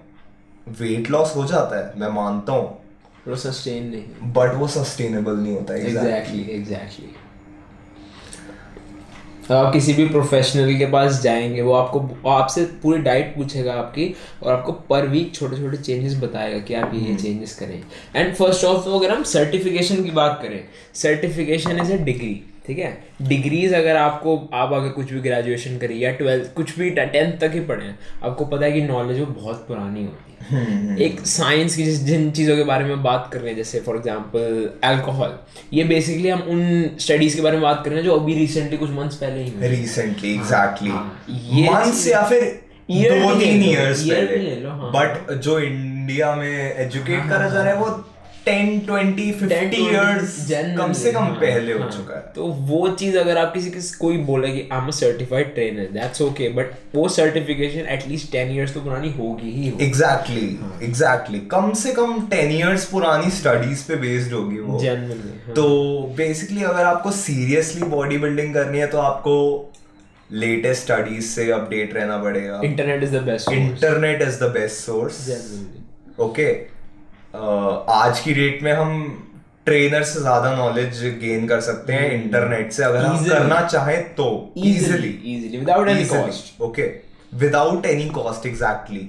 वेट 0.79 1.09
लॉस 1.11 1.35
हो 1.35 1.45
जाता 1.47 1.77
है 1.79 1.99
मैं 1.99 2.09
मानता 2.15 2.53
हूँ। 2.53 2.77
वो 3.27 3.35
सस्टेन 3.35 3.83
नहीं 3.89 4.31
बट 4.33 4.53
वो 4.55 4.67
सस्टेनेबल 4.67 5.35
नहीं 5.37 5.53
होता 5.55 5.75
एग्जैक्टली 5.75 6.41
एग्जैक्टली 6.51 7.09
तो 9.51 9.55
आप 9.55 9.73
किसी 9.73 9.93
भी 9.93 10.05
प्रोफेशनल 10.09 10.77
के 10.77 10.85
पास 10.85 11.21
जाएँगे 11.21 11.61
वो 11.61 11.73
आपको 11.73 12.29
आपसे 12.29 12.63
पूरी 12.83 12.97
डाइट 12.97 13.35
पूछेगा 13.35 13.73
आपकी 13.73 14.15
और 14.43 14.53
आपको 14.53 14.71
पर 14.71 15.07
वीक 15.07 15.35
छोटे 15.35 15.57
छोटे 15.57 15.77
चेंजेस 15.77 16.15
बताएगा 16.21 16.59
कि 16.59 16.73
आप 16.73 16.91
ये 16.93 17.01
ये 17.01 17.15
चेंजेस 17.15 17.55
करें। 17.55 17.83
एंड 18.15 18.35
फ़र्स्ट 18.35 18.65
ऑफ़ 18.65 18.89
अगर 18.89 19.11
हम 19.11 19.23
सर्टिफिकेशन 19.23 20.03
की 20.03 20.11
बात 20.11 20.39
करें 20.43 20.63
सर्टिफिकेशन 20.93 21.81
इज़ 21.81 21.91
ए 21.91 21.97
डिग्री 21.97 22.41
ठीक 22.71 22.79
है? 22.79 22.97
डिग्रीज 23.21 23.73
अगर 23.73 23.95
आपको 23.97 24.35
आप 24.53 24.73
अगर 24.73 24.89
कुछ 24.89 25.11
भी 25.13 25.19
ग्रेजुएशन 25.21 25.77
करें 25.77 25.95
या 25.95 26.11
ट्वेल्थ 26.13 26.53
कुछ 26.55 26.77
भी 26.79 26.89
टेंथ 26.91 27.39
तक 27.39 27.51
ही 27.53 27.59
पढ़े 27.69 27.93
आपको 28.23 28.45
पता 28.45 28.65
है 28.65 28.71
कि 28.71 28.81
नॉलेज 28.81 29.19
वो 29.19 29.25
बहुत 29.25 29.65
पुरानी 29.67 30.03
होती 30.03 30.55
है। 30.55 30.97
एक 31.01 31.19
साइंस 31.27 31.75
की 31.75 31.83
जिस 31.83 31.99
जिन 32.03 32.29
चीज़ों 32.31 32.55
के 32.57 32.63
बारे 32.63 32.85
में 32.85 33.03
बात 33.03 33.29
कर 33.33 33.39
रहे 33.39 33.49
हैं 33.49 33.57
जैसे 33.57 33.79
फॉर 33.79 33.95
एग्जांपल 33.95 34.69
अल्कोहल 34.83 35.37
ये 35.73 35.83
बेसिकली 35.83 36.29
हम 36.29 36.41
उन 36.49 36.61
स्टडीज़ 36.99 37.35
के 37.35 37.41
बारे 37.41 37.57
में 37.57 37.63
बात 37.63 37.81
कर 37.83 37.89
रहे 37.89 37.99
हैं 37.99 38.05
जो 38.05 38.15
अभी 38.15 38.33
रिसेंटली 38.33 38.77
कुछ 38.77 38.91
मंथ्स 38.91 39.15
पहले 39.15 39.43
ही 39.43 39.67
रिसेंटली 39.75 40.33
एग्जैक्टली 40.33 40.89
हाँ, 40.89 41.25
ये 41.29 41.69
मंथ्स 41.69 42.07
या 42.07 42.23
फिर 42.23 42.43
दो 42.91 43.33
तीन 43.39 43.63
इयर्स 43.63 44.01
पहले। 44.03 44.55
लो, 44.55 44.69
हाँ। 44.69 44.91
बट 44.91 45.33
जो 45.33 45.59
इंडिया 45.59 46.33
में 46.35 46.75
एजुकेट 46.75 47.29
करा 47.29 47.49
जा 47.49 47.61
रहा 47.63 47.73
है। 47.73 47.79
वो 47.79 47.89
टेन 48.45 48.79
ट्वेंटी 48.85 49.31
फिफ्टी 49.31 49.77
इयर्स 49.79 50.35
कम 50.77 50.93
से 50.93 51.11
कम 51.11 51.25
पहले 51.41 51.73
हो 51.73 51.89
चुका 51.89 52.15
है। 52.15 52.21
तो 52.35 52.45
वो 52.69 52.87
चीज़ 52.99 53.17
अगर 53.17 53.37
आप 53.37 53.53
किसी 53.53 53.71
किसी 53.71 53.97
कोई 53.99 54.17
बोले 54.29 54.51
कि 54.51 54.67
I 54.71 54.79
am 54.79 54.89
certified 54.99 55.53
trainer 55.55 55.89
that's 55.93 56.21
okay 56.21 56.49
but 56.55 56.71
वो 56.95 57.07
certification 57.09 57.89
at least 57.95 58.31
ten 58.31 58.51
years 58.51 58.73
तो 58.73 58.81
पुरानी 58.81 59.11
होगी 59.13 59.51
ही 59.51 59.69
होगी। 59.69 59.85
एग्जैक्टली 59.85 60.47
एग्जैक्टली 60.83 61.39
कम 61.51 61.71
से 61.75 61.93
कम 61.93 62.19
टेन 62.29 62.51
इयर्स 62.51 62.85
पुरानी 62.91 63.31
स्टडीज़ 63.31 63.87
पे 63.87 63.95
बेस्ड 63.97 64.33
होगी 64.33 64.59
वो। 64.59 64.79
जनरली 64.79 65.53
तो 65.53 65.67
बेसिकली 66.17 66.63
अगर 66.63 66.83
आपको 66.85 67.11
सीरियसली 67.19 67.87
बॉडी 67.89 68.17
बिल्डिंग 68.17 68.53
करनी 68.53 68.79
है 68.79 68.87
तो 68.87 68.97
आपको 68.99 69.37
लेटेस्ट 70.35 70.83
स्टडीज़ 70.83 71.25
से 71.27 71.49
अपडेट 71.51 71.93
रहना 71.93 72.17
पड़ेगा। 72.17 72.59
Internet 72.65 73.03
is 73.03 73.15
the 73.15 73.21
best 73.23 73.51
internet 73.53 74.21
is 74.21 74.43
the 74.43 74.51
best 74.53 74.85
source 74.85 75.29
okay 76.19 76.51
आज 77.35 78.19
की 78.19 78.33
डेट 78.33 78.63
में 78.63 78.71
हम 78.73 79.27
ट्रेनर 79.65 80.03
से 80.03 80.19
ज़्यादा 80.19 80.55
नॉलेज 80.55 81.03
गेन 81.19 81.47
कर 81.47 81.61
सकते 81.61 81.93
हैं 81.93 82.11
इंटरनेट 82.11 82.71
से 82.71 82.83
अगर 82.83 83.05
हम 83.05 83.25
करना 83.25 83.61
चाहें 83.67 84.13
तो। 84.15 84.53
Easily 84.57 85.11
easily. 85.25 85.61
without 85.61 85.87
any 85.87 86.07
cost. 86.09 86.61
Okay 86.61 86.89
without 87.33 87.85
any 87.85 88.09
cost 88.09 88.45
exactly 88.45 89.07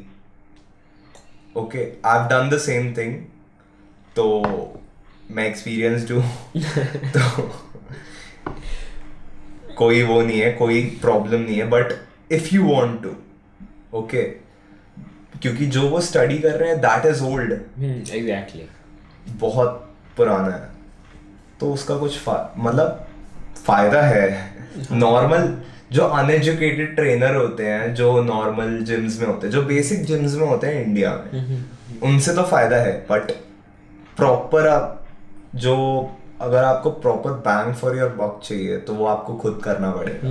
okay 1.57 1.79
I 1.79 2.19
have 2.19 2.29
done 2.29 2.51
the 2.51 2.59
same 2.59 2.93
thing 2.97 3.15
तो 4.17 4.27
मैं 5.31 5.47
एक्सपीरियंस 5.49 6.11
हूँ। 6.11 6.23
तो 7.17 7.51
कोई 9.77 10.03
वो 10.03 10.21
नहीं 10.23 10.41
है 10.41 10.53
कोई 10.53 10.83
प्रॉब्लम 11.01 11.41
नहीं 11.41 11.57
है 11.57 11.69
but 11.69 11.93
if 12.33 12.55
you 12.55 12.73
want 12.73 13.03
to 13.03 13.15
okay 13.99 14.23
क्योंकि 15.43 15.67
जो 15.67 15.89
वो 15.89 16.01
स्टडी 16.01 16.39
कर 16.39 16.53
रहे 16.53 16.69
हैं 16.69 16.79
दैट 16.81 17.07
इज़ 17.07 17.23
ओल्ड 17.25 17.53
एग्जैक्टली 17.53 18.69
बहुत 19.41 19.89
पुराना 20.17 20.55
है। 20.55 20.71
तो 21.61 21.73
उसका 21.73 21.97
कुछ 21.97 22.19
फा, 22.19 22.55
मतलब 22.59 23.07
फ़ायदा 23.67 24.03
है। 24.03 24.53
नॉर्मल 24.93 25.55
जो 25.93 26.03
अनएजुकेटेड 26.03 26.95
ट्रेनर 26.97 27.35
होते 27.35 27.67
हैं 27.67 27.95
जो 27.95 28.23
नॉर्मल 28.23 28.79
जिम्स 28.85 29.19
में 29.21 29.27
होते 29.27 29.47
हैं 29.47 29.53
जो 29.53 29.63
बेसिक 29.63 30.05
जिम्स 30.05 30.35
में 30.35 30.47
होते 30.47 30.67
हैं 30.67 30.85
इंडिया 30.85 31.11
में 31.15 31.65
उनसे 32.03 32.35
तो 32.35 32.43
फ़ायदा 32.43 32.77
है 32.77 32.93
बट 33.11 33.31
प्रॉपर 34.17 34.69
आप 34.69 35.07
जो 35.55 35.77
अगर 36.41 36.65
आपको 36.65 36.91
proper 36.91 37.33
bang 37.47 37.75
for 37.77 37.99
your 37.99 38.09
buck 38.13 38.41
चाहिए 38.45 38.77
तो 38.79 38.95
वो 38.95 39.07
आपको 39.07 39.35
खुद 39.35 39.61
करना 39.65 39.91
पड़ेगा। 39.91 40.31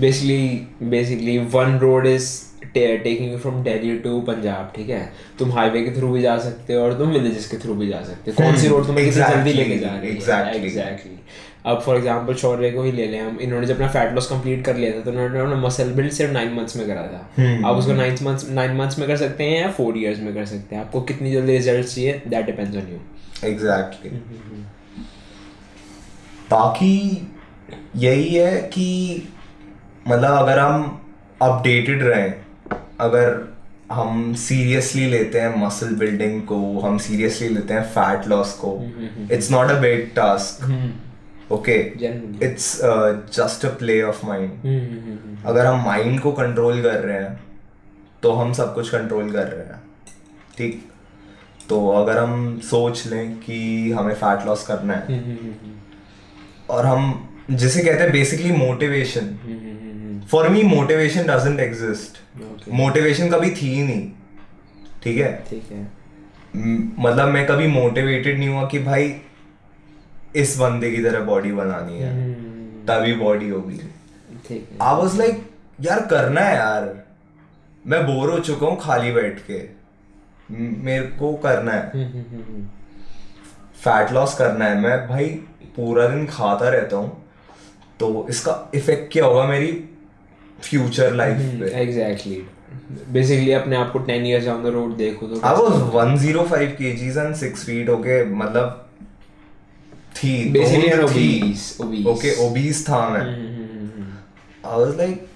Basically 0.00 0.88
basically 0.90 1.38
one 1.52 1.78
road 1.78 2.06
is 2.06 2.30
taking 2.74 3.32
you 3.32 3.38
from 3.38 3.62
Delhi 3.64 3.96
to 3.98 4.20
Punjab 4.20 4.72
ठीक 4.76 4.88
है? 4.88 5.12
तुम 5.38 5.52
हाईवे 5.52 5.82
के 5.82 5.90
थ्रू 5.96 6.12
भी 6.12 6.22
जा 6.22 6.36
सकते 6.38 6.74
हो 6.74 6.82
और 6.82 6.98
तुम 6.98 7.08
विलेजेस 7.08 7.46
के 7.46 7.56
थ्रू 7.56 7.74
भी 7.74 7.88
जा 7.88 8.02
सकते 8.02 8.30
हो। 8.30 8.36
कौन 8.36 8.56
सी 8.56 8.68
रोड 8.68 8.86
तुम्हें 8.86 9.04
कितनी 9.06 9.22
जल्दी 9.22 9.52
लेके 9.52 9.78
जा 9.78 9.90
रही 9.90 10.10
है? 10.10 10.54
एग्जैक्टली 10.56 11.18
अब 11.66 11.80
फॉर 11.80 11.96
एग्जांपल 11.96 12.34
शौर्य 12.34 12.70
को 12.70 12.82
ही 12.82 12.92
ले 12.92 13.06
लें 13.06 13.20
हम 13.20 13.38
इन्होंने 13.40 13.66
जब 13.66 13.74
अपना 13.74 13.88
फैट 13.88 14.12
लॉस 14.14 14.26
कंप्लीट 14.26 14.64
कर 14.64 14.76
लिया 14.76 14.92
था 14.92 15.00
तो 15.00 15.10
उन्होंने 15.10 15.40
अपना 15.40 15.56
मसल 15.56 15.92
बिल्ड 15.92 16.12
सिर्फ़ 16.12 16.32
नाइन 16.32 16.52
मंथ्स 16.54 16.76
में 16.76 16.86
करा 16.86 17.02
था। 17.02 17.68
आप 17.68 17.76
उसको 17.76 17.92
नाइन 17.92 18.16
मंथ्स 18.22 18.48
नाइन 18.50 18.76
मंथ्स 18.76 18.98
में 18.98 19.06
कर 19.08 19.16
सकते 19.16 19.44
हैं 19.44 19.60
या 19.62 19.70
फोर 19.70 19.98
ईयर्स 19.98 20.20
में 20.20 20.34
कर 20.34 20.44
सकते 20.44 20.76
हैं? 20.76 20.82
आपको 20.82 21.00
कितनी 21.02 21.32
जल्दी 21.32 21.52
रिज़ल्ट 21.52 21.86
चाहिए? 21.86 22.22
That 22.28 22.46
depends 22.46 22.76
on 22.76 22.92
you 22.92 22.98
exactly 23.48 24.10
बाकी 26.50 27.28
यही 27.96 28.34
है 28.34 28.56
कि 28.72 29.28
मतलब 30.08 30.32
अगर 30.32 30.58
हम 30.58 31.00
अपडेटेड 31.42 32.02
रहें 32.02 32.32
अगर 33.00 33.54
हम 33.92 34.34
सीरियसली 34.34 35.06
लेते 35.06 35.40
हैं 35.40 35.66
मसल 35.66 35.94
बिल्डिंग 35.94 36.42
को 36.42 36.80
हम 36.80 36.98
सीरियसली 36.98 37.48
लेते 37.48 37.74
हैं 37.74 37.82
फैट 37.82 38.28
लॉस 38.28 38.52
को 38.52 38.92
it's 39.32 39.50
not 39.50 39.70
a 39.70 39.78
big 39.80 40.10
task 40.16 40.64
okay 41.52 41.74
it's 42.42 42.80
just 43.36 43.64
a 43.64 43.68
play 43.68 44.02
of 44.02 44.26
mind 44.26 44.50
अगर 45.46 45.66
हम 45.66 45.84
माइंड 45.84 46.20
को 46.20 46.32
कंट्रोल 46.32 46.82
कर 46.82 47.00
रहे 47.00 47.22
हैं 47.22 47.44
तो 48.22 48.32
हम 48.32 48.52
सब 48.52 48.74
कुछ 48.74 48.90
कंट्रोल 48.90 49.32
कर 49.32 49.46
रहे 49.46 49.66
हैं. 49.66 49.82
ठीक? 50.58 50.84
तो 51.68 51.88
अगर 51.88 52.18
हम 52.18 52.60
सोच 52.60 53.06
लें 53.06 53.36
कि 53.36 53.92
हमें 53.92 54.14
फैट 54.14 54.46
लॉस 54.46 54.66
करना 54.66 54.94
है 54.94 55.20
और 56.70 56.86
हम 56.86 57.30
जिसे 57.50 57.84
कहते 57.84 58.02
हैं 58.02 58.12
basically 58.12 58.52
motivation 58.52 59.26
for 60.30 60.48
me 60.48 60.62
motivation 60.62 61.26
doesn't 61.26 61.60
exist 61.60 62.18
motivation 62.72 63.30
कभी 63.30 63.50
थी 63.50 63.68
ही 63.68 63.82
नहीं। 63.82 64.10
ठीक 65.02 65.16
है? 65.18 65.32
ठीक 65.50 65.70
है। 65.72 65.86
मतलब 66.98 67.28
मैं 67.28 67.46
कभी 67.46 67.66
मोटिवेटेड 67.66 68.38
नहीं 68.38 68.48
हुआ 68.48 68.66
कि 68.68 68.78
भाई 68.78 69.14
इस 70.36 70.56
बंदे 70.58 70.90
की 70.90 71.02
तरह 71.02 71.20
बॉडी 71.20 71.52
बनानी 71.52 71.98
है। 71.98 72.32
तभी 72.86 73.12
बॉडी 73.14 73.48
होगी। 73.48 73.80
आई 74.82 74.96
वाज 74.96 75.16
लाइक 75.18 75.44
यार 75.80 76.00
करना 76.06 76.40
है 76.40 76.56
यार। 76.56 76.92
मैं 77.86 78.04
बोर 78.06 78.30
हो 78.30 78.38
चुका 78.38 78.66
हूँ 78.66 78.78
खाली 78.80 79.12
बैठ 79.12 79.38
के। 79.50 79.62
मेरे 80.84 81.06
को 81.18 81.32
करना 81.36 81.72
है। 81.72 82.06
फैट 83.74 84.12
लॉस 84.12 84.34
करना 84.34 84.64
है। 84.64 84.80
मैं 84.80 84.96
भाई 85.08 85.28
पूरा 85.76 86.06
दिन 86.08 86.26
खाता 86.26 86.68
रहता 86.68 86.96
हूँ। 86.96 87.22
तो 88.00 88.26
इसका 88.30 88.70
इफ़ेक्ट 88.74 89.12
क्या 89.12 89.24
होगा 89.24 89.44
मेरी? 89.46 89.72
फ्यूचर 90.62 91.14
लाइफ 91.14 91.36
पे। 91.60 91.70
एग्जैक्टली 91.82 92.42
बेसिकली 93.12 93.52
अपने 93.52 93.76
आप 93.76 93.92
को 93.92 93.98
10 94.06 94.24
इयर्स 94.26 94.44
डाउन 94.46 94.62
द 94.64 94.66
रोड 94.74 94.96
देखो 94.96 95.26
तो 95.26 95.40
I 95.44 95.54
was 95.54 96.16
105 96.16 96.72
KGs 96.78 97.18
and 97.18 97.34
6 97.36 97.64
feet 97.64 97.88
okay 97.90 98.24
मतलब 98.34 98.80
थी 100.16 100.32
basically 100.52 100.90
I 100.90 100.98
obese 101.00 101.76
obese. 101.80 102.06
Okay 102.06 102.34
obese 102.46 102.84
था 102.88 103.08
मैं। 103.08 103.20
आई 103.20 104.80
वाज 104.80 104.96
लाइक 104.96 105.26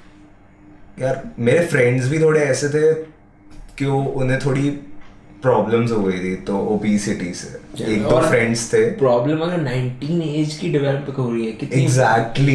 यार 1.01 1.23
मेरे 1.39 1.67
फ्रेंड्स 1.67 2.09
भी 2.09 2.19
थोड़े 2.19 2.41
ऐसे 2.41 2.69
थे 2.69 2.93
कि 3.79 3.85
वो 3.85 4.03
उन्हें 4.03 4.39
थोड़ी 4.45 4.71
प्रॉब्लम्स 5.43 5.91
हो 5.93 6.03
गई 6.03 6.19
थी 6.19 6.35
तो 6.47 6.59
ओबेसिटी 6.75 7.33
से। 7.35 7.49
एक 7.93 8.03
दो 8.03 8.21
फ्रेंड्स 8.21 8.73
थे। 8.73 8.85
प्रॉब्लम 8.99 9.41
अगर 9.41 9.59
19 9.65 10.23
एज 10.37 10.55
की 10.61 10.69
डेवलप 10.69 11.15
हो 11.19 11.31
रही 11.33 11.47
है 11.47 11.53
कितनी 11.53 11.83
exactly 11.83 12.55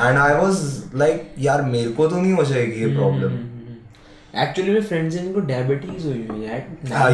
and 0.00 0.18
I 0.18 0.34
was 0.34 0.60
like 0.94 1.34
यार 1.38 1.62
मेरे 1.62 1.90
को 1.90 2.06
तो 2.08 2.20
नहीं 2.20 2.32
हो 2.32 2.44
जाएगी 2.44 2.80
ये 2.80 2.94
प्रॉब्लम 2.96 3.38
एक्चुअली 4.42 4.70
मेरे 4.70 4.84
फ्रेंड्स 4.86 5.16
इनको 5.16 5.40
डायबिटीज़ 5.40 6.06
हुई 6.06 6.26
हुई 6.30 6.44
है। 6.44 6.66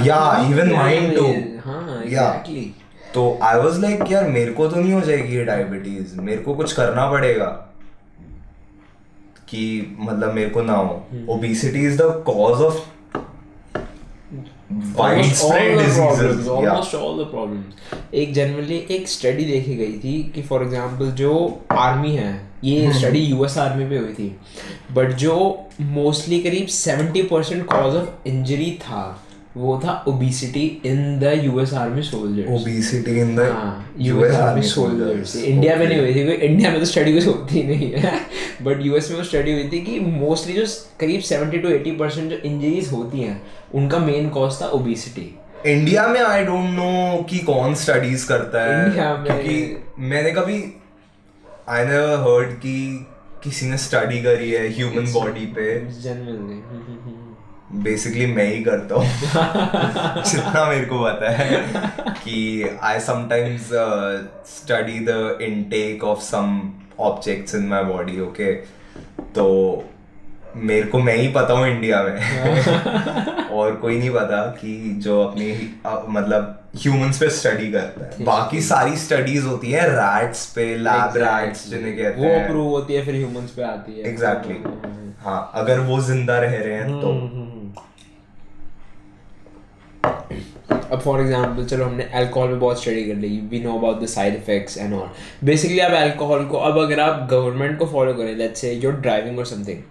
Yeah, 0.04 0.26
even 0.50 0.68
mine 0.74 1.08
too. 1.16 1.30
हाँ. 1.64 2.02
एग्जैक्टली 2.04 2.74
तो 3.14 3.38
आई 3.42 3.60
वाज 3.60 3.80
लाइक 3.80 4.04
यार 4.10 4.28
मेरे 4.28 4.52
को 4.52 4.66
तो 4.68 4.80
नहीं 4.80 4.92
हो 4.92 5.00
जाएगी 5.00 5.36
ये 5.36 5.44
डायबिटीज़ 5.44 6.14
मेरे 6.20 6.42
को 6.42 6.54
कुछ 6.54 6.72
करना 6.72 7.10
पड़ेगा 7.10 7.46
कि 9.48 9.96
मतलब 10.00 10.32
मेरे 10.34 10.50
को 10.50 10.62
ना 10.62 10.72
हो. 10.72 11.06
Obesity 11.28 11.86
is 11.86 11.98
the 11.98 12.22
cause 12.26 12.62
of 12.62 12.78
widespread 14.70 15.78
diseases. 15.78 16.46
yeah. 16.46 17.00
all 17.00 17.16
the 17.16 17.26
problems. 17.26 17.74
एक 18.14 18.32
जनरली 18.34 18.86
एक 18.90 19.08
स्टडी 19.08 19.44
देखी 19.44 19.74
गई 19.74 19.92
थी 19.92 20.32
कि 20.34 20.42
फॉर 20.42 20.62
एग्जांपल 20.62 21.10
जो 21.10 21.60
आर्मी 21.72 22.16
है 22.16 22.50
ये 22.64 22.92
स्टडी 22.92 23.18
यूएस 23.18 23.58
आर्मी 23.58 23.88
पे 23.88 23.98
हुई 23.98 24.12
थी। 24.12 24.36
बट 24.92 25.10
जो 25.12 25.66
मोस्टली 25.80 26.40
करीब 26.40 26.66
70 26.66 27.28
परसेंट 27.28 27.66
कॉज 27.66 27.94
ऑफ़ 27.96 28.28
इंजरी 28.28 28.70
था 28.80 29.24
वो 29.56 29.80
था 29.84 30.04
obesity 30.08 30.80
in 30.86 31.18
the 31.18 31.32
US 31.44 31.72
army 31.74 32.02
soldiers 32.02 32.48
obesity 32.48 33.14
in 33.22 33.30
the 33.38 33.46
US 33.98 34.34
army 34.34 34.62
soldiers 34.62 35.36
India 35.36 35.76
में 35.76 35.86
नहीं 35.88 35.98
हुई 36.00 36.14
थी 36.14 36.24
क्योंकि 36.24 36.46
इंडिया 36.46 36.70
में 36.70 36.78
तो 36.80 36.86
स्टडी 36.86 37.14
कुछ 37.14 37.26
होती 37.26 37.62
नहीं 37.62 37.90
है। 37.92 38.12
बट 38.62 38.86
यूएस 38.86 39.10
में 39.10 39.16
वो 39.18 39.24
स्टडी 39.24 39.52
हुई 39.52 39.68
थी 39.72 39.80
कि 39.80 39.98
मोस्टली 40.00 40.54
जो 40.54 40.64
करीब 41.00 41.20
70 41.22 41.62
टू 41.62 41.68
80 41.68 41.98
परसेंट 41.98 42.30
जो 42.30 42.36
इंजरीज 42.36 42.92
होती 42.92 43.20
हैं 43.20 43.42
उनका 43.74 43.98
मेन 43.98 44.28
कॉज 44.28 44.60
था 44.62 44.66
ओबिसिटी 44.66 45.34
इंडिया 45.66 46.06
में 46.06 46.20
आई 46.20 46.44
डोंट 46.44 46.70
नो 46.70 47.22
कि 47.22 47.38
कौन 47.38 47.74
स्टडीज़ 47.74 48.28
करता 48.28 48.64
है 48.64 48.84
इंडिया 48.86 49.14
में- 49.16 49.26
क्योंकि 49.26 49.76
मैंने 49.98 50.30
कभी 50.30 50.62
आई 51.68 51.84
नेवर 51.84 52.18
हर्ड 52.18 52.52
कि 52.58 53.06
किसी 53.44 53.66
ने 53.66 53.76
स्टडी 53.78 54.22
करी 54.22 54.50
है 54.50 54.68
ह्यूमन 54.68 55.12
बॉडी 55.12 55.46
पे। 55.46 55.78
जनरली 56.02 56.60
बेसिकली 57.72 58.26
मैं 58.26 58.46
ही 58.52 58.62
करता 58.64 58.94
हूँ। 58.94 59.04
जितना 60.24 60.64
मेरे 60.64 60.84
को 60.84 61.04
पता 61.04 61.30
है 61.30 61.60
कि 62.14 62.78
I 62.82 63.00
sometimes 63.00 63.68
study 64.56 64.98
the 65.08 65.38
intake 65.42 66.04
of 66.04 66.20
some 66.20 66.60
objects 67.00 67.54
in 67.54 67.66
my 67.66 67.84
body 67.84 68.20
okay 68.20 68.52
तो 69.34 69.46
मेरे 70.56 70.86
को 70.88 70.98
मैं 70.98 71.16
ही 71.16 71.28
पता 71.28 71.54
हूँ 71.54 71.66
इंडिया 71.68 72.02
में। 72.02 73.48
और 73.50 73.74
कोई 73.76 73.98
नहीं 73.98 74.10
पता 74.10 74.40
कि 74.60 74.74
जो 75.02 75.22
अपनी 75.22 75.52
मतलब 76.08 76.54
ह्यूमंस 76.76 77.18
पे 77.18 77.28
स्टडी 77.30 77.70
करता 77.72 78.04
है। 78.06 78.24
बाकी 78.24 78.60
सारी 78.60 78.96
स्टडीज़ 78.96 79.44
होती 79.46 79.70
है 79.70 79.88
रैट्स 79.90 80.44
पे 80.46 80.64
लैब 80.78 81.16
रैट्स 81.16 81.68
जिन्हें 81.70 81.96
कहते 81.96 82.20
हैं 82.20 82.28
वो 82.28 82.34
हैं। 82.34 82.48
प्रूव 82.48 82.68
होती 82.68 82.94
है 82.94 83.04
फिर 83.04 83.14
ह्यूमंस 83.14 83.50
पे 83.50 83.62
आती 83.62 83.98
है। 83.98 84.08
Exactly 84.08 84.54
exactly. 84.54 85.14
हाँ 85.24 85.50
अगर 85.54 85.80
वो 85.80 86.00
ज़िंदा 86.00 86.38
रह 86.38 86.56
रहे 86.56 86.74
हैं 86.74 87.00
तो। 87.00 87.12
अब 90.08 91.00
फॉर 91.00 91.20
एग्ज़ाम्पल 91.20 91.64
चलो 91.64 91.84
हमने 91.84 92.04
अल्कोहल 92.14 92.48
पे 92.48 92.54
बहुत 92.54 92.80
स्टडी 92.82 93.04
कर 93.04 93.14
ली 93.14 93.28
we 93.50 93.60
know 93.60 93.78
about 93.78 94.00
the 94.02 94.06
side 94.06 94.34
effects 94.34 94.78
and 94.78 94.94
all 94.94 95.08
basically 95.44 95.78
आप 95.78 95.92
अल्कोहल 95.92 96.44
को, 96.44 96.56
अब 96.56 96.78
अगर 96.78 97.00
आप 97.00 97.28
गवर्नमेंट 97.30 97.78
को 97.78 97.86
फॉलो 97.86 98.14
करें 98.14 98.34
let's 98.36 98.60
say 98.60 98.72
your 98.74 98.92
driving 98.92 99.38
or 99.38 99.46
something 99.46 99.82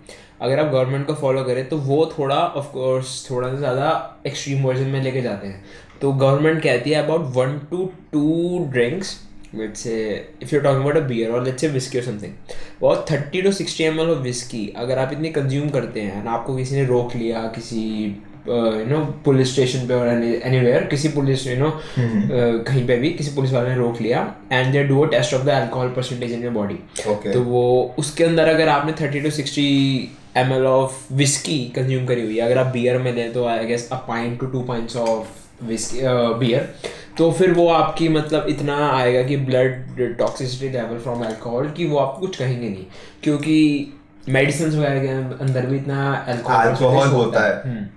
अगर 0.42 0.60
आप 0.60 0.72
गवर्नमेंट 0.72 1.06
को 1.08 1.14
फॉलो 1.14 1.44
करें 1.44 1.68
तो 1.70 1.78
वो 1.78 2.06
थोड़ा 2.20 2.36
ऑफ़ 2.36 2.72
कोर्स 2.74 3.30
थोड़ा 3.32 3.50
सा 3.50 3.56
ज़्यादा 3.56 3.92
एक्सट्रीम 4.28 4.64
वर्जन 4.64 4.90
में 4.90 5.02
लेके 5.04 5.22
जाते 5.22 5.48
हैं. 5.48 5.64
तो 6.02 6.12
गवर्नमेंट 6.12 6.62
कहती 6.64 6.92
है 6.92 7.04
about 7.04 7.32
one 7.36 7.58
to 7.72 7.86
two 8.14 8.68
drinks 8.72 9.18
let's 9.56 9.84
say 9.86 10.24
if 10.42 10.50
you're 10.52 10.62
talking 10.64 10.82
about 10.82 10.98
a 10.98 11.02
beer 11.10 11.28
or 11.32 11.38
let's 11.44 11.64
say 11.64 11.68
whiskey 11.76 12.00
or 12.00 12.02
something 12.08 12.32
बहुत 12.82 13.06
thirty 13.12 13.42
to 13.42 13.52
sixty 13.52 13.84
M 13.84 14.00
L 14.00 14.10
of 14.10 14.20
whiskey 14.20 14.68
अगर 14.78 15.00
आप 15.00 15.12
इतनी 15.14 15.30
कंज्यूम 15.30 15.70
करते 15.70 16.02
हैं 16.02 16.20
and 16.20 16.30
आपको 16.30 16.56
किसी 16.56 16.76
ने 16.76 16.84
रोक 16.86 17.16
लिया, 17.16 17.40
किसी 17.56 17.82
यू 18.50 18.86
नो 18.86 19.00
पुलिस 19.26 19.54
स्टेशन 19.54 19.88
पे 19.88 19.94
और 19.94 20.08
एनीवेयर 20.08 20.84
किसी 20.84 21.10
पुलिस 21.10 21.48
यू 21.48 21.58
नो 21.58 21.72
कहीं 22.00 22.86
पे 22.88 22.98
भी 22.98 23.10
किसी 23.10 23.32
पुलिस 23.36 23.54
वाले 23.54 23.70
ने 23.70 23.76
रोक 23.76 24.02
लिया 24.02 24.22
and 24.52 24.72
they 24.74 24.84
do 24.84 25.02
a 25.02 25.10
test 25.10 25.34
of 25.34 25.44
the 25.44 25.50
alcohol 25.50 25.88
percentage 25.88 26.32
in 26.32 26.44
your 26.44 26.54
body 26.54 26.80
तो 27.34 27.42
वो 27.42 27.96
उसके 28.00 28.24
अंदर 28.24 28.48
अगर 28.48 28.68
आपने 28.68 28.94
thirty 29.02 29.20
to 29.20 29.30
sixty 29.30 29.68
M 30.38 30.54
L 30.54 30.66
of 30.66 31.14
whiskey 31.14 31.60
consume 31.76 32.06
करी 32.06 32.22
हुई 32.22 32.38
है 32.38 32.42
अगर 32.42 32.58
आप 32.58 32.68
बियर 32.68 32.98
में 32.98 33.14
लें 33.16 33.34
तो 33.34 33.46
I 33.46 33.66
guess 33.66 33.90
a 33.92 33.96
pint 33.96 34.40
to 34.40 34.46
two 34.46 34.62
pints 34.62 34.96
of 34.96 35.66
whiskey 35.66 36.02
beer 36.40 36.74
तो 37.18 37.32
फिर 37.32 37.52
वो 37.52 37.68
आपकी 37.68 38.08
मतलब 38.10 38.46
इतना 38.50 38.76
आएगा 38.90 39.22
कि 39.24 39.38
blood 39.38 40.18
toxicity 40.18 40.70
level 40.74 40.98
from 40.98 41.24
alcohol 41.24 41.70
कि 41.70 41.86
वो 41.86 41.98
आप 41.98 42.18
कुछ 42.20 42.38
कहेंगे 42.38 42.70
नहीं 42.70 42.86
क्योंकि 43.24 43.94
मेडिसिन 44.30 44.70
वगैरह 44.70 45.02
के 45.02 45.44
अंदर 45.44 45.66
भी 45.66 45.76
इतना 45.78 46.14
अल्कोहल 46.28 47.10
होता 47.10 47.46
है। 47.48 47.90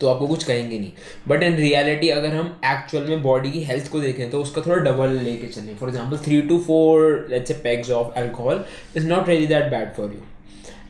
तो 0.00 0.08
आपको 0.08 0.26
कुछ 0.26 0.44
कहेंगे 0.44 0.78
नहीं। 0.78 0.92
बट 1.28 1.42
इन 1.42 1.56
रियलिटी 1.56 2.08
अगर 2.08 2.34
हम 2.34 2.46
एक्चुअल 2.66 3.04
में 3.08 3.22
बॉडी 3.22 3.50
की 3.50 3.62
हेल्थ 3.64 3.90
को 3.92 4.00
देखें 4.00 4.30
तो 4.30 4.42
उसका 4.42 4.62
थोड़ा 4.66 4.82
डबल 4.90 5.18
लेके 5.24 5.46
चलें। 5.46 5.76
For 5.76 5.88
example 5.88 6.24
three 6.24 6.40
to 6.48 6.58
four 6.66 7.26
let's 7.30 7.48
say 7.48 7.60
packs 7.64 7.90
of 8.00 8.18
alcohol 8.20 8.64
is 8.96 9.08
not 9.08 9.28
really 9.28 9.46
that 9.46 9.70
bad 9.70 9.94
for 9.96 10.12
you 10.14 10.22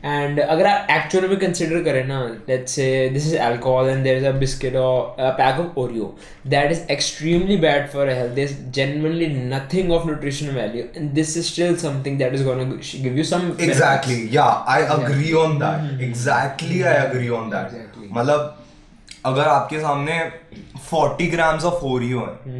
and 0.03 0.39
अगर 0.39 0.65
आप 0.67 0.87
एक्चुअल 0.91 1.27
में 1.29 1.37
कंसिडर 1.39 1.83
करें 1.83 2.05
ना 2.07 2.19
let's 2.49 2.71
say 2.75 2.85
this 3.13 3.25
is 3.27 3.35
alcohol 3.47 3.89
and 3.89 4.03
there 4.03 4.17
is 4.17 4.25
a 4.25 4.31
biscuit 4.43 4.75
और 4.75 5.15
pack 5.19 5.59
of 5.59 5.77
Oreo 5.79 6.05
that 6.53 6.71
is 6.71 6.79
extremely 6.91 7.57
bad 7.65 7.87
for 7.89 8.09
health 8.09 8.39
is 8.39 8.55
genuinely 8.77 9.27
nothing 9.51 9.93
of 9.97 10.07
nutritional 10.09 10.57
value 10.59 10.87
and 10.95 11.19
this 11.19 11.35
is 11.41 11.51
still 11.51 11.77
something 11.83 12.17
that 12.21 12.39
is 12.39 12.45
going 12.47 12.71
to 12.71 12.79
give 13.03 13.21
you 13.21 13.27
some 13.33 13.45
exactly 13.67 14.27
या 14.37 14.45
I 14.75 14.83
agree 14.97 15.31
on 15.43 15.57
that 15.59 16.01
exactly 16.07 16.81
I 16.81 17.05
agree 17.05 17.29
on 17.41 17.49
that 17.49 18.09
मतलब 18.11 18.60
अगर 19.25 19.47
आपके 19.47 19.79
सामने 19.79 20.13
40 20.91 21.29
grams 21.31 21.63
of 21.65 21.83
Oreo 21.85 22.19
है 22.19 22.53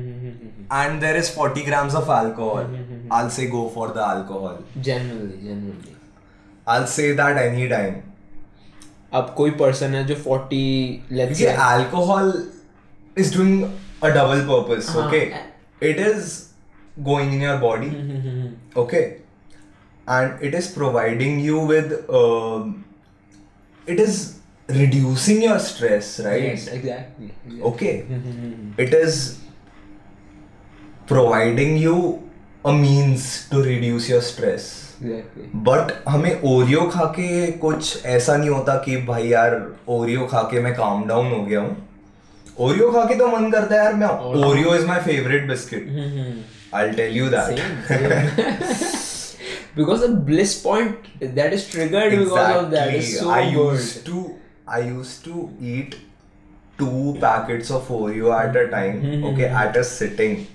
and 0.74 1.00
there 1.02 1.18
is 1.18 1.32
40 1.38 1.66
grams 1.66 1.96
of 1.96 2.12
alcohol 2.12 3.08
I'll 3.14 3.30
say 3.38 3.48
go 3.48 3.72
for 3.76 3.94
the 3.96 3.98
alcohol 4.08 4.82
generally 4.82 5.48
generally 5.48 5.96
I'll 6.68 6.86
say 6.88 7.12
that 7.14 7.38
any 7.38 7.68
time 7.68 7.96
अब 9.14 9.34
कोई 9.38 9.52
person 9.62 9.96
है 9.96 10.04
जो 10.08 10.16
forty 10.18 10.66
let's 11.12 11.42
is 13.18 13.34
doing 13.38 13.64
a 13.64 14.10
double 14.10 14.42
purpose 14.50 14.96
okay 14.98 15.22
it 15.90 16.00
is 16.00 16.38
going 17.00 17.34
in 17.34 17.42
your 17.42 17.58
body 17.58 17.90
okay 18.82 18.98
and 18.98 20.44
it 20.44 20.56
is 20.56 20.74
providing 20.76 21.46
you 21.46 21.66
with 21.68 21.92
it 23.88 24.00
is 24.00 24.22
reducing 24.72 25.42
your 25.42 25.60
stress, 25.60 26.20
right? 26.20 26.44
Yes, 26.44 26.68
exactly. 26.68 27.32
Yeah. 27.48 27.64
Okay. 27.64 28.06
it 28.78 28.94
is 28.94 29.40
providing 31.08 31.78
you 31.78 31.98
a 32.66 32.74
means 32.74 33.50
to 33.50 33.64
reduce 33.64 34.10
your 34.10 34.22
stress. 34.22 34.70
But 35.04 35.92
हमें 36.08 36.42
Oreo 36.46 36.82
खा 36.90 37.06
के 37.16 37.52
कुछ 37.62 38.06
ऐसा 38.06 38.36
नहीं 38.38 38.50
होता 38.50 38.76
कि 38.86 38.98
भाई 39.06 39.28
यार 39.28 39.56
ओरियो 39.90 40.26
खा 40.32 40.42
के 40.52 40.60
मैं 40.62 40.74
काम 40.76 41.08
डाउन 41.08 41.32
हो 41.32 41.42
गया 41.46 41.60
हूँ 41.62 41.76
ओरियो 42.66 42.92
खा 42.92 43.04
के 43.06 43.16
तो 43.16 43.28
मन 43.28 43.50
करता 43.52 43.76
है 43.76 43.82
यार 43.84 43.94
मैं 44.02 44.08
Oreo 44.48 44.76
is 44.76 44.86
my 44.88 45.00
favourite 45.08 45.48
biscuit 45.48 45.88
I 46.76 46.92
tell 47.00 47.18
you 47.18 47.30
that 47.30 47.60
because 49.78 50.06
bliss 50.30 50.54
point 50.62 51.08
that 51.24 51.54
is 51.54 51.72
triggered 51.72 52.18
because 52.20 53.28
I 53.30 53.54
too 54.06 54.24
I 54.68 54.80
used 54.82 55.24
to 55.26 55.50
eat 55.62 55.96
two 56.78 57.18
packets 57.20 57.72
of 57.72 57.88
Oreo 57.90 58.34
at 58.34 58.56
a 58.56 58.70
time. 58.70 59.24
Okay, 59.26 59.46
at 59.46 59.76
a 59.76 59.84
sitting. 59.84 60.48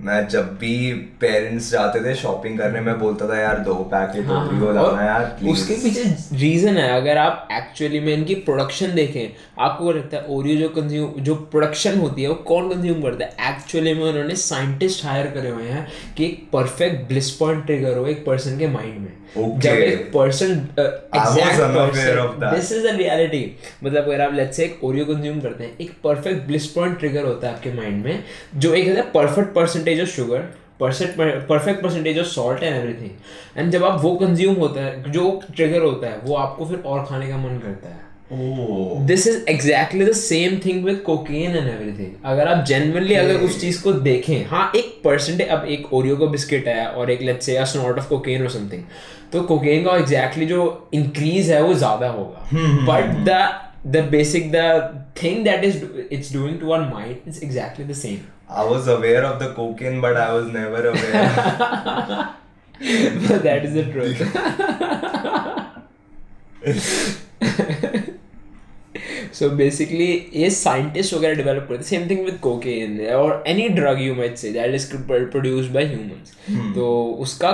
मैं 0.00 0.26
जब 0.28 0.46
भी 0.58 0.92
parents 1.20 1.70
जाते 1.70 2.00
थे 2.04 2.14
shopping 2.14 2.58
करने 2.58 2.80
में 2.80 2.98
बोलता 2.98 3.28
था 3.28 3.36
यार 3.38 3.58
दो 3.64 3.74
पैकेट 3.92 4.26
हाँ, 4.26 4.46
ओरियो 4.46 4.72
लाना 4.72 5.04
यार 5.04 5.24
प्लीज़ 5.38 5.52
उसके 5.52 5.74
पीछे 5.82 6.36
रीजन 6.38 6.76
है 6.76 6.88
अगर 7.00 7.18
आप 7.18 7.48
एक्चुअली 7.52 8.00
में 8.00 8.12
इनकी 8.14 8.34
प्रोडक्शन 8.48 8.94
देखें 8.94 9.62
आपको 9.64 9.92
लगता 9.92 10.16
है 10.16 10.26
ओरियो 10.36 10.56
जो 10.60 10.68
कंज्यूम 10.80 11.22
जो 11.24 11.34
प्रोडक्शन 11.52 11.98
होती 11.98 12.22
है 12.22 12.28
वो 12.28 12.34
कौन 12.48 12.68
कंज्यूम 12.70 13.02
करता 13.02 13.24
है 13.24 13.54
एक्चुअली 13.54 13.94
में 13.94 14.04
उन्होंने 14.08 14.36
साइंटिस्ट 14.42 15.04
हायर 15.04 15.26
करे 15.34 15.50
हुए 15.50 15.68
हैं 15.68 15.86
कि 16.16 16.24
एक 16.24 16.48
परफेक्ट 16.52 17.08
ब्लिस 17.08 17.30
पॉइंट 17.36 17.64
ट्रिगर 17.66 17.98
हो 17.98 18.06
एक 18.06 18.24
पर्सन 18.26 18.58
के 18.58 18.68
माइंड 18.70 18.98
में 19.00 19.12
Okay. 19.36 19.60
जब 19.60 19.74
एक 19.74 20.04
person 20.16 20.54
this 20.76 22.72
is 22.72 22.86
the 22.86 22.94
reality 22.96 23.40
मतलब 23.84 24.02
अगर 24.04 24.20
आप 24.20 24.34
लेट्स 24.34 24.56
से 24.56 24.64
एक 24.64 24.84
ओरियो 24.84 25.04
कंज्यूम 25.04 25.40
करते 25.40 25.64
हैं 25.64 25.76
एक 25.80 25.90
परफेक्ट 26.04 26.46
ब्लिस 26.46 26.66
पॉइंट 26.66 26.98
ट्रिगर 26.98 27.24
होता 27.24 27.48
है 27.48 27.54
आपके 27.54 27.72
माइंड 27.72 28.04
में 28.04 28.24
जो 28.56 28.74
एक 28.74 28.86
है 28.86 29.02
perfect 29.02 29.54
percentage 29.54 30.00
of 30.00 30.08
sugar 30.08 30.38
perfect 30.82 31.82
percentage 31.82 32.18
of 32.18 32.26
salt 32.26 32.62
and 32.62 32.76
everything 32.76 33.58
and 33.58 33.72
जब 33.72 33.84
आप 33.84 34.00
वो 34.02 34.14
कंज्यूम 34.14 34.54
होता 34.54 34.84
है 34.84 35.12
जो 35.12 35.40
ट्रिगर 35.56 35.82
होता 35.82 36.06
है 36.06 36.18
वो 36.24 36.34
आपको 36.36 36.66
फिर 36.66 36.78
और 36.86 37.04
खाने 37.04 37.28
का 37.28 37.36
मन 37.36 37.58
करता 37.58 37.88
है। 37.88 38.02
This 39.06 39.26
is 39.26 39.44
exactly 39.48 40.04
the 40.04 40.12
same 40.12 40.58
thing 40.66 40.84
with 40.84 40.96
cocaine 40.96 41.56
and 41.56 41.68
everything 41.68 42.12
अगर 42.24 42.48
आप 42.48 42.64
जेनवनली 42.64 43.14
अगर 43.14 43.34
उस 43.34 43.60
चीज़ 43.60 43.82
को 43.82 43.92
देखें 43.92 44.46
हाँ 44.46 44.70
एक 44.76 45.00
परसेंटेज 45.04 45.48
अब 45.48 45.66
एक 45.68 45.92
ओरियो 45.92 46.16
का 46.16 46.26
बिस्किट 46.26 46.68
है 46.68 46.86
और 46.86 47.10
एक 47.10 47.22
let's 47.22 47.46
say 47.46 47.64
snort 47.66 47.98
of 47.98 48.08
cocaine 48.08 48.42
और 48.42 48.50
समथिंग 48.50 48.82
तो 49.34 49.42
कोकेन 49.42 49.84
का 49.84 49.96
एग्जैक्टली 49.96 50.46
जो 50.46 50.66
इंक्रीज 50.94 51.50
है 51.50 51.62
वो 51.62 51.74
ज़्यादा 51.74 52.08
होगा. 52.08 52.48
But 52.88 53.24
the 53.24 53.38
the 53.86 54.04
basic 54.10 54.50
the 54.52 54.58
thing 55.22 55.44
that 55.44 55.64
is 55.64 55.84
it's 56.12 56.32
doing 56.32 56.60
to 56.60 56.72
our 56.72 56.88
mind 56.92 57.28
is 57.28 57.44
exactly 57.44 57.84
the 57.84 57.96
same 57.96 58.18
I 58.54 58.62
was 58.62 58.88
aware 58.88 59.24
of 59.24 59.38
the 59.38 59.46
cocaine, 59.54 60.00
but 60.02 60.16
I 60.16 60.32
was 60.32 60.48
never 60.48 60.80
aware. 60.88 61.22
that 63.40 63.64
is 63.64 63.72
the 63.74 63.84
truth. 63.90 64.20
So 69.34 69.48
basically 69.50 70.08
ये 70.34 70.48
scientist 70.50 71.14
वगैरह 71.14 71.34
develop 71.34 71.66
करते 71.68 71.84
same 71.84 72.08
thing 72.10 72.24
with 72.24 72.38
cocaine 72.42 73.00
और 73.14 73.42
any 73.48 73.68
drug 73.78 74.00
you 74.00 74.14
might 74.14 74.36
say 74.38 74.50
that 74.52 74.74
is 74.74 74.86
produced 74.96 75.72
by 75.72 75.86
humans 75.86 76.34
तो 76.74 76.90
उसका 77.20 77.50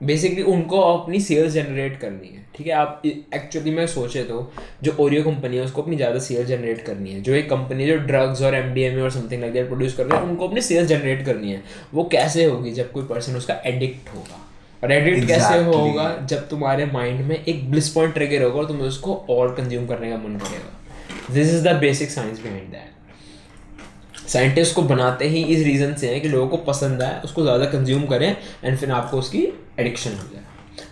basically 0.00 0.42
उनको 0.44 0.80
अपनी 0.82 1.20
sales 1.20 1.52
generate 1.52 1.98
करनी 2.00 2.28
है। 2.28 2.46
ठीक 2.56 2.66
है 2.66 2.72
आप 2.72 3.02
एक्चुअली 3.06 3.70
मैं 3.70 3.86
सोचे 3.86 4.22
तो 4.24 4.50
जो 4.82 4.94
ओरियो 5.00 5.22
कंपनी 5.22 5.56
है 5.56 5.64
उसको 5.64 5.82
अपनी 5.82 5.96
ज़्यादा 5.96 6.18
सेल्स 6.18 6.48
जनरेट 6.48 6.84
करनी 6.86 7.12
है। 7.12 7.20
जो 7.20 7.34
एक 7.34 7.48
कंपनी 7.50 7.86
जो 7.86 7.96
drugs 8.06 8.42
or 8.42 8.54
M 8.54 9.00
or 9.02 9.10
something 9.10 9.40
like 9.40 9.52
that 9.52 9.66
produce 9.68 9.96
कर 9.96 10.06
रहे 10.06 10.20
हैं 10.20 10.28
उनको 10.28 10.48
अपनी 10.48 10.60
सेल्स 10.62 10.88
जनरेट 10.88 11.24
करनी 11.26 11.52
है। 11.52 11.62
वो 11.94 12.04
कैसे 12.12 12.44
होगी 12.44 12.72
जब 12.72 12.92
कोई 12.92 13.04
पर्सन 13.06 13.36
उसका 13.36 13.60
एडिक्ट 13.66 14.14
होगा? 14.14 14.44
और 14.84 14.92
एडिक्ट 14.92 15.18
exactly. 15.18 15.48
कैसे 15.48 15.64
होगा 15.66 16.26
जब 16.26 16.48
तुम्हारे 16.48 16.86
माइंड 16.86 17.20
में 17.20 17.36
एक 17.36 17.70
ब्लिस 17.70 17.88
पॉइंट 17.88 18.14
ट्रिगर 18.14 18.42
होगा 18.42 18.58
और 18.58 18.66
तुम्हें 18.66 18.86
उसको 18.88 19.14
और 19.30 19.54
कंज्यूम 19.54 19.86
करने 19.86 20.10
का 20.10 20.16
मन 20.18 20.38
करेगा? 20.38 21.34
This 21.34 21.54
is 21.54 21.68
the 21.68 21.74
basic 21.76 22.10
science 22.10 22.42
behind 22.42 22.70
that 22.70 22.97
scientist 24.28 24.74
को 24.74 24.82
बनाते 24.84 25.28
ही 25.28 25.42
इस 25.44 25.64
रीजन 25.64 25.94
से 25.94 26.08
है 26.08 26.20
कि 26.20 26.28
लोगों 26.28 26.48
को 26.48 26.56
पसंद 26.64 27.02
आए 27.02 27.20
उसको 27.24 27.42
ज़्यादा 27.42 27.64
कंज्यूम 27.68 28.06
करें 28.06 28.28
एंड 28.64 28.76
फिर 28.76 28.90
आपको 28.92 29.18
उसकी 29.18 29.42
एडिक्शन 29.80 30.10
हो 30.12 30.28
जाए। 30.32 30.44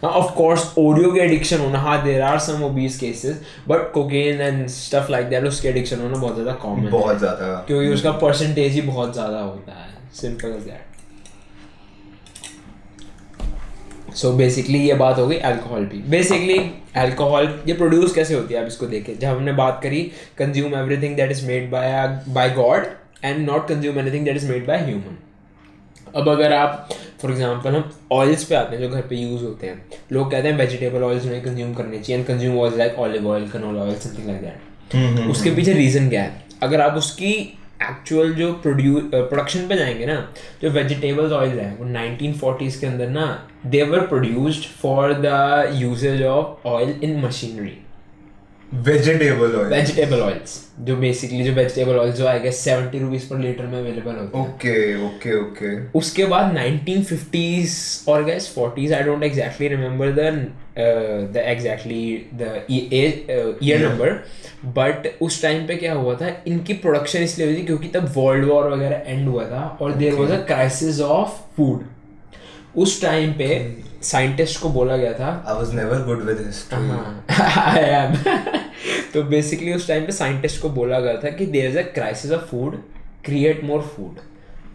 ऑफ़ 0.05 0.33
कोर्स 0.35 0.73
ओडियो 0.79 1.11
की 1.13 1.21
एडिक्शन 1.21 1.59
होना 1.61 1.79
हाँ 1.79 2.03
there 2.05 2.23
are 2.23 2.39
some 2.41 2.63
obese 2.65 2.97
cases 2.99 3.41
but 3.69 3.93
cocaine 3.93 4.41
and 4.41 4.67
stuff 4.71 5.11
like 5.13 5.29
that 5.29 5.45
उसकी 5.47 5.69
एडिक्शन 5.69 6.01
होना 6.01 6.17
बहुत 6.17 6.35
ज़्यादा 6.35 6.53
कॉमन 6.63 6.91
बहुत 6.91 7.19
ज़्यादा। 7.19 7.53
क्योंकि 7.67 7.89
उसका 7.91 8.13
परसेंटेज 8.19 8.73
ही 8.73 8.81
बहुत 8.83 9.13
ज़्यादा 9.13 9.39
होता 9.39 9.73
है। 9.75 9.95
Simple 10.15 10.49
as 10.49 10.63
that 10.65 10.85
so 14.15 14.33
basically 14.35 14.79
ये 14.81 14.95
बात 14.97 15.19
हो 15.19 15.27
गई 15.29 15.37
अल्कोहल 15.39 15.85
की। 15.87 15.99
बेसिकली 16.11 16.59
अल्कोहल 16.97 17.49
ये 17.67 17.75
प्रोड्यूस 17.75 18.15
कैसे 18.15 18.35
होती 18.35 18.55
है? 18.55 18.61
आप 18.61 18.67
इसको 18.67 18.87
देखें। 18.89 19.19
जब 19.19 19.29
हमने 19.29 19.53
बात 19.55 19.81
करी 19.83 20.01
consume 20.39 20.75
everything 20.77 21.17
that 21.17 21.31
is 21.31 21.47
made 21.47 21.71
by 21.71 22.07
by 22.29 22.51
God 22.53 22.87
and 23.25 23.51
not 23.51 23.69
consume 23.69 23.99
anything 23.99 24.25
that 24.25 24.37
is 24.37 24.51
made 24.53 24.67
by 24.67 24.79
human 24.79 25.17
अब 26.17 26.29
अगर 26.29 26.53
आप 26.53 26.89
फॉर 27.23 27.31
एग्जांपल 27.31 27.75
हम 27.77 27.91
ऑयल्स 28.13 28.45
पे 28.45 28.55
आते 28.55 28.77
हैं 28.77 28.83
जो 28.83 28.89
घर 28.89 29.01
पे 29.01 29.17
यूज़ 29.17 29.45
होते 29.45 29.67
हैं 29.67 29.87
लोग 30.13 30.31
कहते 30.31 30.49
हैं 30.49 30.57
वेजिटेबल 30.59 31.03
ऑयल्स 31.03 31.25
नहीं 31.25 31.43
कंज्यूम 31.43 31.75
करने 31.75 31.99
चाहिए 31.99 32.19
and 32.19 32.27
consume 32.27 32.59
oil 32.59 32.79
like 32.79 32.99
olive 32.99 33.29
oil 33.29 33.49
canola 33.49 33.83
oil 33.83 33.95
something 33.95 34.27
like 34.27 34.43
that 34.43 35.29
उसके 35.31 35.51
पीछे 35.51 35.73
रीजन 35.73 36.09
क्या 36.09 36.23
है? 36.23 36.45
अगर 36.63 36.81
आप 36.81 36.95
उसकी 36.95 37.33
एक्चुअल 37.83 38.33
जो 38.33 38.53
प्रोड्यूस 38.53 39.03
प्रोडक्शन 39.15 39.67
पे 39.69 39.77
जाएँगे 39.77 40.07
ना 40.07 40.33
जो 40.63 40.71
वेजिटेबल्स 40.71 41.33
ऑयल 41.33 41.59
है 41.61 41.77
वो 41.81 41.87
1940s 41.87 42.77
के 42.77 42.87
अंदर 42.87 43.09
ना 43.09 43.49
they 43.67 43.83
were 43.83 44.07
produced 44.07 44.63
for 44.63 45.13
the 45.15 45.73
usages 45.75 46.23
of 46.23 46.69
oil 46.69 47.01
in 47.03 47.21
machinery 47.25 47.79
vegetable 48.75 49.55
oil 49.57 49.69
vegetable 49.73 50.21
oils 50.21 50.61
जो 50.81 50.97
बेसिकली 50.97 51.45
जो 51.45 51.53
वेजिटेबल 51.53 51.99
ऑयल 51.99 52.13
जो 52.13 52.27
I 52.27 52.39
guess 52.39 52.59
seventy 52.61 52.99
rupees 52.99 53.29
per 53.29 53.39
litre 53.39 53.67
में 53.67 53.79
अवेलेबल 53.79 54.15
होते 54.15 54.39
हैं। 54.39 54.47
ओके 54.47 55.07
ओके 55.07 55.37
ओके 55.41 55.77
उसके 55.99 56.25
बाद 56.25 56.57
1950s 56.57 58.09
और 58.09 58.25
guess 58.25 58.55
40s 58.59 58.93
I 58.93 59.03
don't 59.03 59.25
exactly 59.25 59.69
the 59.69 60.49
the 61.33 61.45
exactly 61.47 62.29
the 62.35 62.67
year 62.71 63.89
number 63.89 64.13
but 64.77 65.11
उस 65.23 65.41
टाइम 65.43 65.67
पे 65.67 65.77
क्या 65.77 65.93
हुआ 65.95 66.15
था 66.15 66.37
इनकी 66.47 66.73
प्रोडक्शन 66.73 67.23
इसलिए 67.23 67.47
हुई 67.47 67.57
थी 67.57 67.67
क्योंकि 67.67 67.89
तब 67.89 68.13
वर्ल्ड 68.17 68.45
वॉर 68.45 68.71
वगैरह 68.73 69.03
एंड 69.07 69.29
हुआ 69.29 69.45
था 69.45 69.67
और 69.81 69.93
there 69.95 70.15
was 70.15 70.33
a 70.33 70.45
crisis 70.47 71.01
of 71.01 71.41
food 71.57 71.85
उस 72.77 73.01
टाइम 73.03 73.33
पे 73.33 73.47
साइंटिस्ट 74.09 74.61
को 74.63 74.69
बोला 74.71 74.97
गया 74.97 75.13
था। 75.13 75.31
I 75.49 75.55
was 75.55 75.75
never 75.75 76.03
good 76.07 76.25
with 76.25 76.45
history 76.47 76.79
I 77.51 77.85
am 77.91 78.15
तो 79.15 79.23
बेसिकली 79.25 79.73
उस 79.75 79.89
टाइम 79.89 80.07
पे 80.07 80.13
साइंटिस्ट 80.13 80.63
को 80.63 80.69
बोला 80.71 81.01
गया 81.01 81.17
था 81.25 81.31
कि 81.37 81.47
there 81.47 81.71
is 81.71 81.79
a 81.79 81.83
crisis 81.95 82.33
of 82.33 82.43
food 82.51 82.77
create 83.25 83.65
more 83.65 83.81
food 83.97 84.19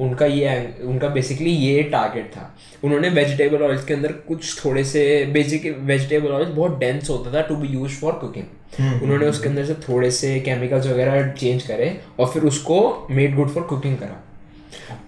उनका 0.02 0.26
ये 0.26 0.54
उनका 0.84 1.08
बेसिकली 1.10 1.50
ये 1.50 1.82
टारगेट 1.92 2.32
था। 2.36 2.44
उन्होंने 2.84 3.10
वेजिटेबल 3.10 3.64
ऑयल्स 3.64 3.84
के 3.86 3.94
अंदर 3.94 4.12
कुछ 4.28 4.64
थोड़े 4.66 4.84
से 4.84 5.04
बेसिक 5.34 5.66
वेजिटेबल 5.80 6.32
ऑयल 6.34 6.46
बहुत 6.46 6.78
डेंस 6.80 7.10
होता 7.10 7.34
था 7.34 7.42
to 7.48 7.56
be 7.56 7.68
use 7.68 8.00
for 8.00 8.14
cooking 8.22 9.02
उन्होंने 9.04 9.26
उसके 9.26 9.50
अंदर 9.50 9.66
से 9.66 9.74
थोड़े 9.88 10.12
से 10.12 10.40
केमिकल्स 10.40 10.88
वगैरह 10.88 11.32
चेंज 11.32 11.64
करे 11.64 11.90
और 12.20 12.28
फिर 12.28 12.44
उसको 12.44 13.08
मेड 13.12 13.36
गुड 13.36 13.50
फॉर 13.50 13.64
कुकिंग 13.64 13.98
करा। 13.98 14.18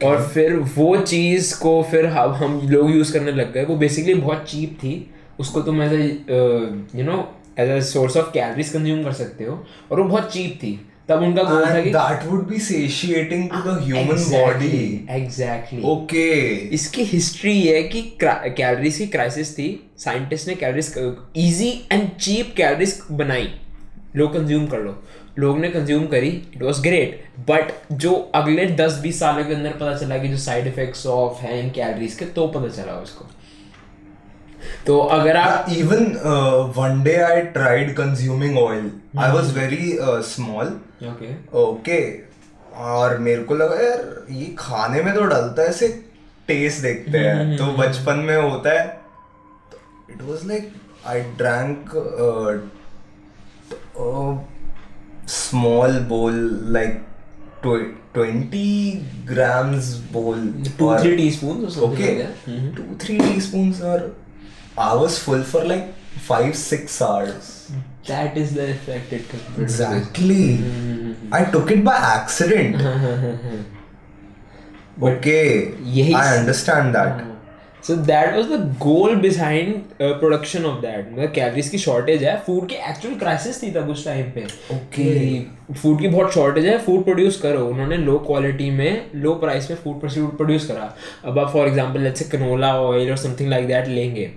और 0.03 0.27
फिर 0.27 0.55
वो 0.75 0.95
चीज़ 0.97 1.55
को 1.59 1.81
फिर 1.91 2.05
हम 2.07 2.33
हम 2.35 2.59
लोग 2.69 2.91
यूज़ 2.91 3.13
करने 3.13 3.31
लग 3.31 3.53
गए। 3.53 3.65
वो 3.65 3.75
बेसिकली 3.77 4.13
बहुत 4.15 4.45
चीप 4.49 4.77
थी। 4.79 4.95
उसको 5.39 5.61
तुम 5.61 5.81
as 5.83 5.93
you 6.95 7.03
know 7.03 7.17
as 7.59 7.69
a 7.69 7.79
source 7.85 8.17
of 8.17 8.31
calories 8.33 8.69
consume 8.69 9.03
कर 9.03 9.13
सकते 9.13 9.43
हो। 9.43 9.63
और 9.91 9.99
वो 9.99 10.07
बहुत 10.09 10.33
चीप 10.33 10.57
थी। 10.63 10.79
तब 11.09 11.21
उनका 11.23 11.43
गोल 11.43 11.65
था 11.65 11.79
कि 11.81 11.89
that 11.91 12.25
would 12.25 12.47
be 12.49 12.59
satiating 12.59 13.49
to 13.49 13.57
the 13.61 13.79
human 13.83 14.23
body 14.29 15.07
exactly 15.11 15.81
okay 15.85 16.29
इसकी 16.75 17.03
हिस्ट्री 17.05 17.59
है 17.61 17.81
कि 17.83 18.01
कैलोरीज 18.21 18.97
की 18.97 19.07
क्राइसिस 19.07 19.53
थी। 19.57 19.67
साइंटिस्ट 19.99 20.47
ने 20.47 20.55
calories 20.55 20.93
easy 21.37 21.71
and 21.91 22.09
cheap 22.11 22.53
calories 22.57 22.99
बनाई। 23.11 23.49
लो 24.15 24.27
कंज्यूम 24.27 24.65
कर 24.67 24.79
लो। 24.79 24.91
लोग 25.39 25.59
ने 25.59 25.69
कंज्यूम 25.69 26.05
करी 26.07 26.29
इट 26.55 26.63
वॉज़ 26.63 26.81
ग्रेट 26.81 27.23
बट 27.49 27.71
जो 27.91 28.13
अगले 28.35 28.65
दस 28.75 28.99
बीस 29.03 29.19
सालों 29.19 29.45
के 29.45 29.53
अंदर 29.53 29.71
पता 29.71 29.95
चला 29.97 30.17
कि 30.17 30.27
जो 30.27 30.37
साइड 30.39 30.67
इफेक्ट्स 30.67 31.05
ऑफ़ 31.07 31.41
है 31.41 31.59
इन 31.59 31.69
कैलोरीज 31.69 32.15
के 32.15 32.25
तो 32.35 32.47
पता 32.47 32.67
चला 32.75 32.93
उसको। 32.99 33.25
तो 34.87 34.99
अगर 35.11 35.37
आप 35.37 35.65
even 35.69 36.05
one 36.77 37.03
day 37.03 37.15
I 37.21 37.41
tried 37.55 37.93
consuming 37.95 38.57
oil 38.57 38.91
I 39.19 39.31
was 39.31 39.57
very 39.57 39.97
small 40.27 40.67
okay 41.03 41.33
okay 41.59 41.99
और 42.83 43.17
मेरे 43.19 43.43
को 43.43 43.55
लगा 43.55 43.81
यार 43.81 44.25
ये 44.31 44.45
खाने 44.59 45.01
में 45.03 45.13
तो 45.15 45.23
डलता 45.23 45.61
है 45.61 45.67
ऐसे 45.69 45.87
टेस्ट 46.47 46.81
देखते 46.81 47.17
हैं. 47.17 47.57
तो 47.57 47.65
बचपन 47.77 48.19
में 48.19 48.35
होता 48.37 48.71
है। 48.71 48.85
It 50.09 50.21
was 50.21 50.47
like 50.47 50.73
I 51.07 51.21
drank 51.37 51.89
small 55.25 55.99
bowl 56.01 56.31
like 56.31 57.01
tw- 57.61 57.95
20 58.13 59.05
grams 59.25 59.97
bowl 59.97 60.35
2 60.77 60.89
or, 60.89 60.99
3 60.99 61.15
teaspoons 61.17 61.63
or 61.65 61.71
something 61.71 62.03
okay. 62.03 62.25
like 62.25 62.45
mm-hmm. 62.45 62.75
2 62.75 62.95
3 62.97 63.17
teaspoons 63.17 63.81
are 63.81 64.11
hours 64.77 65.17
full 65.19 65.43
for 65.43 65.63
like 65.63 65.93
5 66.19 66.55
6 66.55 67.01
hours. 67.01 67.71
That 68.05 68.37
is 68.37 68.53
the 68.53 68.71
effect 68.71 69.13
it 69.13 69.29
comes 69.29 69.59
exactly. 69.59 70.57
Mm-hmm. 70.57 71.33
i 71.33 71.45
took 71.45 71.71
it 71.71 71.83
by 71.83 71.95
accident. 71.95 72.81
Okay. 75.01 75.73
i 76.13 76.37
understand 76.37 76.93
that. 76.93 77.17
Mm. 77.17 77.32
So 77.83 77.95
that 78.07 78.35
was 78.35 78.45
the 78.51 78.59
goal 78.81 79.15
behind 79.21 79.73
production 80.01 80.65
of 80.65 80.81
that 80.81 81.07
मतलब 81.11 81.31
calories 81.35 81.69
की 81.69 81.77
shortage 81.77 82.23
है। 82.23 82.35
Food 82.45 82.67
की 82.69 82.75
actual 82.89 83.15
crisis 83.19 83.61
थी 83.63 83.71
तब 83.71 83.89
उस 83.89 84.05
time 84.05 84.29
पे। 84.31 84.45
Okay. 84.75 85.73
Food 85.73 85.99
की 86.01 86.07
बहुत 86.07 86.33
शॉर्टेज 86.33 86.65
है। 86.65 86.77
फ़ूड 86.85 87.03
प्रोड्यूस 87.03 87.39
करो। 87.41 87.65
उन्होंने 87.67 87.97
लो 87.97 88.17
क्वालिटी 88.27 88.69
में 88.71 89.11
लो 89.15 89.33
प्राइस 89.35 89.69
में 89.71 89.77
फ़ूड 89.77 89.99
प्रोड्यूस 90.37 90.67
करा। 90.67 90.93
अब 91.25 91.39
आप 91.39 91.51
for 91.53 91.67
example 91.67 92.01
let's 92.01 92.19
say 92.19 92.37
canola 92.37 92.73
oil 92.81 93.09
और 93.11 93.17
समथिंग 93.17 93.49
लाइक 93.49 93.67
दैट 93.67 93.87
लेंगे। 93.87 94.29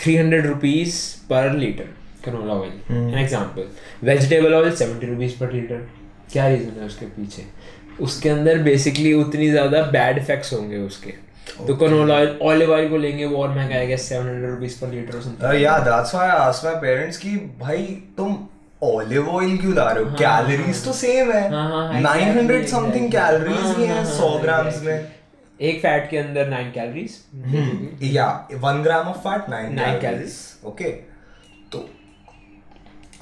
Three 0.00 0.16
hundred 0.16 0.46
rupees 0.46 0.96
per 1.30 1.52
litre 1.56 1.94
canola 2.24 2.54
oil 2.54 2.96
an 2.96 3.18
example 3.18 3.68
vegetable 4.04 4.54
oil 4.54 4.74
seventy 4.74 5.06
rupees 5.06 5.38
per 5.40 5.52
litre 5.52 5.86
क्या 6.32 6.48
रीजन 6.48 6.80
है 6.80 6.86
उसके 6.86 7.06
पीछे? 7.06 7.42
उसके 8.00 8.28
अंदर 8.28 8.58
बेसिकली 8.62 9.12
उतनी 9.14 9.50
ज़्यादा 9.50 9.82
बैड 9.92 10.18
इफेक्ट्स 10.18 10.52
होंगे 10.52 10.78
उसके। 10.78 11.12
तो 11.66 11.74
कनोला 11.76 12.14
ऑलिव 12.46 12.72
ऑयल 12.72 12.88
को 12.88 12.96
लेंगे 12.96 13.24
वो 13.26 13.42
और 13.42 13.48
महँगा 13.48 13.74
आएगा 13.76 13.96
seven 13.96 14.26
hundred 14.28 14.50
rupees 14.50 14.80
per 14.80 14.88
litre 14.88 15.58
yeah 15.62 15.78
that's 15.88 16.14
why 16.16 16.24
i 16.28 16.36
asked 16.46 16.64
my 16.68 16.74
parents 16.84 17.16
कि 17.16 17.36
भाई 17.60 17.82
तुम 18.16 18.36
ऑलिव 18.82 19.28
ऑयल 19.28 19.56
क्यों 19.58 19.74
ला 19.74 19.90
रहे 19.90 20.04
हो? 20.04 20.10
कैलोरीज 20.18 20.84
तो 20.84 20.92
सेम 20.92 21.30
है। 21.32 21.42
हाँ, 21.52 21.68
हाँ, 21.70 22.02
900 22.02 22.66
समथिंग 22.70 23.10
कैलोरीज 23.12 23.56
हाँ, 23.56 23.74
ही 23.74 23.86
हाँ, 23.86 23.96
हैं 23.96 24.04
हाँ, 24.04 24.12
100 24.12 24.28
हाँ, 24.30 24.40
ग्राम्स 24.42 24.82
में। 24.82 25.12
एक 25.60 25.78
फैट 25.82 26.08
के 26.10 26.18
अंदर 26.18 26.48
नाइन 26.48 26.70
कैलोरीज 26.70 28.12
या 28.16 28.26
one 28.64 28.82
gram 28.82 29.06
of 29.08 29.16
fat 29.28 29.48
nine 29.50 29.78
Nine 29.78 30.00
calories 30.00 30.36
okay 30.66 30.90
तो 31.72 31.88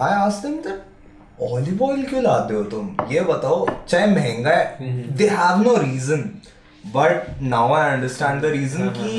I 0.00 0.12
asked 0.14 0.46
them 0.48 0.56
that 0.62 1.42
olive 1.52 1.82
oil 1.84 2.02
क्यों 2.06 2.22
लाते 2.22 2.54
हो 2.54 2.62
तुम? 2.72 2.96
ये 3.10 3.20
बताओ 3.30 3.66
चाहे 3.88 4.06
महँगा 4.06 4.56
है 4.56 5.16
they 5.16 5.28
have 5.28 5.62
no 5.62 5.76
reason 5.76 6.28
but 6.86 7.42
now 7.42 7.74
I 7.74 7.90
understand 7.92 8.42
the 8.42 8.52
reason 8.52 8.88
कि 8.96 9.14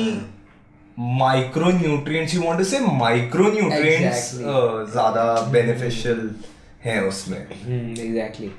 micronutrients 1.78 2.34
you 2.34 2.42
want 2.42 2.58
to 2.58 2.64
say 2.64 2.78
micronutrients 3.52 4.30
ज़्यादा 4.34 5.24
बेनिफिशियल 5.52 6.30
हैं 6.84 7.00
उसमें। 7.08 7.38
एग्जैक्टली 7.38 8.50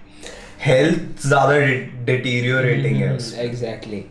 हेल्थ 0.66 1.28
ज़्यादा 1.28 1.58
डिटीरियोरेटिंग 2.06 2.96
है 2.96 3.16
उसमें। 3.16 3.44
Exactly 3.44 4.04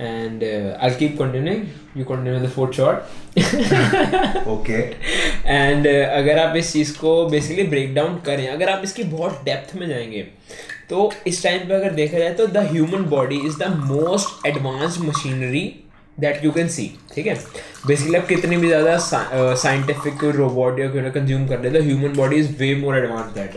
and 0.00 0.42
uh, 0.44 0.78
I'll 0.80 0.94
keep 0.94 1.16
continuing. 1.16 1.62
You 1.94 2.04
continue 2.04 2.38
the 2.38 2.50
fourth 2.56 2.76
shot. 2.76 2.98
Okay 4.48 4.78
and 5.46 5.86
अगर 5.86 6.38
आप 6.38 6.56
इस 6.56 6.72
चीज़ 6.72 6.92
को 6.98 7.14
बेसिकली 7.30 7.62
ब्रेक 7.68 7.94
डाउन 7.94 8.16
करें 8.26 8.46
अगर 8.48 8.68
आप 8.70 8.84
इसकी 8.84 9.02
बहुत 9.14 9.42
डेप्थ 9.44 9.74
में 9.76 9.86
जाएँगे 9.88 10.26
तो 10.90 11.10
इस 11.26 11.42
टाइम 11.42 11.68
पे 11.68 11.74
अगर 11.74 11.90
देखा 11.94 12.18
जाए 12.18 12.32
तो 12.34 12.46
the 12.46 12.66
human 12.70 13.02
body 13.10 13.38
is 13.46 13.58
the 13.58 13.68
most 13.86 14.46
advanced 14.46 15.00
machinery 15.04 15.64
that 16.20 16.44
you 16.44 16.50
can 16.52 16.68
see 16.68 16.90
ठीक 17.14 17.26
है? 17.26 17.34
बेसिकली 17.86 18.16
आप 18.18 18.26
कितनी 18.28 18.56
भी 18.56 18.68
ज़्यादा 18.68 18.96
साइंटिफिक 19.62 20.24
रोबोट 20.36 20.80
या 20.80 20.88
कोई 20.92 21.10
कंज्यूम 21.10 21.46
कर 21.48 21.58
रहे 21.58 21.80
the 21.80 21.84
human 21.86 22.16
body 22.16 22.36
is 22.36 22.56
way 22.58 22.74
more 22.80 22.98
advance 22.98 23.34
that 23.34 23.54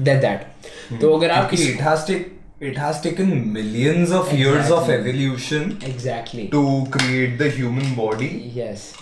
that 0.00 0.20
that 0.20 1.00
तो 1.00 1.16
अगर 1.16 1.30
आप 1.30 1.50
it 1.52 1.80
has 1.88 2.04
take 2.08 2.24
it 2.66 2.76
has 2.80 3.00
taken 3.04 3.30
millions 3.54 4.12
of 4.18 4.32
years 4.40 4.70
of 4.76 4.90
evolution 4.92 5.70
exactly 5.88 6.48
to 6.54 6.62
create 6.96 7.38
the 7.42 7.50
human 7.58 7.94
body. 7.98 8.30
Yes 8.58 8.92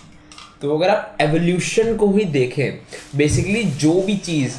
तो 0.61 0.77
अगर 0.77 0.89
आप 0.89 1.17
एवोल्यूशन 1.21 1.95
को 1.97 2.11
ही 2.11 2.23
देखें 2.33 2.79
बेसिकली 3.17 3.63
जो 3.83 3.93
भी 4.01 4.15
चीज़ 4.17 4.53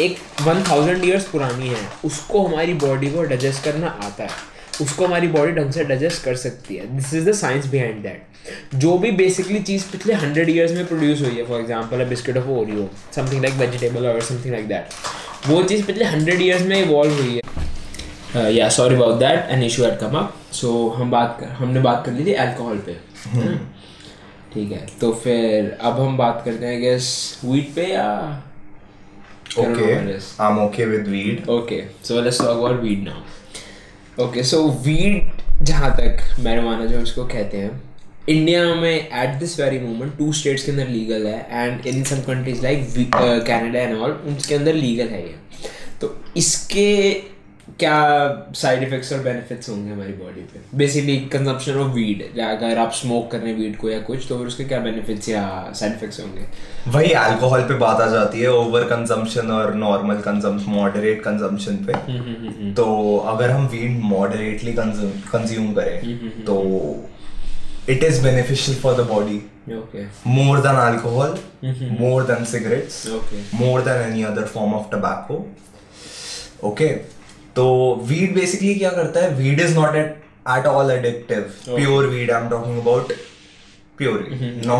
एक 0.00 0.18
वन 0.42 0.62
थाउज़ेंड 0.70 1.04
ईयर्स 1.04 1.24
पुरानी 1.28 1.68
है 1.68 1.88
उसको 2.04 2.42
हमारी 2.46 2.74
बॉडी 2.76 3.10
को 3.10 3.22
डाइजेस्ट 3.24 3.64
करना 3.64 3.86
आता 4.04 4.24
है। 4.24 4.54
उसको 4.82 5.06
हमारी 5.06 5.28
बॉडी 5.28 5.52
ढंग 5.52 5.70
से 5.72 5.84
डाइजेस्ट 5.84 6.22
कर 6.24 6.36
सकती 6.36 6.76
है। 6.76 6.86
This 6.96 7.12
is 7.14 7.28
the 7.28 7.32
science 7.34 7.66
behind 7.66 8.02
that 8.02 8.74
जो 8.74 8.96
भी 8.98 9.10
बेसिकली 9.12 9.60
चीज़ 9.60 9.84
पिछले 9.92 10.14
हंड्रेड 10.14 10.48
ईयर्स 10.50 10.72
में 10.72 10.86
प्रोड्यूस 10.86 11.20
हुई 11.22 11.36
है 11.36 11.44
for 11.46 11.60
example 11.60 12.00
a 12.00 12.04
biscuit 12.08 12.36
of 12.36 12.48
Oreo 12.50 12.88
something 13.16 13.42
like 13.42 13.54
vegetable 13.56 14.06
और 14.06 14.20
समथिंग 14.22 14.54
लाइक 14.54 14.68
दैट 14.68 15.48
वो 15.48 15.62
चीज़ 15.62 15.84
पिछले 15.86 16.04
हंड्रेड 16.04 16.42
ईयर्स 16.42 16.62
में 16.62 16.76
इवॉल्व 16.82 17.12
हुई 17.12 17.34
है। 17.34 18.52
या 18.52 18.68
sorry 18.68 18.94
about 18.94 19.18
that 19.18 19.50
an 19.50 19.62
issue 19.62 19.84
had 19.84 19.98
come 19.98 20.16
up 20.18 20.34
so 20.52 20.88
हम 20.96 21.10
बात 21.10 21.36
कर 21.40 21.46
हमने 21.58 21.80
बात 21.80 22.02
कर 22.06 22.12
ली 22.12 22.24
थी 22.26 22.32
अल्कोहल 22.44 22.78
पे। 22.86 22.96
ठीक 24.54 24.72
है 24.72 24.86
तो 25.00 25.12
फिर 25.24 25.76
अब 25.80 26.00
हम 26.00 26.16
बात 26.16 26.42
करते 26.44 26.66
हैं 26.66 26.80
गैस 26.80 27.08
वीट 27.44 27.74
पे 27.74 27.86
या 27.86 28.06
okay 29.56 30.20
i'm 30.38 30.58
okay 30.58 30.86
with 30.86 31.08
weed 31.08 31.48
Okay. 31.48 31.88
So 32.02 32.20
let's 32.20 32.38
talk 32.38 32.58
about 32.58 32.82
weed 32.82 33.04
now. 33.04 33.22
Okay. 34.18 34.42
So 34.42 34.68
weed 34.86 35.32
जहाँ 35.62 35.90
तक 35.96 36.18
मैरिजुआना 36.40 36.86
जो 36.86 36.98
इसको 37.00 37.24
कहते 37.24 37.56
हैं 37.56 37.70
इंडिया 38.28 38.74
में 38.74 38.92
at 38.92 39.38
this 39.38 39.58
very 39.60 39.78
moment 39.78 40.16
two 40.18 40.32
states 40.32 40.64
के 40.64 40.70
अंदर 40.72 40.88
लीगल 40.88 41.26
है 41.26 41.38
and 41.50 41.86
in 41.86 42.02
some 42.04 42.20
countries 42.22 42.62
like 42.62 42.88
Canada 43.46 43.80
and 43.80 43.96
all 43.96 44.10
उनके 44.28 44.54
अंदर 44.54 44.74
लीगल 44.74 45.08
है 45.08 45.22
ये 45.22 45.34
तो 46.00 46.14
इसके 46.36 46.90
क्या 47.78 47.94
साइड 48.56 48.82
इफेक्ट्स 48.82 49.12
और 49.12 49.18
बेनिफिट्स 49.22 49.68
होंगे 49.68 49.92
हमारी 49.92 50.12
बॉडी 50.12 50.40
पे? 50.50 50.60
बेसिकली 50.78 51.16
कंजम्पशन 51.32 51.78
ऑफ़ 51.80 51.92
वीड 51.94 52.22
अगर 52.40 52.78
आप 52.78 52.92
स्मोक 52.94 53.30
कर 53.30 53.38
रहे 53.38 53.52
हैं 53.52 53.58
वीड 53.58 53.76
को 53.78 53.88
या 53.90 53.98
कुछ 54.00 54.26
तो 54.28 54.38
फिर 54.38 54.46
उसके 54.46 54.64
क्या 54.64 54.78
बेनिफिट्स 54.80 55.28
या 55.28 55.72
साइड 55.76 55.92
इफेक्ट्स 55.92 56.20
होंगे? 56.20 56.44
वही 56.88 57.12
अल्कोहल 57.22 57.62
पे 57.68 57.74
बात 57.78 58.00
आ 58.00 58.06
जाती 58.10 58.40
है 58.40 58.52
ओवर 58.52 58.84
कंजम्पशन 58.92 59.50
और 59.50 59.74
नॉर्मल 59.74 60.20
कंजम्पशन 60.26 60.70
मॉडरेट 60.72 61.22
कंजम्पशन 61.24 61.76
पे। 61.88 62.72
तो 62.74 63.16
अगर 63.34 63.50
हम 63.50 63.66
वीड 63.72 64.00
मॉडरेटली 64.04 64.72
कंज्यूम 64.72 65.72
करें 65.74 66.44
तो 66.44 66.56
it 67.88 68.04
is 68.04 68.22
beneficial 68.22 68.78
for 68.78 68.94
the 69.02 69.06
body 69.08 69.42
okay 69.74 70.04
more 70.30 70.58
than 70.64 70.76
alcohol 70.80 71.32
more 72.00 72.22
than 72.30 72.44
cigarettes 72.50 72.96
Okay. 73.14 73.40
more 73.60 73.78
than 73.88 74.02
any 74.02 74.24
other 74.28 74.44
form 74.54 74.74
of 74.78 74.84
tobacco 74.92 75.38
okay? 76.70 76.90
तो 77.56 77.64
weed 78.04 78.34
basically 78.34 78.74
क्या 78.74 78.90
करता 78.90 79.20
है? 79.20 79.30
Weed 79.34 79.60
is 79.60 79.74
not 79.74 79.94
at 79.96 80.22
at 80.48 80.66
all 80.66 80.90
addictive 80.90 81.40
pure 81.66 82.06
weed 82.06 82.30
I 82.30 82.42
am 82.42 82.48
talking 82.50 82.78
about 82.80 83.12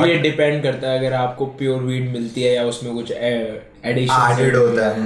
ये 0.07 0.15
depend 0.23 0.63
करता 0.63 0.89
है 0.89 0.99
अगर 0.99 1.13
आपको 1.15 1.47
pure 1.61 1.83
weed 1.83 2.11
मिलती 2.13 2.43
है 2.43 2.55
या 2.55 2.65
उसमें 2.65 2.93
कुछ 2.95 3.11
एडिशन 3.13 4.13
होता 4.57 4.89
है 4.89 4.99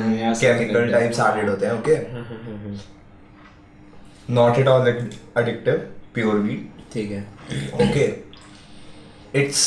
not 4.31 4.59
at 4.59 4.69
all 4.69 4.91
pure 6.15 6.35
weed 6.37 6.67
ठीक 6.93 7.11
है। 7.11 7.21
Okay 7.85 8.05
it's 9.41 9.63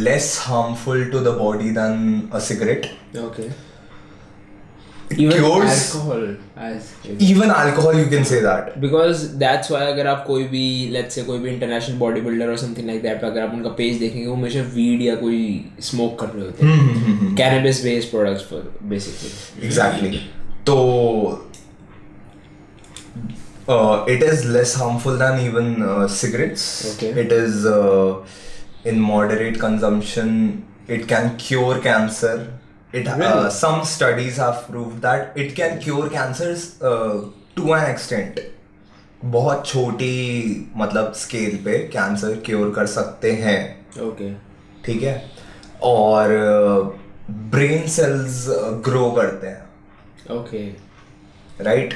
less 0.00 0.26
harmful 0.42 1.04
to 1.12 1.20
the 1.20 1.28
body 1.38 1.70
than 1.70 1.94
a 2.34 2.38
cigarette 2.48 2.86
okay 3.18 3.48
even 5.12 5.32
cures- 5.32 5.70
alcohol 5.70 6.36
as 6.66 7.32
even 7.32 7.50
alcohol 7.54 7.98
you 8.00 8.06
can 8.12 8.24
say 8.30 8.38
that 8.44 8.76
because 8.78 9.24
that's 9.38 9.70
why 9.70 9.86
अगर 9.86 10.06
आप 10.06 10.24
कोई 10.26 10.44
भी 10.44 10.64
लेट्स 10.92 11.14
से 11.14 11.22
कोई 11.22 11.38
भी 11.38 11.92
body 11.98 12.20
builder 12.20 12.50
और 12.50 12.56
something 12.56 12.86
like 12.86 13.02
that 13.02 13.24
अगर 13.24 13.40
आप 13.42 13.52
उनका 13.54 13.70
पेज 13.80 13.98
देखेंगे 13.98 14.26
वो 14.26 14.34
हमेशा 14.34 14.60
वीड 14.74 15.02
या 15.02 15.14
कोई 15.16 15.42
स्मोक 15.90 16.18
कर 16.20 16.26
रहे 16.26 16.44
होते 16.44 16.66
हैं 16.66 17.34
cannabis 17.36 17.82
based 17.84 18.10
products 18.10 18.44
for 18.50 18.72
basically 18.82 19.68
exactly 19.68 20.20
so 20.68 20.74
uh, 23.68 24.04
it 24.14 24.22
is 24.22 24.44
less 24.56 24.74
harmful 24.74 25.16
than 25.16 25.38
even 25.40 25.82
uh, 25.82 26.08
cigarettes 26.08 26.64
Okay. 26.94 27.10
it 27.24 27.32
is 27.32 27.64
uh, 27.66 28.14
in 28.84 29.00
moderate 29.00 29.58
consumption 29.60 30.64
it 30.88 31.06
can 31.12 31.30
cure 31.44 31.78
cancer 31.88 32.34
It 32.98 33.06
really? 33.06 33.24
uh, 33.26 33.36
Really? 33.36 33.50
some 33.50 33.84
studies 33.92 34.36
have 34.36 34.58
proved 34.66 35.00
that 35.02 35.38
it 35.44 35.54
can 35.60 35.80
cure 35.80 36.08
cancers 36.10 36.66
uh, 36.82 37.14
to 37.56 37.72
an 37.78 37.86
extent. 37.92 38.40
बहुत 39.34 39.66
छोटी 39.66 40.14
मतलब 40.76 41.12
scale 41.16 41.56
पे 41.64 41.78
cancer 41.92 42.34
cure 42.46 42.72
कर 42.74 42.86
सकते 42.94 43.30
हैं 43.42 43.58
okay 44.06 44.32
ठीक 44.84 45.02
है 45.02 45.14
और 45.90 46.32
ब्रेन 47.54 47.86
सेल्स 47.94 48.44
ग्रो 48.88 49.10
करते 49.18 49.46
हैं 49.46 50.36
okay 50.38 50.64
right 51.64 51.94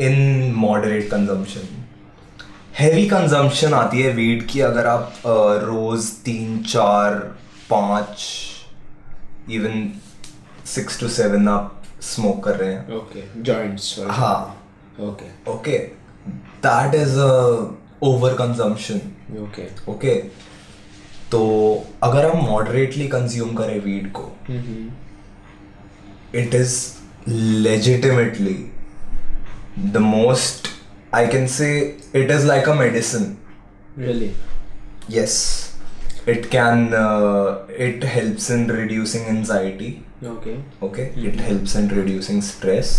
in 0.00 0.16
moderate 0.56 1.10
consumption 1.10 1.68
heavy 2.78 3.06
consumption 3.08 3.74
आती 3.74 4.02
है 4.02 4.12
वीड 4.20 4.46
की 4.50 4.60
अगर 4.70 4.86
आप 4.86 5.12
अ, 5.26 5.36
रोज 5.66 6.10
तीन 6.24 6.62
चार 6.72 7.14
पाँच 7.70 8.26
इवन 9.58 9.90
सिक्स 10.74 11.00
टू 11.00 11.08
सेवन 11.08 11.48
आप 11.48 11.82
स्मोक 12.02 12.42
कर 12.44 12.56
रहे 12.56 12.72
हैं। 12.72 12.96
ओके 12.96 13.22
जॉइंट्स 13.42 13.94
हाँ। 14.08 14.36
Okay 15.00 15.26
okay 15.52 15.78
that 16.66 16.94
is 16.94 17.18
over 18.02 18.34
consumption 18.34 19.00
okay 19.42 19.66
okay 19.92 20.14
तो 21.30 21.40
अगर 22.02 22.26
हम 22.30 22.44
मॉडरेटली 22.46 23.06
कंज्यूम 23.08 23.54
करें 23.56 23.78
वीड 23.80 24.10
को 24.12 24.30
it 26.38 26.54
is 26.54 26.76
legitimately 27.28 28.54
the 29.92 29.96
most 29.96 30.68
I 31.14 31.26
can 31.26 31.46
say 31.56 31.70
it 32.16 32.30
is 32.30 32.46
like 32.46 32.68
a 32.68 32.74
medicine 32.74 33.36
really 33.98 34.30
yes 35.10 35.38
it 36.28 36.46
can 36.50 36.86
it 37.86 38.04
helps 38.14 38.50
in 38.50 38.70
reducing 38.70 39.26
anxiety 39.28 39.96
okay 40.28 40.54
okay 40.86 41.04
Mm-hmm. 41.10 41.28
it 41.28 41.40
helps 41.48 41.74
in 41.80 41.86
reducing 41.98 42.40
stress 42.48 42.90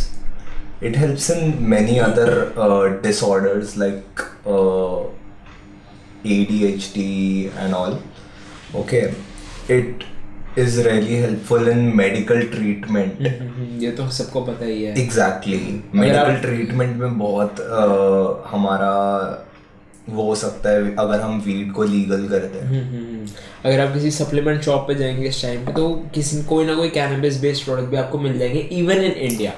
it 0.90 0.96
helps 1.02 1.26
in 1.34 1.42
many 1.74 2.00
other 2.06 2.30
uh, 2.68 2.86
disorders 3.08 3.74
like 3.82 4.24
uh, 4.54 5.02
adhd 6.36 6.98
and 7.64 7.76
all 7.82 7.98
okay 8.84 9.04
it 9.76 10.04
is 10.64 10.78
really 10.86 11.18
helpful 11.26 11.68
in 11.74 11.84
medical 12.02 12.42
treatment 12.56 13.22
ये 13.84 13.92
तो 14.00 14.10
सबको 14.18 14.42
पता 14.50 14.66
ही 14.66 14.82
है 14.84 14.94
medical 15.96 16.20
आप- 16.32 16.42
treatment 16.46 16.96
में 17.04 17.18
बहुत 17.20 17.60
अ, 17.60 17.86
हमारा 18.52 18.92
वो 20.10 20.24
हो 20.24 20.36
सकता 20.36 20.70
है 20.70 20.96
अगर 21.00 21.20
हम 21.22 21.40
वीड 21.42 21.72
को 21.74 21.84
लीगल 21.84 22.28
करते 22.28 22.60
हम्म, 22.60 22.80
हम्म। 22.88 23.26
अगर 23.66 23.80
आप 23.80 23.94
किसी 23.94 24.12
सप्लीमेंट 24.12 24.62
शॉप 24.62 24.88
पे 24.88 24.96
जाएँगे 24.96 25.28
इस 25.28 25.42
टाइम 25.42 25.66
पे 25.66 25.74
तो 25.74 25.90
किसी 26.16 26.42
कोई 26.44 26.66
ना 26.66 26.76
कोई 26.76 26.90
कैनबिस 26.90 27.40
बेस्ड 27.42 27.66
प्रोडक्ट 27.66 27.90
भी 27.90 27.98
आपको 27.98 28.20
मिल 28.20 28.40
जाएँगे 28.40 28.60
इवन 28.72 29.04
इन 29.04 29.12
इंडिया 29.12 29.52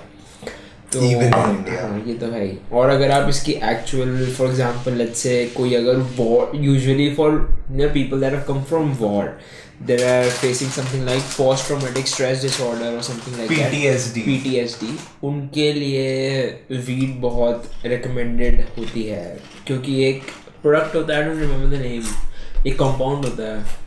तो 0.93 1.01
इवन 1.01 1.23
इन 1.23 1.55
इंडिया 1.55 1.87
हाँ, 1.87 2.03
ये 2.07 2.13
तो 2.13 2.25
है 2.25 2.43
ही। 2.45 2.57
और 2.73 2.89
अगर 2.89 3.11
आप 3.11 3.29
इसकी 3.29 3.51
actual 3.71 4.25
for 4.37 4.47
example 4.49 4.93
let's 4.93 5.19
say 5.19 5.45
कोई 5.57 5.73
अगर 5.75 5.97
war 6.17 6.51
usually 6.55 7.13
for 7.15 7.37
people 7.71 8.19
that 8.21 8.33
have 8.33 8.43
come 8.47 8.61
from 8.63 8.91
war 8.99 9.37
they 9.81 10.01
are 10.03 10.29
facing 10.29 10.69
something 10.69 11.05
like 11.05 11.21
post 11.35 11.67
traumatic 11.67 12.07
stress 12.07 12.41
disorder 12.41 12.97
or 12.97 13.01
something 13.01 13.37
like 13.37 13.49
PTSD. 13.49 14.13
that 14.13 14.27
PTSD 14.27 14.89
उनके 15.23 15.71
लिए 15.73 16.45
वीड 16.71 17.19
बहुत 17.21 17.71
recommended 17.85 18.61
होती 18.77 19.03
है 19.03 19.39
क्योंकि 19.67 20.03
एक 20.03 20.21
product 20.61 20.95
होता 20.95 21.13
है 21.13 21.21
I 21.21 21.29
don't 21.29 21.41
remember 21.41 21.77
the 21.77 21.81
name 21.81 22.67
एक 22.67 22.79
कंपाउंड 22.79 23.25
होता 23.25 23.43
है 23.43 23.81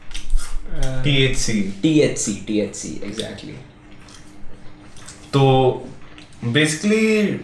THC 1.05 1.55
THC 1.85 2.37
THC 2.49 3.03
एग्जैक्टली 3.03 3.55
तो 5.33 5.45
बेसिकली 6.45 7.41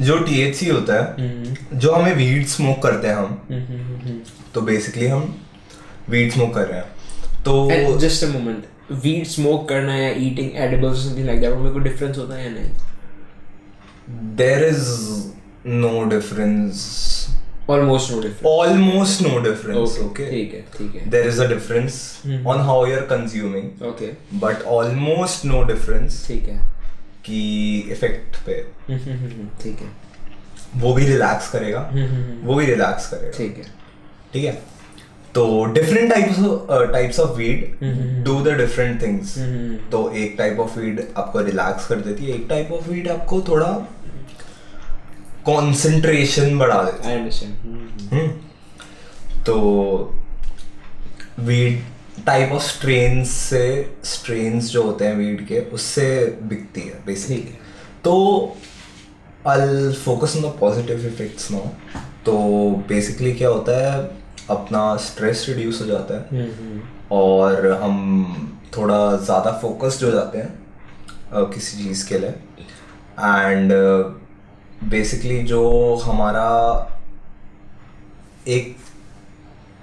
जो 0.00 0.18
THC 0.18 0.72
होता 0.72 1.02
है 1.02 1.16
mm-hmm. 1.16 1.74
जो 1.74 1.92
हमें 1.92 2.14
वीड 2.14 2.46
स्मोक 2.46 2.82
करते 2.82 3.08
हैं 3.08 3.14
हम 3.14 3.42
mm-hmm. 3.52 4.52
तो 4.54 4.60
बेसिकली 4.60 5.06
हम 5.06 5.46
वीड 6.08 6.32
स्मोक 6.32 6.54
कर 6.54 6.66
रहे 6.66 6.78
हैं 6.78 6.93
तो 7.44 7.98
just 7.98 8.24
a 8.24 8.28
moment 8.28 8.64
weed 9.04 9.24
smoke 9.26 9.68
करना 9.68 9.94
या 9.96 10.10
eating 10.26 10.56
edibles 10.66 11.04
something 11.04 11.26
like 11.26 11.40
that 11.40 11.52
उनमें 11.52 11.72
कोई 11.72 11.82
डिफरेंस 11.82 12.18
होता 12.18 12.34
है 12.34 12.44
या 12.44 12.50
नहीं? 12.50 12.70
There 14.36 14.64
is 14.64 14.88
no 15.66 16.04
difference 16.08 16.82
almost 17.70 18.10
no 18.12 18.20
difference 18.20 18.46
almost 18.46 19.22
no 19.22 19.38
difference 19.42 19.98
okay 20.04 20.30
ठीक 20.30 20.54
है 20.54 20.60
ठीक 20.78 20.94
है. 20.94 21.10
There 21.10 21.28
is 21.30 21.38
a 21.44 21.48
difference 21.52 21.94
on 22.52 22.58
how 22.68 22.78
you're 22.90 23.06
consuming 23.12 23.70
okay 23.90 24.10
but 24.42 24.66
almost 24.78 25.46
no 25.52 25.62
difference 25.70 26.26
ठीक 26.28 26.48
है. 26.48 26.58
कि 27.24 27.38
इफ़ेक्ट 27.92 28.36
पे. 28.46 28.54
ठीक 29.62 29.78
है. 29.80 29.88
वो 30.76 30.92
भी 30.94 31.06
रिलैक्स 31.06 31.50
करेगा. 31.50 31.80
वो 32.44 32.54
भी 32.54 32.66
रिलैक्स 32.66 33.06
करेगा. 33.10 33.36
ठीक 33.38 33.56
है. 33.58 33.64
ठीक 34.32 34.44
है? 34.44 34.52
तो 35.34 35.64
different 35.66 36.12
types 36.12 36.36
types 36.92 37.18
of 37.20 37.36
weed 37.36 38.24
do 38.24 38.40
the 38.40 38.56
different 38.58 39.00
things 39.02 39.34
तो 39.92 40.08
एक 40.16 40.34
टाइप 40.38 40.60
ऑफ़ 40.60 40.78
वीड 40.78 41.00
आपको 41.16 41.40
रिलैक्स 41.40 41.86
कर 41.86 42.00
देती 42.00 42.26
है 42.26 42.34
एक 42.34 42.46
टाइप 42.48 42.72
ऑफ़ 42.72 42.88
वीड 42.90 43.08
आपको 43.08 43.40
थोड़ा 43.48 43.72
कंसंट्रेशन 45.48 46.58
बढ़ा 46.58 46.82
देती 46.82 47.08
आई 47.08 47.16
अंडरस्टैंड 47.16 48.12
है 48.12 48.18
हम्म। 48.18 48.28
तो 49.46 49.56
वीड 51.40 51.82
टाइप 52.26 52.52
ऑफ़ 52.52 52.62
स्ट्रेन 52.64 53.24
से 53.24 53.64
स्ट्रेन्स 54.06 54.70
जो 54.70 54.82
होते 54.82 55.04
हैं 55.04 55.16
वीड 55.16 55.46
के 55.46 55.60
उससे 55.72 56.06
बिकती 56.42 56.80
है 56.80 57.02
बेसिकली 57.06 57.58
तो 58.04 58.14
I'll 59.44 59.92
focus 59.92 60.36
on 60.36 60.42
the 60.42 60.50
positive 60.50 61.04
effects 61.04 61.50
now. 61.50 61.64
तो 62.24 62.34
बेसिकली 62.88 63.32
क्या 63.32 63.48
होता 63.48 63.72
है 63.78 64.02
अपना 64.50 64.96
स्ट्रेस 64.98 65.44
रिड्यूस 65.48 65.80
हो 65.80 65.86
जाता 65.86 66.14
है। 66.14 66.48
और 67.12 67.70
हम 67.82 68.60
थोड़ा 68.76 69.16
ज़्यादा 69.16 69.50
फोकस्ड 69.62 70.04
हो 70.04 70.10
जाते 70.10 70.38
हैं 70.38 71.44
किसी 71.52 71.76
चीज़ 71.78 72.08
के 72.08 72.18
लिए। 72.18 72.34
एंड 73.20 73.72
बेसिकली 74.90 75.42
जो 75.44 75.62
हमारा 76.04 76.48
एक 78.48 78.76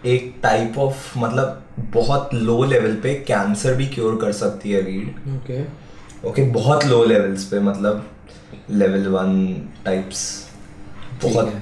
एक 0.06 0.34
टाइप 0.44 0.78
ऑफ़ 0.80 1.18
मतलब 1.20 1.64
बहुत 1.94 2.34
लो 2.34 2.64
लेवल 2.64 2.96
पे 3.04 3.14
कैंसर 3.28 3.76
भी 3.76 3.88
क्योर 3.88 4.16
कर 4.22 4.32
सकती 4.34 4.72
है 4.72 4.82
वीड 4.82 5.30
ओके 5.36 5.62
ओके 6.30 6.44
बहुत 6.52 6.86
लो 6.86 7.04
लेवल्स 7.06 7.44
पे 7.46 7.60
मतलब 7.62 8.08
लेवल 8.72 9.08
वन 9.08 9.32
टाइप्स 9.86 10.24
बहुत 11.24 11.54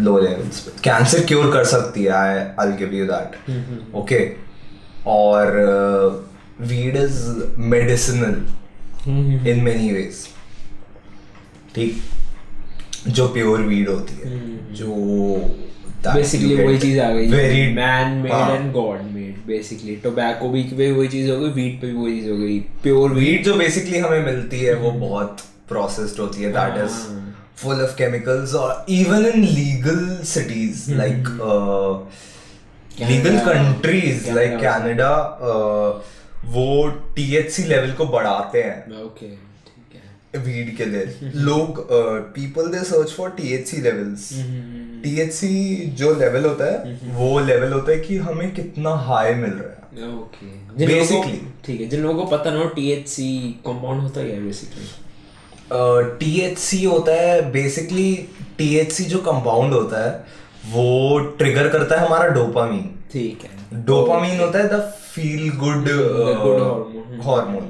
लो 0.00 0.18
लेवल्स 0.18 0.60
पे 0.60 0.70
कैंसर 0.84 1.24
क्योर 1.26 1.50
कर 1.52 1.64
सकती 1.72 2.04
है 2.04 2.12
I 2.12 2.38
I 2.60 2.76
give 2.78 2.94
you 2.94 3.06
that 3.06 3.94
okay 3.96 4.20
और 5.06 5.46
weed 6.60 6.96
is 6.96 7.18
medicinal 7.74 8.34
in 9.50 9.62
many 9.64 9.90
ways 9.92 10.26
ठीक? 11.74 12.00
जो 13.08 13.26
प्योर 13.34 13.60
वीड 13.62 13.88
होती 13.88 14.14
है. 14.14 14.30
जो 14.74 14.94
बेसिकली 16.04 16.54
वही 16.56 16.78
चीज़ 16.78 16.98
आ 17.00 17.10
गई। 17.10 17.26
very 17.28 17.64
man 17.76 18.12
made. 18.22 18.32
And 18.32 18.72
God 18.72 19.02
made 19.12 19.36
basically 19.46 19.96
tobacco 20.04 20.48
भी 20.50 20.62
पे 20.70 20.90
वही 20.92 21.08
चीज़ 21.08 21.30
हो 21.30 21.38
गई 21.40 21.48
वीट 21.52 21.80
पे 21.80 21.86
भी 21.86 21.92
वही 21.94 22.20
चीज़ 22.20 22.30
हो 22.30 22.36
गई। 22.36 22.58
प्योर 22.82 23.12
वीट 23.12 23.28
वीट 23.28 23.44
जो 23.44 23.54
बेसिकली 23.54 23.98
हमें 23.98 24.24
मिलती 24.26 24.60
है 24.60 24.74
वो 24.74 24.90
बहुत 25.00 25.40
प्रोसेस्ड 25.68 26.20
होती 26.20 26.42
है 26.42 26.52
दैट 26.52 26.84
इज़ 26.84 26.98
हाँ। 27.62 27.74
फुल 27.74 27.84
ऑफ़ 27.84 27.96
केमिकल्स 27.96 28.54
और 28.54 28.86
even 28.88 29.26
in 29.26 29.44
legal 29.44 30.22
cities 30.24 30.90
like 30.94 31.28
legal 33.00 33.30
Canada, 33.30 33.44
countries 33.46 34.24
Canada 34.24 34.36
like 34.36 34.50
also. 34.50 34.62
Canada 34.62 35.12
वो 36.46 36.86
टीएचसी 37.16 37.62
लेवल 37.64 37.92
को 37.92 38.06
बढ़ाते 38.06 38.62
हैं। 38.62 39.02
ओके 39.02 39.26
ठीक 39.66 39.94
है। 39.94 40.40
वीड 40.40 40.76
के 40.76 40.84
लिए। 40.84 41.30
लोग 41.36 41.86
people 42.34 42.66
they 42.66 42.82
search 42.84 43.10
for 43.10 43.30
THC 43.30 43.76
levels 43.76 44.28
THC 45.02 45.76
जो 45.98 46.14
लेवल 46.14 46.44
होता 46.44 46.64
है 46.64 46.98
वो 47.14 47.38
लेवल 47.40 47.72
होता 47.72 47.92
है 47.92 47.98
कि 47.98 48.16
हमें 48.16 48.54
कितना 48.54 48.90
हाई 48.90 49.34
मिल 49.34 49.50
रहा 49.50 49.70
है। 49.70 50.08
ओके 50.16 50.48
जिन 50.78 50.90
लोगों 50.90 51.22
ठीक 51.64 51.80
है 51.80 51.86
जिन 51.86 52.02
लोगों 52.02 52.24
को 52.24 52.36
पता 52.36 52.50
ना 52.50 52.58
हो 52.58 52.68
टीएचसी 52.68 53.30
कंपाउंड 53.66 54.02
होता 54.02 54.20
है 54.20 54.42
बेसिकली 54.44 54.86
टीएचसी 55.72 56.84
होता 56.84 57.12
है 57.12 57.50
बेसिकली 57.52 58.12
टीएचसी 58.58 59.04
जो 59.04 59.18
कंपाउंड 59.26 59.72
होता 59.74 60.04
है 60.04 60.12
वो 60.72 61.18
ट्रिगर 61.38 61.68
करता 61.68 62.00
है 62.00 62.06
हमारा 62.06 62.28
डोपामीन 62.28 62.88
ठीक 63.12 63.44
है। 63.44 63.84
डोपामीन 63.84 64.40
होता 64.40 64.58
है 64.58 64.68
the 64.68 64.80
feel 65.12 65.50
good. 65.56 65.88
Hormone 67.26 67.68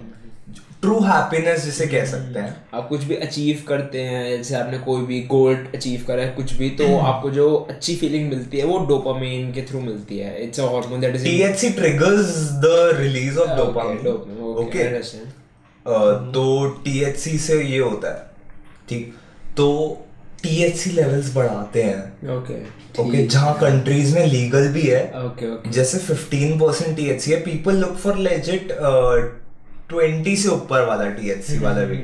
true 0.83 0.99
happiness 1.01 1.65
जिसे 1.65 1.87
कह 1.87 2.05
सकते 2.05 2.39
हैं. 2.39 2.55
आप 2.75 2.89
कुछ 2.89 3.03
भी 3.05 3.15
अचीव 3.17 3.63
करते 3.69 4.03
हैं 4.03 4.37
जैसे 4.37 4.55
आपने 4.57 4.79
कोई 4.79 5.03
भी 5.07 5.21
गोल्ड 5.31 5.75
अचीव 5.75 6.05
करा 6.07 6.23
है 6.23 6.29
कुछ 6.37 6.53
भी 6.53 6.69
तो 6.79 6.87
आपको 6.99 7.31
जो 7.31 7.55
अच्छी 7.71 7.97
फीलिंग 7.97 8.29
मिलती 8.29 8.59
है 8.59 8.65
वो 8.67 8.79
डोपामाइन 8.87 9.53
के 9.53 9.63
थ्रू 9.63 9.81
मिलती 9.81 10.19
है. 10.19 10.43
It's 10.45 10.61
a 10.61 10.63
hormone 10.65 11.01
that 11.01 11.15
is 11.15 11.27
THC 11.27 11.73
triggers 11.81 12.33
the 12.65 12.79
release 13.01 13.37
of 13.37 13.49
Okay, 14.61 14.87
dopamine. 14.89 15.37
Okay, 15.87 15.97
understand. 15.97 16.33
तो 16.35 16.67
टीएचसी 16.85 17.39
से 17.39 17.63
ये 17.63 17.79
होता 17.79 18.09
है 18.09 18.31
ठीक? 18.89 19.15
तो 19.57 19.67
टीएचसी 20.43 20.91
लेवल्स 20.91 21.35
बढ़ाते 21.35 21.83
हैं। 21.83 22.29
ओके 22.37 22.55
ओके 23.03 23.27
जहाँ 23.27 23.55
कंट्रीज़ 23.61 24.15
में 24.15 24.27
लीगल 24.27 24.69
भी 24.69 24.83
है 24.83 25.03
ओके 25.25 25.51
ओके 25.53 25.71
जैसे 25.71 25.99
15 26.07 26.59
परसेंट 26.61 26.97
टीएचसी 26.97 27.31
है 27.31 27.41
people 27.43 27.77
look 27.77 27.97
for 27.97 28.17
legit 28.19 28.73
twenty 29.89 30.37
से 30.37 30.49
ऊपर 30.49 30.85
वाला 30.87 31.09
टीएचसी 31.11 31.59
वाला 31.59 31.85
भी। 31.85 31.97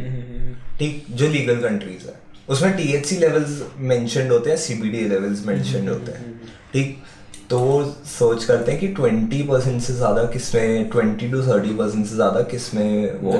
ठीक 0.78 1.04
जो 1.10 1.28
लीगल 1.28 1.60
कंट्रीज़ 1.60 2.06
है। 2.06 2.14
उसमें 2.48 2.76
टीएचसी 2.76 3.16
लेवल्स 3.16 3.62
मेंशन्ड 3.78 4.32
होते 4.32 4.50
हैं 4.50 4.56
सीबीडी 4.56 5.08
लेवल्स 5.08 5.46
मेंशन्ड 5.46 5.88
होते 5.88 6.12
हैं। 6.12 6.40
ठीक 6.72 6.98
तो 7.50 7.58
वो 7.58 7.82
सोच 8.06 8.44
करते 8.44 8.70
हैं 8.72 8.80
कि 8.80 8.88
ट्वेंटी 8.88 9.42
परसेंट 9.42 9.80
से 9.82 9.92
ज़्यादा 9.92 10.22
किसमें 10.24 10.88
ट्वेंटी 10.90 11.28
टू 11.30 11.42
थर्टी 11.42 11.74
परसेंट 11.74 12.06
से 12.06 12.14
ज़्यादा 12.14 12.40
किसमें 12.42 13.20
वो 13.20 13.32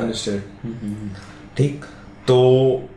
ठीक? 1.56 1.84
तो 2.28 2.88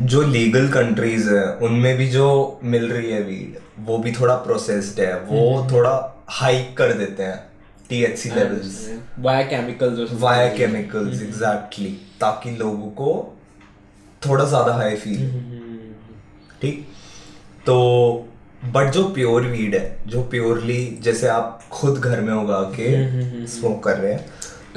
जो 0.00 0.22
लीगल 0.22 0.68
कंट्रीज़ 0.68 1.28
है 1.30 1.44
उनमें 1.56 1.96
भी 1.96 2.06
जो 2.10 2.26
मिल 2.64 2.86
रही 2.92 3.10
है 3.10 3.22
वीड 3.22 3.58
वो 3.86 3.98
भी 3.98 4.12
थोड़ा 4.12 4.34
प्रोसेस्ड 4.36 5.00
है 5.00 5.12
वो 5.20 5.66
थोड़ा 5.72 5.92
हाइक 6.30 6.76
कर 6.76 6.92
देते 6.92 7.22
हैं 7.22 7.38
THC 7.88 8.30
levels 8.30 8.78
via 9.18 9.42
chemicals 9.42 10.12
via 10.12 10.48
chemicals 10.54 11.22
exactly 11.22 11.90
ताकि 12.20 12.50
लोगों 12.56 12.90
को 13.00 13.12
थोड़ा 14.22 14.44
ज़्यादा 14.44 14.74
हाई 14.74 14.96
फील 14.96 15.28
ठीक? 16.62 16.86
तो 17.66 18.28
बट 18.74 18.90
जो 18.92 19.02
प्योर 19.14 19.46
वीड 19.46 19.74
है 19.74 19.96
जो 20.06 20.22
प्योरली 20.30 20.82
जैसे 21.02 21.28
आप 21.28 21.68
खुद 21.72 21.98
घर 21.98 22.20
में 22.20 22.32
उगा 22.34 22.60
के 22.78 23.46
स्मोक 23.48 23.82
कर 23.84 23.96
रहे 23.96 24.12
हैं 24.12 24.24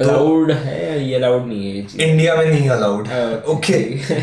अलाउड 0.00 0.50
है 0.50 1.04
ये 1.04 1.14
अलाउड 1.14 1.46
नहीं 1.46 1.64
है 1.64 1.76
ये 1.76 2.04
इंडिया 2.04 2.34
में 2.36 2.44
नहीं 2.46 2.68
अलाउड 2.70 3.06
है। 3.06 3.40
ओके 3.54 3.78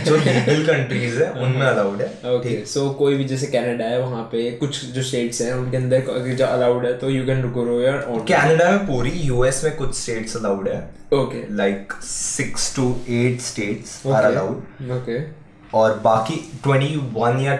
जो 0.05 0.15
लीगल 0.17 0.63
कंट्रीज़ 0.67 1.21
है 1.23 1.29
उनमें 1.31 1.65
अलाउड 1.65 2.01
है। 2.01 2.35
ओके 2.35 2.55
सो 2.65 2.89
कोई 2.99 3.15
भी 3.15 3.25
जैसे 3.25 3.47
कनाडा 3.47 3.85
है 3.85 3.99
वहाँ 4.01 4.23
पे 4.31 4.49
कुछ 4.61 4.83
जो 4.85 5.03
स्टेट्स 5.03 5.41
हैं 5.41 5.53
उनके 5.53 5.77
अंदर 5.77 6.09
अगर 6.09 6.33
जो 6.33 6.45
अलाउड 6.45 6.85
है 6.85 6.93
तो 6.97 7.09
you 7.09 7.25
can 7.25 7.41
grow 7.53 7.79
your 7.81 8.05
own 8.09 8.25
Canada 8.31 8.71
में 8.71 8.87
पूरी 8.87 9.11
यूएस 9.23 9.63
में 9.63 9.75
कुछ 9.75 9.95
स्टेट्स 9.99 10.35
अलाउड 10.37 10.67
है। 10.67 10.79
Okay 11.13 11.43
like 11.55 11.93
six 12.03 12.75
to 12.75 12.89
eight 13.21 13.41
states 13.41 14.01
are 14.07 14.31
allowed 14.31 14.91
okay 14.97 15.21
और 15.77 15.99
बाकी 16.03 16.35
ट्वेंटी 16.63 16.95
वन 17.15 17.39
या 17.41 17.55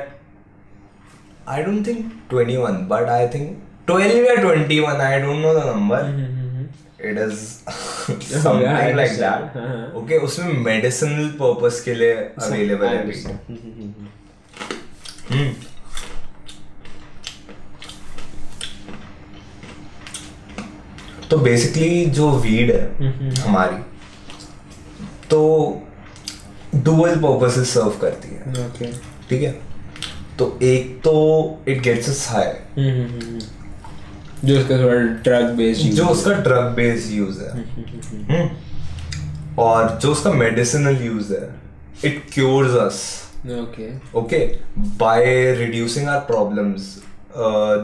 I 1.47 1.63
don't 1.63 1.87
think 1.87 2.11
twenty 2.29 2.57
one 2.57 2.77
but 2.89 3.09
I 3.09 3.27
think 3.33 3.57
twelve 3.87 4.25
या 4.25 4.35
twenty 4.35 4.79
one 4.79 5.01
I 5.01 5.19
don't 5.21 5.41
know 5.41 5.53
the 5.53 5.65
number 5.67 6.01
it 7.09 7.17
is 7.17 7.39
something 8.41 8.95
like 8.97 9.11
that 9.11 9.95
okay 9.95 10.17
उसमें 10.27 10.53
medicinal 10.65 11.27
purpose 11.41 11.81
के 11.85 11.93
लिए 11.93 12.13
available 12.13 12.87
है 12.87 13.01
हम्म 15.31 15.51
तो 21.29 21.37
basically 21.37 22.05
जो 22.17 22.29
वीड 22.39 22.71
है 22.71 23.33
हमारी 23.39 23.77
तो 25.29 25.39
डुअल 26.75 27.15
पर्पसेस 27.15 27.73
सर्व 27.73 27.97
करती 28.01 28.29
है। 28.35 28.91
ठीक 29.29 29.41
है? 29.41 29.66
तो 30.39 30.57
एक 30.63 30.99
तो 31.03 31.13
इट 31.67 31.81
गेट्स 31.83 32.09
अस 32.09 32.27
हाई 32.29 33.39
जो 34.45 34.59
उसका 34.59 34.77
थोड़ा 34.77 34.95
ड्रग 35.23 35.55
बेस्ड 35.57 35.93
जो 35.95 36.05
उसका 36.07 36.33
ड्रग 36.41 36.73
बेस्ड 36.75 37.13
यूज़ 37.13 37.41
है 37.41 38.49
और 39.59 39.97
जो 40.01 40.11
उसका 40.11 40.31
मेडिसिनल 40.33 41.01
यूज़ 41.05 41.33
है 41.33 41.47
it 42.05 42.23
cures 42.33 42.75
us 42.79 43.01
okay 43.51 43.89
okay 44.19 44.39
by 44.99 45.25
reducing 45.55 46.07
our 46.07 46.25
problems 46.25 46.95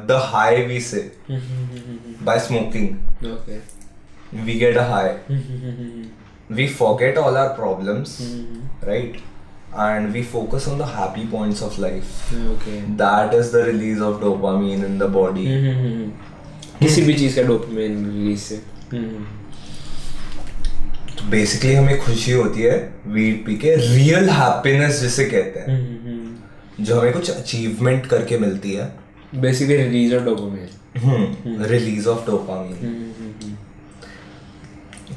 the 0.08 0.20
high 0.24 0.66
we 0.66 0.80
say 0.82 1.02
by 1.30 2.40
smoking 2.40 3.26
okay 3.28 3.60
we 4.36 4.60
get 4.60 4.78
a 4.78 4.88
high 4.90 5.10
we 6.52 6.68
forget 6.70 7.18
all 7.18 7.38
our 7.38 7.56
problems 7.56 8.18
right 8.84 9.18
and 9.76 10.14
we 10.14 10.22
focus 10.24 10.68
on 10.68 10.78
the 10.78 10.86
happy 10.86 11.26
points 11.26 11.62
of 11.62 11.78
life. 11.80 12.10
ओके 12.52 12.74
that 12.98 13.34
is 13.38 13.52
the 13.54 13.64
release 13.68 14.02
of 14.08 14.20
dopamine 14.24 14.84
in 14.88 15.00
the 15.02 15.08
body. 15.16 15.46
किसी 16.80 17.02
भी 17.02 17.14
चीज़ 17.14 17.36
का 17.36 17.44
dopamine 17.44 18.06
release 18.06 18.40
से। 18.40 18.56
तो 21.18 21.30
बेसिकली 21.30 21.74
हमें 21.74 22.00
खुशी 22.02 22.32
होती 22.32 22.62
है 22.62 22.78
वीड 23.08 23.46
पी 23.46 23.56
के 23.58 23.76
रियल 23.76 24.30
हैप्पीनेस 24.30 25.02
जिसे 25.02 25.26
कहते 25.26 25.60
हैं। 25.60 25.78
जो 26.80 27.00
हमें 27.00 27.14
कुछ 27.14 27.30
अचीवमेंट 27.32 28.06
करके 28.06 28.38
मिलती 28.38 28.74
है। 28.74 28.92
Basically 29.36 29.76
release 29.76 30.16
of 30.16 30.24
dopamine 30.24 31.66
release 31.66 32.08
of 32.10 32.26
dopamine 32.30 32.76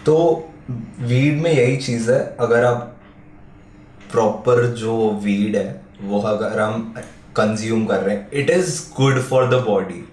तो 0.06 0.16
वीड 1.00 1.40
में 1.42 1.50
यही 1.52 1.76
चीज़ 1.76 2.10
है 2.10 2.36
अगर 2.40 2.64
आप 2.64 2.95
प्रॉपर 4.16 4.66
जो 4.76 4.96
वीड 5.24 5.56
है 5.56 5.68
वो 6.02 6.20
अगर 6.20 6.60
हम 6.60 6.94
कंज्यूम 7.36 7.84
कर 7.86 8.00
रहे 8.00 8.16
हैं 8.16 8.30
it 8.32 8.50
is 8.50 8.80
good 8.96 9.20
for 9.22 9.48
the 9.48 9.62
body 9.66 10.04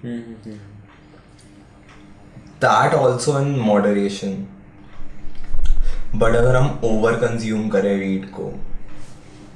that 2.64 2.94
also 2.94 3.40
in 3.40 3.48
moderation 3.60 4.44
but 6.14 6.36
अगर 6.36 6.56
हम 6.56 6.80
ओवर 6.84 7.16
कंज्यूम 7.16 7.68
करें 7.68 7.98
वीड 8.00 8.30
को 8.30 8.52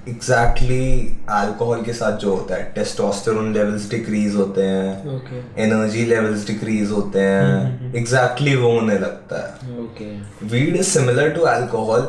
एग्जैक्टली 0.08 0.84
अल्कोहल 1.30 1.82
के 1.82 1.92
साथ 1.92 2.16
जो 2.18 2.34
होता 2.34 2.54
है 2.54 2.72
टेस्टोस्टेरोन 2.74 3.52
लेवल्स 3.52 3.88
डिक्रीज 3.90 4.34
होते 4.34 4.62
हैं 4.62 5.56
एनर्जी 5.58 6.04
लेवल्स 6.04 6.46
डिक्रीज 6.46 6.90
होते 6.90 7.20
हैं 7.20 7.94
एग्जैक्टली 7.94 8.54
वो 8.56 8.72
होने 8.72 8.94
लगता 8.98 9.42
है। 9.46 9.50
Weed 10.50 10.76
is 10.76 10.88
similar 10.88 11.30
to 11.30 11.40
to 11.40 11.46
alcohol 11.46 12.06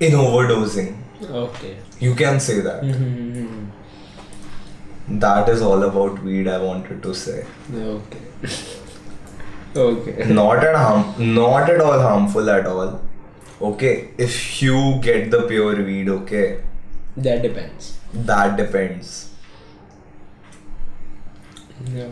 in 0.00 0.12
overdosing. 0.12 0.96
Okay. 1.22 1.76
You 2.00 2.14
can 2.14 2.40
say 2.40 2.60
that. 2.60 2.82
Mm-hmm, 2.82 3.40
mm-hmm. 3.40 5.18
That 5.18 5.48
is 5.48 5.60
all 5.60 5.82
about 5.82 6.22
weed. 6.22 6.48
I 6.48 6.58
wanted 6.58 7.02
to 7.02 7.14
say. 7.14 7.44
Okay. 7.74 8.20
okay. 9.76 10.32
Not 10.32 10.64
at 10.64 10.74
harm. 10.74 11.34
Not 11.34 11.68
at 11.68 11.80
all 11.80 12.00
harmful 12.00 12.48
at 12.48 12.66
all. 12.66 13.00
Okay. 13.60 14.10
If 14.16 14.62
you 14.62 14.98
get 15.02 15.30
the 15.30 15.42
pure 15.46 15.76
weed, 15.84 16.08
okay. 16.08 16.62
That 17.16 17.42
depends. 17.42 17.98
That 18.14 18.56
depends. 18.56 19.30
Yeah. 21.92 22.08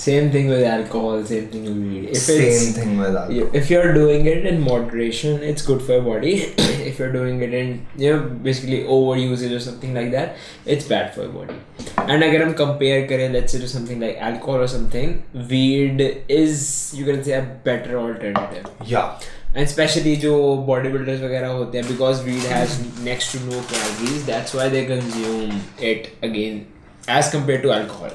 Same 0.00 0.30
thing 0.30 0.48
with 0.48 0.62
alcohol, 0.62 1.24
same 1.24 1.48
thing 1.48 1.64
with 1.64 1.76
weed. 1.76 2.08
If 2.10 2.18
same 2.18 2.40
it's 2.40 2.72
thing 2.78 2.98
with 2.98 3.16
alcohol 3.16 3.32
Yeah, 3.32 3.60
if 3.60 3.70
you're 3.70 3.94
doing 3.94 4.26
it 4.26 4.44
in 4.44 4.60
moderation, 4.60 5.42
it's 5.42 5.62
good 5.62 5.80
for 5.80 5.92
your 5.92 6.02
body. 6.02 6.34
if 6.90 6.98
you're 6.98 7.12
doing 7.12 7.40
it 7.40 7.54
in, 7.54 7.86
you 7.96 8.12
know, 8.12 8.20
basically 8.48 8.82
overusage 8.84 9.54
or 9.56 9.60
something 9.60 9.94
like 9.94 10.10
that, 10.10 10.36
it's 10.66 10.86
bad 10.86 11.14
for 11.14 11.22
your 11.22 11.30
body. 11.30 11.54
And 11.96 12.22
again, 12.22 12.42
I'm 12.42 12.52
compare 12.54 13.08
करें, 13.08 13.32
let's 13.32 13.52
say 13.52 13.58
to 13.58 13.68
something 13.68 13.98
like 13.98 14.18
alcohol 14.18 14.56
or 14.56 14.68
something, 14.68 15.24
weed 15.32 16.24
is, 16.28 16.92
you 16.94 17.06
can 17.06 17.24
say, 17.24 17.32
a 17.32 17.42
better 17.42 17.98
alternative. 17.98 18.70
yeah 18.84 19.18
And 19.54 19.64
especially 19.64 20.16
जो 20.22 20.32
bodybuilders 20.68 21.20
वगैरह 21.20 21.48
होते 21.58 21.78
हैं 21.78 21.86
because 21.90 22.18
weed 22.24 22.42
has 22.54 22.72
next 23.04 23.32
to 23.32 23.38
no 23.44 23.60
calories, 23.72 24.26
that's 24.26 24.52
why 24.52 24.68
they 24.74 24.82
consume 24.90 25.54
it 25.90 26.10
again 26.28 26.66
As 27.09 27.29
compared 27.31 27.63
to 27.63 27.71
alcohol. 27.73 28.11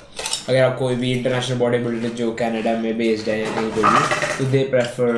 अगर 0.48 0.62
आप 0.62 0.76
कोई 0.78 0.94
भी 0.96 1.12
international 1.12 1.56
body 1.58 1.78
builder 1.84 2.08
जो 2.16 2.30
Canada 2.32 2.72
में 2.80 2.96
बेस्ड 2.98 3.28
है 3.28 3.38
या 3.40 3.54
कहीं 3.54 3.70
पे 3.70 3.82
भी 3.82 4.36
तो 4.38 4.44
they 4.50 4.62
prefer 4.70 5.12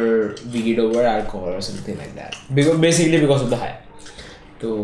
weed 0.53 0.81
over 0.81 1.05
alcohol 1.05 1.53
और 1.55 1.61
something 1.63 1.97
like 1.97 2.15
that 2.15 2.79
basically 2.81 3.19
because 3.19 3.43
of 3.43 3.51
the 3.51 3.55
high 3.55 3.73
तो 4.61 4.77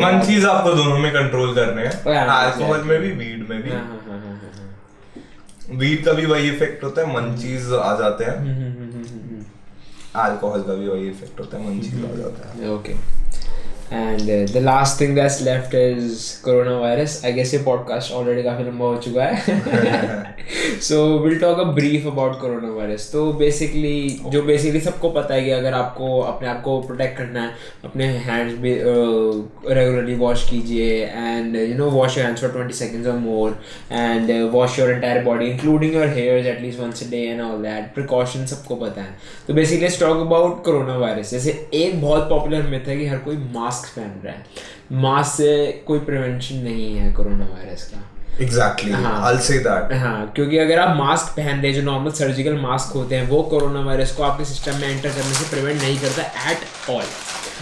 मन 0.00 0.20
चीज़ 0.26 0.46
आपको 0.46 0.72
दोनों 0.74 0.98
में 0.98 1.12
कंट्रोल 1.12 1.54
करने 1.54 1.82
हैं। 1.82 1.92
अल्कोहल 2.26 2.82
में 2.84 2.98
भी 3.00 3.10
वीड 3.10 3.48
में 3.50 3.62
भी। 3.62 3.70
हाँ 3.70 3.80
हाँ 3.80 4.00
हाँ 4.06 4.34
हाँ 4.40 5.78
वीड 5.78 6.04
का 6.04 6.12
भी 6.12 6.26
वही 6.26 6.48
इफ़ेक्ट 6.48 6.84
होता 6.84 7.02
है 7.02 7.14
मन 7.14 7.36
चीज़ 7.36 7.72
आ 7.74 7.94
जाते 7.98 8.24
हैं। 8.24 8.36
हम्म, 8.36 8.50
हम्म, 8.50 8.90
हम्म, 8.92 9.04
हम्म। 9.28 9.44
अल्कोहल 10.24 10.62
का 10.62 10.74
भी 10.74 10.88
वही 10.88 11.08
इफ़ेक्ट 11.08 11.40
होता 11.40 11.58
है 11.58 11.68
मन 11.68 11.80
चीज़ 11.80 12.04
आ 12.06 12.14
जाता 12.16 12.48
है। 12.48 12.70
Okay 12.70 12.94
and 13.92 14.52
the 14.52 14.62
last 14.62 15.00
thing 15.00 15.14
that's 15.16 15.40
left 15.42 15.74
is 15.74 16.20
corona 16.44 16.78
virus 16.78 17.22
I 17.24 17.32
guess 17.32 17.54
ये 17.54 17.62
पॉडकास्ट 17.62 18.12
ऑलरेडी 18.12 18.42
काफ़ी 18.42 18.64
लंबा 18.64 18.86
हो 18.86 18.96
चुका 18.96 19.24
है। 19.24 20.38
So 20.80 21.18
will 21.18 21.38
talk 21.38 21.58
a 21.60 21.64
brief 21.64 22.06
about 22.06 22.40
corona 22.40 22.68
virus 22.68 23.10
तो 23.12 23.32
बेसिकली 23.32 24.20
जो 24.26 24.42
बेसिकली 24.42 24.80
सबको 24.80 25.10
पता 25.10 25.34
है 25.34 25.44
कि 25.44 25.50
अगर 25.50 25.74
आपको 25.74 26.20
अपने 26.20 26.48
आप 26.48 26.62
को 26.62 26.80
प्रोटेक्ट 26.82 27.18
करना 27.18 27.42
है 27.42 27.50
अपने 27.84 28.06
हैंड्स 28.26 28.54
भी 28.58 28.74
रेगुलरली 29.74 30.14
वॉश 30.14 30.48
कीजिए 30.50 31.04
and 31.06 31.56
you 31.56 31.74
know 31.74 31.90
wash 31.90 32.16
your 32.16 32.26
hands 32.26 32.40
for 32.40 32.50
twenty 32.50 32.74
seconds 32.74 33.08
और 33.08 33.18
more 33.18 33.58
and 33.92 34.30
wash 34.52 34.78
your 34.78 34.90
entire 34.90 35.22
body 35.24 35.46
including 35.46 35.94
your 35.94 36.08
hairs 36.08 36.46
at least 36.46 36.80
once 36.80 37.06
a 37.06 37.10
day 37.10 37.16
and 37.16 37.40
all 37.40 37.62
that 37.62 37.94
precaution 37.94 38.46
सबको 38.46 38.74
पता 38.74 39.02
है। 39.02 39.18
तो 39.48 39.54
basically 39.54 39.88
talk 40.00 40.26
about 40.26 40.64
corona 40.64 40.96
virus 40.96 41.30
जैसे 41.30 41.68
एक 41.74 42.00
बहुत 42.02 42.28
popular 42.28 42.62
myth 42.62 42.88
है 42.88 42.96
कि 42.96 43.06
हर 43.06 43.18
कोई 43.18 43.36
मास्क 43.36 43.79
मास्क 43.80 43.96
पहन 43.96 44.20
रहा 44.24 44.34
है। 44.34 44.44
मास्क 45.02 45.36
से 45.36 45.84
कोई 45.86 45.98
प्रिवेंशन 45.98 46.56
नहीं 46.56 46.94
है 46.96 47.12
कोरोना 47.12 47.46
वायरस 47.46 47.82
का 47.84 48.06
एग्जैक्टली 48.42 48.92
आई 48.92 49.38
से 49.38 49.58
दैट 49.58 49.92
हाँ 50.00 50.32
क्योंकि 50.36 50.58
अगर 50.58 50.78
आप 50.78 50.96
मास्क 50.96 51.32
पहन 51.36 51.60
रहे 51.60 51.72
जो 51.72 51.82
नॉर्मल 51.82 52.10
सर्जिकल 52.20 52.56
मास्क 52.60 52.94
होते 52.96 53.16
हैं 53.16 53.28
वो 53.28 53.42
कोरोना 53.50 53.80
वायरस 53.80 54.12
को 54.16 54.22
आपके 54.22 54.44
सिस्टम 54.44 54.80
में 54.80 54.88
एंटर 54.88 55.08
करने 55.08 55.34
से 55.34 55.50
प्रिवेंट 55.50 55.80
नहीं 55.82 55.98
करता 55.98 56.50
एट 56.50 56.90
ऑल 56.90 57.04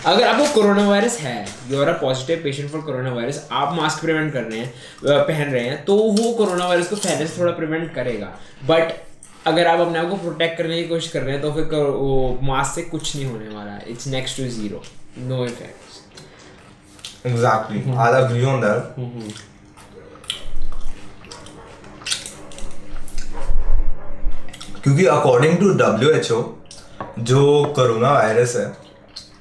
अगर 0.06 0.26
आपको 0.28 0.52
कोरोना 0.54 0.88
वायरस 0.88 1.18
है 1.20 1.38
you 1.70 1.80
are 1.82 1.88
a 1.88 1.98
positive 2.00 2.40
patient 2.44 2.70
for 2.70 2.80
corona 2.80 3.12
virus 3.14 3.48
आप 3.52 3.74
मास्क 3.76 4.00
प्रिवेंट 4.00 4.32
कर 4.32 4.42
रहे 4.42 4.60
हैं 4.60 4.72
पहन 5.04 5.52
रहे 5.52 5.64
हैं 5.64 5.84
तो 5.84 5.96
वो 5.96 6.32
कोरोना 6.32 6.66
वायरस 6.68 6.88
को 6.88 6.96
फैलने 6.96 7.26
से 7.26 7.40
थोड़ा 7.40 7.52
प्रिवेंट 7.52 7.94
करेगा। 7.94 8.26
बट 8.66 8.92
अगर 9.46 9.66
आप 9.66 9.80
अपने 9.80 9.98
आप 9.98 10.08
को 10.10 10.16
प्रोटेक्ट 10.16 10.56
करने 10.58 10.82
की 10.82 10.88
कोशिश 10.88 11.10
कर 11.12 11.22
रहे 11.22 11.32
हैं 11.34 11.42
तो 11.42 11.52
फिर 11.52 11.64
वो 11.74 12.38
मास्क 12.42 12.74
से 12.74 12.82
कुछ 12.82 13.14
नहीं 13.16 13.26
होने 13.26 13.48
वाला। 13.48 13.78
It's 13.88 14.06
next 14.06 14.36
to 14.36 14.44
zero 14.50 14.82
no 15.18 15.44
effect 15.44 15.77
Exactly. 17.24 17.80
Mm-hmm. 17.80 17.98
I'll 17.98 18.24
agree 18.24 18.44
on 18.44 18.60
that. 18.60 18.96
Mm-hmm. 18.96 19.28
according 25.06 25.58
to 25.58 25.74
WHO, 25.74 26.58
जो 27.18 27.64
कोरोना 27.76 28.10
वायरस 28.12 28.54
है 28.56 28.66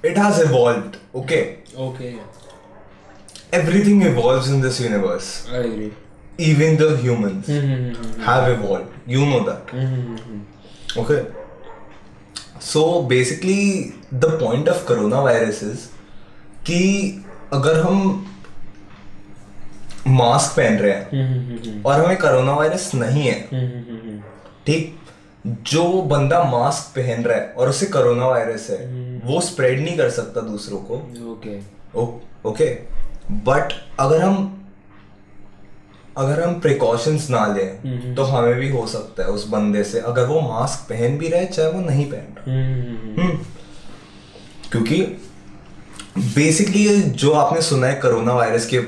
it 0.05 0.17
has 0.17 0.41
evolve 0.41 1.17
okay 1.19 1.41
okay 1.85 2.07
everything 3.57 4.03
evolve 4.05 4.49
in 4.53 4.61
this 4.61 4.79
universe 4.81 5.27
even 6.47 6.77
the 6.77 6.87
human 7.01 7.43
है 8.27 8.41
okay 11.01 11.21
so 12.65 12.83
basically 13.09 13.61
the 14.13 14.25
point 14.43 14.69
of 14.69 14.85
corona 14.87 15.21
virus 15.21 15.63
is 15.63 15.85
कि 16.65 16.81
अगर 17.53 17.79
हम 17.79 18.25
mask 20.07 20.57
पहन 20.57 20.77
रहे 20.79 20.91
हैं 20.91 21.09
हम्म, 21.11 21.39
हम्म, 21.39 21.57
हम्म, 21.69 21.81
और 21.85 22.05
हमें 22.05 22.17
कोरोना 22.17 22.53
वायरस 22.53 22.91
नहीं 22.95 23.27
है 23.27 23.39
ठीक? 24.65 24.99
जो 25.47 26.01
बंदा 26.01 26.43
मास्क 26.43 26.95
पहन 26.95 27.23
रहा 27.23 27.37
है 27.37 27.53
और 27.57 27.69
उसे 27.69 27.85
कोरोना 27.85 28.27
वायरस 28.27 28.67
है 28.69 28.77
वो 29.25 29.41
स्प्रेड 29.41 29.79
नहीं 29.81 29.97
कर 29.97 30.09
सकता 30.09 30.41
दूसरों 30.41 30.77
को। 30.77 30.95
ओके। 31.31 31.57
ओके? 32.49 32.65
बट 33.31 33.73
अगर 33.99 34.21
हम 34.21 34.53
अगर 36.17 36.41
हम 36.43 36.59
प्रिकॉशंस 36.59 37.29
ना 37.29 37.45
लें 37.47 38.13
तो 38.15 38.23
हमें 38.23 38.53
भी 38.55 38.69
हो 38.69 38.87
सकता 38.87 39.23
है 39.23 39.29
उस 39.29 39.47
बंदे 39.49 39.83
से 39.83 39.99
अगर 39.99 40.25
वो 40.25 40.39
मास्क 40.41 40.89
पहन 40.89 41.17
भी 41.17 41.27
रहे 41.27 41.45
चाहे 41.45 41.71
वो 41.71 41.81
नहीं 41.81 42.05
पहन 42.11 42.35
रहा। 42.37 43.27
क्योंकि 44.71 45.01
बेसिकली 46.17 46.87
जो 47.21 47.31
आपने 47.33 47.61
सुना 47.61 47.87
है 47.87 47.95
कोरोना 48.01 48.33
वायरस 48.33 48.65
के 48.65 48.79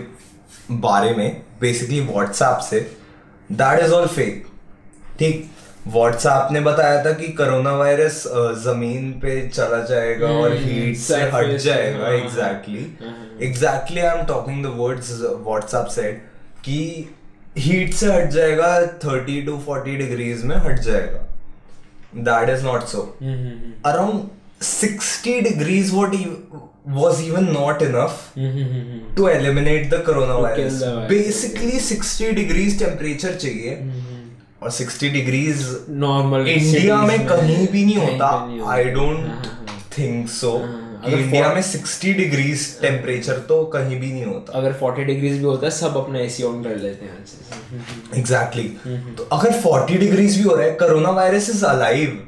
बारे 0.82 1.12
में 1.16 1.42
बेसिकली 1.62 2.00
व्हाट्सएप 2.02 2.60
से 2.70 2.80
दैट 3.52 3.84
इज़ 3.84 3.92
ऑल 3.94 4.08
फेक 4.08 4.46
ठीक? 5.20 5.50
व्हाट्सएप 5.88 6.52
ने 6.52 6.60
बताया 6.62 7.04
था 7.06 7.12
कि 7.12 7.28
कोरोना 7.34 7.72
वायरस 7.76 8.24
ज़मीन 8.64 9.12
पे 9.22 9.48
चला 9.48 9.80
जाएगा 9.84 10.28
hmm, 10.28 10.42
और 10.44 10.56
हीट 10.56 10.98
से 10.98 11.22
हट 11.34 11.56
जाएगा. 11.58 12.08
Exactly 12.08 13.46
exactly 13.48 14.02
I 14.02 14.20
am 14.20 14.26
talking 14.26 14.64
the 14.66 14.74
words 14.78 15.12
WhatsApp 15.22 15.88
said 15.96 16.18
कि 16.66 16.80
हीट 17.58 17.94
से 17.94 18.14
हट 18.14 18.30
जाएगा 18.32 18.82
थर्टी 19.06 19.42
टू 19.42 19.58
फोर्टी 19.66 19.96
डिग्रीज 19.96 20.44
में 20.46 20.56
हट 20.58 20.80
जाएगा. 20.80 21.26
That 22.30 22.50
is 22.50 22.64
not 22.66 22.84
so 22.88 23.02
around 23.86 24.64
sixty 24.64 25.40
degrees 25.42 25.94
what 25.94 26.16
was 26.90 27.22
even 27.22 27.54
not 27.54 27.82
enough 27.82 28.34
mm-hmm. 28.36 29.14
to 29.16 29.28
eliminate 29.28 29.90
the 29.90 29.98
coronavirus. 29.98 30.80
The 30.80 31.08
Basically, 31.08 31.80
60 31.80 32.34
degrees 32.34 32.78
temperature 32.80 33.36
चाहिए 33.36 33.76
mm-hmm. 33.76 34.18
और 34.64 34.72
60 34.72 35.14
degrees 35.14 35.66
normal 35.90 36.48
India 36.48 37.02
में 37.02 37.26
कहीं 37.28 37.68
भी 37.68 37.86
नहीं 37.86 37.98
होता 37.98 38.28
I 38.72 38.84
don't 38.98 39.48
think 39.98 40.30
so 40.30 40.56
India 41.08 41.54
में 41.54 41.62
60 41.62 42.14
डिग्रीज 42.18 42.66
टेम्परेचर 42.82 43.38
तो 43.50 43.64
कहीं 43.76 44.00
भी 44.00 44.12
नहीं 44.12 44.26
होता 44.26 44.58
अगर 44.60 44.74
40 44.80 45.06
डिग्रीज 45.06 45.38
भी 45.38 45.44
होता 45.44 45.66
है 45.66 45.72
सब 45.72 45.98
अपना 45.98 46.20
एसी 46.20 46.44
ऑन 46.44 46.64
कर 46.64 46.76
लेते 46.78 47.06
हैं 47.06 48.18
एग्जैक्टली 48.18 48.64
exactly. 48.64 49.18
तो 49.18 49.28
अगर 49.38 49.62
40 49.62 50.00
डिग्रीज 50.00 50.38
भी 50.38 50.44
हो 50.44 50.56
रहा 50.56 50.66
है 50.66 50.76
कोरोना 50.80 51.12
वायरस 51.20 51.50
इज़ 51.50 51.66
अलाइव 51.66 52.20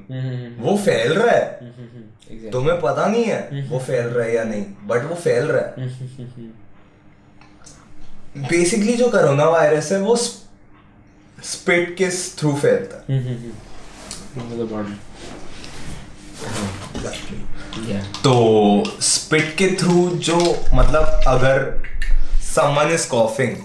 वो 0.66 0.78
फैल 0.86 1.14
रहा 1.14 1.36
है 1.36 1.70
exactly. 2.32 2.52
तुम्हें 2.52 2.82
पता 2.82 3.06
नहीं 3.08 3.24
है 3.24 3.40
वो 3.70 3.80
फैल 3.80 4.08
रहा 4.08 4.26
है 4.26 4.36
या 4.36 4.44
नहीं 4.44 4.66
बट 4.88 5.06
वो 5.10 5.16
फैल 5.16 5.45
रहा 5.45 5.66
है। 5.68 5.74
बेसिकली 8.49 8.94
जो 8.94 9.10
कोरोना 9.10 9.45
वायरस 9.45 9.91
है 9.91 9.99
वो 9.99 10.16
स्पिट 10.16 11.95
के 11.98 12.10
थ्रू 12.38 12.53
फैलता 12.56 12.98
है। 13.10 13.20
तो 18.24 18.34
स्पिट 19.02 19.56
के 19.58 19.68
थ्रू 19.80 20.10
जो 20.30 20.38
मतलब 20.74 21.03
अगर 21.28 21.58
समवन 22.56 22.91
इज़ 22.91 23.08
कॉफिंग 23.10 23.56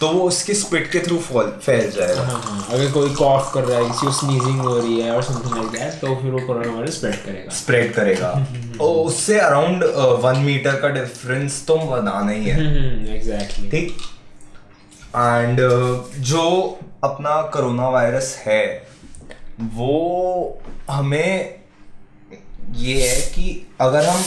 तो 0.00 0.08
वो 0.08 0.26
उसके 0.28 0.54
स्पिट 0.54 0.90
के 0.90 0.98
थ्रू 0.98 1.16
फैल 1.18 1.90
जाएगा। 1.90 2.22
हाँ, 2.22 2.40
हाँ, 2.44 2.66
अगर 2.70 2.90
कोई 2.92 3.14
कॉफ 3.14 3.50
कर 3.54 3.64
रहा 3.64 3.78
है 3.78 3.84
किसी 3.84 4.06
को 4.06 4.12
स्नीजिंग 4.12 4.60
हो 4.60 4.76
रही 4.78 5.00
है 5.00 5.10
और 5.12 5.22
समथिंग 5.22 5.54
लाइक 5.54 5.68
दैट 5.68 6.00
तो 6.00 6.14
फिर 6.16 6.30
वो 6.30 6.46
कोरोना 6.46 6.72
वायरस 6.72 6.94
स्प्रेड 6.94 7.16
करेगा। 7.24 7.54
स्प्रेड 7.54 7.92
करेगा। 7.94 8.30
और 8.80 8.94
उससे 9.06 9.38
अराउंड 9.38 9.84
वन 10.24 10.38
मीटर 10.38 10.80
का 10.80 10.88
डिफरेंस 10.88 11.64
तो 11.66 11.76
बनाना 11.76 12.30
ही 12.30 12.44
है। 12.44 13.16
एग्जैक्टली 13.16 13.70
ठीक? 13.70 13.96
एंड 15.16 15.60
जो 16.30 16.44
अपना 17.04 17.40
कोरोना 17.52 17.88
वायरस 17.88 18.36
है 18.46 18.64
वो 19.60 20.58
हमें 20.90 21.54
ये 22.76 23.08
है 23.08 23.20
कि 23.34 23.66
अगर 23.80 24.06
हम 24.06 24.22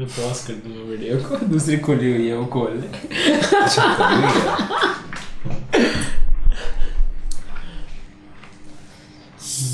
मैं 0.00 0.08
पॉज 0.08 0.38
कर 0.40 0.52
दूँगा 0.64 0.82
वीडियो 0.90 1.16
को 1.24 1.36
दूसरी 1.46 1.76
खुली 1.78 2.12
हुई 2.12 2.28
है 2.28 2.36
वो 2.36 2.44
खोल 2.52 2.70
ले। 2.74 2.88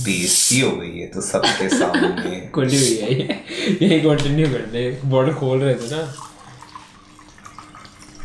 बेइज्जती 0.05 0.61
हो 0.61 0.71
गई 0.71 0.99
है 0.99 1.07
तो 1.07 1.21
सबके 1.21 1.69
सामने। 1.69 2.41
खुली 2.55 2.77
हुई 2.77 2.97
है 2.97 3.13
ये। 3.15 3.27
यही 3.83 4.01
कंटिन्यू 4.01 4.47
कर 4.49 4.67
ले। 4.73 4.91
बॉर्डर 5.05 5.35
खोल 5.35 5.61
रहे 5.61 5.75
थे 5.75 5.91
ना। 5.91 6.03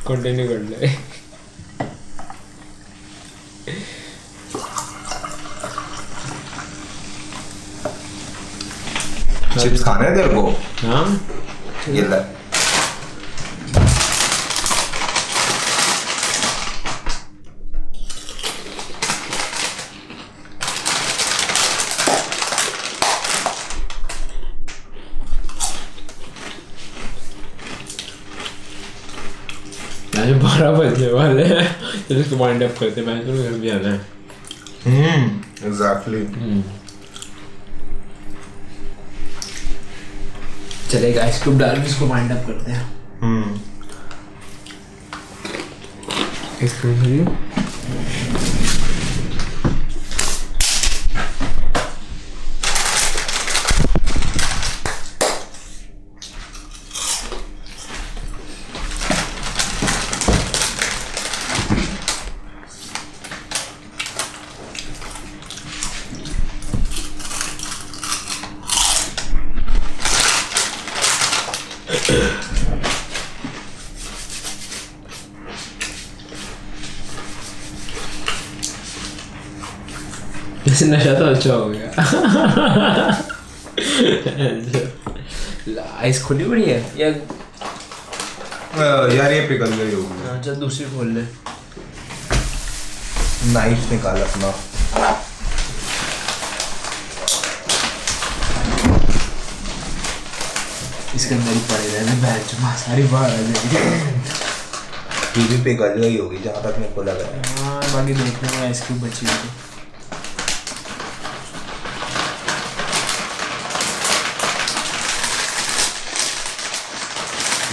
कंटिन्यू 0.08 0.48
कर 0.48 0.60
ले। 0.72 0.90
चिप्स 9.62 9.84
खाने 9.84 10.10
तेरे 10.16 10.34
को? 10.36 10.50
हाँ। 10.88 11.06
बारह 30.42 30.72
बजने 30.72 31.08
वाले 31.12 31.44
हैं 31.44 31.66
तो 32.08 32.16
इसको 32.16 32.36
वाइंड 32.38 32.64
अप 32.64 32.76
करते 32.80 33.02
हैं 33.02 33.26
तो 33.26 33.44
घर 33.44 33.58
भी 33.60 33.70
आना 33.70 33.90
है 33.90 34.00
हम्म 34.86 35.68
एग्जैक्टली 35.68 36.22
चलेगा 40.92 41.26
इसको 41.26 41.52
डाल 41.58 41.82
के 41.82 41.88
इसको 41.88 42.08
वाइंड 42.08 42.32
अप 42.32 42.48
करते 42.48 42.72
हैं। 42.72 42.86
हम्म। 43.22 43.60
इसको 80.82 80.92
नशा 80.92 81.14
तो 81.14 81.26
अच्छा 81.26 81.54
हो 81.54 81.70
गया 81.70 81.88
आइस 86.00 86.22
खुली 86.24 86.46
पड़ी 86.46 86.64
है 86.64 86.78
या 86.98 87.08
यार 89.14 89.32
ये 89.34 89.42
पिघल 89.48 89.72
गई 89.74 89.94
होगी 89.94 90.28
हाँ, 90.28 90.56
दूसरी 90.58 90.86
खोल 90.92 91.08
ले 91.10 91.24
नाइफ 93.54 93.92
निकाल 93.92 94.22
अपना 94.22 94.50
इसके 101.16 101.36
अंदर 101.36 101.52
ही 101.52 101.60
पड़े 101.62 101.88
रहने 101.88 102.16
बैच 102.22 102.56
सारी 102.80 103.04
बाहर 103.08 103.30
आ 103.30 103.34
जाएगी 103.38 103.76
ये 105.34 105.48
भी 105.48 105.58
पिघल 105.64 105.94
गई 105.98 106.18
होगी 106.18 106.38
जहाँ 106.40 106.62
तक 106.64 106.80
मेरे 106.80 106.94
को 106.94 107.02
लग 107.04 107.20
रहा 107.22 107.30
है 107.32 107.42
हाँ 107.58 107.82
बाकी 107.94 108.14
देखने 108.14 108.48
में 108.50 108.62
आइस 108.62 108.82
बची 108.94 109.26
हुई 109.26 109.71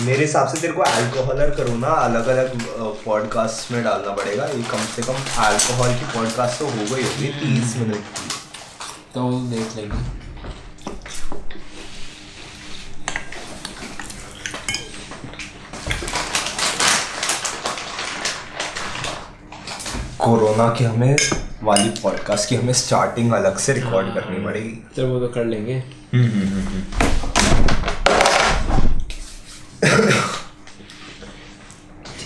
मेरे 0.01 0.21
हिसाब 0.21 0.49
से 0.49 0.61
तेरे 0.61 0.73
को 0.73 0.83
अल्कोहल 0.83 1.41
और 1.43 1.51
कोरोना 1.51 1.89
अलग 1.89 2.27
अलग 2.27 2.53
पॉडकास्ट 3.05 3.73
में 3.73 3.83
डालना 3.85 4.13
पड़ेगा। 4.13 4.45
ये 4.47 4.63
कम 4.71 4.85
से 4.95 5.03
कम 5.03 5.15
अल्कोहल 5.45 5.95
की 5.95 6.05
पॉडकास्ट 6.15 6.59
तो 6.59 6.67
हो 6.67 6.85
गई 6.95 7.03
होगी 7.03 7.27
तीस 7.41 7.77
मिनट 7.77 8.05
की। 8.19 8.29
तो 9.15 9.31
देख 9.51 9.77
लेंगे। 9.77 9.99
कोरोना 20.21 20.69
की 20.69 20.85
हमें 20.85 21.17
वाली 21.63 21.89
पॉडकास्ट 22.03 22.49
की 22.49 22.57
हमें 22.57 22.73
स्टार्टिंग 22.73 23.33
अलग 23.33 23.59
से 23.59 23.73
रिकॉर्ड 23.73 24.15
करनी 24.15 24.45
पड़ेगी। 24.45 24.75
चल 24.97 25.05
वो 25.05 25.19
तो 25.21 25.29
कर 25.29 25.45
लेंगे। 25.45 25.83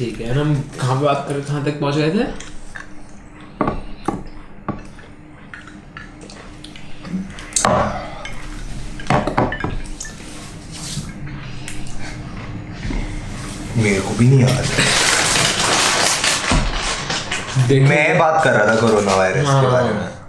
ठीक 0.02 0.20
है 0.20 0.32
हम 0.38 0.54
कहाँ 0.80 0.94
पे 0.96 1.04
बात 1.04 1.24
कर 1.28 1.34
रहे 1.34 1.42
कहाँ 1.44 1.64
तक 1.64 1.78
पहुँच 1.80 1.96
गए 1.96 2.10
थे? 2.10 2.24
मेरे 13.76 14.00
को 14.00 14.14
भी 14.18 14.26
नहीं 14.28 14.40
याद। 14.40 14.64
देख। 17.68 17.82
मैं 17.88 18.18
बात 18.18 18.42
कर 18.44 18.52
रहा 18.52 18.66
था 18.66 18.80
कोरोना 18.80 19.14
वायरस 19.14 19.40
के 19.40 19.46
हाँ। 19.46 19.70
बारे 19.72 19.94
में। 19.94 20.21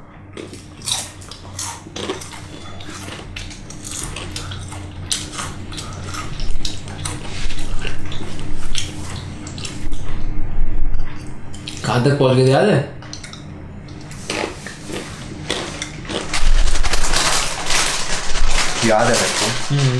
कहाँ 11.93 12.05
तक 12.05 12.17
पहुँच 12.19 12.35
गए 12.37 12.49
याद 12.49 12.69
है? 12.69 12.77
याद 18.85 19.07
है 19.07 19.15
मेरे 19.71 19.99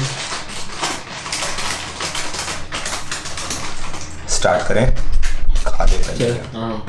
स्टार्ट 4.36 4.68
करें। 4.68 4.86
खा 5.68 5.86
दे 5.86 5.98
पहले। 5.98 6.32
हाँ। 6.58 6.86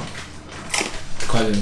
खा 1.31 1.41
ले 1.41 1.53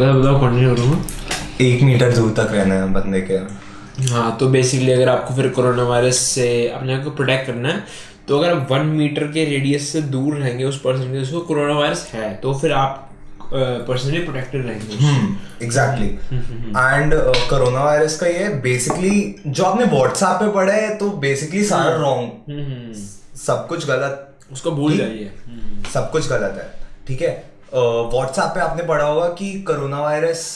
मैं 0.00 0.12
बताओ 0.20 0.40
कंटिन्यू 0.40 0.74
करूँगा 0.74 0.98
एक 1.64 1.82
मीटर 1.82 2.12
दूर 2.12 2.30
तक 2.36 2.52
रहना 2.52 2.74
है 2.74 2.92
बंदे 2.92 3.20
के। 3.30 3.34
हाँ 4.12 4.36
तो 4.40 4.48
बेसिकली 4.48 4.92
अगर 4.92 5.08
आपको 5.08 5.34
फिर 5.34 5.48
कोरोना 5.56 5.82
वायरस 5.82 6.18
से 6.34 6.46
अपने 6.68 6.94
आप 6.94 7.04
को 7.04 7.10
प्रोटेक्ट 7.10 7.46
करना 7.46 7.68
है 7.68 7.82
तो 8.28 8.38
अगर 8.38 8.54
आप 8.54 8.68
वन 8.70 8.86
मीटर 8.86 9.24
के 9.32 9.44
रेडियस 9.44 9.88
से 9.92 10.00
दूर 10.14 10.36
रहेंगे 10.36 10.64
उस 10.64 10.80
पर्सन 10.80 11.12
के 11.12 11.18
जिसको 11.20 11.40
कोरोना 11.40 11.78
वायरस 11.78 12.08
है 12.12 12.34
तो 12.36 12.54
फिर 12.58 12.72
आप 12.72 13.06
पर्सनली 13.52 14.18
प्रोटेक्टेड 14.18 14.66
रहेंगे 14.66 15.64
एग्जैक्टली 15.64 16.06
एंड 16.06 17.14
कोरोना 17.50 17.84
वायरस 17.84 18.18
का 18.20 18.26
ये 18.26 18.48
बेसिकली 18.62 19.14
जो 19.46 19.64
आपने 19.64 19.84
व्हाट्सएप 19.84 20.40
पे 20.40 20.50
पढ़ा 20.52 20.72
है 20.72 20.96
तो 20.98 21.10
बेसिकली 21.26 21.64
सारा 21.64 21.94
रॉन्ग 21.96 22.50
हम्म, 22.50 22.64
हम्म, 22.64 22.92
सब 23.46 23.66
कुछ 23.68 23.86
गलत। 23.88 24.26
उसको 24.52 24.70
भूल 24.72 24.96
जाइए। 24.98 25.30
हम्म, 25.46 25.82
सब 25.94 26.10
कुछ 26.10 26.28
गलत 26.28 26.54
है 26.58 26.70
ठीक 27.06 27.22
है? 27.22 27.49
व्हाट्सएप 27.74 28.50
पे 28.54 28.60
आपने 28.60 28.82
पढ़ा 28.82 29.04
होगा 29.04 29.28
कि 29.38 29.52
कोरोना 29.66 30.00
वायरस 30.00 30.54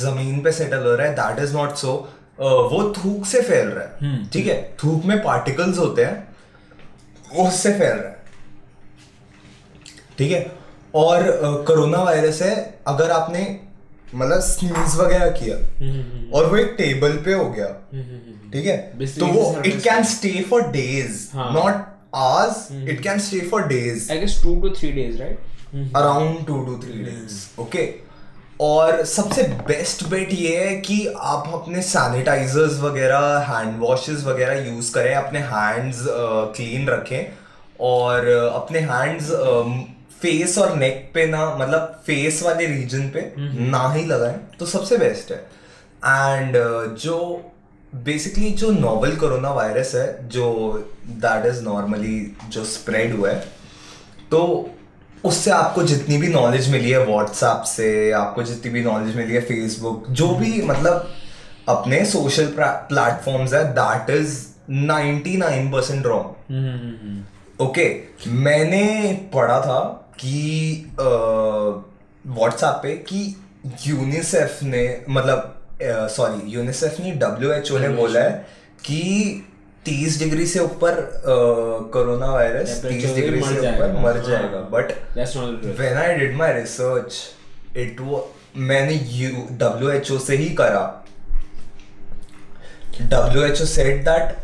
ज़मीन 0.00 0.40
पे 0.42 0.52
सेटल 0.52 0.86
हो 0.86 0.94
रहा 0.94 1.06
है 1.06 1.14
दैट 1.14 1.42
इज़ 1.44 1.54
नॉट 1.56 1.74
सो 1.76 1.92
वो 2.40 2.82
थूक 2.96 3.26
से 3.26 3.40
फैल 3.42 3.68
रहा 3.68 4.06
है 4.06 4.28
ठीक 4.32 4.46
है? 4.46 4.56
थूक 4.84 5.04
में 5.04 5.22
पार्टिकल्स 5.24 5.78
होते 5.78 6.04
हैं 6.04 6.28
वो 7.34 7.46
उससे 7.48 7.72
फैल 7.72 7.96
रहा 7.96 8.08
है 8.08 8.20
ठीक 10.18 10.32
है? 10.32 10.50
और 10.94 11.22
कोरोना 11.66 12.02
वायरस 12.02 12.42
है 12.42 12.54
अगर 12.88 13.10
आपने 13.10 13.44
मतलब 14.14 14.40
स्नीज 14.40 14.96
वगैरह 14.96 15.30
किया 15.38 15.56
और 16.38 16.46
वो 16.46 16.56
एक 16.56 16.74
टेबल 16.78 17.16
पे 17.24 17.34
हो 17.34 17.48
गया 17.50 17.68
ठीक 18.52 18.66
है? 18.66 18.76
तो 19.18 19.26
वो 19.26 19.62
it 19.66 19.80
can 19.82 20.04
stay 20.04 20.42
for 20.50 20.62
days. 20.72 21.28
Not 21.36 21.86
hours 22.14 22.68
it 22.72 23.02
can 23.02 23.18
stay 23.28 23.40
for 23.50 23.66
days 23.68 24.10
I 24.12 24.20
guess 24.22 24.36
two 24.42 24.54
to 24.64 24.74
three 24.80 24.92
days, 24.98 25.20
right? 25.22 25.48
Around 25.72 26.46
two 26.46 26.64
to 26.64 26.78
three 26.78 27.02
days 27.02 27.60
okay 27.60 27.94
और 28.60 29.04
सबसे 29.04 29.42
बेस्ट 29.42 30.04
बेट 30.04 30.32
ये 30.32 30.56
है 30.56 30.74
कि 30.76 31.06
आप 31.18 31.50
अपने 31.54 31.82
सैनिटाइजर्स 31.82 32.78
वगैरह 32.80 33.38
हैंड 33.48 33.78
वॉशेस 33.80 34.24
वगैरह 34.24 34.68
यूज़ 34.68 34.92
करें 34.94 35.14
अपने 35.14 35.38
हैंड्स 35.38 36.04
क्लीन 36.56 36.86
रखें 36.88 37.32
और 37.80 38.28
अपने 38.28 38.78
हैंड्स 38.78 39.30
फेस 40.22 40.58
और 40.58 40.76
नेक 40.76 41.10
पे 41.14 41.26
ना 41.26 41.56
मतलब 41.56 42.02
फेस 42.06 42.42
वाले 42.42 42.66
रीजन 42.66 43.08
पे 43.08 43.32
ना 43.38 43.92
ही 43.92 44.04
लगाएँ 44.04 44.38
तो 44.58 44.66
सबसे 44.66 44.98
बेस्ट 44.98 45.32
है। 45.32 45.38
एंड 46.04 46.56
जो 46.98 47.18
बेसिकली 47.94 48.50
जो 48.50 48.70
नोवल 48.70 49.16
कोरोना 49.16 49.50
वायरस 49.52 49.94
है 49.94 50.28
जो 50.28 50.52
दैट 51.06 51.46
इज़ 51.46 51.62
नॉर्मली 51.62 52.36
जो 52.48 52.64
स्प्रेड 52.64 53.16
हुआ 53.16 53.30
है 53.30 53.40
तो 54.30 54.44
उससे 55.24 55.50
आपको 55.50 55.82
जितनी 55.82 56.16
भी 56.18 56.28
नॉलेज 56.28 56.68
मिली 56.70 56.90
है 56.90 57.04
व्हाट्सएप 57.06 57.62
से 57.66 57.88
आपको 58.20 58.42
जितनी 58.42 58.70
भी 58.70 58.84
नॉलेज 58.84 59.16
मिली 59.16 59.34
है 59.34 59.40
फेसबुक 59.40 60.08
जो 60.10 60.28
भी 60.34 60.62
मतलब 60.62 61.08
अपने 61.68 62.04
सोशल 62.04 62.52
प्लेटफॉर्म्स 62.58 63.54
है 63.54 63.64
that 63.74 64.10
is 64.10 64.40
99% 64.70 65.72
percent 65.72 66.06
wrong 66.06 67.62
okay 67.62 67.86
मैंने 68.28 68.84
पढ़ा 69.34 69.60
था 69.60 69.80
कि 70.20 70.92
व्हाट्सएप 70.98 72.80
पे 72.82 72.94
कि 73.08 73.24
यूनिसेफ 73.86 74.62
ने 74.62 74.84
मतलब 75.08 75.58
सॉरी 75.82 76.50
यूनिसेफ 76.52 77.00
ने 77.00 77.10
डब्ल्यू 77.12 77.52
एच 77.52 77.72
ओ 77.72 77.78
ने 77.78 77.88
बोला 77.88 78.20
है 78.20 78.30
कि 78.84 79.00
तीस 79.84 80.18
डिग्री 80.18 80.46
से 80.46 80.58
ऊपर 80.60 81.00
कोरोना 81.92 82.26
वायरस 82.26 82.80
तीस 82.82 83.14
डिग्री 83.14 83.40
से 83.42 83.58
ऊपर 83.58 83.96
मर 84.02 84.16
हाँ। 84.16 84.26
जाएगा। 84.26 84.60
But 84.74 84.92
when 85.16 85.18
I 85.18 85.24
the 85.24 85.32
truth. 85.32 85.80
when 85.80 85.98
I 86.02 86.10
did 86.18 86.36
my 86.42 86.50
research, 86.58 87.18
it 87.86 88.04
was 88.10 88.22
मैंने 88.56 88.94
यू 89.08 89.30
डब्ल्यू 89.58 89.90
एच 89.90 90.10
ओ 90.12 90.18
से 90.18 90.36
ही 90.36 90.48
करा। 90.54 90.84
W 93.02 93.42
H 93.42 93.62
O 93.62 93.64
said 93.64 94.02
that 94.04 94.36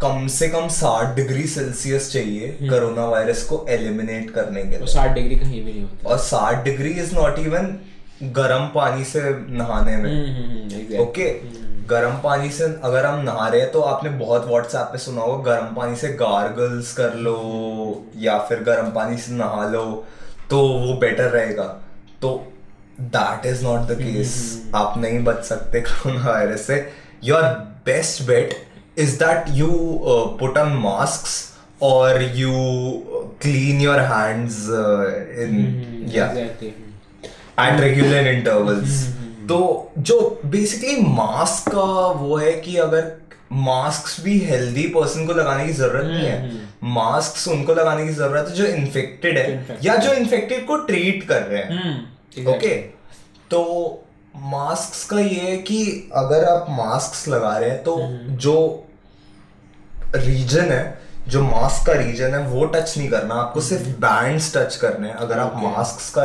कम 0.00 0.26
से 0.28 0.48
कम 0.48 0.68
साठ 0.68 1.14
डिग्री 1.16 1.46
सेल्सियस 1.48 2.12
चाहिए 2.12 2.48
कोरोना 2.62 3.04
वायरस 3.08 3.42
को 3.42 3.64
एलिमिनेट 3.68 4.30
करने 4.30 4.62
के 4.62 4.78
लिए। 4.78 4.86
साठ 4.94 5.14
डिग्री 5.14 5.36
कहीं 5.36 5.64
भी 5.64 5.72
नहीं 5.72 5.82
होता। 5.82 6.08
और 6.10 6.18
साठ 6.18 6.64
डिग्री 6.64 6.90
इज़ 7.02 7.14
नॉट 7.14 7.38
इवन 7.38 7.76
गर्म 8.22 8.66
पानी 8.74 9.04
से 9.04 9.20
नहाने 9.50 9.96
में। 9.96 10.10
हम्म, 10.10 10.34
हम्म, 10.34 10.70
हम्म, 10.70 10.98
ओके 10.98 11.30
गर्म 11.88 12.16
पानी 12.22 12.50
से 12.50 12.64
अगर 12.84 13.06
हम 13.06 13.20
नहा 13.24 13.48
रहे 13.48 13.60
हैं 13.60 13.70
तो 13.72 13.80
आपने 13.80 14.10
बहुत 14.18 14.46
व्हाट्सएप 14.46 14.88
पे 14.92 14.98
सुना 14.98 15.22
होगा 15.22 15.52
गर्म 15.52 15.74
पानी 15.74 15.96
से 15.96 16.08
गार्गल्स 16.22 16.92
कर 16.96 17.14
लो 17.16 17.34
या 18.18 18.38
फिर 18.38 18.62
गर्म 18.62 18.90
पानी 18.92 19.16
से 19.18 19.32
नहा 19.32 19.68
लो 19.68 19.84
तो 20.50 20.58
वो 20.60 20.94
बेटर 21.00 21.28
रहेगा। 21.30 21.64
तो 22.22 22.30
that 23.00 23.46
is 23.46 23.64
not 23.64 23.80
the 23.88 23.98
case 24.00 24.34
आप 24.74 24.98
नहीं 24.98 25.22
बच 25.24 25.44
सकते 25.44 25.80
कोरोना 25.80 26.30
वायरस 26.30 26.66
से 26.66 26.76
your 27.24 27.42
best 27.86 28.22
bet 28.28 28.54
is 28.98 29.16
that 29.18 29.44
you 29.50 29.68
put 30.40 30.58
on 30.58 30.72
mask 30.82 31.82
और 31.82 32.22
you 32.34 32.52
clean 33.42 33.80
your 33.80 34.00
hands 34.12 34.62
in 35.44 36.10
या 36.14 36.26
एट 37.60 37.80
रेगुलर 37.80 38.28
इंटरवल्स 38.28 39.04
तो 39.48 39.58
जो 39.98 40.18
बेसिकली 40.46 41.00
मास्क 41.02 41.68
का 41.72 42.06
वो 42.20 42.36
है 42.36 42.52
कि 42.52 42.76
अगर 42.76 43.12
मास्क 43.52 44.20
भी 44.24 44.38
हेल्दी 44.38 44.86
पर्सन 44.94 45.26
को 45.26 45.32
लगाने 45.32 45.66
की 45.66 45.72
ज़रूरत 45.72 46.04
नहीं 46.04 46.26
है 46.26 46.60
मास्क 46.94 47.50
उनको 47.50 47.74
लगाने 47.74 48.06
की 48.06 48.12
ज़रूरत 48.12 48.48
है 48.48 48.54
जो 48.54 48.64
इन्फेक्टेड 48.66 49.38
है 49.38 49.46
Infected. 49.46 49.86
या 49.86 49.96
जो 49.96 50.12
इन्फेक्टेड 50.12 50.66
को 50.66 50.76
ट्रीट 50.76 51.22
कर 51.28 51.42
रहे 51.42 51.62
हैं। 51.62 52.46
ओके 52.46 52.74
तो 53.50 53.62
मास्क 54.36 55.10
का 55.10 55.20
ये 55.20 55.40
है 55.40 55.56
कि 55.56 56.10
अगर 56.14 56.44
आप 56.44 56.66
मास्क 56.70 57.28
लगा 57.28 57.56
रहे 57.58 57.70
हैं 57.70 57.82
तो 57.82 57.96
जो 58.44 58.56
रीजन 60.16 60.72
है 60.72 60.98
जो 61.28 61.42
मास्क 61.42 61.86
का 61.86 61.92
रीजन 61.92 62.34
है 62.34 62.40
वो 62.48 62.64
टच 62.64 62.96
नहीं 62.98 63.08
करना। 63.08 63.34
आपको 63.34 63.60
सिर्फ़ 63.60 63.88
बैंड्स 64.02 64.56
टच 64.56 64.76
करने 64.76 65.08
हैं। 65.08 65.14
अगर 65.14 65.38
आप 65.38 65.54
मास्क 65.62 66.14
का 66.14 66.24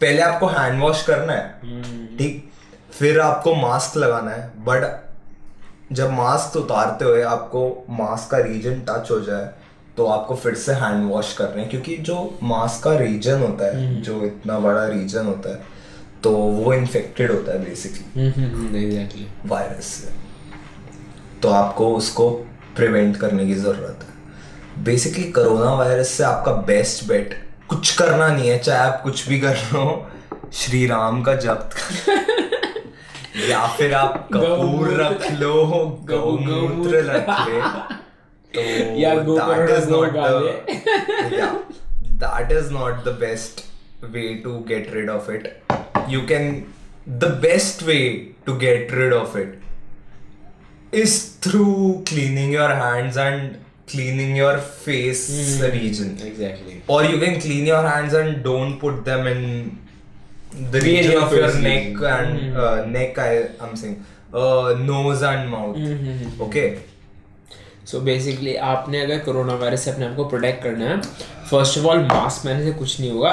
पहले 0.00 0.22
आपको 0.22 0.46
हैंड 0.48 0.80
वॉश 0.80 1.02
करना 1.02 1.32
है 1.32 2.16
ठीक? 2.16 2.50
फिर 2.92 3.20
आपको 3.20 3.54
मास्क 3.54 3.96
लगाना 3.96 4.30
है 4.30 4.50
बट 4.58 5.92
जब 5.92 6.10
मास्क 6.10 6.56
उतारते 6.56 7.04
हुए 7.04 7.22
आपको 7.22 7.86
मास्क 7.90 8.30
का 8.30 8.38
रीजन 8.38 8.80
टच 8.88 9.10
हो 9.10 9.20
जाए 9.20 9.50
तो 9.96 10.06
आपको 10.06 10.34
फिर 10.36 10.54
से 10.54 10.72
हैंड 10.72 11.10
वॉश 11.10 11.32
करने 11.32 11.60
हैं 11.60 11.70
क्योंकि 11.70 11.96
जो 11.96 12.38
मास्क 12.42 12.84
का 12.84 12.96
रीजन 12.98 13.40
होता 13.40 13.66
है 13.66 14.00
जो 14.02 14.22
इतना 14.24 14.58
बड़ा 14.58 14.86
रीजन 14.86 15.26
होता 15.26 15.50
है 15.50 15.62
तो 16.22 16.30
वो 16.32 16.72
इन्फेक्टेड 16.74 17.30
होता 17.30 17.52
है 17.52 17.64
बेसिकली 17.64 19.26
वायरस 19.46 19.84
से। 19.84 20.08
तो 21.42 21.48
आपको 21.48 21.94
उसको 21.96 22.30
प्रिवेंट 22.76 23.16
करने 23.16 23.46
की 23.46 23.54
ज़रूरत 23.54 23.98
है। 24.02 24.84
बेसिकली 24.84 25.24
कोरोना 25.32 25.74
वायरस 25.74 26.08
से 26.08 26.24
आपका 26.24 26.52
बेस्ट 26.52 27.08
बेट 27.08 27.49
कुछ 27.70 27.94
करना 27.96 28.26
नहीं 28.28 28.48
है 28.48 28.58
चाहे 28.58 28.78
आप 28.80 29.00
कुछ 29.02 29.28
भी 29.28 29.38
कर 29.40 29.54
रहे 29.54 29.82
हो 29.82 30.50
श्री 30.54 30.86
राम 30.86 31.22
का 31.22 31.34
जप 31.36 31.70
कर 31.74 32.28
या 33.40 33.66
फिर 33.76 33.94
आप 33.94 34.28
कपूर 34.32 34.88
रख 35.00 35.30
लो 35.32 35.54
गौमूत्र 36.08 37.02
रख 37.04 37.28
ले 37.46 37.60
that 42.18 42.52
is 42.52 42.72
not 42.72 43.04
the 43.04 43.16
best 43.20 43.64
way 44.10 44.34
to 44.44 44.58
get 44.68 44.92
rid 44.94 45.10
of 45.10 45.30
it 45.30 45.48
you 46.08 46.20
can 46.26 46.52
the 47.08 47.32
best 47.42 47.82
way 47.82 47.98
to 48.46 48.54
get 48.58 48.94
rid 48.94 49.12
of 49.12 49.38
it 49.38 49.60
is 50.94 51.18
through 51.42 51.64
cleaning 52.08 52.54
your 52.54 52.72
hands 52.76 53.16
and 53.18 53.56
cleaning 53.90 54.32
your 54.40 54.56
face 54.86 55.22
mm. 55.30 55.72
region 55.72 56.10
Exactly. 56.30 56.74
or 56.88 57.00
you 57.04 57.18
can 57.24 57.40
clean 57.46 57.66
your 57.72 57.82
hands 57.90 58.14
and 58.20 58.42
don't 58.48 58.78
put 58.84 59.04
them 59.10 59.26
in 59.34 59.40
the 60.74 60.80
Be 60.80 60.92
region 60.96 61.16
of 61.22 61.32
your 61.40 61.50
neck 61.66 61.84
region. 61.88 62.04
and 62.04 62.56
uh, 62.56 62.86
neck 62.96 63.18
I, 63.18 63.32
i'm 63.60 63.74
saying 63.82 63.96
uh, 64.34 64.68
nose 64.92 65.22
and 65.32 65.50
mouth 65.56 65.76
Mm-hmm. 65.88 66.40
okay 66.48 66.68
so 67.90 68.00
basically 68.06 68.54
आपने 68.70 69.00
अगर 69.02 69.18
corona 69.24 69.54
virus 69.60 69.84
से 69.84 69.90
अपने 69.90 70.06
आप 70.06 70.14
को 70.16 70.24
protect 70.32 70.62
करना 70.62 70.88
है 70.88 71.00
first 71.50 71.78
of 71.78 71.86
all 71.92 72.00
mask 72.10 72.44
पहनने 72.44 72.64
से 72.64 72.72
कुछ 72.78 73.00
नहीं 73.00 73.10
होगा 73.10 73.32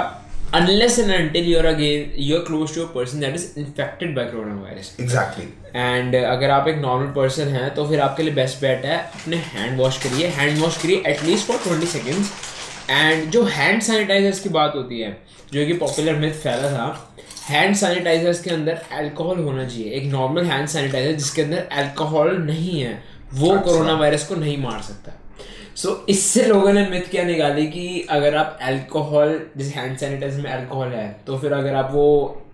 you 1.45 1.57
are 1.59 1.65
again 1.65 2.11
you 2.17 2.37
are 2.37 2.43
close 2.45 2.73
to 2.75 2.81
a 2.81 2.85
person 2.93 3.19
that 3.19 3.35
is 3.35 3.47
infected 3.59 4.15
by 4.15 4.25
corona 4.25 4.61
virus 4.61 4.95
exactly. 4.99 5.45
And 5.75 6.15
अगर 6.15 6.49
आप 6.49 6.67
एक 6.67 6.77
नॉर्मल 6.77 7.07
पर्सन 7.13 7.47
हैं 7.55 7.73
तो 7.75 7.87
फिर 7.87 7.99
आपके 8.01 8.23
लिए 8.23 8.33
बेस्ट 8.33 8.61
बेट 8.61 8.85
है 8.85 8.97
अपने 8.97 9.37
हैंड 9.37 9.79
वॉश 9.79 9.97
करिए। 10.03 10.27
हैंड 10.37 10.59
वॉश 10.61 10.77
करिए 10.83 11.03
at least 11.07 11.47
for 11.47 11.57
twenty 11.63 11.87
seconds 11.87 12.31
and 12.89 13.29
जो 13.31 13.43
हैंड 13.43 13.81
सैनिटाइजर्स 13.81 14.39
की 14.39 14.49
बात 14.49 14.75
होती 14.75 14.99
है 14.99 15.11
जो 15.53 15.65
कि 15.65 15.73
पॉपुलर 15.83 16.15
मिथ 16.15 16.31
फैला 16.43 16.71
था 16.71 17.13
हैंड 17.49 17.75
सैनिटाइजर्स 17.75 18.41
के 18.41 18.49
अंदर 18.49 18.81
अल्कोहल 18.93 19.43
होना 19.43 19.65
चाहिए। 19.65 19.91
एक 19.91 20.11
नॉर्मल 20.11 20.45
हैंड 20.45 20.67
सैनिटाइजर 20.67 21.11
जिसके 21.13 21.41
अंदर 21.41 21.67
अल्कोहल 21.81 22.35
नहीं 22.41 22.81
है 22.81 23.01
वो 23.33 23.57
कोरोना 23.59 23.93
वायरस 23.93 24.27
को 24.27 24.35
नहीं 24.35 24.57
मार 24.57 24.81
सकता। 24.81 25.11
सो 25.77 26.05
इससे 26.09 26.43
लोगों 26.43 26.71
ने 26.73 26.87
मिथ 26.89 27.09
क्या 27.11 27.23
निकाली 27.23 27.65
कि 27.67 28.07
अगर 28.09 28.35
आप 28.35 28.57
अल्कोहल 28.61 29.39
जैसे 29.57 29.79
हैंड 29.79 29.97
सैनिटाइजर 29.97 30.41
में 30.41 30.51
अल्कोहल 30.51 30.91
है 30.91 31.07
तो 31.27 31.37
फिर 31.37 31.53
अगर 31.53 31.75
आप 31.75 31.89
वो 31.93 32.05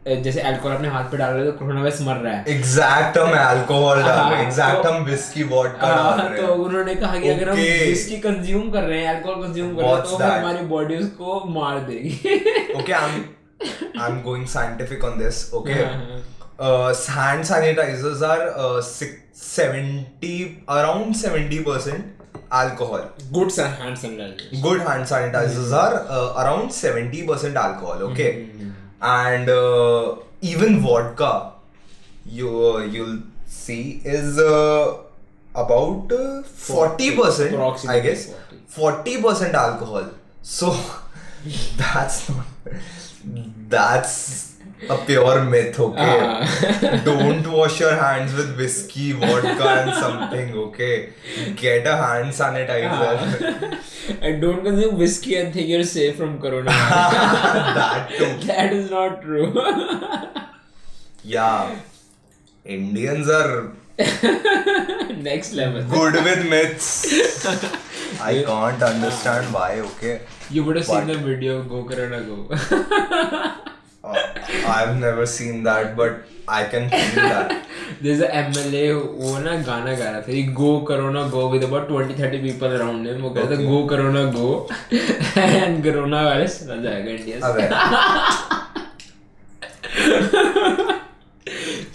जैसे 0.08 0.42
अल्कोहल 0.42 0.76
अपने 0.76 0.88
हाथ 0.88 1.04
पे 1.12 1.18
डाल 1.18 1.34
रहे 1.34 1.46
हो 1.46 1.52
तो 1.52 1.58
कोरोना 1.58 1.82
वायरस 1.82 2.02
मर 2.02 2.16
रहा 2.16 2.34
है। 2.34 2.44
एग्जैक्ट 2.56 3.18
हम 3.18 3.32
अल्कोहल 3.34 4.02
डाल 4.02 4.10
रहे 4.10 4.18
हाँ, 4.18 4.36
हैं। 4.36 4.48
एग्जैक्ट 4.48 4.86
हम 4.86 5.04
विस्की 5.04 5.44
वोडका 5.44 5.90
डाल 5.90 6.20
हाँ, 6.20 6.28
रहे 6.30 6.42
तो 6.42 6.54
उन्होंने 6.64 6.96
कहा 6.96 7.20
कि 7.20 7.30
अगर 7.30 7.50
हम. 7.50 7.56
विस्की 7.58 8.18
कंज्यूम 8.26 8.70
कर 8.72 8.84
रहे 8.84 9.00
हैं 9.02 9.14
अल्कोहल 9.16 9.48
कंज्यूम 9.48 9.76
कर 9.76 9.82
रहे 9.82 9.92
हैं 9.92 10.04
तो 10.04 10.18
हमारी 10.18 10.66
बॉडी 10.74 10.96
उसको 10.96 11.44
मार 11.60 11.80
देगी। 11.80 12.20
Okay 12.80 12.98
i'm 13.00 13.16
i'm 14.06 14.18
going 14.28 14.46
scientific 14.56 15.06
on 15.12 15.18
this 15.22 15.40
okay? 15.62 15.80
हाँ, 15.84 16.20
uh, 16.60 16.90
hand 17.16 17.48
sanitizers 17.52 18.26
are 18.32 18.50
uh, 18.66 18.82
70 18.82 20.42
around 20.80 21.16
70 21.22 21.64
percent 21.70 22.23
alcohol 22.62 23.06
good 23.38 23.52
hand 23.60 23.98
sanitizer 23.98 24.62
good 24.66 24.84
hand 24.88 25.08
sanitizers 25.12 25.72
mm-hmm. 25.72 25.80
are 25.84 25.96
uh, 26.18 26.44
around 26.44 26.76
70 26.80 27.24
percent 27.32 27.62
alcohol 27.66 28.04
okay 28.10 28.30
Mm-hmm. 28.34 28.70
and 29.14 29.50
uh, 29.50 30.16
even 30.42 30.80
vodka 30.86 31.32
you 32.26 32.52
uh, 32.68 32.84
you'll 32.96 33.18
see 33.46 34.02
is 34.18 34.40
uh, 34.40 34.98
about 35.64 36.12
uh, 36.12 36.44
40 36.44 37.10
percent 37.18 37.90
i 37.96 38.00
guess 38.08 38.28
40 38.78 39.22
percent 39.28 39.56
alcohol 39.66 40.10
so 40.42 40.74
that's 41.78 42.30
not 42.30 42.46
that's 43.76 44.53
a 44.90 44.98
pure 45.06 45.44
myth 45.44 45.80
okay 45.80 46.18
Ah. 46.22 47.02
don't 47.06 47.46
wash 47.48 47.80
your 47.80 47.96
hands 47.96 48.34
with 48.34 48.58
whiskey 48.58 49.12
vodka 49.14 49.70
and 49.70 49.94
something 49.94 50.54
okay 50.66 51.14
get 51.56 51.88
a 51.88 51.96
hand 51.98 52.32
sanitizer 52.32 53.78
and 54.22 54.42
don't 54.42 54.64
consume 54.64 54.98
whiskey 54.98 55.36
and 55.38 55.54
think 55.54 55.68
you're 55.70 55.84
safe 55.84 56.16
from 56.18 56.40
corona 56.40 56.72
that 56.72 58.12
too 58.18 58.32
that 58.48 58.74
is 58.74 58.90
not 58.92 59.22
true 59.22 59.54
yeah 61.24 61.76
indians 62.66 63.30
are 63.30 63.74
next 65.30 65.54
level 65.54 65.84
good 65.98 66.16
with 66.30 66.42
myths 66.50 66.90
i 68.30 68.44
can't 68.48 68.84
understand 68.94 69.54
why 69.54 69.80
okay 69.80 70.22
you 70.50 70.64
would 70.64 70.76
have 70.76 70.88
but... 70.88 71.00
seen 71.00 71.08
the 71.08 71.18
video 71.18 71.62
go 71.64 71.84
corona 71.84 72.22
go 72.22 72.40
uh, 74.04 74.16
i've 74.76 74.96
never 75.00 75.26
seen 75.26 75.64
that 75.68 75.96
but 75.96 76.14
i 76.48 76.64
can 76.72 76.90
feel 76.90 77.16
that. 77.16 77.52
There's 78.02 78.22
a 78.22 78.30
MLA 78.40 78.82
वो 79.20 79.38
ना 79.44 79.54
गाना 79.68 79.94
गा 80.00 80.10
रहा 80.10 80.22
था 80.22 80.32
ये 80.32 80.42
go 80.60 80.70
corona 80.90 81.22
go 81.36 81.44
with 81.54 81.64
about 81.68 81.88
20 81.92 82.18
30 82.22 82.42
people 82.46 82.76
around 82.80 83.08
him 83.10 83.22
वो 83.22 83.30
कह 83.38 83.42
रहा 83.42 83.50
था 83.52 83.56
go 83.70 83.78
corona 83.92 84.24
go 84.36 84.50
and 85.44 85.84
corona 85.86 86.22
virus 86.26 86.60
चला 86.64 86.76
जाएगा 86.84 87.12
इंडिया 87.12 87.38
से. 87.54 87.62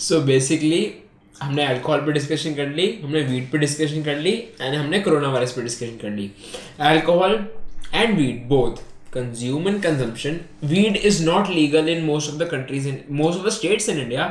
सो 0.06 0.20
बेसिकली 0.32 0.82
हमने 1.43 1.64
अल्कोहल 1.66 2.01
पे 2.06 2.12
डिस्कशन 2.12 2.55
कर 2.55 2.68
ली 2.76 2.86
हमने 3.02 3.20
वीट 3.32 3.51
पे 3.51 3.59
डिस्कशन 3.59 4.02
कर 4.05 4.16
ली 4.26 4.30
एंड 4.60 4.74
हमने 4.74 5.01
कोरोना 5.01 5.28
वायरस 5.32 5.52
पे 5.52 5.62
डिस्कशन 5.62 5.97
कर 6.02 6.10
ली। 6.16 6.30
Alcohol 6.93 7.39
and 7.94 8.16
weed 8.18 8.43
both 8.48 8.82
consume 9.16 9.66
and 9.70 9.82
consumption 9.82 10.35
weed 10.70 10.97
is 11.10 11.20
not 11.28 11.48
legal 11.59 11.86
in 11.94 12.05
most 12.06 12.28
of 12.32 12.36
the 12.43 12.47
countries 12.55 12.86
in 12.90 12.97
most 13.20 13.39
of 13.39 13.44
the 13.48 13.55
states 13.59 13.89
in 13.93 13.98
india 14.06 14.24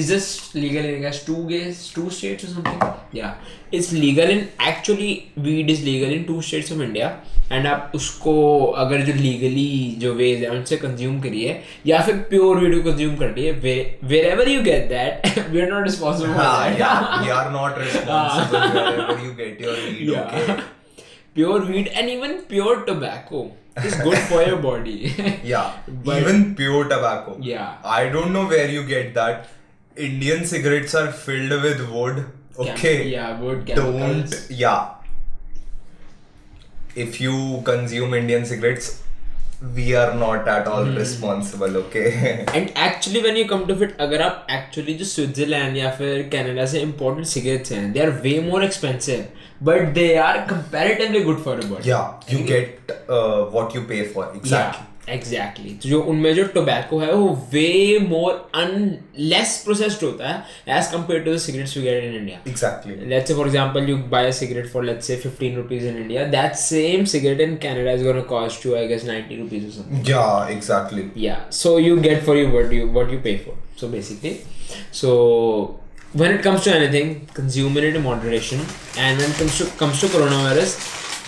is 0.00 0.08
just 0.12 0.54
legal 0.54 0.84
in 0.90 0.94
I 0.98 1.00
guess 1.06 1.24
two 1.30 1.40
guess 1.48 1.80
two 1.96 2.08
states 2.18 2.44
or 2.44 2.52
something 2.54 2.80
yeah 3.20 3.34
it's 3.78 3.90
legal 4.04 4.30
in 4.36 4.42
actually 4.70 5.10
weed 5.48 5.68
is 5.74 5.82
legal 5.90 6.10
in 6.18 6.24
two 6.30 6.40
states 6.50 6.70
of 6.76 6.88
india 6.90 7.10
and 7.52 7.66
आप 7.66 7.92
उसको 7.94 8.32
अगर 8.80 9.00
जो 9.06 9.12
legally 9.12 9.70
जो 10.00 10.12
वेज 10.14 10.42
है 10.42 10.50
उनसे 10.50 10.76
consume 10.82 11.18
करिए 11.20 11.60
या 11.86 12.00
फिर 12.06 12.16
प्योर 12.28 12.56
वीडियो 12.58 12.82
कंज्यूम 12.82 13.16
कर 13.22 13.34
लिए 13.36 13.52
wherever 14.26 14.48
you 14.48 14.60
get 14.68 14.88
that 14.88 15.38
we 15.48 15.60
are 15.60 15.70
not 15.70 15.84
responsible 15.86 16.36
Ah, 16.44 16.68
yeah, 16.80 17.00
we 17.24 17.32
are 17.38 17.48
not 17.56 17.80
responsible 17.84 18.76
wherever 18.76 19.16
you 19.24 19.32
get 19.40 19.64
your 19.66 19.74
weed, 19.80 20.12
okay? 20.20 20.62
pure 21.34 21.60
weed 21.72 21.88
and 23.77 23.85
even 23.85 23.95
pure 23.95 23.95
tobacco 23.95 23.95
is 23.95 23.95
good 24.07 24.17
for 24.29 24.41
your 24.47 24.57
body 24.65 24.97
Yeah, 25.53 25.71
But- 26.09 26.21
even 26.21 26.55
pure 26.55 26.83
tobacco. 26.93 27.37
Yeah. 27.51 27.73
I 27.83 28.09
don't 28.17 28.33
know 28.37 28.45
where 28.55 28.69
you 28.69 28.83
get 28.91 29.13
that. 29.19 29.47
Indian 29.97 30.45
cigarettes 30.53 30.95
are 31.03 31.11
filled 31.11 31.55
with 31.63 31.81
wood 31.95 32.25
Okay. 32.65 32.97
yeah, 33.11 33.31
good 33.39 33.65
chemicals. 33.67 34.31
Don't. 34.31 34.59
Yeah. 34.59 34.85
If 36.95 37.19
you 37.21 37.61
consume 37.65 38.13
Indian 38.13 38.45
cigarettes, 38.45 39.01
we 39.75 39.95
are 39.95 40.13
not 40.13 40.47
at 40.47 40.67
all 40.67 40.85
Hmm. 40.85 40.97
responsible. 41.01 41.75
Okay. 41.81 42.05
And 42.55 42.69
actually 42.85 43.21
when 43.21 43.37
you 43.37 43.45
come 43.49 43.65
to 43.65 43.75
fit 43.75 43.97
अगर 44.07 44.21
आप 44.21 44.47
actually 44.51 44.93
जो 45.01 45.05
Switzerland 45.05 45.77
या 45.77 45.89
फिर 45.97 46.21
Canada 46.33 46.65
से 46.73 46.79
imported 46.81 47.25
cigarettes 47.33 47.71
हैं 47.71 47.91
they 47.93 47.99
are 48.05 48.09
way 48.25 48.39
more 48.49 48.63
expensive 48.63 49.25
but 49.62 49.88
they 49.94 50.14
are 50.26 50.38
comparatively 50.50 51.20
good 51.24 51.42
for 51.44 51.60
your 51.62 51.70
body 51.72 51.90
yeah. 51.90 52.06
You 52.34 52.44
get 52.52 52.94
uh, 53.18 53.40
what 53.56 53.74
you 53.78 53.88
pay 53.94 54.04
for. 54.14 54.30
Exactly. 54.42 54.86
Exactly 55.08 55.70
तो 55.82 55.88
जो 55.88 56.00
उनमें 56.10 56.34
जो 56.34 56.42
टोबैको 56.54 56.98
है 57.00 57.12
वो 57.12 57.28
वे 57.52 57.98
मोर 58.08 58.32
अन 58.54 58.70
लेस 59.30 59.56
प्रोसेस्ड 59.64 60.02
होता 60.04 60.28
है 60.28 60.76
as 60.78 60.86
compare 60.92 61.22
to 61.24 61.34
the 61.34 61.38
cigarettes 61.44 61.76
we 61.76 61.82
get 61.82 62.04
in 62.04 62.14
India 62.16 62.38
Exactly. 62.52 62.96
let's 63.12 63.30
say 63.32 63.36
for 63.38 63.46
example 63.52 63.88
you 63.92 63.96
buy 64.12 64.20
a 64.26 64.34
cigarette 64.40 64.68
for 64.74 64.82
let's 64.88 65.10
say 65.12 65.16
15 65.24 65.56
rupees 65.62 65.88
in 65.92 65.96
india 66.02 66.26
that 66.36 66.60
same 66.64 67.08
cigarette 67.14 67.42
in 67.46 67.56
canada 67.64 67.96
is 68.00 68.04
going 68.08 68.20
to 68.22 68.26
cost 68.34 68.68
you 68.68 68.76
i 68.82 68.84
guess 68.92 69.08
90 69.14 69.40
rupees 69.42 69.66
or 69.70 69.72
something 69.78 70.04
Yeah. 70.12 70.54
Exactly. 70.58 71.06
yeah 71.26 71.42
so 71.62 71.74
you 71.86 71.98
get 72.08 72.22
for 72.30 72.36
you 72.42 72.46
what 72.56 72.76
you 72.78 72.86
what 73.00 73.14
you 73.16 73.20
pay 73.28 73.36
for 73.48 73.56
so 73.82 73.90
basically 73.98 74.36
so 75.02 75.16
when 76.12 76.32
it 76.32 76.42
comes 76.42 76.64
to 76.64 76.74
anything 76.74 77.26
consume 77.34 77.76
it 77.76 77.84
in 77.84 78.02
moderation 78.02 78.60
and 78.98 79.18
when 79.18 79.30
it 79.30 79.36
comes 79.36 79.58
to 79.58 79.66
comes 79.78 80.00
to 80.00 80.06
coronavirus 80.08 80.72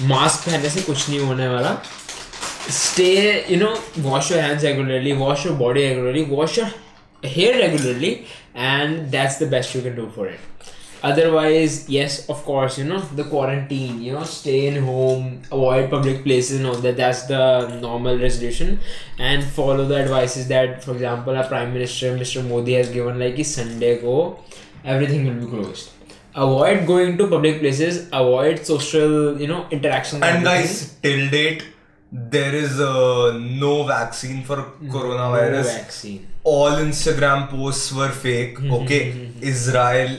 mask 0.09 0.49
पहनने 0.49 0.71
से 0.71 0.81
कुछ 0.83 1.09
नहीं 1.11 1.21
होने 1.27 1.49
वाला 1.49 1.77
stay 2.69 3.45
you 3.49 3.59
know 3.61 3.75
wash 4.07 4.31
your 4.31 4.41
hands 4.43 4.65
regularly 4.65 5.13
wash 5.13 5.45
your 5.45 5.55
body 5.55 5.85
regularly 5.89 6.25
wash 6.25 6.57
your 6.57 6.71
hair 7.23 7.59
regularly 7.61 8.27
and 8.55 9.11
that's 9.13 9.37
the 9.39 9.47
best 9.47 9.75
you 9.75 9.83
can 9.83 9.95
do 9.95 10.09
for 10.17 10.27
it 10.27 10.41
otherwise 11.05 11.89
yes 11.89 12.29
of 12.29 12.43
course 12.45 12.79
you 12.79 12.85
know 12.85 13.01
the 13.21 13.25
quarantine 13.25 14.01
you 14.03 14.13
know 14.13 14.25
stay 14.25 14.67
in 14.67 14.83
home 14.83 15.43
avoid 15.51 15.91
public 15.91 16.23
places 16.25 16.59
and 16.59 16.67
all 16.67 16.81
that 16.87 16.97
that's 16.97 17.23
the 17.27 17.43
normal 17.81 18.19
resolution 18.19 18.79
and 19.19 19.45
follow 19.45 19.87
the 19.87 19.97
advices 19.97 20.49
that 20.49 20.83
for 20.83 20.93
example 20.93 21.37
our 21.37 21.47
prime 21.47 21.73
minister 21.73 22.17
mr 22.17 22.45
modi 22.49 22.75
has 22.75 22.89
given 22.91 23.19
like 23.19 23.45
sunday 23.45 24.01
go 24.01 24.17
everything 24.85 25.27
will 25.27 25.41
be 25.45 25.51
closed 25.51 25.91
avoid 26.35 26.87
going 26.87 27.19
to 27.19 27.27
public 27.27 27.61
places 27.61 28.09
avoid 28.13 28.65
social 28.65 29.41
you 29.41 29.47
know 29.47 29.67
interaction 29.71 30.23
And 30.23 30.45
guys, 30.45 30.97
till 31.03 31.29
date, 31.31 31.65
there 32.11 32.55
is 32.55 32.81
uh, 32.81 33.39
no 33.39 33.85
vaccine 33.85 34.43
for 34.43 34.57
mm-hmm. 34.57 34.91
coronavirus. 34.91 35.65
vaccine 35.65 36.27
All 36.45 36.71
Instagram 36.71 37.49
posts 37.49 37.93
were 37.93 38.09
fake. 38.09 38.59
Mm-hmm. 38.59 38.73
Okay, 38.73 39.13
mm-hmm. 39.13 39.43
Israel, 39.43 40.19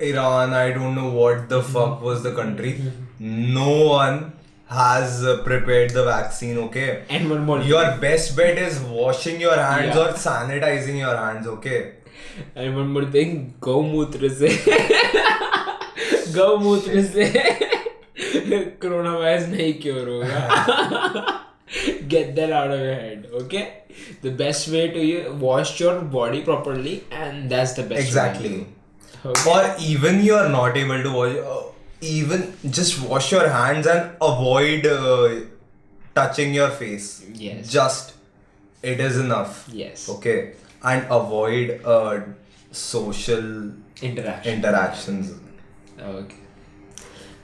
Iran, 0.00 0.52
I 0.52 0.70
don't 0.72 0.94
know 0.94 1.10
what 1.10 1.48
the 1.48 1.62
fuck 1.62 2.02
was 2.02 2.22
the 2.22 2.34
country. 2.34 2.80
No 3.18 3.86
one 3.86 4.32
has 4.66 5.24
uh, 5.24 5.42
prepared 5.44 5.90
the 5.90 6.04
vaccine. 6.04 6.58
Okay, 6.58 7.04
and 7.10 7.28
one 7.28 7.44
more 7.44 7.60
your 7.60 7.96
best 7.98 8.36
bet 8.36 8.58
is 8.58 8.80
washing 8.80 9.40
your 9.40 9.56
hands 9.56 9.94
Yeah. 9.94 10.02
or 10.02 10.12
sanitizing 10.14 10.98
your 10.98 11.16
hands. 11.16 11.46
Okay. 11.46 11.92
And 12.55 12.75
one 12.75 12.91
more 12.91 13.05
thing, 13.15 13.35
गौमूत्र 13.63 14.29
से 14.39 14.49
गौमूत्र 16.35 17.03
से 17.13 17.25
corona 18.81 19.17
virus 19.17 19.47
नहीं 19.49 19.73
cure 19.83 20.09
होगा 20.09 21.41
get 22.13 22.35
that 22.35 22.51
out 22.51 22.71
of 22.71 22.79
your 22.79 22.95
head 22.95 23.27
okay 23.41 23.63
the 24.21 24.31
best 24.41 24.67
way 24.73 24.83
to 24.95 25.05
you 25.05 25.33
wash 25.39 25.79
your 25.79 25.93
body 26.01 26.41
properly 26.41 27.03
and 27.11 27.49
that's 27.49 27.73
the 27.73 27.83
best 27.83 27.99
way. 27.99 28.05
Exactly. 28.05 28.67
okay. 29.25 29.49
Or 29.51 29.75
even 29.79 30.23
you 30.23 30.35
are 30.35 30.49
not 30.49 30.77
able 30.77 31.01
to 31.01 31.11
wash, 31.11 31.35
uh, 31.37 31.63
even 32.01 32.53
just 32.69 33.01
wash 33.01 33.31
your 33.31 33.47
hands 33.49 33.87
and 33.87 34.11
avoid 34.21 34.85
uh, 34.85 35.29
touching 36.13 36.53
your 36.53 36.69
face. 36.69 37.25
Yes. 37.33 37.71
Just 37.71 38.13
it 38.83 38.99
is 38.99 39.17
enough. 39.17 39.67
yes 39.71 40.07
Okay. 40.09 40.53
and 40.82 41.06
avoid 41.10 41.82
uh, 41.84 42.20
social 42.72 43.72
interaction 44.00 44.54
interactions. 44.54 45.32
Okay. 45.98 46.36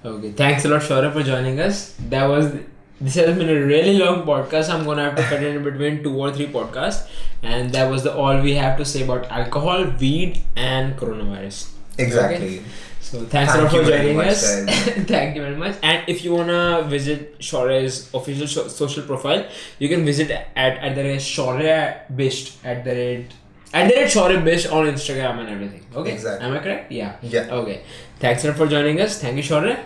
Okay. 0.04 0.32
Thanks 0.32 0.64
a 0.64 0.68
lot, 0.68 0.82
Shaurya, 0.82 1.12
for 1.12 1.22
joining 1.22 1.60
us. 1.60 1.94
That 2.08 2.26
was 2.26 2.52
this 3.00 3.14
has 3.16 3.36
been 3.36 3.48
a 3.48 3.60
really 3.66 3.98
long 3.98 4.24
podcast. 4.24 4.70
I'm 4.70 4.84
gonna 4.84 5.04
have 5.04 5.16
to 5.16 5.22
cut 5.22 5.42
it 5.42 5.56
in 5.56 5.62
between 5.62 6.02
two 6.02 6.14
or 6.16 6.32
three 6.32 6.46
podcasts, 6.46 7.08
and 7.42 7.72
that 7.72 7.90
was 7.90 8.04
the 8.04 8.14
all 8.14 8.40
we 8.40 8.54
have 8.54 8.78
to 8.78 8.84
say 8.84 9.02
about 9.02 9.26
alcohol, 9.30 9.84
weed, 10.00 10.42
and 10.56 10.96
coronavirus. 10.96 11.70
Exactly. 11.98 12.62
So 13.06 13.20
thanks 13.24 13.54
a 13.54 13.58
Thank 13.58 13.72
lot 13.72 13.84
for 13.84 13.88
joining 13.88 14.18
us. 14.20 14.40
Thank 15.14 15.36
you 15.36 15.42
very 15.42 15.54
much. 15.56 15.76
And 15.82 16.08
if 16.08 16.24
you 16.24 16.34
wanna 16.34 16.84
visit 16.88 17.38
Shaurya's 17.38 18.10
official 18.12 18.48
so- 18.48 18.66
social 18.68 19.04
profile, 19.04 19.46
you 19.78 19.88
can 19.88 20.04
visit 20.04 20.30
at 20.32 20.78
at 20.88 20.96
the 20.96 21.04
rate 21.04 21.20
Shaurya 21.20 21.76
Bisht 22.20 22.56
at 22.64 22.82
the 22.84 22.96
rate 23.00 23.30
at 23.72 23.88
the 23.88 23.94
rate 24.00 24.10
Shaurya 24.16 24.42
Bisht 24.48 24.72
on 24.72 24.86
Instagram 24.94 25.38
and 25.44 25.48
everything. 25.48 25.86
Okay. 25.94 26.14
Exactly. 26.14 26.46
Am 26.48 26.56
I 26.56 26.58
correct? 26.58 26.90
Yeah. 26.90 27.16
Yeah. 27.22 27.54
Okay. 27.60 27.78
Thanks 28.18 28.44
a 28.44 28.48
lot 28.48 28.56
for 28.56 28.66
joining 28.66 29.00
us. 29.00 29.20
Thank 29.20 29.36
you, 29.36 29.46
Shaurya. 29.50 29.78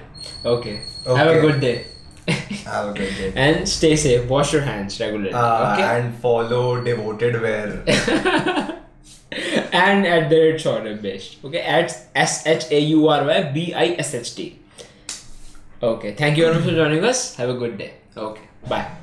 Okay. 0.56 0.80
Have 1.06 1.28
a 1.36 1.40
good 1.46 1.60
day. 1.60 1.76
Have 2.64 2.88
a 2.88 2.92
good 2.94 3.14
day. 3.20 3.32
and 3.36 3.68
stay 3.68 3.96
safe. 3.96 4.28
Wash 4.30 4.52
your 4.54 4.62
hands 4.62 4.98
regularly. 5.00 5.32
Uh, 5.34 5.72
okay. 5.74 5.82
And 5.98 6.14
follow 6.26 6.82
devoted 6.82 7.40
wear. 7.42 8.76
and 9.72 10.06
at 10.06 10.28
the 10.28 10.36
rate 10.36 10.60
Shaurya 10.60 10.98
Bisht. 10.98 11.44
Okay. 11.44 11.60
At 11.60 11.94
S 12.14 12.46
H 12.46 12.66
A 12.70 12.80
U 12.80 13.08
R 13.08 13.24
Y 13.24 13.42
B 13.52 13.74
I 13.74 13.86
S 13.98 14.14
H 14.14 14.34
T. 14.34 14.58
Okay. 15.82 16.14
Thank 16.14 16.36
you 16.36 16.44
very 16.44 16.56
much 16.56 16.64
for 16.64 16.74
joining 16.74 17.04
us. 17.04 17.36
Have 17.36 17.48
a 17.50 17.54
good 17.54 17.78
day. 17.78 17.94
Okay. 18.16 18.42
Bye. 18.68 18.99